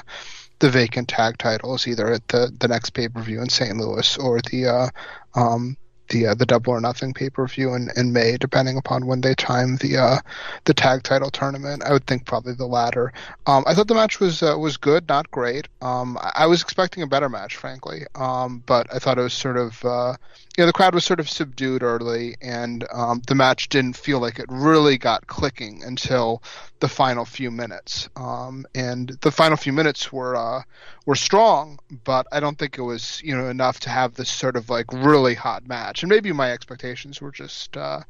the 0.58 0.68
vacant 0.68 1.08
tag 1.08 1.38
titles 1.38 1.86
either 1.88 2.12
at 2.12 2.26
the, 2.28 2.54
the 2.58 2.68
next 2.68 2.90
pay 2.90 3.08
per 3.08 3.20
view 3.22 3.40
in 3.40 3.48
St. 3.48 3.76
Louis 3.76 4.16
or 4.18 4.40
the 4.50 4.66
uh, 4.66 4.88
um, 5.34 5.76
the 6.10 6.28
uh, 6.28 6.34
the 6.34 6.46
Double 6.46 6.72
or 6.72 6.80
Nothing 6.80 7.14
pay 7.14 7.30
per 7.30 7.46
view 7.46 7.74
in, 7.74 7.88
in 7.96 8.12
May, 8.12 8.36
depending 8.36 8.76
upon 8.76 9.06
when 9.06 9.20
they 9.20 9.34
time 9.34 9.76
the 9.76 9.96
uh, 9.96 10.18
the 10.64 10.74
tag 10.74 11.02
title 11.02 11.30
tournament. 11.30 11.82
I 11.84 11.92
would 11.92 12.06
think 12.06 12.26
probably 12.26 12.54
the 12.54 12.66
latter. 12.66 13.12
Um, 13.46 13.64
I 13.66 13.74
thought 13.74 13.88
the 13.88 13.94
match 13.94 14.20
was 14.20 14.42
uh, 14.42 14.56
was 14.58 14.76
good, 14.76 15.08
not 15.08 15.30
great. 15.30 15.68
Um, 15.80 16.18
I 16.34 16.46
was 16.46 16.62
expecting 16.62 17.02
a 17.02 17.06
better 17.06 17.28
match, 17.28 17.56
frankly, 17.56 18.06
um, 18.14 18.62
but 18.66 18.92
I 18.94 18.98
thought 18.98 19.18
it 19.18 19.22
was 19.22 19.32
sort 19.32 19.56
of 19.56 19.84
uh, 19.84 20.14
you 20.56 20.62
know 20.62 20.66
the 20.66 20.72
crowd 20.72 20.94
was 20.94 21.04
sort 21.04 21.20
of 21.20 21.28
subdued 21.28 21.82
early, 21.82 22.36
and 22.42 22.84
um, 22.92 23.22
the 23.26 23.34
match 23.34 23.68
didn't 23.68 23.96
feel 23.96 24.20
like 24.20 24.38
it 24.38 24.46
really 24.48 24.98
got 24.98 25.26
clicking 25.26 25.82
until 25.84 26.42
the 26.80 26.88
final 26.88 27.24
few 27.24 27.50
minutes. 27.50 28.08
Um, 28.16 28.66
and 28.74 29.08
the 29.20 29.30
final 29.30 29.56
few 29.56 29.72
minutes 29.72 30.12
were 30.12 30.34
uh, 30.34 30.62
were 31.06 31.14
strong, 31.14 31.78
but 32.04 32.26
I 32.32 32.40
don't 32.40 32.58
think 32.58 32.78
it 32.78 32.82
was 32.82 33.22
you 33.22 33.36
know 33.36 33.48
enough 33.48 33.80
to 33.80 33.90
have 33.90 34.14
this 34.14 34.28
sort 34.28 34.56
of 34.56 34.68
like 34.68 34.92
really 34.92 35.34
hot 35.34 35.66
match. 35.66 35.99
And 36.02 36.10
maybe 36.10 36.32
my 36.32 36.52
expectations 36.52 37.20
were 37.20 37.30
just 37.30 37.76
uh, 37.76 38.00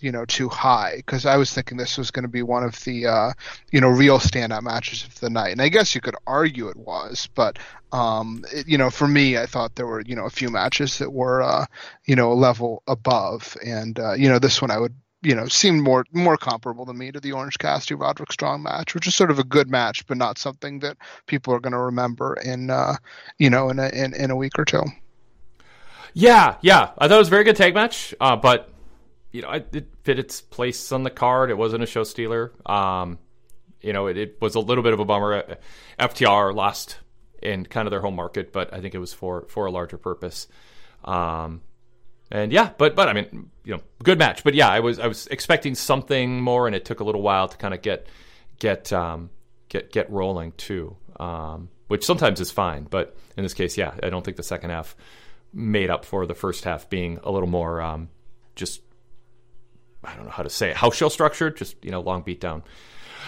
you 0.00 0.12
know 0.12 0.24
too 0.24 0.48
high 0.48 0.94
because 0.96 1.26
I 1.26 1.36
was 1.36 1.52
thinking 1.52 1.76
this 1.76 1.98
was 1.98 2.10
going 2.10 2.24
to 2.24 2.28
be 2.28 2.42
one 2.42 2.64
of 2.64 2.82
the 2.84 3.06
uh, 3.06 3.32
you 3.70 3.80
know 3.80 3.88
real 3.88 4.18
standout 4.18 4.62
matches 4.62 5.04
of 5.04 5.18
the 5.20 5.30
night. 5.30 5.52
And 5.52 5.62
I 5.62 5.68
guess 5.68 5.94
you 5.94 6.00
could 6.00 6.16
argue 6.26 6.68
it 6.68 6.76
was, 6.76 7.28
but 7.34 7.58
um, 7.92 8.44
it, 8.52 8.68
you 8.68 8.78
know 8.78 8.90
for 8.90 9.08
me, 9.08 9.38
I 9.38 9.46
thought 9.46 9.74
there 9.74 9.86
were 9.86 10.02
you 10.02 10.16
know 10.16 10.26
a 10.26 10.30
few 10.30 10.50
matches 10.50 10.98
that 10.98 11.12
were 11.12 11.42
uh, 11.42 11.66
you 12.04 12.16
know 12.16 12.32
a 12.32 12.34
level 12.34 12.82
above, 12.86 13.56
and 13.64 13.98
uh, 13.98 14.14
you 14.14 14.28
know 14.28 14.38
this 14.38 14.60
one 14.60 14.70
I 14.70 14.78
would 14.78 14.94
you 15.22 15.34
know, 15.34 15.48
seemed 15.48 15.82
more 15.82 16.04
more 16.12 16.36
comparable 16.36 16.86
to 16.86 16.92
me 16.92 17.10
to 17.10 17.18
the 17.18 17.32
Orange 17.32 17.58
Cassidy 17.58 17.94
Roderick 17.96 18.30
Strong 18.30 18.62
match, 18.62 18.94
which 18.94 19.08
is 19.08 19.14
sort 19.16 19.32
of 19.32 19.40
a 19.40 19.44
good 19.44 19.68
match, 19.68 20.06
but 20.06 20.16
not 20.16 20.38
something 20.38 20.78
that 20.80 20.96
people 21.26 21.52
are 21.52 21.58
going 21.58 21.72
to 21.72 21.80
remember 21.80 22.34
in 22.34 22.70
uh, 22.70 22.96
you 23.38 23.50
know 23.50 23.68
in 23.70 23.80
a 23.80 23.88
in, 23.88 24.14
in 24.14 24.30
a 24.30 24.36
week 24.36 24.56
or 24.56 24.64
two. 24.64 24.84
Yeah, 26.18 26.56
yeah, 26.62 26.92
I 26.96 27.08
thought 27.08 27.16
it 27.16 27.18
was 27.18 27.28
a 27.28 27.30
very 27.30 27.44
good 27.44 27.56
tag 27.56 27.74
match, 27.74 28.14
uh, 28.18 28.36
but 28.36 28.70
you 29.32 29.42
know, 29.42 29.50
it, 29.50 29.68
it, 29.74 29.88
fit 30.02 30.18
its 30.18 30.40
place 30.40 30.90
on 30.90 31.02
the 31.02 31.10
card. 31.10 31.50
It 31.50 31.58
wasn't 31.58 31.82
a 31.82 31.86
show 31.86 32.04
stealer. 32.04 32.54
Um, 32.64 33.18
you 33.82 33.92
know, 33.92 34.06
it, 34.06 34.16
it 34.16 34.40
was 34.40 34.54
a 34.54 34.60
little 34.60 34.82
bit 34.82 34.94
of 34.94 34.98
a 34.98 35.04
bummer. 35.04 35.58
FTR 36.00 36.54
lost 36.54 36.96
in 37.42 37.66
kind 37.66 37.86
of 37.86 37.90
their 37.90 38.00
home 38.00 38.16
market, 38.16 38.50
but 38.50 38.72
I 38.72 38.80
think 38.80 38.94
it 38.94 38.98
was 38.98 39.12
for 39.12 39.44
for 39.48 39.66
a 39.66 39.70
larger 39.70 39.98
purpose. 39.98 40.48
Um, 41.04 41.60
and 42.30 42.50
yeah, 42.50 42.70
but 42.78 42.96
but 42.96 43.10
I 43.10 43.12
mean, 43.12 43.50
you 43.64 43.74
know, 43.74 43.82
good 44.02 44.18
match. 44.18 44.42
But 44.42 44.54
yeah, 44.54 44.70
I 44.70 44.80
was 44.80 44.98
I 44.98 45.08
was 45.08 45.26
expecting 45.26 45.74
something 45.74 46.40
more, 46.40 46.66
and 46.66 46.74
it 46.74 46.86
took 46.86 47.00
a 47.00 47.04
little 47.04 47.20
while 47.20 47.46
to 47.46 47.58
kind 47.58 47.74
of 47.74 47.82
get 47.82 48.06
get 48.58 48.90
um, 48.90 49.28
get 49.68 49.92
get 49.92 50.10
rolling 50.10 50.52
too, 50.52 50.96
um, 51.20 51.68
which 51.88 52.06
sometimes 52.06 52.40
is 52.40 52.50
fine. 52.50 52.84
But 52.84 53.14
in 53.36 53.42
this 53.42 53.52
case, 53.52 53.76
yeah, 53.76 53.92
I 54.02 54.08
don't 54.08 54.24
think 54.24 54.38
the 54.38 54.42
second 54.42 54.70
half 54.70 54.96
made 55.52 55.90
up 55.90 56.04
for 56.04 56.26
the 56.26 56.34
first 56.34 56.64
half 56.64 56.88
being 56.90 57.18
a 57.22 57.30
little 57.30 57.48
more 57.48 57.80
um, 57.80 58.08
just 58.54 58.82
I 60.06 60.14
don't 60.14 60.24
know 60.24 60.30
how 60.30 60.42
to 60.42 60.50
say 60.50 60.70
it, 60.70 60.76
house 60.76 60.96
show 60.96 61.08
structured, 61.08 61.56
just 61.56 61.84
you 61.84 61.90
know, 61.90 62.00
long 62.00 62.22
beat 62.22 62.40
down. 62.40 62.62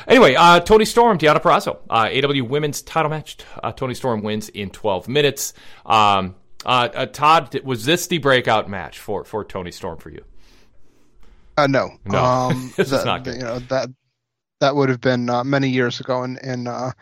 Anyway, 0.06 0.34
uh, 0.36 0.60
Toni 0.60 0.84
Storm, 0.84 1.18
Deonna 1.18 1.42
Purrazzo, 1.42 1.78
uh, 1.90 2.06
AEW 2.06 2.48
Women's 2.48 2.82
Title 2.82 3.10
match. 3.10 3.36
Uh, 3.62 3.72
Toni 3.72 3.94
Storm 3.94 4.22
wins 4.22 4.48
in 4.48 4.70
12 4.70 5.08
minutes. 5.08 5.54
Um, 5.84 6.36
uh, 6.64 6.88
uh, 6.94 7.06
Todd, 7.06 7.60
was 7.64 7.84
this 7.84 8.06
the 8.06 8.18
breakout 8.18 8.70
match 8.70 8.98
for 8.98 9.24
for 9.24 9.44
Toni 9.44 9.72
Storm 9.72 9.98
for 9.98 10.10
you? 10.10 10.24
Uh, 11.56 11.66
no, 11.66 11.90
no, 12.04 12.24
um, 12.24 12.72
this 12.76 12.92
is 12.92 13.04
not 13.04 13.24
good. 13.24 13.36
You 13.36 13.42
know 13.42 13.58
that 13.58 13.88
that 14.60 14.74
would 14.74 14.88
have 14.88 15.00
been 15.00 15.30
uh, 15.30 15.44
many 15.44 15.68
years 15.68 16.00
ago 16.00 16.24
in 16.24 16.38
in 16.38 16.66
uh, 16.66 16.92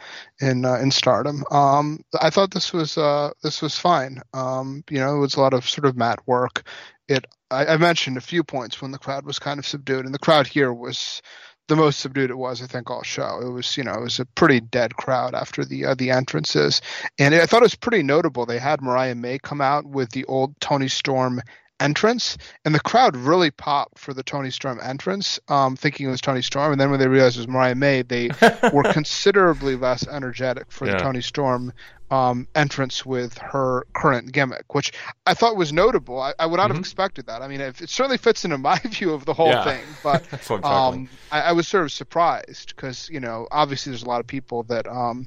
in 0.40 0.64
uh, 0.64 0.76
in 0.76 0.90
Stardom. 0.90 1.44
Um, 1.50 2.00
I 2.20 2.30
thought 2.30 2.52
this 2.52 2.72
was 2.72 2.98
uh, 2.98 3.30
this 3.42 3.62
was 3.62 3.78
fine. 3.78 4.22
Um, 4.34 4.84
you 4.90 4.98
know, 4.98 5.16
it 5.16 5.20
was 5.20 5.36
a 5.36 5.40
lot 5.40 5.54
of 5.54 5.68
sort 5.68 5.86
of 5.86 5.96
mat 5.96 6.18
work. 6.26 6.66
It 7.09 7.26
I, 7.50 7.66
I 7.66 7.76
mentioned 7.76 8.16
a 8.16 8.22
few 8.22 8.42
points 8.44 8.82
when 8.82 8.90
the 8.90 8.98
crowd 8.98 9.24
was 9.24 9.38
kind 9.38 9.59
of 9.59 9.66
subdued, 9.66 10.04
and 10.04 10.14
the 10.14 10.18
crowd 10.18 10.46
here 10.46 10.72
was 10.72 11.22
the 11.68 11.76
most 11.76 12.00
subdued 12.00 12.30
it 12.30 12.38
was, 12.38 12.62
I 12.62 12.66
think, 12.66 12.90
all 12.90 13.02
show. 13.02 13.40
It 13.42 13.50
was, 13.50 13.76
you 13.76 13.82
know, 13.82 13.94
it 13.94 14.00
was 14.00 14.20
a 14.20 14.24
pretty 14.24 14.61
dead 14.61 14.94
crowd 14.94 15.34
after 15.34 15.64
the 15.64 15.86
uh, 15.86 15.94
the 15.94 16.11
entrances, 16.11 16.80
and 17.18 17.34
I 17.34 17.46
thought 17.46 17.62
it 17.62 17.64
was 17.64 17.74
pretty 17.74 18.02
notable. 18.02 18.46
They 18.46 18.59
had 18.59 18.82
Mariah 18.82 19.14
May 19.14 19.38
come 19.38 19.61
out 19.61 19.86
with 19.86 20.11
the 20.11 20.24
old 20.26 20.59
Toni 20.61 20.88
Storm 20.88 21.40
entrance, 21.80 22.38
and 22.64 22.74
the 22.74 22.80
crowd 22.80 23.16
really 23.16 23.50
popped 23.50 23.98
for 23.98 24.14
the 24.14 24.22
Toni 24.22 24.50
Storm 24.50 24.80
entrance, 24.82 25.38
um, 25.48 25.76
thinking 25.76 26.06
it 26.06 26.10
was 26.10 26.20
Toni 26.20 26.42
Storm. 26.42 26.72
And 26.72 26.80
then 26.80 26.90
when 26.90 27.00
they 27.00 27.08
realized 27.08 27.36
it 27.36 27.40
was 27.40 27.48
Mariah 27.48 27.74
May, 27.74 28.02
they 28.02 28.30
were 28.72 28.82
considerably 28.92 29.76
less 29.76 30.06
energetic 30.06 30.70
for 30.70 30.86
yeah. 30.86 30.92
the 30.92 30.98
Toni 30.98 31.22
Storm 31.22 31.72
um, 32.11 32.46
entrance 32.54 33.04
with 33.04 33.36
her 33.38 33.86
current 33.94 34.32
gimmick, 34.32 34.74
which 34.74 34.92
I 35.26 35.34
thought 35.34 35.57
was 35.57 35.72
notable. 35.72 36.20
I, 36.20 36.34
I 36.38 36.46
would 36.46 36.59
not 36.59 36.64
mm-hmm. 36.64 36.74
have 36.74 36.80
expected 36.80 37.26
that. 37.26 37.42
I 37.42 37.48
mean, 37.48 37.61
it, 37.61 37.80
it, 37.80 37.90
certainly 37.90 38.18
fits 38.18 38.44
into 38.44 38.59
my 38.66 38.78
view 38.78 39.12
of 39.12 39.24
the 39.24 39.34
whole 39.34 39.48
yeah. 39.48 39.64
thing, 39.64 39.84
but 40.02 40.50
um, 40.64 41.09
I, 41.32 41.42
I, 41.42 41.52
was 41.52 41.66
sort 41.66 41.84
of 41.84 41.92
surprised 41.92 42.74
because 42.74 43.09
you 43.11 43.20
know 43.20 43.48
obviously 43.50 43.90
there's 43.90 44.04
a 44.04 44.09
lot 44.09 44.20
of 44.20 44.26
people 44.26 44.62
that 44.64 44.86
um, 44.86 45.26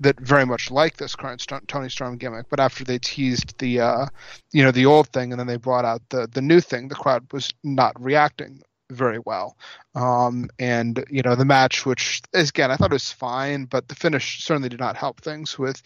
that 0.00 0.18
very 0.20 0.46
much 0.46 0.70
like 0.70 0.96
this 0.96 1.14
current 1.14 1.40
St- 1.40 1.66
Toni 1.68 1.90
Storm 1.90 2.16
gimmick, 2.16 2.46
but 2.48 2.60
after 2.60 2.84
they 2.84 2.98
teased 2.98 3.58
the 3.58 3.80
uh, 3.80 4.06
you 4.52 4.62
know 4.62 4.70
the 4.70 4.86
old 4.86 5.08
thing 5.08 5.32
and 5.32 5.38
then 5.38 5.46
they 5.46 5.56
brought 5.56 5.84
out 5.84 6.02
the 6.08 6.26
the 6.32 6.42
new 6.42 6.60
thing, 6.60 6.88
the 6.88 6.94
crowd 6.94 7.26
was 7.32 7.52
not 7.62 8.00
reacting 8.00 8.62
very 8.90 9.18
well. 9.18 9.56
Um, 9.94 10.48
and 10.58 11.04
you 11.10 11.22
know 11.22 11.34
the 11.34 11.44
match, 11.44 11.86
which 11.86 12.22
again 12.32 12.70
I 12.70 12.76
thought 12.76 12.92
was 12.92 13.12
fine, 13.12 13.64
but 13.64 13.88
the 13.88 13.94
finish 13.94 14.44
certainly 14.44 14.68
did 14.68 14.80
not 14.80 14.96
help 14.96 15.20
things 15.20 15.58
with 15.58 15.82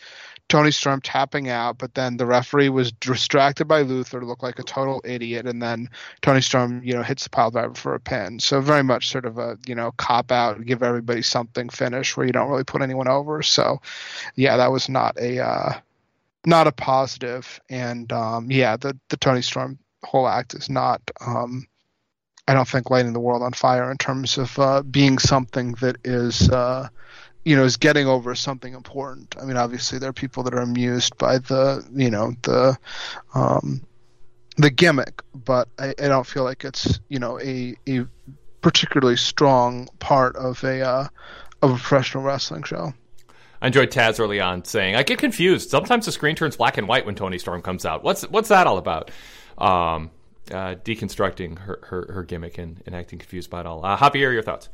Toni 0.49 0.70
Storm 0.70 1.01
tapping 1.01 1.49
out. 1.49 1.78
But 1.78 1.94
then 1.94 2.16
the 2.16 2.26
referee 2.26 2.70
was 2.70 2.92
distracted 2.92 3.66
by 3.66 3.82
Luther, 3.82 4.24
looked 4.24 4.42
like 4.42 4.59
a 4.59 4.64
total 4.64 5.01
idiot, 5.05 5.46
and 5.46 5.62
then 5.62 5.88
Toni 6.22 6.40
Storm, 6.40 6.82
you 6.82 6.94
know, 6.94 7.03
hits 7.03 7.24
the 7.24 7.30
pile 7.30 7.51
driver 7.51 7.74
for 7.74 7.94
a 7.94 8.01
pin. 8.01 8.40
So 8.40 8.61
very 8.61 8.82
much 8.82 9.09
sort 9.09 9.26
of 9.26 9.38
a 9.38 9.59
you 9.66 9.74
know 9.74 9.92
cop 9.92 10.32
out, 10.32 10.64
give 10.64 10.82
everybody 10.82 11.22
something 11.22 11.68
finish 11.68 12.16
where 12.16 12.26
you 12.26 12.32
don't 12.32 12.51
really 12.51 12.64
put 12.64 12.82
anyone 12.82 13.09
over. 13.09 13.42
So 13.42 13.80
yeah, 14.34 14.57
that 14.57 14.72
was 14.72 14.88
not 14.88 15.18
a 15.18 15.40
uh, 15.40 15.72
not 16.46 16.66
a 16.66 16.72
positive. 16.72 17.61
And 17.68 18.11
um, 18.12 18.51
yeah, 18.51 18.76
the 18.76 18.99
the 19.09 19.16
Toni 19.16 19.42
Storm 19.42 19.78
whole 20.03 20.28
act 20.28 20.55
is 20.55 20.70
not. 20.70 21.03
Um, 21.20 21.66
I 22.49 22.55
don't 22.55 22.66
think 22.66 22.88
lighting 22.88 23.12
the 23.12 23.20
world 23.20 23.42
on 23.42 23.53
fire 23.53 23.90
in 23.90 23.99
terms 23.99 24.38
of 24.38 24.59
uh, 24.59 24.82
being 24.82 25.18
something 25.18 25.72
that 25.82 25.99
is, 26.03 26.49
uh, 26.49 26.88
you 27.44 27.55
know, 27.55 27.64
is 27.64 27.76
getting 27.76 28.07
over 28.07 28.34
something 28.34 28.72
important. 28.72 29.36
I 29.40 29.44
mean, 29.44 29.59
obviously 29.59 29.99
there 29.99 30.09
are 30.09 30.14
people 30.14 30.42
that 30.44 30.55
are 30.55 30.62
amused 30.62 31.18
by 31.18 31.38
the, 31.38 31.86
you 31.94 32.11
know, 32.11 32.32
the, 32.42 32.78
um, 33.34 33.82
the 34.57 34.70
gimmick, 34.70 35.22
but 35.34 35.68
I, 35.78 35.88
I 35.90 36.09
don't 36.09 36.26
feel 36.26 36.44
like 36.44 36.64
it's, 36.64 36.99
you 37.11 37.18
know, 37.18 37.38
a, 37.38 37.76
a 37.86 38.07
particularly 38.62 39.18
strong 39.18 39.88
part 39.99 40.34
of 40.36 40.64
a, 40.64 40.80
uh, 40.80 41.09
of 41.61 41.70
a 41.70 41.74
professional 41.74 42.24
wrestling 42.24 42.62
show. 42.62 42.94
I 43.61 43.66
enjoyed 43.66 43.90
Taz 43.90 44.20
early 44.20 44.40
on 44.40 44.64
saying, 44.64 44.94
"I 44.94 45.03
get 45.03 45.18
confused. 45.18 45.68
Sometimes 45.68 46.07
the 46.07 46.12
screen 46.12 46.36
turns 46.36 46.57
black 46.57 46.78
and 46.78 46.86
white 46.86 47.05
when 47.05 47.16
Toni 47.16 47.38
Storm 47.38 47.61
comes 47.61 47.84
out. 47.84 48.05
What's 48.05 48.22
what's 48.22 48.49
that 48.51 48.68
all 48.68 48.78
about?" 48.78 49.11
Um, 49.59 50.12
uh, 50.53 50.74
deconstructing 50.76 51.59
her, 51.59 51.80
her, 51.84 52.12
her 52.12 52.22
gimmick 52.24 52.59
and, 52.59 52.82
and 52.86 52.94
acting 52.94 53.18
confused 53.18 53.51
by 53.51 53.61
it 53.61 53.66
all. 53.66 53.84
Uh, 53.84 53.96
Javier, 53.96 54.32
your 54.32 54.42
thoughts? 54.42 54.68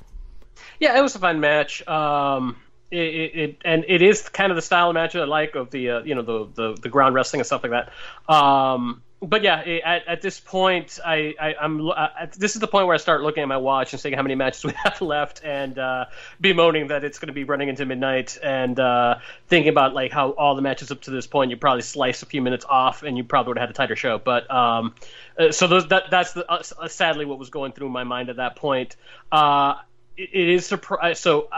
Yeah, 0.80 0.98
it 0.98 1.02
was 1.02 1.14
a 1.14 1.18
fun 1.18 1.40
match. 1.40 1.86
Um, 1.86 2.56
it, 2.90 2.98
it, 2.98 3.34
it, 3.34 3.58
and 3.64 3.84
it 3.88 4.02
is 4.02 4.28
kind 4.28 4.52
of 4.52 4.56
the 4.56 4.62
style 4.62 4.90
of 4.90 4.94
match 4.94 5.16
I 5.16 5.24
like 5.24 5.54
of 5.54 5.70
the 5.70 5.90
uh, 5.90 6.02
you 6.02 6.14
know 6.14 6.22
the, 6.22 6.48
the, 6.54 6.80
the 6.82 6.88
ground 6.88 7.14
wrestling 7.14 7.40
and 7.40 7.46
stuff 7.46 7.64
like 7.64 7.72
that. 7.72 8.32
Um, 8.32 9.02
but 9.20 9.42
yeah, 9.42 9.60
at, 9.84 10.06
at 10.06 10.22
this 10.22 10.40
point, 10.40 10.98
I, 11.04 11.34
I 11.40 11.54
am 11.60 11.88
uh, 11.88 12.26
this 12.36 12.54
is 12.54 12.60
the 12.60 12.66
point 12.66 12.86
where 12.86 12.94
I 12.94 12.98
start 12.98 13.22
looking 13.22 13.42
at 13.42 13.48
my 13.48 13.56
watch 13.56 13.92
and 13.92 14.00
seeing 14.00 14.14
how 14.14 14.22
many 14.22 14.34
matches 14.34 14.64
we 14.64 14.72
have 14.84 15.00
left, 15.00 15.42
and 15.44 15.78
uh, 15.78 16.06
bemoaning 16.40 16.88
that 16.88 17.04
it's 17.04 17.18
going 17.18 17.28
to 17.28 17.32
be 17.32 17.44
running 17.44 17.68
into 17.68 17.86
midnight, 17.86 18.38
and 18.42 18.78
uh, 18.78 19.16
thinking 19.48 19.70
about 19.70 19.94
like 19.94 20.12
how 20.12 20.30
all 20.30 20.54
the 20.54 20.62
matches 20.62 20.90
up 20.90 21.00
to 21.02 21.10
this 21.10 21.26
point 21.26 21.50
you 21.50 21.56
probably 21.56 21.82
slice 21.82 22.22
a 22.22 22.26
few 22.26 22.42
minutes 22.42 22.64
off, 22.68 23.02
and 23.02 23.16
you 23.16 23.24
probably 23.24 23.50
would 23.50 23.58
have 23.58 23.68
had 23.68 23.74
a 23.74 23.76
tighter 23.76 23.96
show. 23.96 24.18
But 24.18 24.50
um, 24.50 24.94
uh, 25.38 25.52
so 25.52 25.66
those 25.66 25.88
that 25.88 26.10
that's 26.10 26.32
the, 26.32 26.50
uh, 26.50 26.88
sadly 26.88 27.24
what 27.24 27.38
was 27.38 27.50
going 27.50 27.72
through 27.72 27.88
my 27.88 28.04
mind 28.04 28.28
at 28.28 28.36
that 28.36 28.56
point. 28.56 28.96
it, 29.32 29.76
it 30.16 30.48
is 30.48 30.66
surprise. 30.66 31.18
So 31.18 31.48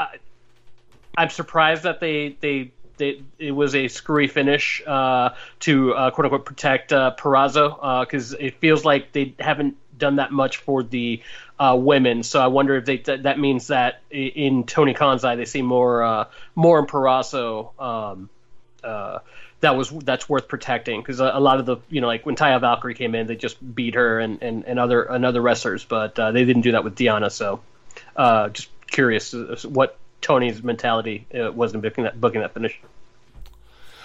I'm 1.17 1.31
surprised 1.31 1.85
that 1.85 2.01
they 2.01 2.37
they 2.41 2.73
they, 2.97 3.23
it 3.39 3.53
was 3.53 3.75
a 3.75 3.89
screwy 3.89 4.29
finish 4.29 4.83
uh, 4.87 5.31
to 5.61 5.95
uh, 5.95 6.11
quote 6.11 6.27
unquote 6.27 6.45
protect 6.45 6.93
uh, 6.93 7.11
because 7.11 8.35
uh, 8.35 8.37
it 8.39 8.59
feels 8.61 8.85
like 8.85 9.13
they 9.13 9.35
haven't 9.39 9.77
done 9.99 10.17
that 10.17 10.33
much 10.33 10.59
for 10.59 10.83
the 10.83 11.23
uh, 11.59 11.77
women. 11.79 12.23
So 12.23 12.41
I 12.41 12.49
wonder 12.49 12.77
if 12.77 12.85
they 12.85 12.99
th- 12.99 13.23
that 13.23 13.39
means 13.39 13.69
that 13.69 14.01
in 14.11 14.65
Tony 14.65 14.95
Khan's 14.95 15.25
eye 15.25 15.37
they 15.37 15.45
see 15.45 15.63
more 15.63 16.03
uh, 16.03 16.25
more 16.55 16.79
in 16.79 16.87
Purrazzo. 16.87 17.81
Um, 17.81 18.31
that 19.61 19.75
was 19.75 19.91
that's 19.91 20.29
worth 20.29 20.49
protecting 20.49 21.01
because 21.01 21.19
a, 21.19 21.31
a, 21.33 21.41
lot 21.41 21.59
of 21.59 21.67
the 21.67 21.79
you 21.89 22.01
know 22.01 22.07
like 22.07 22.27
when 22.27 22.37
Taya 22.37 22.61
Valkyrie 22.61 22.95
came 22.95 23.15
in 23.15 23.27
they 23.27 23.37
just 23.37 23.57
beat 23.75 23.95
her 23.95 24.21
and, 24.21 24.43
and, 24.43 24.65
and 24.65 24.79
other 24.79 25.03
and 25.03 25.25
other 25.25 25.41
wrestlers 25.41 25.83
but 25.83 26.15
they 26.15 26.45
didn't 26.45 26.61
do 26.61 26.73
that 26.73 26.85
with 26.85 26.95
Deonna 26.95 27.33
so 27.33 27.61
just 28.53 28.69
curious 28.87 29.33
what 29.65 29.99
Tony's 30.27 30.61
mentality 30.61 31.25
uh, 31.33 31.53
wasn't 31.53 31.85
booking 31.85 32.03
that 32.03 32.21
booking 32.21 32.41
that 32.41 32.53
finish. 32.53 32.81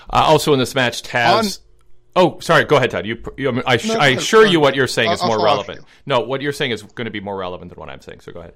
Uh, 0.08 0.24
also 0.28 0.54
in 0.54 0.60
this 0.60 0.76
match, 0.76 1.02
Taz. 1.02 1.60
On... 2.16 2.34
Oh, 2.36 2.40
sorry. 2.42 2.66
Go 2.66 2.76
ahead, 2.76 2.92
Todd. 2.92 3.08
You, 3.08 3.24
you 3.38 3.50
I, 3.50 3.52
mean, 3.52 3.64
I, 3.66 3.80
no, 3.88 3.96
I 3.96 4.08
assure 4.10 4.46
you 4.46 4.60
what 4.60 4.76
you're 4.76 4.86
saying 4.86 5.10
I'll, 5.10 5.16
is 5.16 5.24
more 5.24 5.44
relevant. 5.44 5.80
No, 6.06 6.20
what 6.20 6.42
you're 6.42 6.54
saying 6.54 6.72
is 6.72 6.84
going 6.84 7.06
to 7.06 7.12
be 7.12 7.22
more 7.22 7.36
relevant 7.36 7.72
than 7.72 7.80
what 7.80 7.90
I'm 7.90 8.02
saying. 8.02 8.20
So 8.20 8.32
go 8.32 8.42
ahead. 8.42 8.54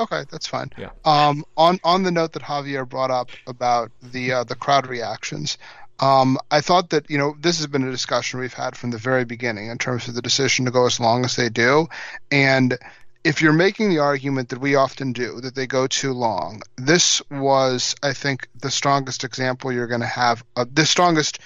Okay, 0.00 0.24
that's 0.32 0.48
fine. 0.48 0.70
Yeah. 0.76 0.90
Um, 1.04 1.44
on 1.56 1.78
on 1.84 2.02
the 2.02 2.10
note 2.10 2.32
that 2.32 2.42
Javier 2.42 2.88
brought 2.88 3.12
up 3.12 3.30
about 3.46 3.92
the 4.02 4.32
uh, 4.32 4.44
the 4.44 4.56
crowd 4.56 4.88
reactions, 4.88 5.58
um, 6.00 6.38
I 6.50 6.60
thought 6.60 6.90
that 6.90 7.08
you 7.08 7.18
know 7.18 7.36
this 7.38 7.58
has 7.58 7.68
been 7.68 7.86
a 7.86 7.90
discussion 7.90 8.40
we've 8.40 8.52
had 8.52 8.76
from 8.76 8.90
the 8.90 8.98
very 8.98 9.24
beginning 9.24 9.68
in 9.68 9.78
terms 9.78 10.08
of 10.08 10.14
the 10.14 10.22
decision 10.22 10.64
to 10.64 10.72
go 10.72 10.86
as 10.86 10.98
long 10.98 11.24
as 11.24 11.36
they 11.36 11.50
do, 11.50 11.86
and 12.32 12.76
if 13.22 13.42
you're 13.42 13.52
making 13.52 13.90
the 13.90 13.98
argument 13.98 14.48
that 14.48 14.60
we 14.60 14.74
often 14.74 15.12
do 15.12 15.40
that 15.40 15.54
they 15.54 15.66
go 15.66 15.86
too 15.86 16.12
long, 16.12 16.62
this 16.76 17.20
was, 17.30 17.94
I 18.02 18.12
think, 18.12 18.48
the 18.60 18.70
strongest 18.70 19.24
example 19.24 19.72
you're 19.72 19.86
going 19.86 20.00
to 20.00 20.06
have, 20.06 20.42
uh, 20.56 20.64
the 20.72 20.86
strongest 20.86 21.38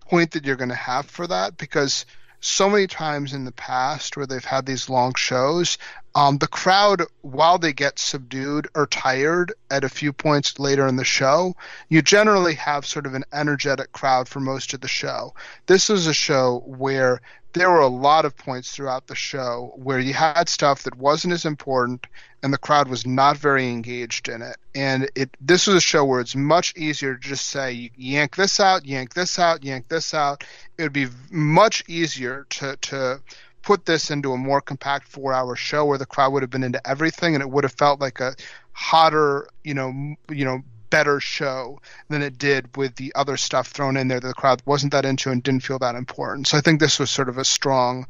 point 0.00 0.30
that 0.32 0.44
you're 0.44 0.56
going 0.56 0.70
to 0.70 0.74
have 0.74 1.06
for 1.06 1.26
that 1.26 1.58
because 1.58 2.06
so 2.40 2.70
many 2.70 2.86
times 2.86 3.34
in 3.34 3.44
the 3.44 3.52
past 3.52 4.16
where 4.16 4.26
they've 4.26 4.44
had 4.44 4.64
these 4.64 4.88
long 4.88 5.14
shows, 5.14 5.76
um, 6.14 6.38
the 6.38 6.48
crowd, 6.48 7.02
while 7.22 7.58
they 7.58 7.72
get 7.72 7.98
subdued 7.98 8.68
or 8.74 8.86
tired 8.86 9.52
at 9.70 9.84
a 9.84 9.88
few 9.88 10.12
points 10.12 10.58
later 10.58 10.86
in 10.86 10.96
the 10.96 11.04
show, 11.04 11.54
you 11.88 12.02
generally 12.02 12.54
have 12.54 12.86
sort 12.86 13.06
of 13.06 13.14
an 13.14 13.24
energetic 13.32 13.92
crowd 13.92 14.28
for 14.28 14.40
most 14.40 14.74
of 14.74 14.80
the 14.80 14.88
show. 14.88 15.34
This 15.66 15.90
is 15.90 16.06
a 16.06 16.14
show 16.14 16.62
where 16.66 17.20
there 17.52 17.70
were 17.70 17.80
a 17.80 17.88
lot 17.88 18.24
of 18.24 18.36
points 18.36 18.72
throughout 18.72 19.06
the 19.06 19.14
show 19.14 19.72
where 19.76 19.98
you 19.98 20.12
had 20.12 20.48
stuff 20.48 20.82
that 20.82 20.96
wasn't 20.96 21.32
as 21.32 21.44
important 21.44 22.06
and 22.42 22.52
the 22.52 22.58
crowd 22.58 22.88
was 22.88 23.06
not 23.06 23.36
very 23.36 23.68
engaged 23.68 24.28
in 24.28 24.42
it. 24.42 24.56
And 24.74 25.10
it 25.14 25.30
this 25.40 25.66
was 25.66 25.76
a 25.76 25.80
show 25.80 26.04
where 26.04 26.20
it's 26.20 26.36
much 26.36 26.74
easier 26.76 27.14
to 27.14 27.20
just 27.20 27.46
say 27.46 27.90
yank 27.96 28.36
this 28.36 28.60
out, 28.60 28.84
yank 28.84 29.14
this 29.14 29.38
out, 29.38 29.64
yank 29.64 29.88
this 29.88 30.14
out. 30.14 30.44
It 30.76 30.82
would 30.82 30.92
be 30.92 31.08
much 31.30 31.84
easier 31.88 32.46
to 32.50 32.76
to 32.76 33.20
put 33.68 33.84
this 33.84 34.10
into 34.10 34.32
a 34.32 34.38
more 34.38 34.62
compact 34.62 35.06
four 35.06 35.34
hour 35.34 35.54
show 35.54 35.84
where 35.84 35.98
the 35.98 36.06
crowd 36.06 36.32
would 36.32 36.42
have 36.42 36.48
been 36.48 36.64
into 36.64 36.80
everything 36.88 37.34
and 37.34 37.42
it 37.42 37.50
would 37.50 37.64
have 37.64 37.72
felt 37.74 38.00
like 38.00 38.18
a 38.18 38.34
hotter, 38.72 39.46
you 39.62 39.74
know, 39.74 39.92
you 40.30 40.42
know, 40.42 40.62
better 40.88 41.20
show 41.20 41.78
than 42.08 42.22
it 42.22 42.38
did 42.38 42.74
with 42.78 42.96
the 42.96 43.12
other 43.14 43.36
stuff 43.36 43.68
thrown 43.68 43.98
in 43.98 44.08
there 44.08 44.20
that 44.20 44.26
the 44.26 44.32
crowd 44.32 44.62
wasn't 44.64 44.90
that 44.90 45.04
into 45.04 45.30
and 45.30 45.42
didn't 45.42 45.62
feel 45.62 45.78
that 45.78 45.96
important. 45.96 46.46
So 46.46 46.56
I 46.56 46.62
think 46.62 46.80
this 46.80 46.98
was 46.98 47.10
sort 47.10 47.28
of 47.28 47.36
a 47.36 47.44
strong 47.44 48.06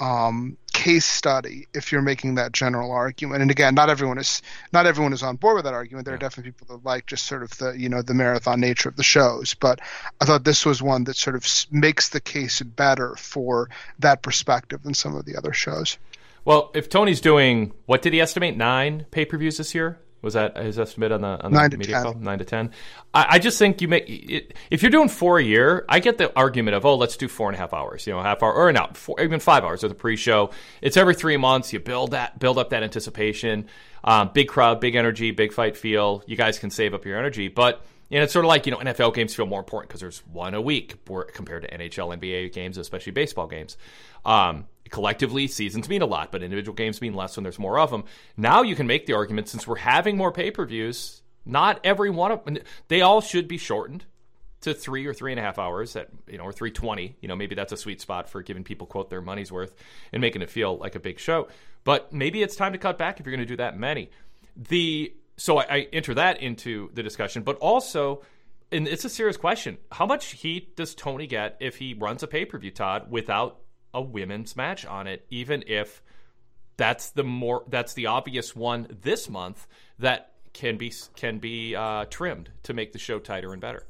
um, 0.00 0.56
case 0.72 1.04
study 1.06 1.66
if 1.72 1.92
you're 1.92 2.02
making 2.02 2.34
that 2.34 2.52
general 2.52 2.90
argument. 2.90 3.42
And 3.42 3.50
again, 3.50 3.74
not 3.74 3.88
everyone 3.88 4.18
is 4.18 4.42
not 4.72 4.86
everyone 4.86 5.12
is 5.12 5.22
on 5.22 5.36
board 5.36 5.56
with 5.56 5.64
that 5.64 5.74
argument. 5.74 6.04
There 6.04 6.14
are 6.14 6.18
definitely 6.18 6.52
people 6.52 6.76
that 6.76 6.84
like 6.84 7.06
just 7.06 7.26
sort 7.26 7.42
of 7.42 7.56
the 7.58 7.72
you 7.72 7.88
know 7.88 8.02
the 8.02 8.14
marathon 8.14 8.60
nature 8.60 8.88
of 8.88 8.96
the 8.96 9.02
shows. 9.02 9.54
But 9.54 9.80
I 10.20 10.24
thought 10.24 10.44
this 10.44 10.66
was 10.66 10.82
one 10.82 11.04
that 11.04 11.16
sort 11.16 11.36
of 11.36 11.46
makes 11.70 12.10
the 12.10 12.20
case 12.20 12.60
better 12.60 13.14
for 13.16 13.70
that 14.00 14.22
perspective 14.22 14.82
than 14.82 14.94
some 14.94 15.14
of 15.16 15.24
the 15.24 15.36
other 15.36 15.52
shows. 15.52 15.96
Well, 16.44 16.70
if 16.74 16.88
Tony's 16.88 17.20
doing 17.20 17.72
what 17.86 18.02
did 18.02 18.12
he 18.12 18.20
estimate 18.20 18.56
nine 18.56 19.06
pay 19.10 19.24
per 19.24 19.38
views 19.38 19.56
this 19.56 19.74
year? 19.74 19.98
Was 20.24 20.34
that 20.34 20.56
his 20.56 20.78
estimate 20.78 21.12
on 21.12 21.20
the 21.20 21.40
on 21.44 21.52
the 21.52 21.58
nine 21.58 21.70
media 21.78 21.96
10. 21.96 22.02
call? 22.02 22.14
Nine 22.14 22.38
to 22.38 22.44
ten. 22.44 22.70
I, 23.12 23.26
I 23.30 23.38
just 23.38 23.58
think 23.58 23.80
you 23.82 23.88
make 23.88 24.08
it, 24.08 24.54
if 24.70 24.82
you're 24.82 24.90
doing 24.90 25.08
four 25.08 25.38
a 25.38 25.42
year. 25.42 25.84
I 25.88 26.00
get 26.00 26.18
the 26.18 26.34
argument 26.34 26.76
of 26.76 26.84
oh, 26.84 26.96
let's 26.96 27.16
do 27.16 27.28
four 27.28 27.48
and 27.48 27.56
a 27.56 27.58
half 27.58 27.72
hours. 27.74 28.06
You 28.06 28.14
know, 28.14 28.22
half 28.22 28.42
hour 28.42 28.52
or 28.52 28.72
not, 28.72 28.96
four, 28.96 29.20
even 29.20 29.38
five 29.38 29.62
hours 29.64 29.84
of 29.84 29.90
the 29.90 29.94
pre-show. 29.94 30.50
It's 30.80 30.96
every 30.96 31.14
three 31.14 31.36
months. 31.36 31.72
You 31.72 31.78
build 31.78 32.12
that, 32.12 32.38
build 32.38 32.58
up 32.58 32.70
that 32.70 32.82
anticipation. 32.82 33.68
Um, 34.02 34.30
big 34.32 34.48
crowd, 34.48 34.80
big 34.80 34.94
energy, 34.94 35.30
big 35.30 35.52
fight 35.52 35.76
feel. 35.76 36.22
You 36.26 36.36
guys 36.36 36.58
can 36.58 36.70
save 36.70 36.94
up 36.94 37.04
your 37.04 37.18
energy, 37.18 37.48
but. 37.48 37.84
And 38.10 38.22
it's 38.22 38.32
sort 38.32 38.44
of 38.44 38.48
like, 38.50 38.66
you 38.66 38.70
know, 38.70 38.78
NFL 38.78 39.14
games 39.14 39.34
feel 39.34 39.46
more 39.46 39.58
important 39.58 39.88
because 39.88 40.00
there's 40.00 40.18
one 40.26 40.54
a 40.54 40.60
week 40.60 41.04
compared 41.32 41.62
to 41.62 41.68
NHL, 41.68 42.16
NBA 42.16 42.52
games, 42.52 42.78
especially 42.78 43.12
baseball 43.12 43.48
games. 43.48 43.76
Um, 44.24 44.66
collectively, 44.90 45.46
seasons 45.46 45.88
mean 45.88 46.02
a 46.02 46.06
lot, 46.06 46.30
but 46.30 46.42
individual 46.42 46.74
games 46.74 47.00
mean 47.00 47.14
less 47.14 47.36
when 47.36 47.44
there's 47.44 47.58
more 47.58 47.78
of 47.78 47.90
them. 47.90 48.04
Now 48.36 48.62
you 48.62 48.76
can 48.76 48.86
make 48.86 49.06
the 49.06 49.14
argument 49.14 49.48
since 49.48 49.66
we're 49.66 49.76
having 49.76 50.16
more 50.16 50.32
pay 50.32 50.50
per 50.50 50.64
views, 50.64 51.22
not 51.44 51.80
every 51.84 52.10
one 52.10 52.32
of 52.32 52.44
them, 52.44 52.58
they 52.88 53.00
all 53.00 53.20
should 53.20 53.48
be 53.48 53.58
shortened 53.58 54.04
to 54.64 54.72
three 54.72 55.06
or 55.06 55.12
three 55.12 55.30
and 55.30 55.38
a 55.38 55.42
half 55.42 55.58
hours 55.58 55.94
at 55.94 56.08
you 56.26 56.38
know 56.38 56.44
or 56.44 56.52
320 56.52 57.16
you 57.20 57.28
know 57.28 57.36
maybe 57.36 57.54
that's 57.54 57.72
a 57.72 57.76
sweet 57.76 58.00
spot 58.00 58.30
for 58.30 58.40
giving 58.42 58.64
people 58.64 58.86
quote 58.86 59.10
their 59.10 59.20
money's 59.20 59.52
worth 59.52 59.74
and 60.10 60.22
making 60.22 60.40
it 60.40 60.48
feel 60.48 60.78
like 60.78 60.94
a 60.94 61.00
big 61.00 61.18
show. 61.18 61.48
But 61.84 62.14
maybe 62.14 62.42
it's 62.42 62.56
time 62.56 62.72
to 62.72 62.78
cut 62.78 62.96
back 62.96 63.20
if 63.20 63.26
you're 63.26 63.36
going 63.36 63.46
to 63.46 63.52
do 63.52 63.58
that 63.58 63.78
many. 63.78 64.10
The 64.56 65.12
so 65.36 65.58
I, 65.58 65.66
I 65.68 65.88
enter 65.92 66.14
that 66.14 66.40
into 66.40 66.90
the 66.94 67.02
discussion 67.02 67.42
but 67.42 67.56
also 67.56 68.22
and 68.72 68.88
it's 68.88 69.04
a 69.04 69.10
serious 69.10 69.36
question. 69.36 69.76
How 69.92 70.06
much 70.06 70.32
heat 70.32 70.76
does 70.76 70.94
tony 70.94 71.26
get 71.26 71.56
if 71.60 71.76
he 71.76 71.94
runs 71.94 72.22
a 72.22 72.26
pay-per-view 72.26 72.70
todd 72.70 73.10
without 73.10 73.58
a 73.94 74.02
women's 74.02 74.56
match 74.56 74.84
on 74.84 75.06
it, 75.06 75.24
even 75.30 75.64
if 75.66 76.02
that's 76.76 77.10
the 77.10 77.24
more 77.24 77.64
that's 77.68 77.94
the 77.94 78.06
obvious 78.06 78.54
one 78.54 78.86
this 79.02 79.30
month 79.30 79.66
that 79.98 80.32
can 80.52 80.76
be 80.76 80.92
can 81.16 81.38
be 81.38 81.74
uh, 81.76 82.04
trimmed 82.06 82.50
to 82.64 82.74
make 82.74 82.92
the 82.92 82.98
show 82.98 83.18
tighter 83.18 83.52
and 83.52 83.60
better. 83.60 83.86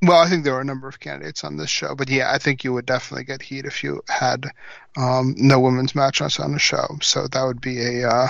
Well, 0.00 0.20
I 0.20 0.28
think 0.28 0.44
there 0.44 0.54
are 0.54 0.60
a 0.60 0.64
number 0.64 0.86
of 0.86 1.00
candidates 1.00 1.42
on 1.42 1.56
this 1.56 1.70
show, 1.70 1.96
but 1.96 2.08
yeah, 2.08 2.32
I 2.32 2.38
think 2.38 2.62
you 2.62 2.72
would 2.72 2.86
definitely 2.86 3.24
get 3.24 3.42
heat 3.42 3.64
if 3.64 3.82
you 3.82 4.00
had 4.08 4.46
um, 4.96 5.34
no 5.36 5.58
women's 5.58 5.96
match 5.96 6.20
on 6.20 6.52
the 6.52 6.58
show. 6.60 6.98
So 7.02 7.26
that 7.26 7.42
would 7.42 7.60
be 7.60 7.82
a 7.84 8.08
uh, 8.08 8.28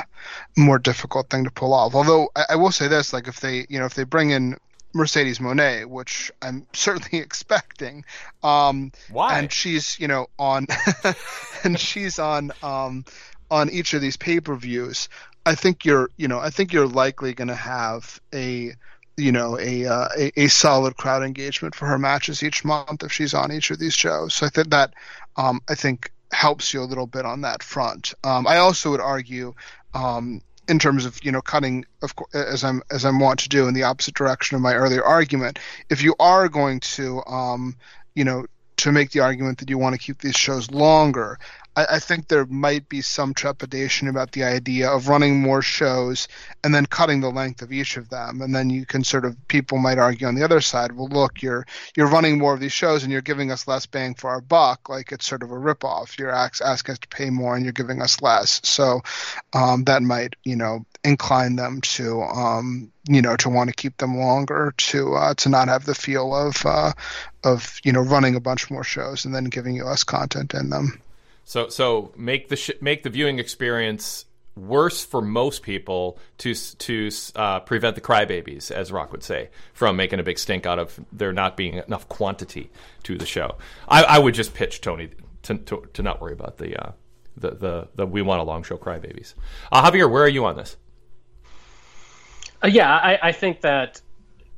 more 0.57 0.79
difficult 0.79 1.29
thing 1.29 1.45
to 1.45 1.51
pull 1.51 1.75
off. 1.75 1.95
Although 1.95 2.31
I, 2.35 2.45
I, 2.51 2.57
will 2.57 2.73
say 2.73 2.89
this, 2.89 3.13
like 3.13 3.29
if 3.29 3.41
they, 3.41 3.67
you 3.69 3.79
know, 3.79 3.85
if 3.85 3.93
they 3.93 4.05
bring 4.05 4.31
in 4.31 4.57
Mercedes 4.95 5.39
Moné, 5.39 5.87
which 5.87 6.31
I'm 6.41 6.67
certainly 6.73 7.19
expecting. 7.23 8.05
Um, 8.43 8.93
Why? 9.11 9.39
And 9.39 9.53
she's, 9.53 9.99
you 9.99 10.09
know, 10.09 10.29
on, 10.39 10.67
and 11.65 11.79
she's 11.79 12.19
on, 12.19 12.53
um, 12.63 13.05
on 13.51 13.71
each 13.71 13.95
of 13.95 14.01
these 14.01 14.17
pay 14.17 14.41
per 14.41 14.55
views. 14.55 15.09
I 15.47 15.55
think 15.55 15.85
you're, 15.85 16.11
you 16.17 16.29
know, 16.29 16.39
I 16.39 16.51
think 16.51 16.73
you're 16.73 16.87
likely 16.87 17.33
going 17.33 17.49
to 17.49 17.55
have 17.55 18.21
a, 18.35 18.75
you 19.17 19.33
know, 19.33 19.59
a, 19.59 19.87
uh, 19.87 20.09
a, 20.17 20.41
a 20.43 20.49
solid 20.49 20.97
crowd 20.97 21.23
engagement 21.23 21.75
for 21.75 21.87
her 21.87 21.99
matches 21.99 22.43
each 22.43 22.65
month 22.65 23.03
if 23.03 23.13
she's 23.13 23.35
on 23.35 23.51
each 23.51 23.71
of 23.71 23.79
these 23.79 23.95
shows. 23.95 24.35
So 24.35 24.47
I 24.47 24.51
think 24.51 24.71
that, 24.71 24.93
um, 25.37 25.61
I 25.69 25.75
think 25.75 26.13
helps 26.31 26.75
you 26.75 26.83
a 26.83 26.85
little 26.85 27.07
bit 27.07 27.25
on 27.25 27.41
that 27.43 27.63
front. 27.63 28.13
Um, 28.23 28.47
I 28.47 28.59
also 28.59 28.91
would 28.91 29.01
argue, 29.01 29.55
um, 29.95 30.43
in 30.69 30.79
terms 30.79 31.05
of 31.07 31.23
you 31.25 31.33
know 31.33 31.41
cutting 31.41 31.85
of 32.03 32.15
course, 32.15 32.35
as 32.35 32.63
I'm 32.63 32.83
as 32.91 33.05
I'm 33.05 33.19
want 33.19 33.41
to 33.41 33.49
do 33.49 33.67
in 33.69 33.75
the 33.75 33.85
opposite 33.85 34.15
direction 34.15 34.55
of 34.55 34.63
my 34.63 34.75
earlier 34.75 35.05
argument. 35.05 35.59
If 35.91 36.03
you 36.03 36.15
are 36.21 36.49
going 36.49 36.81
to 36.81 37.23
um, 37.27 37.77
you 38.15 38.25
know 38.25 38.47
to 38.79 38.93
make 38.93 39.11
the 39.11 39.21
argument 39.21 39.59
that 39.59 39.71
you 39.71 39.79
want 39.79 39.95
to 39.95 39.99
keep 39.99 40.21
these 40.21 40.37
shows 40.37 40.71
longer, 40.71 41.39
I, 41.79 41.95
I, 41.95 41.99
think 42.01 42.27
there 42.27 42.45
might 42.47 42.89
be 42.89 43.03
some 43.03 43.35
trepidation 43.35 44.09
about 44.09 44.33
the 44.33 44.43
idea 44.43 44.91
of 44.91 45.07
running 45.07 45.41
more 45.41 45.63
shows 45.63 46.27
and 46.65 46.75
then 46.75 46.87
cutting 46.87 47.21
the 47.21 47.31
length 47.31 47.63
of 47.63 47.71
each 47.71 47.97
of 47.97 48.09
them. 48.09 48.41
And 48.41 48.53
then 48.53 48.69
you 48.69 48.85
can 48.85 49.05
sort 49.05 49.25
of 49.25 49.37
people 49.47 49.79
might 49.79 49.99
argue 49.99 50.27
on 50.27 50.35
the 50.35 50.43
other 50.43 50.61
side, 50.61 50.91
well, 50.91 51.07
look, 51.07 51.41
you're 51.41 51.67
you're 51.97 52.09
running 52.09 52.37
more 52.37 52.53
of 52.53 52.59
these 52.59 52.73
shows 52.73 53.05
and 53.05 53.13
you're 53.13 53.21
giving 53.21 53.53
us 53.53 53.69
less 53.69 53.87
bang 53.87 54.15
for 54.15 54.29
our 54.31 54.41
buck. 54.41 54.89
Like 54.89 55.13
it's 55.13 55.27
sort 55.27 55.45
of 55.45 55.53
a 55.53 55.55
ripoff. 55.55 56.19
You're 56.19 56.33
asking 56.33 56.67
us 56.67 56.99
to 56.99 57.09
pay 57.09 57.31
more 57.31 57.55
and 57.55 57.65
you're 57.65 57.73
giving 57.73 58.03
us 58.03 58.21
less. 58.21 58.61
So 58.65 59.03
um, 59.53 59.85
that 59.85 60.03
might 60.03 60.35
you 60.43 60.57
know 60.57 60.85
incline 61.05 61.55
them 61.55 61.81
to 61.81 62.23
um, 62.23 62.91
you 63.09 63.23
know 63.23 63.37
to 63.37 63.51
want 63.51 63.71
to 63.71 63.77
keep 63.77 63.99
them 63.99 64.17
longer 64.19 64.75
to 64.79 65.15
uh, 65.15 65.35
to 65.35 65.49
not 65.49 65.69
have 65.69 65.85
the 65.85 65.95
feel 65.95 66.35
of 66.35 66.67
uh, 66.67 66.93
of 67.45 67.79
you 67.85 67.93
know 67.93 68.01
running 68.01 68.35
a 68.35 68.41
bunch 68.41 68.69
more 68.69 68.83
shows 68.83 69.25
and 69.25 69.33
then 69.33 69.45
giving 69.45 69.77
you 69.77 69.85
less 69.85 70.03
content 70.03 70.55
in 70.55 70.71
them. 70.71 71.01
So 71.49 71.71
so 71.71 72.13
make 72.15 72.51
the 72.51 72.57
sh- 72.57 72.79
make 72.83 73.05
the 73.05 73.09
viewing 73.09 73.39
experience 73.39 74.27
worse 74.55 75.03
for 75.03 75.23
most 75.23 75.63
people 75.63 76.19
to 76.37 76.55
to 76.55 77.11
uh, 77.37 77.61
prevent 77.61 77.95
the 77.95 78.03
crybabies, 78.03 78.71
as 78.71 78.93
Rock 78.93 79.13
would 79.13 79.23
say, 79.23 79.49
from 79.73 79.97
making 79.97 80.21
a 80.21 80.23
big 80.23 80.39
stink 80.39 80.67
out 80.67 80.79
of 80.79 81.01
there 81.11 81.33
not 81.33 81.57
being 81.57 81.83
enough 81.87 82.07
quantity 82.11 82.71
to 83.05 83.17
the 83.17 83.25
show. 83.25 83.57
I, 83.89 84.05
I 84.05 84.19
would 84.19 84.35
just 84.35 84.53
pitch 84.53 84.83
Tony 84.83 85.09
to, 85.45 85.57
to, 85.57 85.89
to 85.95 86.03
not 86.03 86.21
worry 86.21 86.35
about 86.35 86.59
the, 86.59 86.77
uh, 86.77 86.93
the 87.39 87.53
the 87.53 87.89
the 87.95 88.07
we 88.07 88.21
want 88.21 88.43
a 88.43 88.45
long 88.45 88.63
show 88.63 88.77
crybabies. 88.77 89.33
Uh, 89.73 89.91
Javier, 89.91 90.11
where 90.11 90.25
are 90.25 90.29
you 90.29 90.45
on 90.45 90.55
this? 90.55 90.77
Uh, 92.63 92.67
yeah, 92.67 92.95
I, 92.95 93.19
I 93.23 93.33
think 93.33 93.63
that 93.63 94.03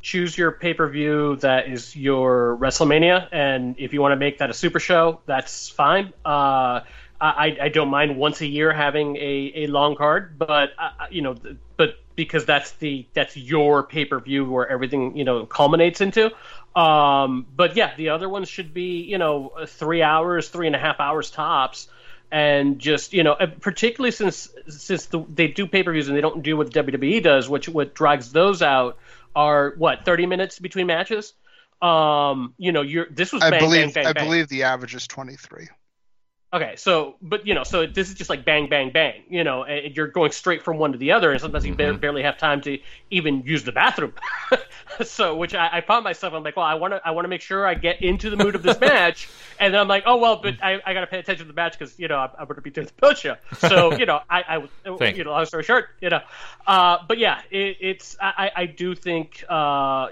choose 0.02 0.36
your 0.36 0.52
pay 0.52 0.74
per 0.74 0.88
view 0.88 1.36
that 1.36 1.68
is 1.68 1.94
your 1.94 2.56
WrestleMania, 2.60 3.28
and 3.32 3.76
if 3.78 3.92
you 3.92 4.00
want 4.00 4.12
to 4.12 4.16
make 4.16 4.38
that 4.38 4.50
a 4.50 4.54
super 4.54 4.80
show, 4.80 5.20
that's 5.26 5.68
fine. 5.68 6.12
Uh, 6.24 6.80
I, 7.22 7.58
I 7.60 7.68
don't 7.68 7.90
mind 7.90 8.16
once 8.16 8.40
a 8.40 8.46
year 8.46 8.72
having 8.72 9.16
a, 9.16 9.52
a 9.56 9.66
long 9.66 9.94
card, 9.94 10.38
but 10.38 10.70
uh, 10.78 10.90
uh 11.00 11.06
you 11.10 11.20
know, 11.20 11.36
but 11.76 11.96
because 12.16 12.46
that's 12.46 12.72
the 12.72 13.06
that's 13.12 13.36
your 13.36 13.82
pay 13.82 14.06
per 14.06 14.20
view 14.20 14.50
where 14.50 14.68
everything 14.68 15.16
you 15.16 15.24
know 15.24 15.44
culminates 15.44 16.00
into. 16.00 16.30
Um, 16.74 17.46
but 17.54 17.76
yeah, 17.76 17.94
the 17.96 18.10
other 18.10 18.28
ones 18.28 18.48
should 18.48 18.72
be 18.72 19.02
you 19.02 19.18
know 19.18 19.52
three 19.66 20.02
hours, 20.02 20.48
three 20.48 20.66
and 20.66 20.76
a 20.76 20.78
half 20.78 20.98
hours 20.98 21.30
tops 21.30 21.88
and 22.32 22.78
just 22.78 23.12
you 23.12 23.22
know, 23.22 23.36
particularly 23.60 24.12
since 24.12 24.48
since 24.68 25.06
the, 25.06 25.24
they 25.28 25.48
do 25.48 25.66
pay 25.66 25.82
per 25.82 25.92
views 25.92 26.08
and 26.08 26.16
they 26.16 26.20
don't 26.20 26.42
do 26.42 26.56
what 26.56 26.70
WWE 26.70 27.22
does, 27.22 27.48
which 27.48 27.68
what 27.68 27.94
drags 27.94 28.32
those 28.32 28.62
out 28.62 28.98
are 29.34 29.74
what 29.76 30.04
thirty 30.04 30.26
minutes 30.26 30.58
between 30.58 30.86
matches. 30.86 31.34
Um, 31.82 32.54
you 32.58 32.72
know, 32.72 32.82
you're 32.82 33.06
this 33.10 33.32
was 33.32 33.42
I 33.42 33.58
believe 33.58 33.94
bang, 33.94 34.04
bang, 34.04 34.06
I 34.06 34.12
believe 34.12 34.48
the 34.48 34.64
average 34.64 34.94
is 34.94 35.06
twenty 35.06 35.36
three. 35.36 35.68
Okay, 36.52 36.74
so 36.74 37.14
but 37.22 37.46
you 37.46 37.54
know, 37.54 37.62
so 37.62 37.86
this 37.86 38.08
is 38.08 38.14
just 38.14 38.28
like 38.28 38.44
bang, 38.44 38.68
bang, 38.68 38.90
bang. 38.90 39.22
You 39.28 39.44
know, 39.44 39.62
and 39.62 39.96
you're 39.96 40.08
going 40.08 40.32
straight 40.32 40.64
from 40.64 40.78
one 40.78 40.90
to 40.90 40.98
the 40.98 41.12
other, 41.12 41.30
and 41.30 41.40
sometimes 41.40 41.64
you 41.64 41.76
mm-hmm. 41.76 41.98
barely 41.98 42.24
have 42.24 42.38
time 42.38 42.60
to 42.62 42.76
even 43.08 43.42
use 43.42 43.62
the 43.62 43.70
bathroom. 43.70 44.14
so, 45.04 45.36
which 45.36 45.54
I, 45.54 45.68
I, 45.74 45.80
found 45.80 46.02
myself, 46.02 46.34
I'm 46.34 46.42
like, 46.42 46.56
well, 46.56 46.66
I 46.66 46.74
want 46.74 46.92
to, 46.92 47.00
I 47.04 47.12
want 47.12 47.24
to 47.24 47.28
make 47.28 47.40
sure 47.40 47.64
I 47.68 47.74
get 47.74 48.02
into 48.02 48.30
the 48.30 48.36
mood 48.36 48.56
of 48.56 48.64
this 48.64 48.80
match, 48.80 49.28
and 49.60 49.72
then 49.72 49.80
I'm 49.80 49.86
like, 49.86 50.02
oh 50.06 50.16
well, 50.16 50.40
but 50.42 50.56
I, 50.60 50.80
I 50.84 50.92
got 50.92 51.02
to 51.02 51.06
pay 51.06 51.20
attention 51.20 51.46
to 51.46 51.52
the 51.52 51.56
match 51.56 51.78
because 51.78 51.96
you 52.00 52.08
know 52.08 52.16
I'm, 52.16 52.30
I'm 52.36 52.46
going 52.46 52.56
to 52.56 52.62
be 52.62 52.70
doing 52.70 52.88
the 52.88 52.92
post 52.94 53.22
show. 53.22 53.36
So 53.58 53.92
you 53.96 54.06
know, 54.06 54.20
I, 54.28 54.42
I 54.42 54.56
you 55.12 55.22
know, 55.22 55.30
long 55.30 55.46
story 55.46 55.62
short, 55.62 55.90
you 56.00 56.10
know, 56.10 56.20
uh, 56.66 56.98
but 57.06 57.18
yeah, 57.18 57.42
it, 57.52 57.76
it's 57.80 58.16
I, 58.20 58.50
I 58.56 58.66
do 58.66 58.96
think. 58.96 59.44
Uh, 59.48 60.08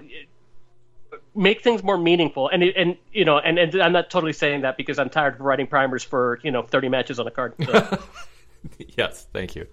make 1.35 1.63
things 1.63 1.83
more 1.83 1.99
meaningful. 1.99 2.49
And 2.49 2.63
and 2.63 2.97
you 3.13 3.25
know, 3.25 3.39
and, 3.39 3.59
and 3.59 3.83
I'm 3.83 3.93
not 3.93 4.11
totally 4.11 4.33
saying 4.33 4.63
that 4.63 4.77
because 4.77 4.99
I'm 4.99 5.11
tired 5.11 5.35
of 5.35 5.41
writing 5.41 5.67
primers 5.67 6.03
for 6.03 6.41
you 6.43 6.51
know 6.51 6.63
30 6.63 6.89
matches 6.89 7.19
on 7.19 7.27
a 7.27 7.31
card. 7.31 7.55
So. 7.65 8.03
yes, 8.97 9.27
thank 9.33 9.57
you. 9.57 9.67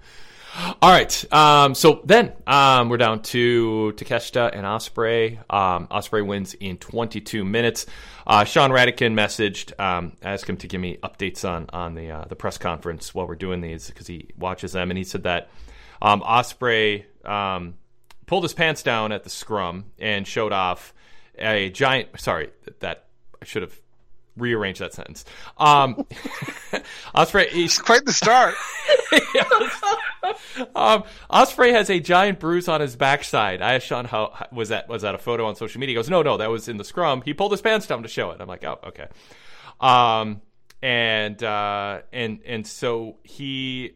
All 0.81 0.89
right, 0.89 1.33
um, 1.33 1.75
so 1.75 2.01
then 2.05 2.31
um, 2.47 2.87
we're 2.87 2.95
down 2.95 3.21
to 3.23 3.93
Takeshita 3.97 4.51
and 4.53 4.65
Ospreay 4.65 5.37
Um, 5.53 5.87
Ospreay 5.87 6.25
wins 6.25 6.53
in 6.53 6.77
22 6.77 7.43
minutes. 7.43 7.85
Uh, 8.25 8.45
Sean 8.45 8.71
Radican 8.71 9.15
messaged, 9.15 9.77
um, 9.77 10.13
asked 10.21 10.49
him 10.49 10.55
to 10.57 10.67
give 10.67 10.79
me 10.79 10.97
updates 11.03 11.47
on 11.47 11.69
on 11.73 11.93
the 11.95 12.09
uh, 12.09 12.25
the 12.25 12.37
press 12.37 12.57
conference 12.57 13.13
while 13.13 13.27
we're 13.27 13.35
doing 13.35 13.59
these 13.59 13.87
because 13.87 14.07
he 14.07 14.29
watches 14.37 14.71
them, 14.71 14.91
and 14.91 14.97
he 14.97 15.03
said 15.03 15.23
that 15.23 15.49
um, 16.01 16.21
Ospreay 16.21 17.03
um, 17.27 17.75
pulled 18.25 18.43
his 18.43 18.53
pants 18.53 18.81
down 18.81 19.11
at 19.11 19.25
the 19.25 19.29
scrum 19.29 19.85
and 19.99 20.25
showed 20.25 20.53
off 20.53 20.93
a 21.37 21.69
giant. 21.69 22.19
Sorry, 22.19 22.49
that 22.79 23.05
I 23.41 23.45
should 23.45 23.61
have 23.61 23.79
rearranged 24.37 24.81
that 24.81 24.93
sentence. 24.93 25.25
Um, 25.57 25.95
Ospreay, 27.15 27.49
he's 27.49 27.79
quite 27.79 28.05
the 28.05 28.13
start. 28.13 28.55
um, 30.75 31.03
Ospreay 31.29 31.71
has 31.71 31.89
a 31.89 31.99
giant 31.99 32.39
bruise 32.39 32.67
on 32.67 32.81
his 32.81 32.95
backside. 32.95 33.61
I 33.61 33.75
asked 33.75 33.87
Sean 33.87 34.05
how 34.05 34.47
was 34.51 34.69
that 34.69 34.87
was 34.89 35.03
that 35.03 35.15
a 35.15 35.17
photo 35.17 35.45
on 35.45 35.55
social 35.55 35.79
media. 35.79 35.93
He 35.93 35.95
goes, 35.95 36.09
no, 36.09 36.21
no, 36.21 36.37
that 36.37 36.49
was 36.49 36.67
in 36.67 36.77
the 36.77 36.83
scrum. 36.83 37.21
He 37.21 37.33
pulled 37.33 37.51
his 37.51 37.61
pants 37.61 37.87
down 37.87 38.03
to 38.03 38.09
show 38.09 38.31
it. 38.31 38.41
I'm 38.41 38.47
like, 38.47 38.63
oh, 38.63 38.79
okay. 38.87 39.07
Um, 39.79 40.41
and 40.81 41.41
uh, 41.41 42.01
and 42.11 42.39
and 42.45 42.67
so 42.67 43.17
he 43.23 43.93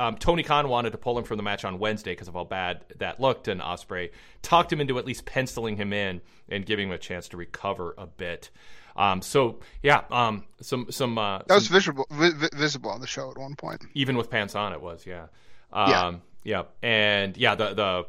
um, 0.00 0.16
Tony 0.16 0.42
Khan 0.42 0.68
wanted 0.68 0.92
to 0.92 0.98
pull 0.98 1.18
him 1.18 1.24
from 1.24 1.36
the 1.36 1.42
match 1.42 1.62
on 1.62 1.78
Wednesday 1.78 2.12
because 2.12 2.26
of 2.26 2.32
how 2.32 2.44
bad 2.44 2.86
that 2.98 3.20
looked, 3.20 3.48
and 3.48 3.60
Ospreay 3.60 4.10
talked 4.40 4.72
him 4.72 4.80
into 4.80 4.98
at 4.98 5.04
least 5.04 5.26
penciling 5.26 5.76
him 5.76 5.92
in 5.92 6.22
and 6.48 6.64
giving 6.64 6.88
him 6.88 6.94
a 6.94 6.98
chance 6.98 7.28
to 7.28 7.36
recover 7.36 7.94
a 7.98 8.06
bit. 8.06 8.48
Um, 8.96 9.20
so 9.20 9.60
yeah, 9.82 10.04
um, 10.10 10.44
some 10.62 10.90
some 10.90 11.18
uh, 11.18 11.40
that 11.46 11.54
was 11.54 11.66
some, 11.66 11.74
visible 11.74 12.06
vi- 12.10 12.48
visible 12.54 12.90
on 12.90 13.02
the 13.02 13.06
show 13.06 13.30
at 13.30 13.36
one 13.36 13.54
point. 13.56 13.82
Even 13.92 14.16
with 14.16 14.30
pants 14.30 14.54
on, 14.54 14.72
it 14.72 14.80
was 14.80 15.04
yeah, 15.06 15.26
um, 15.70 15.90
yeah, 15.90 16.12
yeah, 16.44 16.62
and 16.82 17.36
yeah, 17.36 17.54
the 17.54 17.74
the 17.74 18.06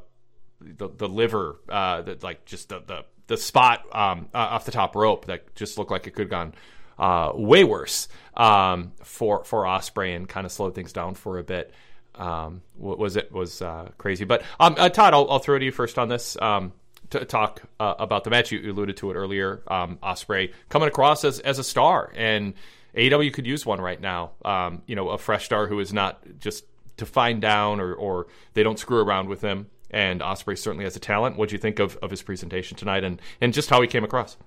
the, 0.62 0.90
the 0.96 1.10
liver, 1.10 1.60
uh, 1.68 2.04
the, 2.04 2.18
like 2.22 2.46
just 2.46 2.70
the 2.70 2.80
the, 2.80 3.06
the 3.28 3.36
spot 3.36 3.86
um, 3.92 4.30
uh, 4.34 4.38
off 4.38 4.64
the 4.64 4.72
top 4.72 4.96
rope 4.96 5.26
that 5.26 5.54
just 5.56 5.78
looked 5.78 5.92
like 5.92 6.08
it 6.08 6.12
could 6.12 6.24
have 6.24 6.30
gone 6.30 6.54
uh, 7.02 7.32
way 7.34 7.64
worse 7.64 8.08
um, 8.38 8.94
for 9.04 9.44
for 9.44 9.64
Ospreay 9.64 10.16
and 10.16 10.30
kind 10.30 10.46
of 10.46 10.52
slowed 10.52 10.76
things 10.76 10.94
down 10.94 11.16
for 11.16 11.40
a 11.40 11.44
bit. 11.44 11.74
Um, 12.16 12.62
was 12.78 13.16
it 13.16 13.32
was 13.32 13.62
uh, 13.62 13.90
crazy? 13.98 14.24
But 14.24 14.44
um, 14.60 14.76
uh, 14.78 14.90
Todd, 14.90 15.14
I'll, 15.14 15.30
I'll, 15.30 15.40
throw 15.40 15.58
to 15.58 15.66
you 15.66 15.72
first 15.72 15.98
on 15.98 16.08
this. 16.08 16.38
Um, 16.40 16.74
to 17.10 17.26
talk 17.26 17.64
uh, 17.80 17.96
about 18.00 18.24
the 18.24 18.30
match, 18.30 18.52
you 18.54 18.72
alluded 18.72 18.96
to 18.98 19.12
it 19.12 19.16
earlier. 19.16 19.64
Um, 19.68 19.98
Ospreay 20.02 20.54
coming 20.70 20.88
across 20.88 21.26
as 21.26 21.40
as 21.40 21.58
a 21.60 21.64
star, 21.64 22.14
and 22.16 22.54
AEW 22.96 23.34
could 23.34 23.48
use 23.48 23.66
one 23.66 23.82
right 23.82 24.00
now. 24.00 24.32
Um, 24.46 24.84
you 24.86 24.96
know, 24.96 25.10
a 25.10 25.18
fresh 25.18 25.46
star 25.46 25.68
who 25.68 25.80
is 25.80 25.92
not 25.92 26.22
just 26.40 26.66
to 26.98 27.06
find 27.06 27.42
down 27.42 27.80
or, 27.80 27.94
or 27.94 28.28
they 28.54 28.64
don't 28.64 28.78
screw 28.78 29.00
around 29.00 29.28
with 29.28 29.42
him. 29.42 29.68
And 29.90 30.22
Ospreay 30.22 30.58
certainly 30.58 30.86
has 30.86 30.96
a 30.96 31.00
talent. 31.00 31.36
What 31.36 31.50
do 31.50 31.56
you 31.56 31.60
think 31.60 31.80
of, 31.80 31.98
of 31.98 32.12
his 32.12 32.22
presentation 32.22 32.78
tonight, 32.78 33.04
and 33.04 33.22
and 33.42 33.54
just 33.54 33.70
how 33.70 33.82
he 33.82 33.88
came 33.88 34.04
across? 34.04 34.38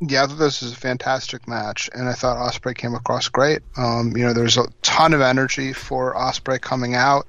Yeah, 0.00 0.26
this 0.26 0.62
is 0.62 0.72
a 0.72 0.76
fantastic 0.76 1.48
match, 1.48 1.90
and 1.92 2.08
I 2.08 2.12
thought 2.12 2.36
Ospreay 2.36 2.76
came 2.76 2.94
across 2.94 3.28
great. 3.28 3.62
Um, 3.76 4.16
you 4.16 4.24
know, 4.24 4.32
there's 4.32 4.56
a 4.56 4.68
ton 4.82 5.12
of 5.12 5.20
energy 5.20 5.72
for 5.72 6.14
Ospreay 6.14 6.60
coming 6.60 6.94
out, 6.94 7.26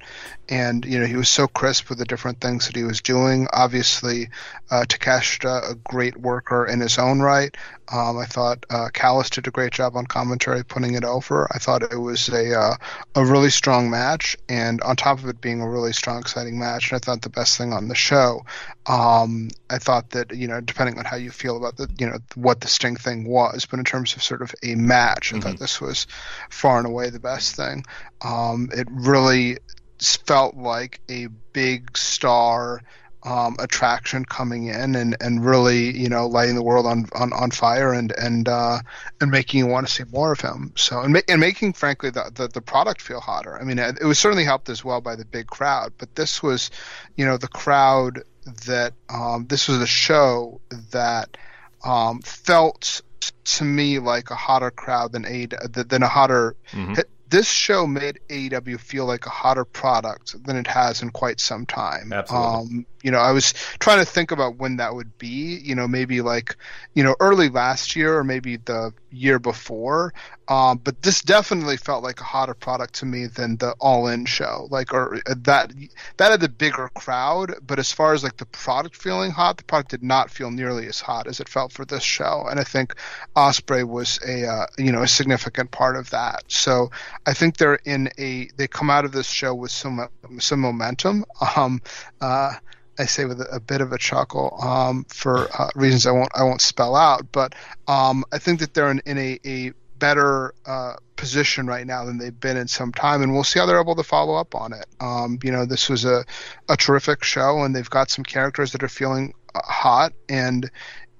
and 0.50 0.84
you 0.84 0.98
know 0.98 1.06
he 1.06 1.16
was 1.16 1.28
so 1.28 1.46
crisp 1.46 1.88
with 1.88 1.98
the 1.98 2.04
different 2.04 2.40
things 2.40 2.66
that 2.66 2.74
he 2.74 2.82
was 2.82 3.00
doing. 3.00 3.46
Obviously, 3.52 4.28
uh, 4.70 4.84
Takeshita, 4.86 5.70
a 5.70 5.74
great 5.76 6.16
worker 6.16 6.66
in 6.66 6.80
his 6.80 6.98
own 6.98 7.20
right. 7.20 7.56
Um, 7.92 8.18
I 8.18 8.26
thought 8.26 8.66
uh, 8.70 8.88
Callis 8.92 9.30
did 9.30 9.48
a 9.48 9.50
great 9.50 9.72
job 9.72 9.96
on 9.96 10.06
commentary, 10.06 10.64
putting 10.64 10.94
it 10.94 11.04
over. 11.04 11.48
I 11.52 11.58
thought 11.58 11.82
it 11.82 11.96
was 11.96 12.28
a 12.28 12.58
uh, 12.58 12.74
a 13.14 13.24
really 13.24 13.50
strong 13.50 13.90
match, 13.90 14.36
and 14.48 14.80
on 14.82 14.96
top 14.96 15.18
of 15.18 15.28
it 15.28 15.40
being 15.40 15.60
a 15.60 15.68
really 15.68 15.92
strong, 15.92 16.18
exciting 16.18 16.58
match, 16.58 16.92
I 16.92 16.98
thought 16.98 17.22
the 17.22 17.30
best 17.30 17.56
thing 17.56 17.72
on 17.72 17.88
the 17.88 17.94
show. 17.94 18.44
Um, 18.86 19.50
I 19.70 19.78
thought 19.78 20.10
that 20.10 20.34
you 20.34 20.48
know, 20.48 20.60
depending 20.60 20.98
on 20.98 21.04
how 21.04 21.16
you 21.16 21.30
feel 21.30 21.56
about 21.56 21.76
the 21.76 21.88
you 21.98 22.06
know 22.06 22.18
what 22.34 22.60
the 22.60 22.68
Sting 22.68 22.96
thing 22.96 23.24
was, 23.24 23.66
but 23.66 23.78
in 23.78 23.84
terms 23.84 24.14
of 24.16 24.22
sort 24.22 24.42
of 24.42 24.52
a 24.64 24.74
match, 24.74 25.32
I 25.32 25.36
mm-hmm. 25.36 25.48
thought 25.48 25.58
this 25.60 25.80
was 25.80 26.08
far 26.50 26.78
and 26.78 26.86
away 26.86 27.10
the 27.10 27.20
best 27.20 27.54
thing. 27.54 27.84
Um, 28.22 28.68
it 28.72 28.88
really 28.90 29.58
felt 30.00 30.56
like 30.56 31.00
a 31.08 31.26
big 31.52 31.96
star 31.96 32.80
um, 33.22 33.56
attraction 33.58 34.24
coming 34.24 34.66
in 34.66 34.94
and, 34.94 35.16
and 35.20 35.44
really 35.44 35.96
you 35.96 36.08
know 36.08 36.26
lighting 36.26 36.54
the 36.54 36.62
world 36.62 36.86
on 36.86 37.06
on, 37.14 37.32
on 37.32 37.50
fire 37.50 37.92
and 37.92 38.12
and 38.12 38.48
uh, 38.48 38.78
and 39.20 39.30
making 39.30 39.58
you 39.58 39.66
want 39.66 39.86
to 39.86 39.92
see 39.92 40.04
more 40.10 40.32
of 40.32 40.40
him. 40.40 40.72
So 40.76 41.00
and, 41.00 41.12
ma- 41.12 41.20
and 41.28 41.40
making 41.40 41.74
frankly 41.74 42.10
the, 42.10 42.30
the, 42.34 42.48
the 42.48 42.62
product 42.62 43.02
feel 43.02 43.20
hotter. 43.20 43.58
I 43.58 43.64
mean 43.64 43.78
it, 43.78 43.98
it 44.00 44.06
was 44.06 44.18
certainly 44.18 44.44
helped 44.44 44.68
as 44.68 44.84
well 44.84 45.00
by 45.00 45.16
the 45.16 45.24
big 45.24 45.46
crowd, 45.46 45.92
but 45.98 46.14
this 46.14 46.42
was 46.42 46.70
you 47.16 47.26
know 47.26 47.36
the 47.36 47.48
crowd 47.48 48.22
that 48.66 48.94
um, 49.10 49.46
this 49.48 49.68
was 49.68 49.82
a 49.82 49.86
show 49.86 50.60
that 50.90 51.36
um, 51.84 52.20
felt 52.22 53.02
to 53.44 53.64
me 53.64 53.98
like 53.98 54.30
a 54.30 54.34
hotter 54.34 54.70
crowd 54.70 55.12
than 55.12 55.26
a 55.26 55.46
than 55.68 56.02
a 56.02 56.08
hotter 56.08 56.56
mm-hmm 56.72 57.00
this 57.30 57.48
show 57.48 57.86
made 57.86 58.20
AEW 58.28 58.78
feel 58.78 59.06
like 59.06 59.26
a 59.26 59.30
hotter 59.30 59.64
product 59.64 60.44
than 60.44 60.56
it 60.56 60.66
has 60.66 61.02
in 61.02 61.10
quite 61.10 61.40
some 61.40 61.64
time. 61.64 62.12
Absolutely. 62.12 62.48
Um, 62.48 62.86
you 63.02 63.10
know, 63.10 63.18
I 63.18 63.32
was 63.32 63.54
trying 63.78 64.00
to 64.00 64.04
think 64.04 64.32
about 64.32 64.56
when 64.56 64.76
that 64.76 64.94
would 64.94 65.16
be. 65.16 65.60
You 65.62 65.74
know, 65.74 65.88
maybe 65.88 66.20
like 66.20 66.56
you 66.94 67.02
know 67.02 67.14
early 67.20 67.48
last 67.48 67.96
year 67.96 68.18
or 68.18 68.24
maybe 68.24 68.56
the 68.56 68.92
year 69.10 69.38
before. 69.38 70.12
Um, 70.48 70.78
but 70.78 71.00
this 71.02 71.22
definitely 71.22 71.76
felt 71.76 72.02
like 72.02 72.20
a 72.20 72.24
hotter 72.24 72.54
product 72.54 72.94
to 72.94 73.06
me 73.06 73.26
than 73.26 73.56
the 73.56 73.72
All 73.78 74.08
In 74.08 74.24
show. 74.24 74.66
Like 74.70 74.92
or 74.92 75.16
uh, 75.16 75.34
that 75.42 75.72
that 76.16 76.30
had 76.32 76.40
the 76.40 76.48
bigger 76.48 76.90
crowd, 76.94 77.54
but 77.64 77.78
as 77.78 77.92
far 77.92 78.14
as 78.14 78.24
like 78.24 78.36
the 78.36 78.46
product 78.46 78.96
feeling 78.96 79.30
hot, 79.30 79.58
the 79.58 79.64
product 79.64 79.90
did 79.90 80.02
not 80.02 80.30
feel 80.30 80.50
nearly 80.50 80.86
as 80.86 81.00
hot 81.00 81.28
as 81.28 81.38
it 81.38 81.48
felt 81.48 81.72
for 81.72 81.84
this 81.84 82.02
show. 82.02 82.46
And 82.50 82.58
I 82.58 82.64
think 82.64 82.94
Ospreay 83.36 83.86
was 83.86 84.18
a 84.26 84.46
uh, 84.46 84.66
you 84.76 84.90
know 84.90 85.02
a 85.02 85.08
significant 85.08 85.70
part 85.70 85.96
of 85.96 86.10
that. 86.10 86.42
So 86.48 86.90
I 87.26 87.34
think 87.34 87.56
they're 87.56 87.80
in 87.84 88.10
a 88.18 88.48
they 88.56 88.66
come 88.66 88.90
out 88.90 89.04
of 89.04 89.12
this 89.12 89.28
show 89.28 89.54
with 89.54 89.70
some 89.70 90.08
some 90.38 90.60
momentum. 90.60 91.24
Um, 91.56 91.82
uh, 92.20 92.54
I 93.00 93.06
say 93.06 93.24
with 93.24 93.40
a, 93.40 93.60
bit 93.60 93.80
of 93.80 93.92
a 93.92 93.98
chuckle 93.98 94.58
um, 94.62 95.04
for 95.08 95.48
uh, 95.58 95.70
reasons 95.74 96.06
I 96.06 96.10
won't 96.10 96.30
I 96.34 96.42
won't 96.42 96.60
spell 96.60 96.94
out, 96.94 97.32
but 97.32 97.54
um, 97.88 98.24
I 98.30 98.38
think 98.38 98.60
that 98.60 98.74
they're 98.74 98.90
in, 98.90 99.00
in 99.06 99.16
a, 99.16 99.40
a 99.46 99.72
better 99.98 100.52
uh, 100.66 100.94
position 101.16 101.66
right 101.66 101.86
now 101.86 102.04
than 102.04 102.18
they've 102.18 102.38
been 102.38 102.58
in 102.58 102.68
some 102.68 102.92
time, 102.92 103.22
and 103.22 103.32
we'll 103.32 103.44
see 103.44 103.58
how 103.58 103.66
they're 103.66 103.80
able 103.80 103.96
to 103.96 104.02
follow 104.02 104.34
up 104.34 104.54
on 104.54 104.72
it. 104.74 104.86
Um, 105.00 105.38
you 105.42 105.50
know, 105.50 105.64
this 105.64 105.88
was 105.88 106.04
a, 106.04 106.24
a 106.68 106.76
terrific 106.76 107.24
show, 107.24 107.62
and 107.62 107.74
they've 107.74 107.88
got 107.88 108.10
some 108.10 108.24
characters 108.24 108.72
that 108.72 108.82
are 108.82 108.88
feeling 108.88 109.32
uh, 109.54 109.60
hot. 109.62 110.12
And 110.28 110.70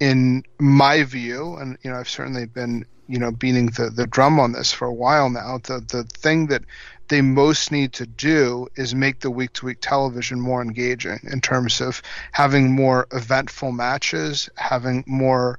in 0.01 0.43
my 0.59 1.05
view, 1.05 1.55
and 1.57 1.79
you 1.83 1.91
know, 1.91 1.97
I've 1.97 2.09
certainly 2.11 2.45
been 2.45 2.85
you 3.09 3.19
know 3.19 3.31
beating 3.31 3.67
the, 3.67 3.91
the 3.91 4.07
drum 4.07 4.39
on 4.39 4.53
this 4.53 4.73
for 4.73 4.87
a 4.87 4.95
while 4.95 5.31
now. 5.31 5.59
The 5.59 5.81
the 5.81 6.05
thing 6.05 6.49
that 6.49 6.63
they 7.11 7.21
most 7.21 7.73
need 7.73 7.93
to 7.93 8.07
do 8.07 8.69
is 8.77 8.95
make 8.95 9.21
the 9.21 9.31
week 9.31 9.53
to 9.53 9.67
week 9.67 9.79
television 9.81 10.41
more 10.41 10.63
engaging 10.63 11.19
in 11.25 11.41
terms 11.41 11.81
of 11.81 12.01
having 12.33 12.73
more 12.73 13.07
eventful 13.13 13.73
matches, 13.73 14.49
having 14.57 15.05
more 15.07 15.59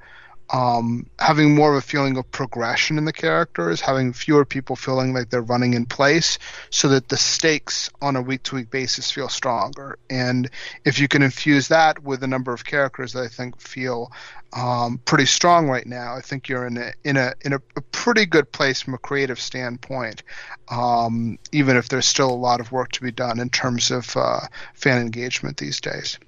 um, 0.51 1.05
having 1.17 1.55
more 1.55 1.71
of 1.71 1.77
a 1.77 1.85
feeling 1.85 2.17
of 2.17 2.29
progression 2.31 2.97
in 2.97 3.05
the 3.05 3.13
characters, 3.13 3.79
having 3.79 4.11
fewer 4.11 4.43
people 4.43 4.75
feeling 4.75 5.13
like 5.13 5.29
they're 5.29 5.41
running 5.41 5.73
in 5.73 5.85
place, 5.85 6.37
so 6.69 6.89
that 6.89 7.07
the 7.07 7.17
stakes 7.17 7.89
on 8.01 8.15
a 8.15 8.21
week 8.21 8.43
to 8.43 8.55
week 8.55 8.69
basis 8.69 9.11
feel 9.11 9.29
stronger. 9.29 9.97
And 10.09 10.49
if 10.83 10.99
you 10.99 11.07
can 11.07 11.21
infuse 11.21 11.69
that 11.69 12.03
with 12.03 12.23
a 12.23 12.27
number 12.27 12.53
of 12.53 12.65
characters 12.65 13.13
that 13.13 13.23
I 13.23 13.27
think 13.29 13.61
feel 13.61 14.11
um, 14.53 14.99
pretty 15.05 15.25
strong 15.25 15.69
right 15.69 15.87
now, 15.87 16.15
I 16.15 16.21
think 16.21 16.49
you're 16.49 16.67
in 16.67 16.77
a 16.77 16.91
in 17.05 17.15
a 17.15 17.33
in 17.41 17.53
a, 17.53 17.61
a 17.77 17.81
pretty 17.81 18.25
good 18.25 18.51
place 18.51 18.81
from 18.81 18.93
a 18.93 18.97
creative 18.97 19.39
standpoint. 19.39 20.23
Um, 20.69 21.39
even 21.53 21.77
if 21.77 21.87
there's 21.87 22.05
still 22.05 22.29
a 22.29 22.35
lot 22.35 22.59
of 22.59 22.71
work 22.73 22.91
to 22.93 23.01
be 23.01 23.11
done 23.11 23.39
in 23.39 23.49
terms 23.49 23.91
of 23.91 24.17
uh, 24.17 24.41
fan 24.73 25.01
engagement 25.01 25.57
these 25.57 25.79
days. 25.79 26.19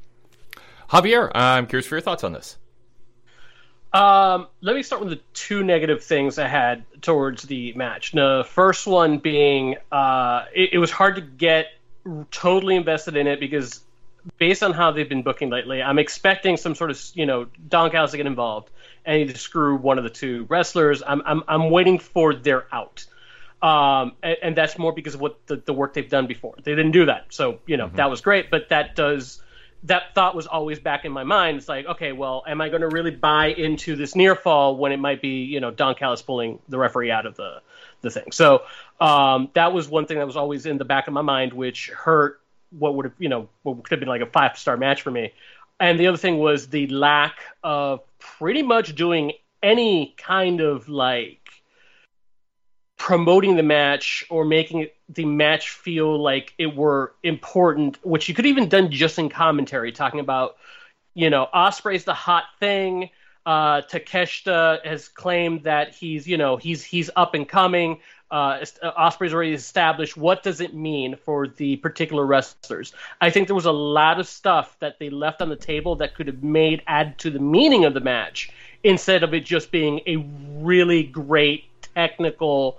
Javier, 0.90 1.32
I'm 1.34 1.66
curious 1.66 1.88
for 1.88 1.96
your 1.96 2.02
thoughts 2.02 2.24
on 2.24 2.34
this. 2.34 2.58
Um, 3.94 4.48
let 4.62 4.76
me 4.76 4.82
start 4.82 5.02
with 5.04 5.12
the 5.12 5.22
two 5.34 5.64
negative 5.64 6.04
things 6.04 6.40
I 6.40 6.48
had 6.48 6.84
towards 7.02 7.44
the 7.44 7.74
match. 7.74 8.12
The 8.12 8.44
first 8.50 8.88
one 8.88 9.20
being 9.20 9.76
uh, 9.92 10.46
it, 10.54 10.74
it 10.74 10.78
was 10.80 10.90
hard 10.90 11.16
to 11.16 11.22
get 11.22 11.68
totally 12.32 12.76
invested 12.76 13.16
in 13.16 13.28
it 13.28 13.40
because 13.40 13.82
based 14.38 14.64
on 14.64 14.74
how 14.74 14.92
they've 14.92 15.08
been 15.08 15.22
booking 15.22 15.52
lately, 15.52 15.82
I'm 15.82 16.00
expecting 16.00 16.58
some 16.58 16.74
sort 16.74 16.90
of 16.90 17.00
you 17.14 17.28
know 17.28 17.48
Don 17.70 17.92
to 17.92 18.18
get 18.18 18.26
involved 18.26 18.72
and 19.06 19.30
to 19.30 19.38
screw 19.38 19.76
one 19.76 20.00
of 20.00 20.04
the 20.04 20.10
two 20.10 20.46
wrestlers. 20.50 21.04
I'm 21.06 21.22
I'm, 21.24 21.44
I'm 21.48 21.70
waiting 21.70 22.00
for 22.00 22.34
their 22.34 22.66
out, 22.74 23.06
um, 23.62 24.14
and, 24.24 24.38
and, 24.42 24.56
that's 24.56 24.80
more 24.80 24.92
because 24.92 25.14
of 25.14 25.22
what 25.22 25.46
the, 25.46 25.58
the 25.58 25.74
work 25.74 25.94
they've 25.94 26.10
done 26.10 26.26
before. 26.26 26.56
They 26.64 26.72
didn't 26.72 26.92
do 26.92 27.06
that, 27.06 27.28
so 27.30 27.60
you 27.68 27.78
know 27.78 27.88
mm-hmm. 27.88 27.98
that 27.98 28.10
was 28.10 28.22
great, 28.22 28.50
but 28.50 28.70
that 28.70 28.96
does 28.96 29.40
that 29.86 30.16
thought 30.16 30.36
was 30.36 30.48
always 30.48 30.80
back 30.80 31.06
in 31.06 31.12
my 31.12 31.24
mind. 31.24 31.58
It's 31.58 31.68
like, 31.68 31.86
okay, 31.86 32.14
well, 32.14 32.44
am 32.48 32.62
I 32.62 32.70
going 32.70 32.82
to 32.82 32.88
really 32.88 33.12
buy 33.12 33.48
into 33.48 33.96
this 33.96 34.16
near 34.16 34.36
fall 34.36 34.78
when 34.78 34.92
it 34.92 34.98
might 34.98 35.22
be, 35.22 35.44
you 35.44 35.60
know, 35.60 35.72
Don 35.72 35.96
Callis 35.96 36.22
pulling 36.22 36.60
the 36.70 36.78
referee 36.78 37.12
out 37.12 37.26
of 37.26 37.36
the 37.36 37.62
the 38.02 38.10
thing? 38.10 38.32
So 38.32 38.64
um, 39.00 39.50
that 39.54 39.74
was 39.74 39.90
one 39.90 40.06
thing 40.06 40.18
that 40.20 40.28
was 40.28 40.38
always 40.38 40.66
in 40.66 40.78
the 40.78 40.86
back 40.86 41.08
of 41.08 41.14
my 41.14 41.22
mind, 41.22 41.54
which 41.54 41.90
hurt 41.90 42.40
what 42.72 42.96
would 42.96 43.06
have, 43.06 43.14
you 43.20 43.30
know, 43.30 43.50
what 43.64 43.84
could 43.84 43.92
have 43.92 44.00
been 44.00 44.10
like 44.10 44.22
a 44.22 44.26
five 44.26 44.58
star 44.58 44.78
match 44.78 45.02
for 45.02 45.12
me. 45.12 45.34
And 45.80 46.00
the 46.00 46.08
other 46.08 46.18
thing 46.18 46.38
was 46.38 46.68
the 46.68 46.88
lack 46.88 47.40
of 47.64 48.02
pretty 48.20 48.62
much 48.62 48.96
doing 48.96 49.34
any 49.62 50.14
kind 50.18 50.62
of 50.62 50.88
like 50.88 51.43
promoting 53.04 53.58
the 53.58 53.64
match 53.64 54.26
or 54.30 54.46
making 54.46 54.88
the 55.10 55.26
match 55.26 55.72
feel 55.72 56.18
like 56.24 56.54
it 56.58 56.74
were 56.74 57.14
important, 57.22 57.98
which 58.06 58.30
you 58.30 58.34
could 58.34 58.46
even 58.46 58.70
done 58.70 58.90
just 58.90 59.20
in 59.20 59.28
commentary, 59.28 59.92
talking 59.92 60.22
about, 60.22 60.56
you 61.14 61.30
know, 61.30 61.50
Ospreay's 61.54 62.06
the 62.06 62.14
hot 62.14 62.46
thing. 62.62 63.10
Uh, 63.46 63.82
Takeshita 63.82 64.86
has 64.86 65.10
claimed 65.10 65.64
that 65.64 65.94
he's, 65.94 66.30
you 66.30 66.38
know, 66.38 66.56
he's 66.56 66.82
he's 66.82 67.10
up 67.14 67.34
and 67.34 67.46
coming. 67.46 68.00
Uh, 68.32 68.60
Ospreay's 68.98 69.34
already 69.34 69.52
established. 69.52 70.16
What 70.16 70.42
does 70.42 70.62
it 70.62 70.74
mean 70.74 71.18
for 71.18 71.50
the 71.50 71.76
particular 71.76 72.26
wrestlers? 72.26 72.94
I 73.20 73.32
think 73.32 73.50
there 73.50 73.56
was 73.56 73.66
a 73.66 73.72
lot 73.74 74.18
of 74.22 74.30
stuff 74.30 74.78
that 74.80 74.98
they 75.00 75.10
left 75.10 75.42
on 75.42 75.50
the 75.50 75.58
table 75.58 75.98
that 75.98 76.16
could 76.16 76.28
have 76.28 76.42
made 76.42 76.82
add 76.88 77.18
to 77.20 77.30
the 77.30 77.40
meaning 77.40 77.84
of 77.84 77.94
the 77.94 78.00
match 78.00 78.50
instead 78.82 79.24
of 79.24 79.34
it 79.34 79.44
just 79.44 79.72
being 79.72 80.00
a 80.08 80.16
really 80.62 81.04
great 81.04 81.66
technical 81.96 82.78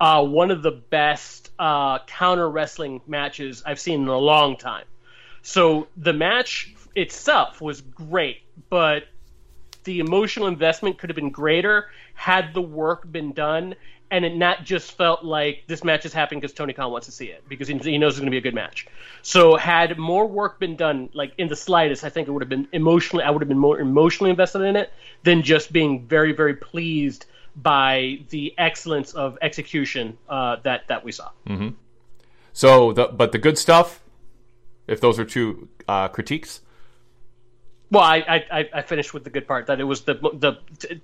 uh, 0.00 0.24
one 0.24 0.50
of 0.50 0.62
the 0.62 0.72
best 0.72 1.50
uh, 1.60 2.00
counter 2.06 2.50
wrestling 2.50 3.00
matches 3.06 3.62
I've 3.64 3.78
seen 3.78 4.02
in 4.02 4.08
a 4.08 4.18
long 4.18 4.56
time. 4.56 4.84
So 5.42 5.86
the 5.96 6.12
match 6.12 6.74
itself 6.96 7.60
was 7.60 7.80
great, 7.80 8.38
but 8.68 9.04
the 9.84 10.00
emotional 10.00 10.48
investment 10.48 10.98
could 10.98 11.08
have 11.08 11.16
been 11.16 11.30
greater 11.30 11.86
had 12.14 12.52
the 12.52 12.60
work 12.60 13.10
been 13.10 13.32
done 13.32 13.76
and 14.10 14.24
it 14.24 14.36
not 14.36 14.64
just 14.64 14.92
felt 14.92 15.24
like 15.24 15.62
this 15.68 15.82
match 15.82 16.04
is 16.04 16.12
happening 16.12 16.40
because 16.40 16.52
Tony 16.52 16.72
Khan 16.72 16.90
wants 16.90 17.06
to 17.06 17.12
see 17.12 17.26
it 17.26 17.42
because 17.48 17.66
he, 17.66 17.78
he 17.78 17.96
knows 17.96 18.12
it's 18.12 18.20
going 18.20 18.26
to 18.26 18.30
be 18.30 18.38
a 18.38 18.42
good 18.42 18.54
match. 18.54 18.86
So 19.22 19.56
had 19.56 19.96
more 19.98 20.26
work 20.26 20.60
been 20.60 20.76
done, 20.76 21.08
like 21.14 21.32
in 21.38 21.48
the 21.48 21.56
slightest, 21.56 22.04
I 22.04 22.10
think 22.10 22.28
it 22.28 22.32
would 22.32 22.42
have 22.42 22.48
been 22.48 22.68
emotionally. 22.72 23.24
I 23.24 23.30
would 23.30 23.40
have 23.40 23.48
been 23.48 23.58
more 23.58 23.80
emotionally 23.80 24.30
invested 24.30 24.62
in 24.62 24.76
it 24.76 24.92
than 25.22 25.42
just 25.42 25.72
being 25.72 26.06
very, 26.06 26.32
very 26.32 26.54
pleased 26.54 27.24
by 27.56 28.20
the 28.30 28.54
excellence 28.58 29.12
of 29.12 29.38
execution 29.42 30.16
uh, 30.28 30.56
that 30.62 30.88
that 30.88 31.04
we 31.04 31.12
saw. 31.12 31.30
Mm-hmm. 31.46 31.70
So, 32.52 32.92
the, 32.92 33.06
but 33.08 33.32
the 33.32 33.38
good 33.38 33.58
stuff, 33.58 34.02
if 34.86 35.00
those 35.00 35.18
are 35.18 35.24
two 35.24 35.68
uh, 35.88 36.08
critiques. 36.08 36.60
Well, 37.90 38.02
I, 38.02 38.42
I 38.50 38.68
I 38.72 38.80
finished 38.80 39.12
with 39.12 39.22
the 39.24 39.28
good 39.28 39.46
part 39.46 39.66
that 39.66 39.78
it 39.78 39.84
was 39.84 40.00
the 40.00 40.14
the 40.14 40.54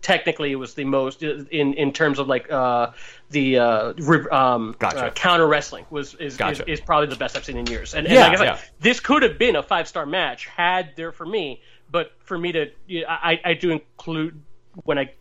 technically 0.00 0.52
it 0.52 0.56
was 0.56 0.72
the 0.72 0.84
most 0.84 1.22
in 1.22 1.74
in 1.74 1.92
terms 1.92 2.18
of 2.18 2.28
like 2.28 2.50
uh, 2.50 2.92
the 3.28 3.58
uh, 3.58 3.92
um, 4.30 4.74
gotcha. 4.78 5.04
uh, 5.04 5.10
counter 5.10 5.46
wrestling 5.46 5.84
was 5.90 6.14
is, 6.14 6.38
gotcha. 6.38 6.62
is, 6.62 6.78
is 6.78 6.80
probably 6.80 7.08
the 7.08 7.16
best 7.16 7.36
I've 7.36 7.44
seen 7.44 7.58
in 7.58 7.66
years. 7.66 7.94
And, 7.94 8.08
yeah, 8.08 8.30
and 8.30 8.40
like 8.40 8.46
yeah. 8.46 8.58
This 8.80 9.00
could 9.00 9.22
have 9.22 9.36
been 9.36 9.56
a 9.56 9.62
five 9.62 9.86
star 9.86 10.06
match 10.06 10.46
had 10.46 10.96
there 10.96 11.12
for 11.12 11.26
me, 11.26 11.60
but 11.90 12.12
for 12.20 12.38
me 12.38 12.52
to 12.52 12.70
I 13.06 13.38
I 13.44 13.52
do 13.52 13.70
include 13.70 14.40
when 14.84 14.98
I 14.98 15.12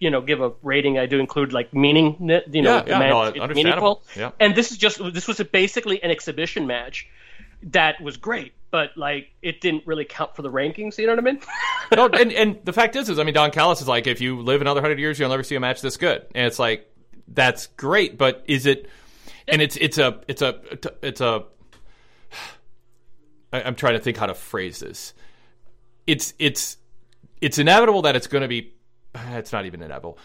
you 0.00 0.10
know 0.10 0.20
give 0.20 0.40
a 0.40 0.52
rating, 0.62 0.98
I 0.98 1.06
do 1.06 1.20
include 1.20 1.52
like 1.52 1.72
meaning, 1.72 2.16
you 2.50 2.62
know, 2.62 2.82
yeah, 2.86 2.98
yeah, 3.00 3.30
no, 3.36 3.46
meaningful. 3.48 4.02
Yeah. 4.16 4.32
And 4.40 4.54
this 4.54 4.72
is 4.72 4.78
just 4.78 4.98
this 5.12 5.28
was 5.28 5.40
basically 5.52 6.02
an 6.02 6.10
exhibition 6.10 6.66
match 6.66 7.06
that 7.62 8.00
was 8.00 8.16
great, 8.16 8.54
but 8.70 8.96
like 8.96 9.28
it 9.42 9.60
didn't 9.60 9.86
really 9.86 10.06
count 10.06 10.34
for 10.34 10.42
the 10.42 10.50
rankings. 10.50 10.98
You 10.98 11.06
know 11.06 11.12
what 11.14 11.20
I 11.20 11.32
mean? 11.32 11.40
no, 11.94 12.06
and 12.06 12.32
and 12.32 12.58
the 12.64 12.72
fact 12.72 12.96
is, 12.96 13.08
is 13.08 13.18
I 13.18 13.24
mean, 13.24 13.34
Don 13.34 13.50
Callis 13.50 13.82
is 13.82 13.88
like, 13.88 14.06
if 14.06 14.20
you 14.20 14.40
live 14.40 14.62
another 14.62 14.80
hundred 14.80 14.98
years, 14.98 15.18
you'll 15.18 15.30
never 15.30 15.42
see 15.42 15.54
a 15.54 15.60
match 15.60 15.82
this 15.82 15.98
good, 15.98 16.26
and 16.34 16.46
it's 16.46 16.58
like 16.58 16.90
that's 17.28 17.68
great, 17.68 18.16
but 18.16 18.42
is 18.46 18.66
it? 18.66 18.88
And 19.46 19.60
it's 19.60 19.76
it's 19.76 19.98
a 19.98 20.20
it's 20.26 20.42
a 20.42 20.60
it's 21.02 21.20
a. 21.20 21.44
I'm 23.52 23.74
trying 23.74 23.94
to 23.94 24.00
think 24.00 24.16
how 24.16 24.26
to 24.26 24.34
phrase 24.34 24.78
this. 24.78 25.12
It's 26.06 26.32
it's 26.38 26.78
it's 27.40 27.58
inevitable 27.58 28.02
that 28.02 28.16
it's 28.16 28.28
going 28.28 28.42
to 28.42 28.48
be 28.48 28.72
it's 29.32 29.52
not 29.52 29.66
even 29.66 29.82
inevitable. 29.82 30.18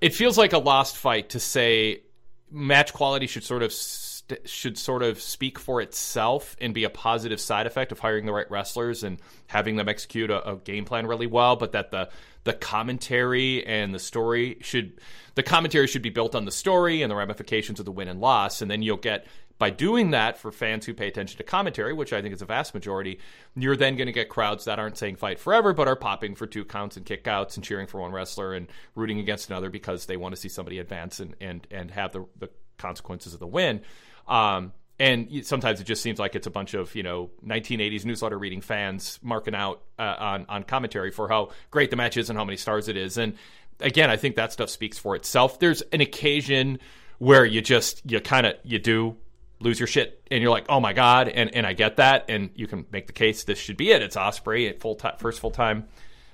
It 0.00 0.14
feels 0.14 0.36
like 0.36 0.52
a 0.52 0.58
lost 0.58 0.96
fight 0.96 1.30
to 1.30 1.40
say 1.40 2.02
match 2.50 2.92
quality 2.92 3.26
should 3.26 3.44
sort 3.44 3.62
of 3.62 3.72
st- 3.72 4.48
should 4.48 4.78
sort 4.78 5.02
of 5.02 5.20
speak 5.20 5.58
for 5.58 5.80
itself 5.80 6.56
and 6.60 6.72
be 6.72 6.84
a 6.84 6.90
positive 6.90 7.40
side 7.40 7.66
effect 7.66 7.92
of 7.92 7.98
hiring 7.98 8.26
the 8.26 8.32
right 8.32 8.50
wrestlers 8.50 9.02
and 9.02 9.18
having 9.48 9.76
them 9.76 9.88
execute 9.88 10.30
a, 10.30 10.52
a 10.52 10.56
game 10.56 10.84
plan 10.84 11.06
really 11.06 11.26
well, 11.26 11.56
but 11.56 11.72
that 11.72 11.90
the 11.90 12.08
the 12.44 12.52
commentary 12.52 13.66
and 13.66 13.94
the 13.94 13.98
story 13.98 14.58
should 14.60 15.00
the 15.34 15.42
commentary 15.42 15.86
should 15.86 16.02
be 16.02 16.10
built 16.10 16.34
on 16.34 16.44
the 16.44 16.52
story 16.52 17.02
and 17.02 17.10
the 17.10 17.16
ramifications 17.16 17.80
of 17.80 17.86
the 17.86 17.92
win 17.92 18.08
and 18.08 18.20
loss, 18.20 18.62
and 18.62 18.70
then 18.70 18.82
you'll 18.82 18.96
get 18.96 19.26
by 19.58 19.70
doing 19.70 20.10
that 20.10 20.36
for 20.38 20.50
fans 20.50 20.84
who 20.84 20.94
pay 20.94 21.08
attention 21.08 21.38
to 21.38 21.44
commentary, 21.44 21.92
which 21.92 22.12
I 22.12 22.20
think 22.20 22.34
is 22.34 22.42
a 22.42 22.46
vast 22.46 22.74
majority, 22.74 23.20
you're 23.54 23.76
then 23.76 23.96
going 23.96 24.06
to 24.06 24.12
get 24.12 24.28
crowds 24.28 24.64
that 24.64 24.78
aren't 24.78 24.98
saying 24.98 25.16
fight 25.16 25.38
forever, 25.38 25.72
but 25.72 25.86
are 25.86 25.96
popping 25.96 26.34
for 26.34 26.46
two 26.46 26.64
counts 26.64 26.96
and 26.96 27.06
kickouts 27.06 27.56
and 27.56 27.64
cheering 27.64 27.86
for 27.86 28.00
one 28.00 28.12
wrestler 28.12 28.52
and 28.52 28.68
rooting 28.94 29.20
against 29.20 29.48
another 29.50 29.70
because 29.70 30.06
they 30.06 30.16
want 30.16 30.34
to 30.34 30.40
see 30.40 30.48
somebody 30.48 30.78
advance 30.78 31.20
and, 31.20 31.36
and, 31.40 31.66
and 31.70 31.90
have 31.92 32.12
the, 32.12 32.26
the 32.38 32.50
consequences 32.78 33.32
of 33.32 33.40
the 33.40 33.46
win. 33.46 33.80
Um, 34.26 34.72
and 34.98 35.44
sometimes 35.44 35.80
it 35.80 35.84
just 35.84 36.02
seems 36.02 36.18
like 36.18 36.36
it's 36.36 36.46
a 36.46 36.52
bunch 36.52 36.74
of 36.74 36.94
you 36.94 37.02
know 37.02 37.30
1980s 37.44 38.04
newsletter 38.04 38.38
reading 38.38 38.60
fans 38.60 39.18
marking 39.22 39.54
out 39.54 39.82
uh, 39.98 40.14
on 40.18 40.46
on 40.48 40.62
commentary 40.62 41.10
for 41.10 41.28
how 41.28 41.50
great 41.72 41.90
the 41.90 41.96
match 41.96 42.16
is 42.16 42.30
and 42.30 42.38
how 42.38 42.44
many 42.44 42.56
stars 42.56 42.86
it 42.86 42.96
is. 42.96 43.18
And 43.18 43.34
again, 43.80 44.08
I 44.08 44.16
think 44.16 44.36
that 44.36 44.52
stuff 44.52 44.70
speaks 44.70 44.96
for 44.96 45.16
itself. 45.16 45.58
There's 45.58 45.82
an 45.82 46.00
occasion 46.00 46.78
where 47.18 47.44
you 47.44 47.60
just 47.60 48.08
you 48.08 48.20
kind 48.20 48.46
of 48.46 48.54
you 48.62 48.78
do 48.78 49.16
lose 49.64 49.80
your 49.80 49.86
shit 49.86 50.22
and 50.30 50.42
you're 50.42 50.50
like, 50.50 50.66
oh 50.68 50.80
my 50.80 50.92
god, 50.92 51.28
and 51.28 51.54
and 51.54 51.66
I 51.66 51.72
get 51.72 51.96
that, 51.96 52.26
and 52.28 52.50
you 52.54 52.66
can 52.66 52.86
make 52.92 53.06
the 53.06 53.12
case 53.12 53.44
this 53.44 53.58
should 53.58 53.76
be 53.76 53.90
it. 53.90 54.02
It's 54.02 54.16
Ospreay 54.16 54.68
at 54.68 54.80
full 54.80 54.94
time, 54.94 55.16
first 55.18 55.40
full 55.40 55.50
time. 55.50 55.88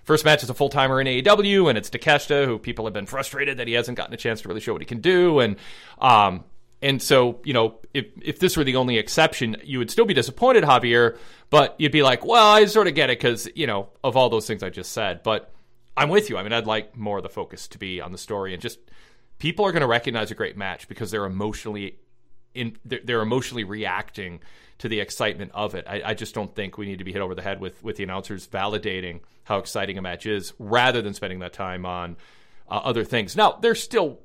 First 0.05 0.24
match 0.24 0.43
is 0.43 0.51
a 0.51 0.55
full 0.55 0.70
timer 0.70 1.01
in 1.01 1.07
AEW, 1.07 1.69
and 1.69 1.78
it's 1.78 1.89
Takeshita, 1.89 2.44
who 2.44 2.59
people 2.59 2.85
have 2.86 2.94
been 2.94 3.07
frustrated 3.07 3.59
that 3.59 3.69
he 3.69 3.74
hasn't 3.74 3.97
gotten 3.97 4.12
a 4.12 4.16
chance 4.16 4.40
to 4.40 4.48
really 4.48 4.61
show 4.61 4.73
what 4.73 4.82
he 4.82 4.86
can 4.86 5.01
do. 5.01 5.40
And 5.40 5.57
um, 5.98 6.44
and 6.82 7.01
so, 7.01 7.40
you 7.44 7.52
know, 7.52 7.78
if 7.94 8.07
if 8.20 8.39
this 8.39 8.57
were 8.57 8.65
the 8.65 8.77
only 8.77 8.98
exception, 8.98 9.57
you 9.62 9.78
would 9.78 9.90
still 9.90 10.07
be 10.07 10.15
disappointed, 10.15 10.65
Javier, 10.65 11.19
but 11.51 11.77
you'd 11.78 11.93
be 11.93 12.02
like, 12.02 12.24
well, 12.24 12.47
I 12.47 12.65
sort 12.65 12.89
of 12.89 12.94
get 12.94 13.11
it 13.11 13.19
because, 13.19 13.48
you 13.55 13.66
know, 13.66 13.90
of 14.02 14.16
all 14.16 14.31
those 14.31 14.47
things 14.47 14.62
I 14.62 14.70
just 14.70 14.93
said. 14.93 15.23
But 15.23 15.52
I'm 15.97 16.09
with 16.09 16.31
you. 16.31 16.39
I 16.39 16.43
mean, 16.43 16.52
I'd 16.52 16.66
like 16.66 16.97
more 16.97 17.19
of 17.19 17.23
the 17.23 17.28
focus 17.28 17.69
to 17.69 17.78
be 17.78 18.01
on 18.01 18.12
the 18.12 18.19
story 18.19 18.55
and 18.55 18.62
just 18.62 18.78
people 19.39 19.66
are 19.66 19.73
going 19.73 19.82
to 19.82 19.86
recognize 19.86 20.31
a 20.31 20.35
great 20.35 20.57
match 20.57 20.89
because 20.89 21.11
they're 21.11 21.27
emotionally 21.27 21.98
in 22.55 22.77
they're, 22.85 23.20
emotionally 23.20 23.64
reacting 23.64 24.40
to 24.78 24.89
the 24.89 25.01
excitement 25.01 25.51
of 25.55 25.74
it. 25.74 25.85
I, 25.89 26.02
I, 26.05 26.14
just 26.14 26.35
don't 26.35 26.55
think 26.55 26.78
we 26.78 26.86
need 26.86 26.98
to 26.98 27.05
be 27.05 27.12
hit 27.12 27.20
over 27.20 27.35
the 27.35 27.43
head 27.43 27.60
with 27.60 27.82
with 27.82 27.97
the 27.97 28.02
announcers 28.02 28.47
validating 28.47 29.20
how 29.44 29.59
exciting 29.59 29.98
a 29.98 30.02
match 30.02 30.27
is 30.27 30.52
rather 30.59 31.02
than 31.02 31.14
spending 31.14 31.40
that 31.40 31.52
time 31.52 31.85
on 31.85 32.16
uh, 32.68 32.81
other 32.85 33.05
things. 33.05 33.36
Now, 33.36 33.59
there's 33.60 33.82
still 33.82 34.20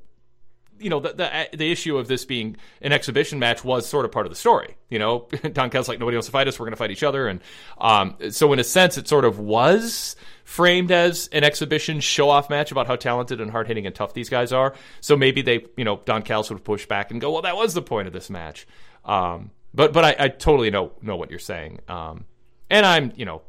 you 0.80 0.89
know, 0.89 0.99
the, 0.99 1.14
the, 1.14 1.57
the 1.57 1.72
issue 1.72 1.97
of 1.97 2.07
this 2.07 2.26
being 2.26 2.57
an 2.81 2.91
exhibition 2.91 3.39
match 3.39 3.64
was 3.64 3.88
sort 3.88 4.06
of 4.06 4.11
part 4.11 4.26
of 4.26 4.31
the 4.31 4.35
story. 4.35 4.76
You 4.89 4.99
know, 4.99 5.27
Don 5.53 5.69
Callis 5.69 5.88
like 5.88 5.99
nobody 5.99 6.18
wants 6.18 6.27
to 6.27 6.31
fight 6.31 6.47
us, 6.47 6.60
we're 6.60 6.65
going 6.65 6.73
to 6.73 6.77
fight 6.77 6.91
each 6.91 7.03
other, 7.03 7.27
and 7.27 7.41
um, 7.77 8.15
so 8.30 8.52
in 8.53 8.60
a 8.60 8.64
sense, 8.64 8.97
it 8.97 9.07
sort 9.07 9.26
of 9.26 9.39
was 9.39 10.15
framed 10.43 10.91
as 10.91 11.27
an 11.31 11.43
exhibition 11.43 11.99
show 11.99 12.30
off 12.30 12.49
match 12.49 12.72
about 12.72 12.88
how 12.88 12.95
talented 12.95 13.41
and 13.41 13.52
hard 13.52 13.68
hitting 13.68 13.85
and 13.85 13.95
tough 13.95 14.14
these 14.14 14.30
guys 14.30 14.52
are. 14.52 14.76
So 15.02 15.18
maybe 15.18 15.41
they, 15.41 15.65
you 15.76 15.84
know, 15.84 16.02
Don 16.06 16.22
Callis 16.22 16.49
would 16.52 16.64
push 16.64 16.85
back 16.85 17.10
and 17.10 17.19
go, 17.19 17.31
well, 17.31 17.41
that 17.41 17.56
was 17.56 17.73
the 17.73 17.81
point 17.81 18.07
of 18.07 18.14
this 18.14 18.30
match. 18.30 18.68
Um, 19.03 19.52
but 19.73 19.91
but 19.91 20.06
I, 20.06 20.15
I, 20.26 20.27
totally 20.30 20.72
know 20.72 20.93
know 21.02 21.15
what 21.15 21.30
you're 21.30 21.39
saying, 21.39 21.80
um, 21.88 22.26
and 22.69 22.85
I'm 22.85 23.11
you 23.15 23.26
know, 23.26 23.41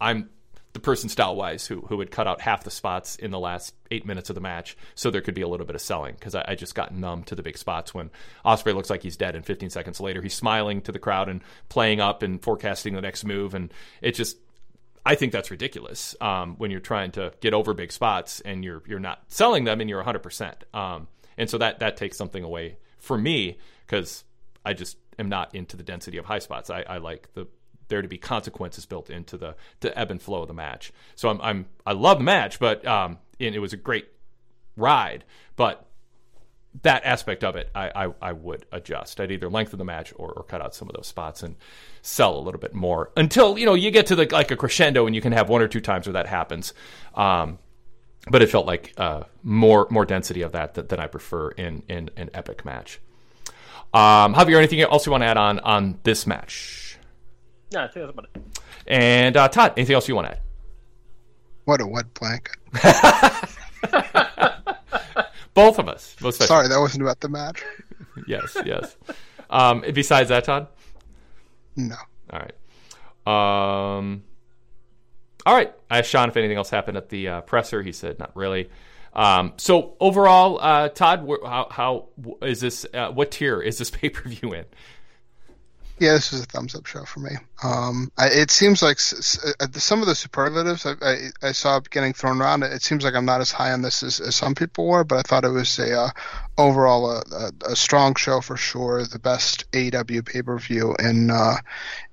I'm 0.00 0.30
the 0.72 0.80
person 0.80 1.08
style 1.08 1.36
wise 1.36 1.66
who 1.66 1.82
who 1.82 2.00
had 2.00 2.10
cut 2.10 2.26
out 2.26 2.40
half 2.40 2.64
the 2.64 2.70
spots 2.70 3.16
in 3.16 3.30
the 3.30 3.38
last 3.38 3.74
eight 3.90 4.06
minutes 4.06 4.30
of 4.30 4.34
the 4.34 4.40
match, 4.40 4.76
so 4.94 5.10
there 5.10 5.20
could 5.20 5.34
be 5.34 5.42
a 5.42 5.48
little 5.48 5.66
bit 5.66 5.74
of 5.74 5.82
selling 5.82 6.14
because 6.14 6.34
I, 6.34 6.44
I, 6.48 6.54
just 6.54 6.74
got 6.74 6.94
numb 6.94 7.24
to 7.24 7.34
the 7.34 7.42
big 7.42 7.58
spots 7.58 7.92
when 7.92 8.10
Ospreay 8.44 8.74
looks 8.74 8.88
like 8.88 9.02
he's 9.02 9.16
dead, 9.16 9.36
and 9.36 9.44
15 9.44 9.70
seconds 9.70 10.00
later 10.00 10.22
he's 10.22 10.34
smiling 10.34 10.80
to 10.82 10.92
the 10.92 10.98
crowd 10.98 11.28
and 11.28 11.42
playing 11.68 12.00
up 12.00 12.22
and 12.22 12.42
forecasting 12.42 12.94
the 12.94 13.02
next 13.02 13.24
move, 13.24 13.54
and 13.54 13.72
it 14.00 14.12
just 14.12 14.38
I 15.04 15.14
think 15.14 15.32
that's 15.32 15.50
ridiculous 15.50 16.14
um, 16.20 16.56
when 16.56 16.70
you're 16.70 16.80
trying 16.80 17.10
to 17.12 17.32
get 17.40 17.54
over 17.54 17.74
big 17.74 17.92
spots 17.92 18.40
and 18.40 18.64
you're 18.64 18.82
you're 18.86 19.00
not 19.00 19.22
selling 19.28 19.64
them 19.64 19.80
and 19.80 19.90
you're 19.90 19.98
100. 19.98 20.18
Um, 20.18 20.22
percent 20.22 20.64
And 21.36 21.50
so 21.50 21.58
that 21.58 21.80
that 21.80 21.96
takes 21.96 22.16
something 22.16 22.44
away 22.44 22.76
for 22.98 23.18
me 23.18 23.58
because 23.86 24.24
I 24.64 24.74
just 24.74 24.96
am 25.18 25.28
not 25.28 25.54
into 25.54 25.76
the 25.76 25.82
density 25.82 26.18
of 26.18 26.24
high 26.24 26.38
spots. 26.38 26.70
I, 26.70 26.82
I 26.82 26.98
like 26.98 27.28
the 27.34 27.46
there 27.92 28.02
to 28.02 28.08
be 28.08 28.18
consequences 28.18 28.86
built 28.86 29.10
into 29.10 29.36
the 29.36 29.54
the 29.80 29.96
ebb 29.96 30.10
and 30.10 30.20
flow 30.20 30.42
of 30.42 30.48
the 30.48 30.54
match. 30.54 30.92
So 31.14 31.28
I'm, 31.28 31.40
I'm 31.42 31.66
I 31.84 31.92
love 31.92 32.18
the 32.18 32.24
match, 32.24 32.58
but 32.58 32.84
um, 32.86 33.18
and 33.38 33.54
it 33.54 33.58
was 33.58 33.72
a 33.72 33.76
great 33.76 34.08
ride, 34.76 35.24
but 35.56 35.86
that 36.80 37.04
aspect 37.04 37.44
of 37.44 37.54
it, 37.54 37.68
I, 37.74 38.06
I, 38.06 38.14
I, 38.22 38.32
would 38.32 38.64
adjust. 38.72 39.20
I'd 39.20 39.30
either 39.30 39.50
lengthen 39.50 39.78
the 39.78 39.84
match 39.84 40.14
or, 40.16 40.32
or, 40.32 40.42
cut 40.42 40.62
out 40.62 40.74
some 40.74 40.88
of 40.88 40.94
those 40.94 41.06
spots 41.06 41.42
and 41.42 41.56
sell 42.00 42.38
a 42.38 42.40
little 42.40 42.58
bit 42.58 42.72
more 42.72 43.10
until 43.14 43.58
you 43.58 43.66
know 43.66 43.74
you 43.74 43.90
get 43.90 44.06
to 44.06 44.16
the 44.16 44.26
like 44.32 44.50
a 44.50 44.56
crescendo 44.56 45.04
and 45.04 45.14
you 45.14 45.20
can 45.20 45.32
have 45.32 45.50
one 45.50 45.60
or 45.60 45.68
two 45.68 45.82
times 45.82 46.06
where 46.06 46.14
that 46.14 46.26
happens. 46.26 46.72
Um, 47.14 47.58
but 48.30 48.40
it 48.40 48.48
felt 48.50 48.66
like 48.66 48.94
uh, 48.96 49.24
more 49.42 49.86
more 49.90 50.06
density 50.06 50.40
of 50.40 50.52
that 50.52 50.72
than, 50.74 50.86
than 50.86 50.98
I 50.98 51.08
prefer 51.08 51.50
in 51.50 51.82
in 51.88 52.10
an 52.16 52.30
epic 52.32 52.64
match. 52.64 53.00
Um, 53.92 54.34
Javier, 54.34 54.56
anything 54.56 54.80
else 54.80 55.04
you 55.04 55.12
want 55.12 55.22
to 55.22 55.26
add 55.26 55.36
on 55.36 55.58
on 55.60 55.98
this 56.04 56.26
match? 56.26 56.91
No, 57.72 57.84
I 57.84 57.88
think 57.88 58.06
that's 58.06 58.10
about 58.10 58.28
it. 58.34 58.42
And 58.86 59.36
uh, 59.36 59.48
Todd, 59.48 59.74
anything 59.76 59.94
else 59.94 60.08
you 60.08 60.14
want 60.14 60.28
to 60.28 60.32
add? 60.32 60.40
What 61.64 61.80
a 61.80 61.86
wet 61.86 62.12
blanket. 62.14 62.56
Both 65.54 65.78
of 65.78 65.88
us. 65.88 66.16
Sorry, 66.36 66.68
that 66.68 66.78
wasn't 66.78 67.02
about 67.02 67.20
the 67.20 67.28
match. 67.28 67.62
yes, 68.26 68.56
yes. 68.64 68.96
Um, 69.50 69.84
besides 69.92 70.30
that, 70.30 70.44
Todd? 70.44 70.68
No. 71.76 71.96
All 72.30 72.40
right. 72.40 72.54
Um, 73.96 74.24
all 75.46 75.54
right. 75.54 75.72
I 75.90 75.98
asked 75.98 76.10
Sean 76.10 76.28
if 76.28 76.36
anything 76.36 76.56
else 76.56 76.70
happened 76.70 76.96
at 76.96 77.10
the 77.10 77.28
uh, 77.28 77.40
presser. 77.42 77.82
He 77.82 77.92
said 77.92 78.18
not 78.18 78.34
really. 78.34 78.70
Um, 79.12 79.52
so 79.58 79.94
overall, 80.00 80.58
uh, 80.60 80.88
Todd, 80.88 81.28
how, 81.44 81.68
how 81.70 82.08
is 82.40 82.60
this? 82.60 82.86
Uh, 82.92 83.10
what 83.10 83.30
tier 83.30 83.60
is 83.60 83.78
this 83.78 83.90
pay 83.92 84.08
per 84.08 84.28
view 84.28 84.54
in? 84.54 84.64
Yeah, 86.02 86.14
this 86.14 86.32
was 86.32 86.40
a 86.40 86.46
thumbs 86.46 86.74
up 86.74 86.86
show 86.86 87.04
for 87.04 87.20
me. 87.20 87.30
Um, 87.62 88.10
I, 88.18 88.26
it 88.26 88.50
seems 88.50 88.82
like 88.82 88.96
s- 88.96 89.38
s- 89.38 89.54
uh, 89.60 89.68
some 89.74 90.00
of 90.00 90.08
the 90.08 90.16
superlatives 90.16 90.84
I, 90.84 90.94
I, 91.00 91.16
I, 91.40 91.52
saw 91.52 91.78
getting 91.78 92.12
thrown 92.12 92.42
around. 92.42 92.64
It 92.64 92.82
seems 92.82 93.04
like 93.04 93.14
I'm 93.14 93.24
not 93.24 93.40
as 93.40 93.52
high 93.52 93.70
on 93.70 93.82
this 93.82 94.02
as, 94.02 94.18
as 94.18 94.34
some 94.34 94.56
people 94.56 94.88
were, 94.88 95.04
but 95.04 95.18
I 95.18 95.22
thought 95.22 95.44
it 95.44 95.50
was 95.50 95.78
a 95.78 95.96
uh, 95.96 96.10
overall 96.58 97.08
a, 97.08 97.22
a, 97.30 97.52
a, 97.70 97.76
strong 97.76 98.16
show 98.16 98.40
for 98.40 98.56
sure. 98.56 99.06
The 99.06 99.20
best 99.20 99.70
AEW 99.70 100.26
pay 100.26 100.42
per 100.42 100.58
view 100.58 100.96
in 100.98 101.30
uh, 101.30 101.58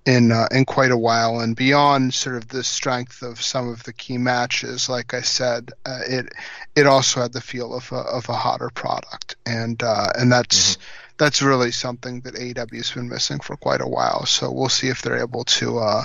in 0.06 0.32
uh, 0.32 0.48
in 0.52 0.66
quite 0.66 0.92
a 0.92 0.98
while, 0.98 1.40
and 1.40 1.56
beyond 1.56 2.14
sort 2.14 2.36
of 2.36 2.48
the 2.48 2.64
strength 2.64 3.24
of 3.24 3.42
some 3.42 3.70
of 3.70 3.82
the 3.86 3.94
key 3.94 4.20
matches. 4.20 4.88
Like 4.88 5.16
I 5.16 5.22
said, 5.22 5.72
uh, 5.84 6.02
it 6.08 6.30
it 6.76 6.86
also 6.86 7.22
had 7.22 7.34
the 7.34 7.42
feel 7.42 7.74
of 7.74 7.92
a, 7.92 7.96
of 7.96 8.30
a 8.30 8.34
hotter 8.34 8.70
product, 8.70 9.36
and 9.48 9.82
uh, 9.82 10.12
and 10.16 10.32
that's. 10.32 10.76
Mm-hmm 10.76 11.06
that's 11.20 11.42
really 11.42 11.72
something 11.72 12.22
that 12.22 12.34
AEW 12.34 12.78
has 12.78 12.92
been 12.92 13.10
missing 13.10 13.40
for 13.42 13.58
quite 13.58 13.82
a 13.82 13.88
while. 13.88 14.26
So 14.26 14.52
we'll 14.52 14.70
see 14.70 14.88
if 14.88 15.02
they're 15.02 15.22
able 15.22 15.44
to 15.44 15.78
uh, 15.80 16.04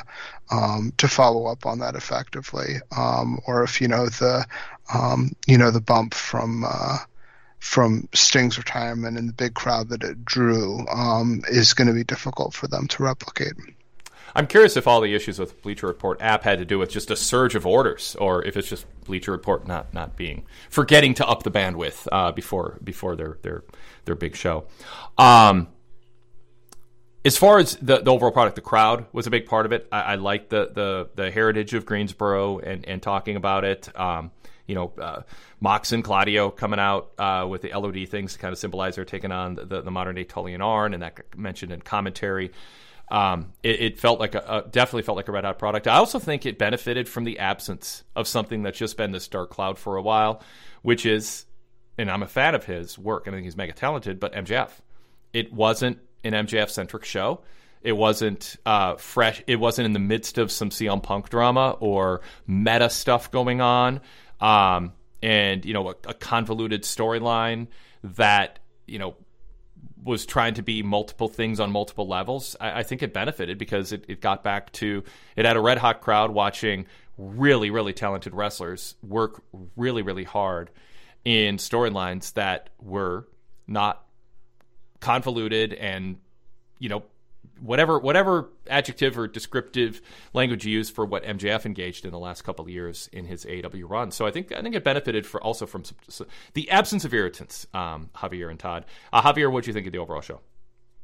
um, 0.50 0.92
to 0.98 1.08
follow 1.08 1.46
up 1.46 1.64
on 1.64 1.78
that 1.78 1.94
effectively, 1.94 2.80
um, 2.94 3.38
or 3.46 3.62
if 3.62 3.80
you 3.80 3.88
know 3.88 4.06
the 4.06 4.44
um, 4.92 5.32
you 5.46 5.56
know 5.56 5.70
the 5.70 5.80
bump 5.80 6.12
from 6.12 6.64
uh, 6.64 6.98
from 7.60 8.08
Sting's 8.12 8.58
retirement 8.58 9.16
and 9.16 9.28
the 9.28 9.32
big 9.32 9.54
crowd 9.54 9.88
that 9.88 10.02
it 10.02 10.24
drew 10.24 10.86
um, 10.88 11.42
is 11.48 11.72
going 11.72 11.88
to 11.88 11.94
be 11.94 12.04
difficult 12.04 12.52
for 12.52 12.66
them 12.66 12.88
to 12.88 13.02
replicate. 13.02 13.54
I'm 14.34 14.46
curious 14.46 14.76
if 14.76 14.88
all 14.88 15.00
the 15.00 15.14
issues 15.14 15.38
with 15.38 15.62
Bleacher 15.62 15.86
Report 15.86 16.20
app 16.20 16.42
had 16.42 16.58
to 16.58 16.64
do 16.64 16.78
with 16.78 16.90
just 16.90 17.10
a 17.10 17.16
surge 17.16 17.54
of 17.54 17.66
orders, 17.66 18.16
or 18.18 18.44
if 18.44 18.56
it's 18.56 18.68
just 18.68 18.86
Bleacher 19.04 19.32
Report 19.32 19.66
not 19.66 19.94
not 19.94 20.16
being 20.16 20.44
forgetting 20.70 21.14
to 21.14 21.26
up 21.26 21.44
the 21.44 21.50
bandwidth 21.50 22.08
uh, 22.10 22.32
before 22.32 22.78
before 22.82 23.14
their 23.14 23.38
their 23.42 23.62
their 24.04 24.14
big 24.16 24.34
show. 24.34 24.66
Um, 25.18 25.68
as 27.24 27.38
far 27.38 27.58
as 27.58 27.76
the, 27.76 28.00
the 28.00 28.12
overall 28.12 28.32
product, 28.32 28.56
the 28.56 28.60
crowd 28.60 29.06
was 29.12 29.26
a 29.26 29.30
big 29.30 29.46
part 29.46 29.64
of 29.66 29.72
it. 29.72 29.88
I, 29.90 30.00
I 30.00 30.14
like 30.16 30.48
the, 30.48 30.70
the 30.74 31.08
the 31.14 31.30
heritage 31.30 31.72
of 31.74 31.86
Greensboro 31.86 32.58
and 32.58 32.86
and 32.86 33.02
talking 33.02 33.36
about 33.36 33.64
it. 33.64 33.88
Um, 33.98 34.30
you 34.66 34.74
know, 34.74 34.92
uh, 35.00 35.22
Mox 35.60 35.92
and 35.92 36.02
Claudio 36.02 36.50
coming 36.50 36.80
out 36.80 37.12
uh, 37.18 37.46
with 37.48 37.62
the 37.62 37.70
LOD 37.72 38.08
things 38.08 38.32
to 38.32 38.38
kind 38.38 38.52
of 38.52 38.58
symbolize 38.58 38.96
they're 38.96 39.04
taking 39.04 39.30
on 39.30 39.56
the, 39.56 39.82
the 39.82 39.90
modern 39.90 40.16
day 40.16 40.24
Tully 40.24 40.54
and 40.54 40.62
Arn, 40.62 40.94
and 40.94 41.02
that 41.02 41.20
mentioned 41.36 41.70
in 41.70 41.82
commentary. 41.82 42.50
Um, 43.08 43.52
it, 43.62 43.80
it, 43.80 44.00
felt 44.00 44.18
like 44.18 44.34
a, 44.34 44.64
a, 44.64 44.68
definitely 44.68 45.02
felt 45.02 45.16
like 45.16 45.28
a 45.28 45.32
red 45.32 45.44
hot 45.44 45.58
product. 45.58 45.86
I 45.86 45.96
also 45.96 46.18
think 46.18 46.46
it 46.46 46.58
benefited 46.58 47.08
from 47.08 47.24
the 47.24 47.38
absence 47.38 48.02
of 48.16 48.26
something 48.26 48.62
that's 48.62 48.78
just 48.78 48.96
been 48.96 49.12
this 49.12 49.28
dark 49.28 49.50
cloud 49.50 49.78
for 49.78 49.96
a 49.96 50.02
while, 50.02 50.42
which 50.82 51.04
is, 51.04 51.44
and 51.98 52.10
I'm 52.10 52.22
a 52.22 52.26
fan 52.26 52.54
of 52.54 52.64
his 52.64 52.98
work. 52.98 53.28
I 53.28 53.30
think 53.30 53.44
he's 53.44 53.56
mega 53.56 53.74
talented, 53.74 54.18
but 54.18 54.32
MJF. 54.32 54.70
It 55.34 55.52
wasn't 55.52 55.98
an 56.24 56.32
MJF 56.32 56.70
centric 56.70 57.04
show. 57.04 57.42
It 57.82 57.92
wasn't 57.92 58.56
uh, 58.64 58.96
fresh. 58.96 59.42
It 59.46 59.56
wasn't 59.56 59.84
in 59.86 59.92
the 59.92 59.98
midst 59.98 60.38
of 60.38 60.50
some 60.50 60.70
CM 60.70 61.02
Punk 61.02 61.28
drama 61.28 61.76
or 61.80 62.22
meta 62.46 62.88
stuff 62.88 63.30
going 63.30 63.60
on, 63.60 64.00
um, 64.40 64.94
and 65.22 65.64
you 65.66 65.74
know 65.74 65.90
a, 65.90 65.94
a 66.06 66.14
convoluted 66.14 66.84
storyline 66.84 67.66
that 68.02 68.58
you 68.86 68.98
know 68.98 69.16
was 70.02 70.26
trying 70.26 70.54
to 70.54 70.62
be 70.62 70.82
multiple 70.82 71.28
things 71.28 71.60
on 71.60 71.70
multiple 71.70 72.06
levels, 72.06 72.56
I, 72.60 72.80
I 72.80 72.82
think 72.82 73.02
it 73.02 73.12
benefited 73.12 73.58
because 73.58 73.92
it, 73.92 74.04
it, 74.08 74.20
got 74.20 74.42
back 74.42 74.72
to 74.72 75.02
it 75.36 75.44
had 75.44 75.56
a 75.56 75.60
red 75.60 75.78
hot 75.78 76.00
crowd 76.00 76.30
watching 76.30 76.86
really, 77.16 77.70
really 77.70 77.92
talented 77.92 78.34
wrestlers 78.34 78.96
work 79.02 79.42
really, 79.76 80.02
really 80.02 80.24
hard 80.24 80.70
in 81.24 81.56
storylines 81.56 82.32
that 82.34 82.70
were 82.80 83.26
not 83.66 84.04
convoluted 85.00 85.72
and, 85.72 86.18
you 86.78 86.88
know, 86.88 87.02
whatever 87.60 87.98
whatever 87.98 88.50
adjective 88.68 89.18
or 89.18 89.26
descriptive 89.26 90.00
language 90.32 90.66
you 90.66 90.72
use 90.72 90.90
for 90.90 91.04
what 91.04 91.24
MJF 91.24 91.66
engaged 91.66 92.04
in 92.04 92.10
the 92.10 92.18
last 92.18 92.42
couple 92.42 92.64
of 92.64 92.70
years 92.70 93.08
in 93.12 93.24
his 93.26 93.44
AEW 93.44 93.88
run. 93.88 94.10
So 94.10 94.26
I 94.26 94.30
think 94.30 94.52
I 94.52 94.62
think 94.62 94.74
it 94.74 94.84
benefited 94.84 95.26
for 95.26 95.42
also 95.42 95.66
from 95.66 95.84
some, 95.84 96.26
the 96.54 96.70
absence 96.70 97.04
of 97.04 97.14
irritants. 97.14 97.66
Um, 97.74 98.10
Javier 98.14 98.50
and 98.50 98.58
Todd. 98.58 98.84
Uh, 99.12 99.22
Javier, 99.22 99.50
what 99.50 99.64
do 99.64 99.68
you 99.70 99.74
think 99.74 99.86
of 99.86 99.92
the 99.92 99.98
overall 99.98 100.20
show? 100.20 100.40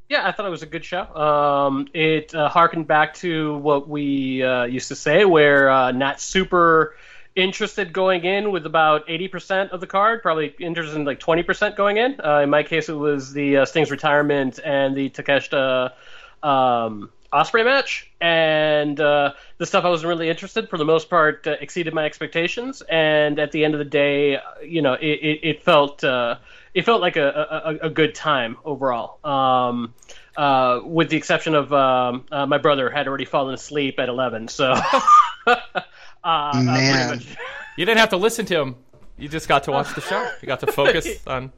Yeah, 0.08 0.26
I 0.26 0.32
thought 0.32 0.44
it 0.44 0.50
was 0.50 0.64
a 0.64 0.66
good 0.66 0.84
show. 0.84 1.02
Um, 1.14 1.86
it 1.94 2.34
uh, 2.34 2.48
harkened 2.48 2.88
back 2.88 3.14
to 3.14 3.56
what 3.58 3.88
we 3.88 4.42
uh, 4.42 4.64
used 4.64 4.88
to 4.88 4.96
say, 4.96 5.24
where 5.24 5.70
uh, 5.70 5.92
not 5.92 6.20
super 6.20 6.96
interested 7.36 7.92
going 7.92 8.24
in 8.24 8.50
with 8.50 8.66
about 8.66 9.06
80% 9.06 9.70
of 9.70 9.80
the 9.80 9.86
card, 9.86 10.20
probably 10.20 10.54
interested 10.58 10.96
in 10.96 11.04
like 11.04 11.20
20% 11.20 11.76
going 11.76 11.96
in. 11.96 12.20
Uh, 12.22 12.40
in 12.40 12.50
my 12.50 12.64
case, 12.64 12.88
it 12.88 12.94
was 12.94 13.32
the 13.32 13.58
uh, 13.58 13.64
Sting's 13.64 13.92
retirement 13.92 14.58
and 14.64 14.96
the 14.96 15.10
Takeshita 15.10 15.92
um, 16.42 17.10
Ospreay 17.32 17.64
match, 17.64 18.10
and 18.20 18.98
uh, 19.00 19.32
the 19.58 19.66
stuff 19.66 19.84
I 19.84 19.88
wasn't 19.88 20.08
really 20.08 20.28
interested 20.28 20.68
for 20.68 20.78
the 20.78 20.84
most 20.84 21.08
part 21.08 21.46
uh, 21.46 21.56
exceeded 21.60 21.94
my 21.94 22.04
expectations. 22.04 22.82
And 22.88 23.38
at 23.38 23.52
the 23.52 23.64
end 23.64 23.74
of 23.74 23.78
the 23.78 23.84
day, 23.84 24.38
you 24.64 24.82
know, 24.82 24.94
it, 24.94 25.06
it, 25.06 25.40
it 25.42 25.62
felt 25.62 26.02
uh, 26.02 26.36
it 26.74 26.84
felt 26.84 27.00
like 27.00 27.16
a, 27.16 27.78
a, 27.82 27.86
a 27.86 27.90
good 27.90 28.14
time 28.14 28.56
overall. 28.64 29.18
Um, 29.24 29.94
uh, 30.36 30.80
with 30.84 31.10
the 31.10 31.16
exception 31.16 31.54
of 31.54 31.72
um, 31.72 32.24
uh, 32.32 32.46
my 32.46 32.58
brother 32.58 32.90
had 32.90 33.06
already 33.06 33.24
fallen 33.24 33.54
asleep 33.54 33.98
at 33.98 34.08
eleven, 34.08 34.48
so. 34.48 34.72
uh, 35.46 36.62
Man, 36.64 37.20
you 37.76 37.84
didn't 37.84 37.98
have 37.98 38.10
to 38.10 38.16
listen 38.16 38.46
to 38.46 38.60
him. 38.60 38.76
You 39.18 39.28
just 39.28 39.48
got 39.48 39.64
to 39.64 39.70
watch 39.70 39.94
the 39.94 40.00
show. 40.00 40.30
You 40.40 40.46
got 40.46 40.60
to 40.60 40.66
focus 40.66 41.06
on 41.26 41.52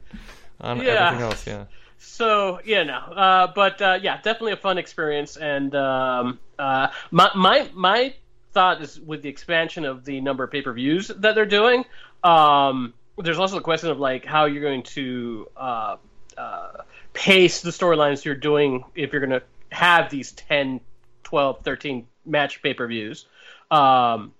on 0.59 0.81
yeah. 0.81 1.07
everything 1.07 1.25
else. 1.25 1.47
Yeah. 1.47 1.65
So 2.03 2.59
yeah, 2.65 2.83
no, 2.83 2.97
uh, 2.97 3.47
but 3.53 3.81
uh, 3.81 3.99
yeah, 4.01 4.17
definitely 4.17 4.51
a 4.51 4.57
fun 4.57 4.77
experience. 4.77 5.37
And 5.37 5.73
um, 5.73 6.39
uh, 6.59 6.89
my 7.11 7.31
my 7.33 7.69
my 7.73 8.13
thought 8.51 8.81
is 8.81 8.99
with 8.99 9.21
the 9.21 9.29
expansion 9.29 9.85
of 9.85 10.05
the 10.05 10.21
number 10.21 10.43
of 10.43 10.51
pay 10.51 10.61
per 10.61 10.73
views 10.73 11.07
that 11.07 11.33
they're 11.33 11.45
doing. 11.45 11.85
Um, 12.23 12.93
there's 13.17 13.39
also 13.39 13.55
the 13.55 13.61
question 13.61 13.89
of 13.89 13.99
like 13.99 14.25
how 14.25 14.45
you're 14.45 14.61
going 14.61 14.83
to 14.83 15.47
uh, 15.55 15.95
uh, 16.37 16.71
pace 17.13 17.61
the 17.61 17.71
storylines 17.71 18.25
you're 18.25 18.35
doing 18.35 18.83
if 18.95 19.11
you're 19.11 19.25
going 19.25 19.39
to 19.39 19.43
have 19.75 20.09
these 20.09 20.33
10, 20.33 20.81
12, 21.23 21.61
13 21.63 22.07
match 22.25 22.61
pay 22.61 22.73
per 22.73 22.85
views. 22.85 23.25
Um, 23.71 24.33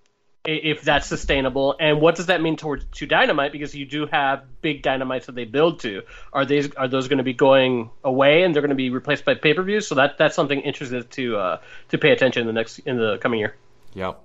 if 0.45 0.81
that's 0.81 1.07
sustainable. 1.07 1.75
And 1.79 2.01
what 2.01 2.15
does 2.15 2.25
that 2.25 2.41
mean 2.41 2.57
towards 2.57 2.85
to 2.85 3.05
dynamite? 3.05 3.51
Because 3.51 3.73
you 3.73 3.85
do 3.85 4.07
have 4.07 4.43
big 4.61 4.83
dynamites 4.83 5.27
that 5.27 5.35
they 5.35 5.45
build 5.45 5.79
to. 5.81 6.03
Are 6.33 6.45
these 6.45 6.73
are 6.75 6.87
those 6.87 7.07
going 7.07 7.19
to 7.19 7.23
be 7.23 7.33
going 7.33 7.89
away 8.03 8.43
and 8.43 8.53
they're 8.53 8.61
going 8.61 8.69
to 8.69 8.75
be 8.75 8.89
replaced 8.89 9.25
by 9.25 9.35
pay-per-views? 9.35 9.87
So 9.87 9.95
that 9.95 10.17
that's 10.17 10.35
something 10.35 10.59
interesting 10.61 11.03
to 11.03 11.37
uh, 11.37 11.61
to 11.89 11.97
pay 11.97 12.11
attention 12.11 12.41
in 12.41 12.47
the 12.47 12.53
next 12.53 12.79
in 12.79 12.97
the 12.97 13.17
coming 13.19 13.39
year. 13.39 13.55
Yep. 13.93 14.19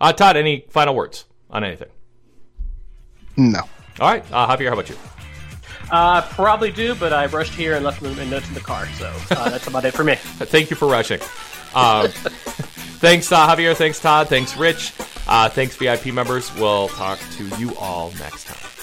Uh, 0.00 0.12
todd 0.12 0.36
any 0.36 0.66
final 0.68 0.94
words 0.94 1.24
on 1.50 1.64
anything? 1.64 1.88
No. 3.36 3.60
All 4.00 4.10
right. 4.10 4.24
Uh, 4.30 4.56
javier 4.56 4.68
how 4.68 4.74
about 4.74 4.90
you? 4.90 4.96
Uh, 5.90 6.20
probably 6.30 6.72
do 6.72 6.96
but 6.96 7.12
i 7.12 7.26
rushed 7.26 7.54
here 7.54 7.74
and 7.74 7.84
left 7.84 8.02
my 8.02 8.24
notes 8.24 8.48
in 8.48 8.54
the 8.54 8.60
car 8.60 8.88
so 8.98 9.06
uh, 9.30 9.48
that's 9.48 9.68
about 9.68 9.84
it 9.84 9.94
for 9.94 10.02
me. 10.02 10.14
Thank 10.16 10.68
you 10.68 10.76
for 10.76 10.88
rushing. 10.88 11.20
Um, 11.76 12.08
thanks 12.98 13.30
uh, 13.30 13.46
javier. 13.46 13.74
Thanks 13.76 14.00
todd. 14.00 14.28
Thanks 14.28 14.56
rich 14.56 14.92
uh, 15.28 15.48
thanks, 15.48 15.76
VIP 15.76 16.06
members. 16.06 16.54
We'll 16.54 16.88
talk 16.88 17.18
to 17.32 17.48
you 17.58 17.74
all 17.76 18.12
next 18.18 18.46
time. 18.46 18.75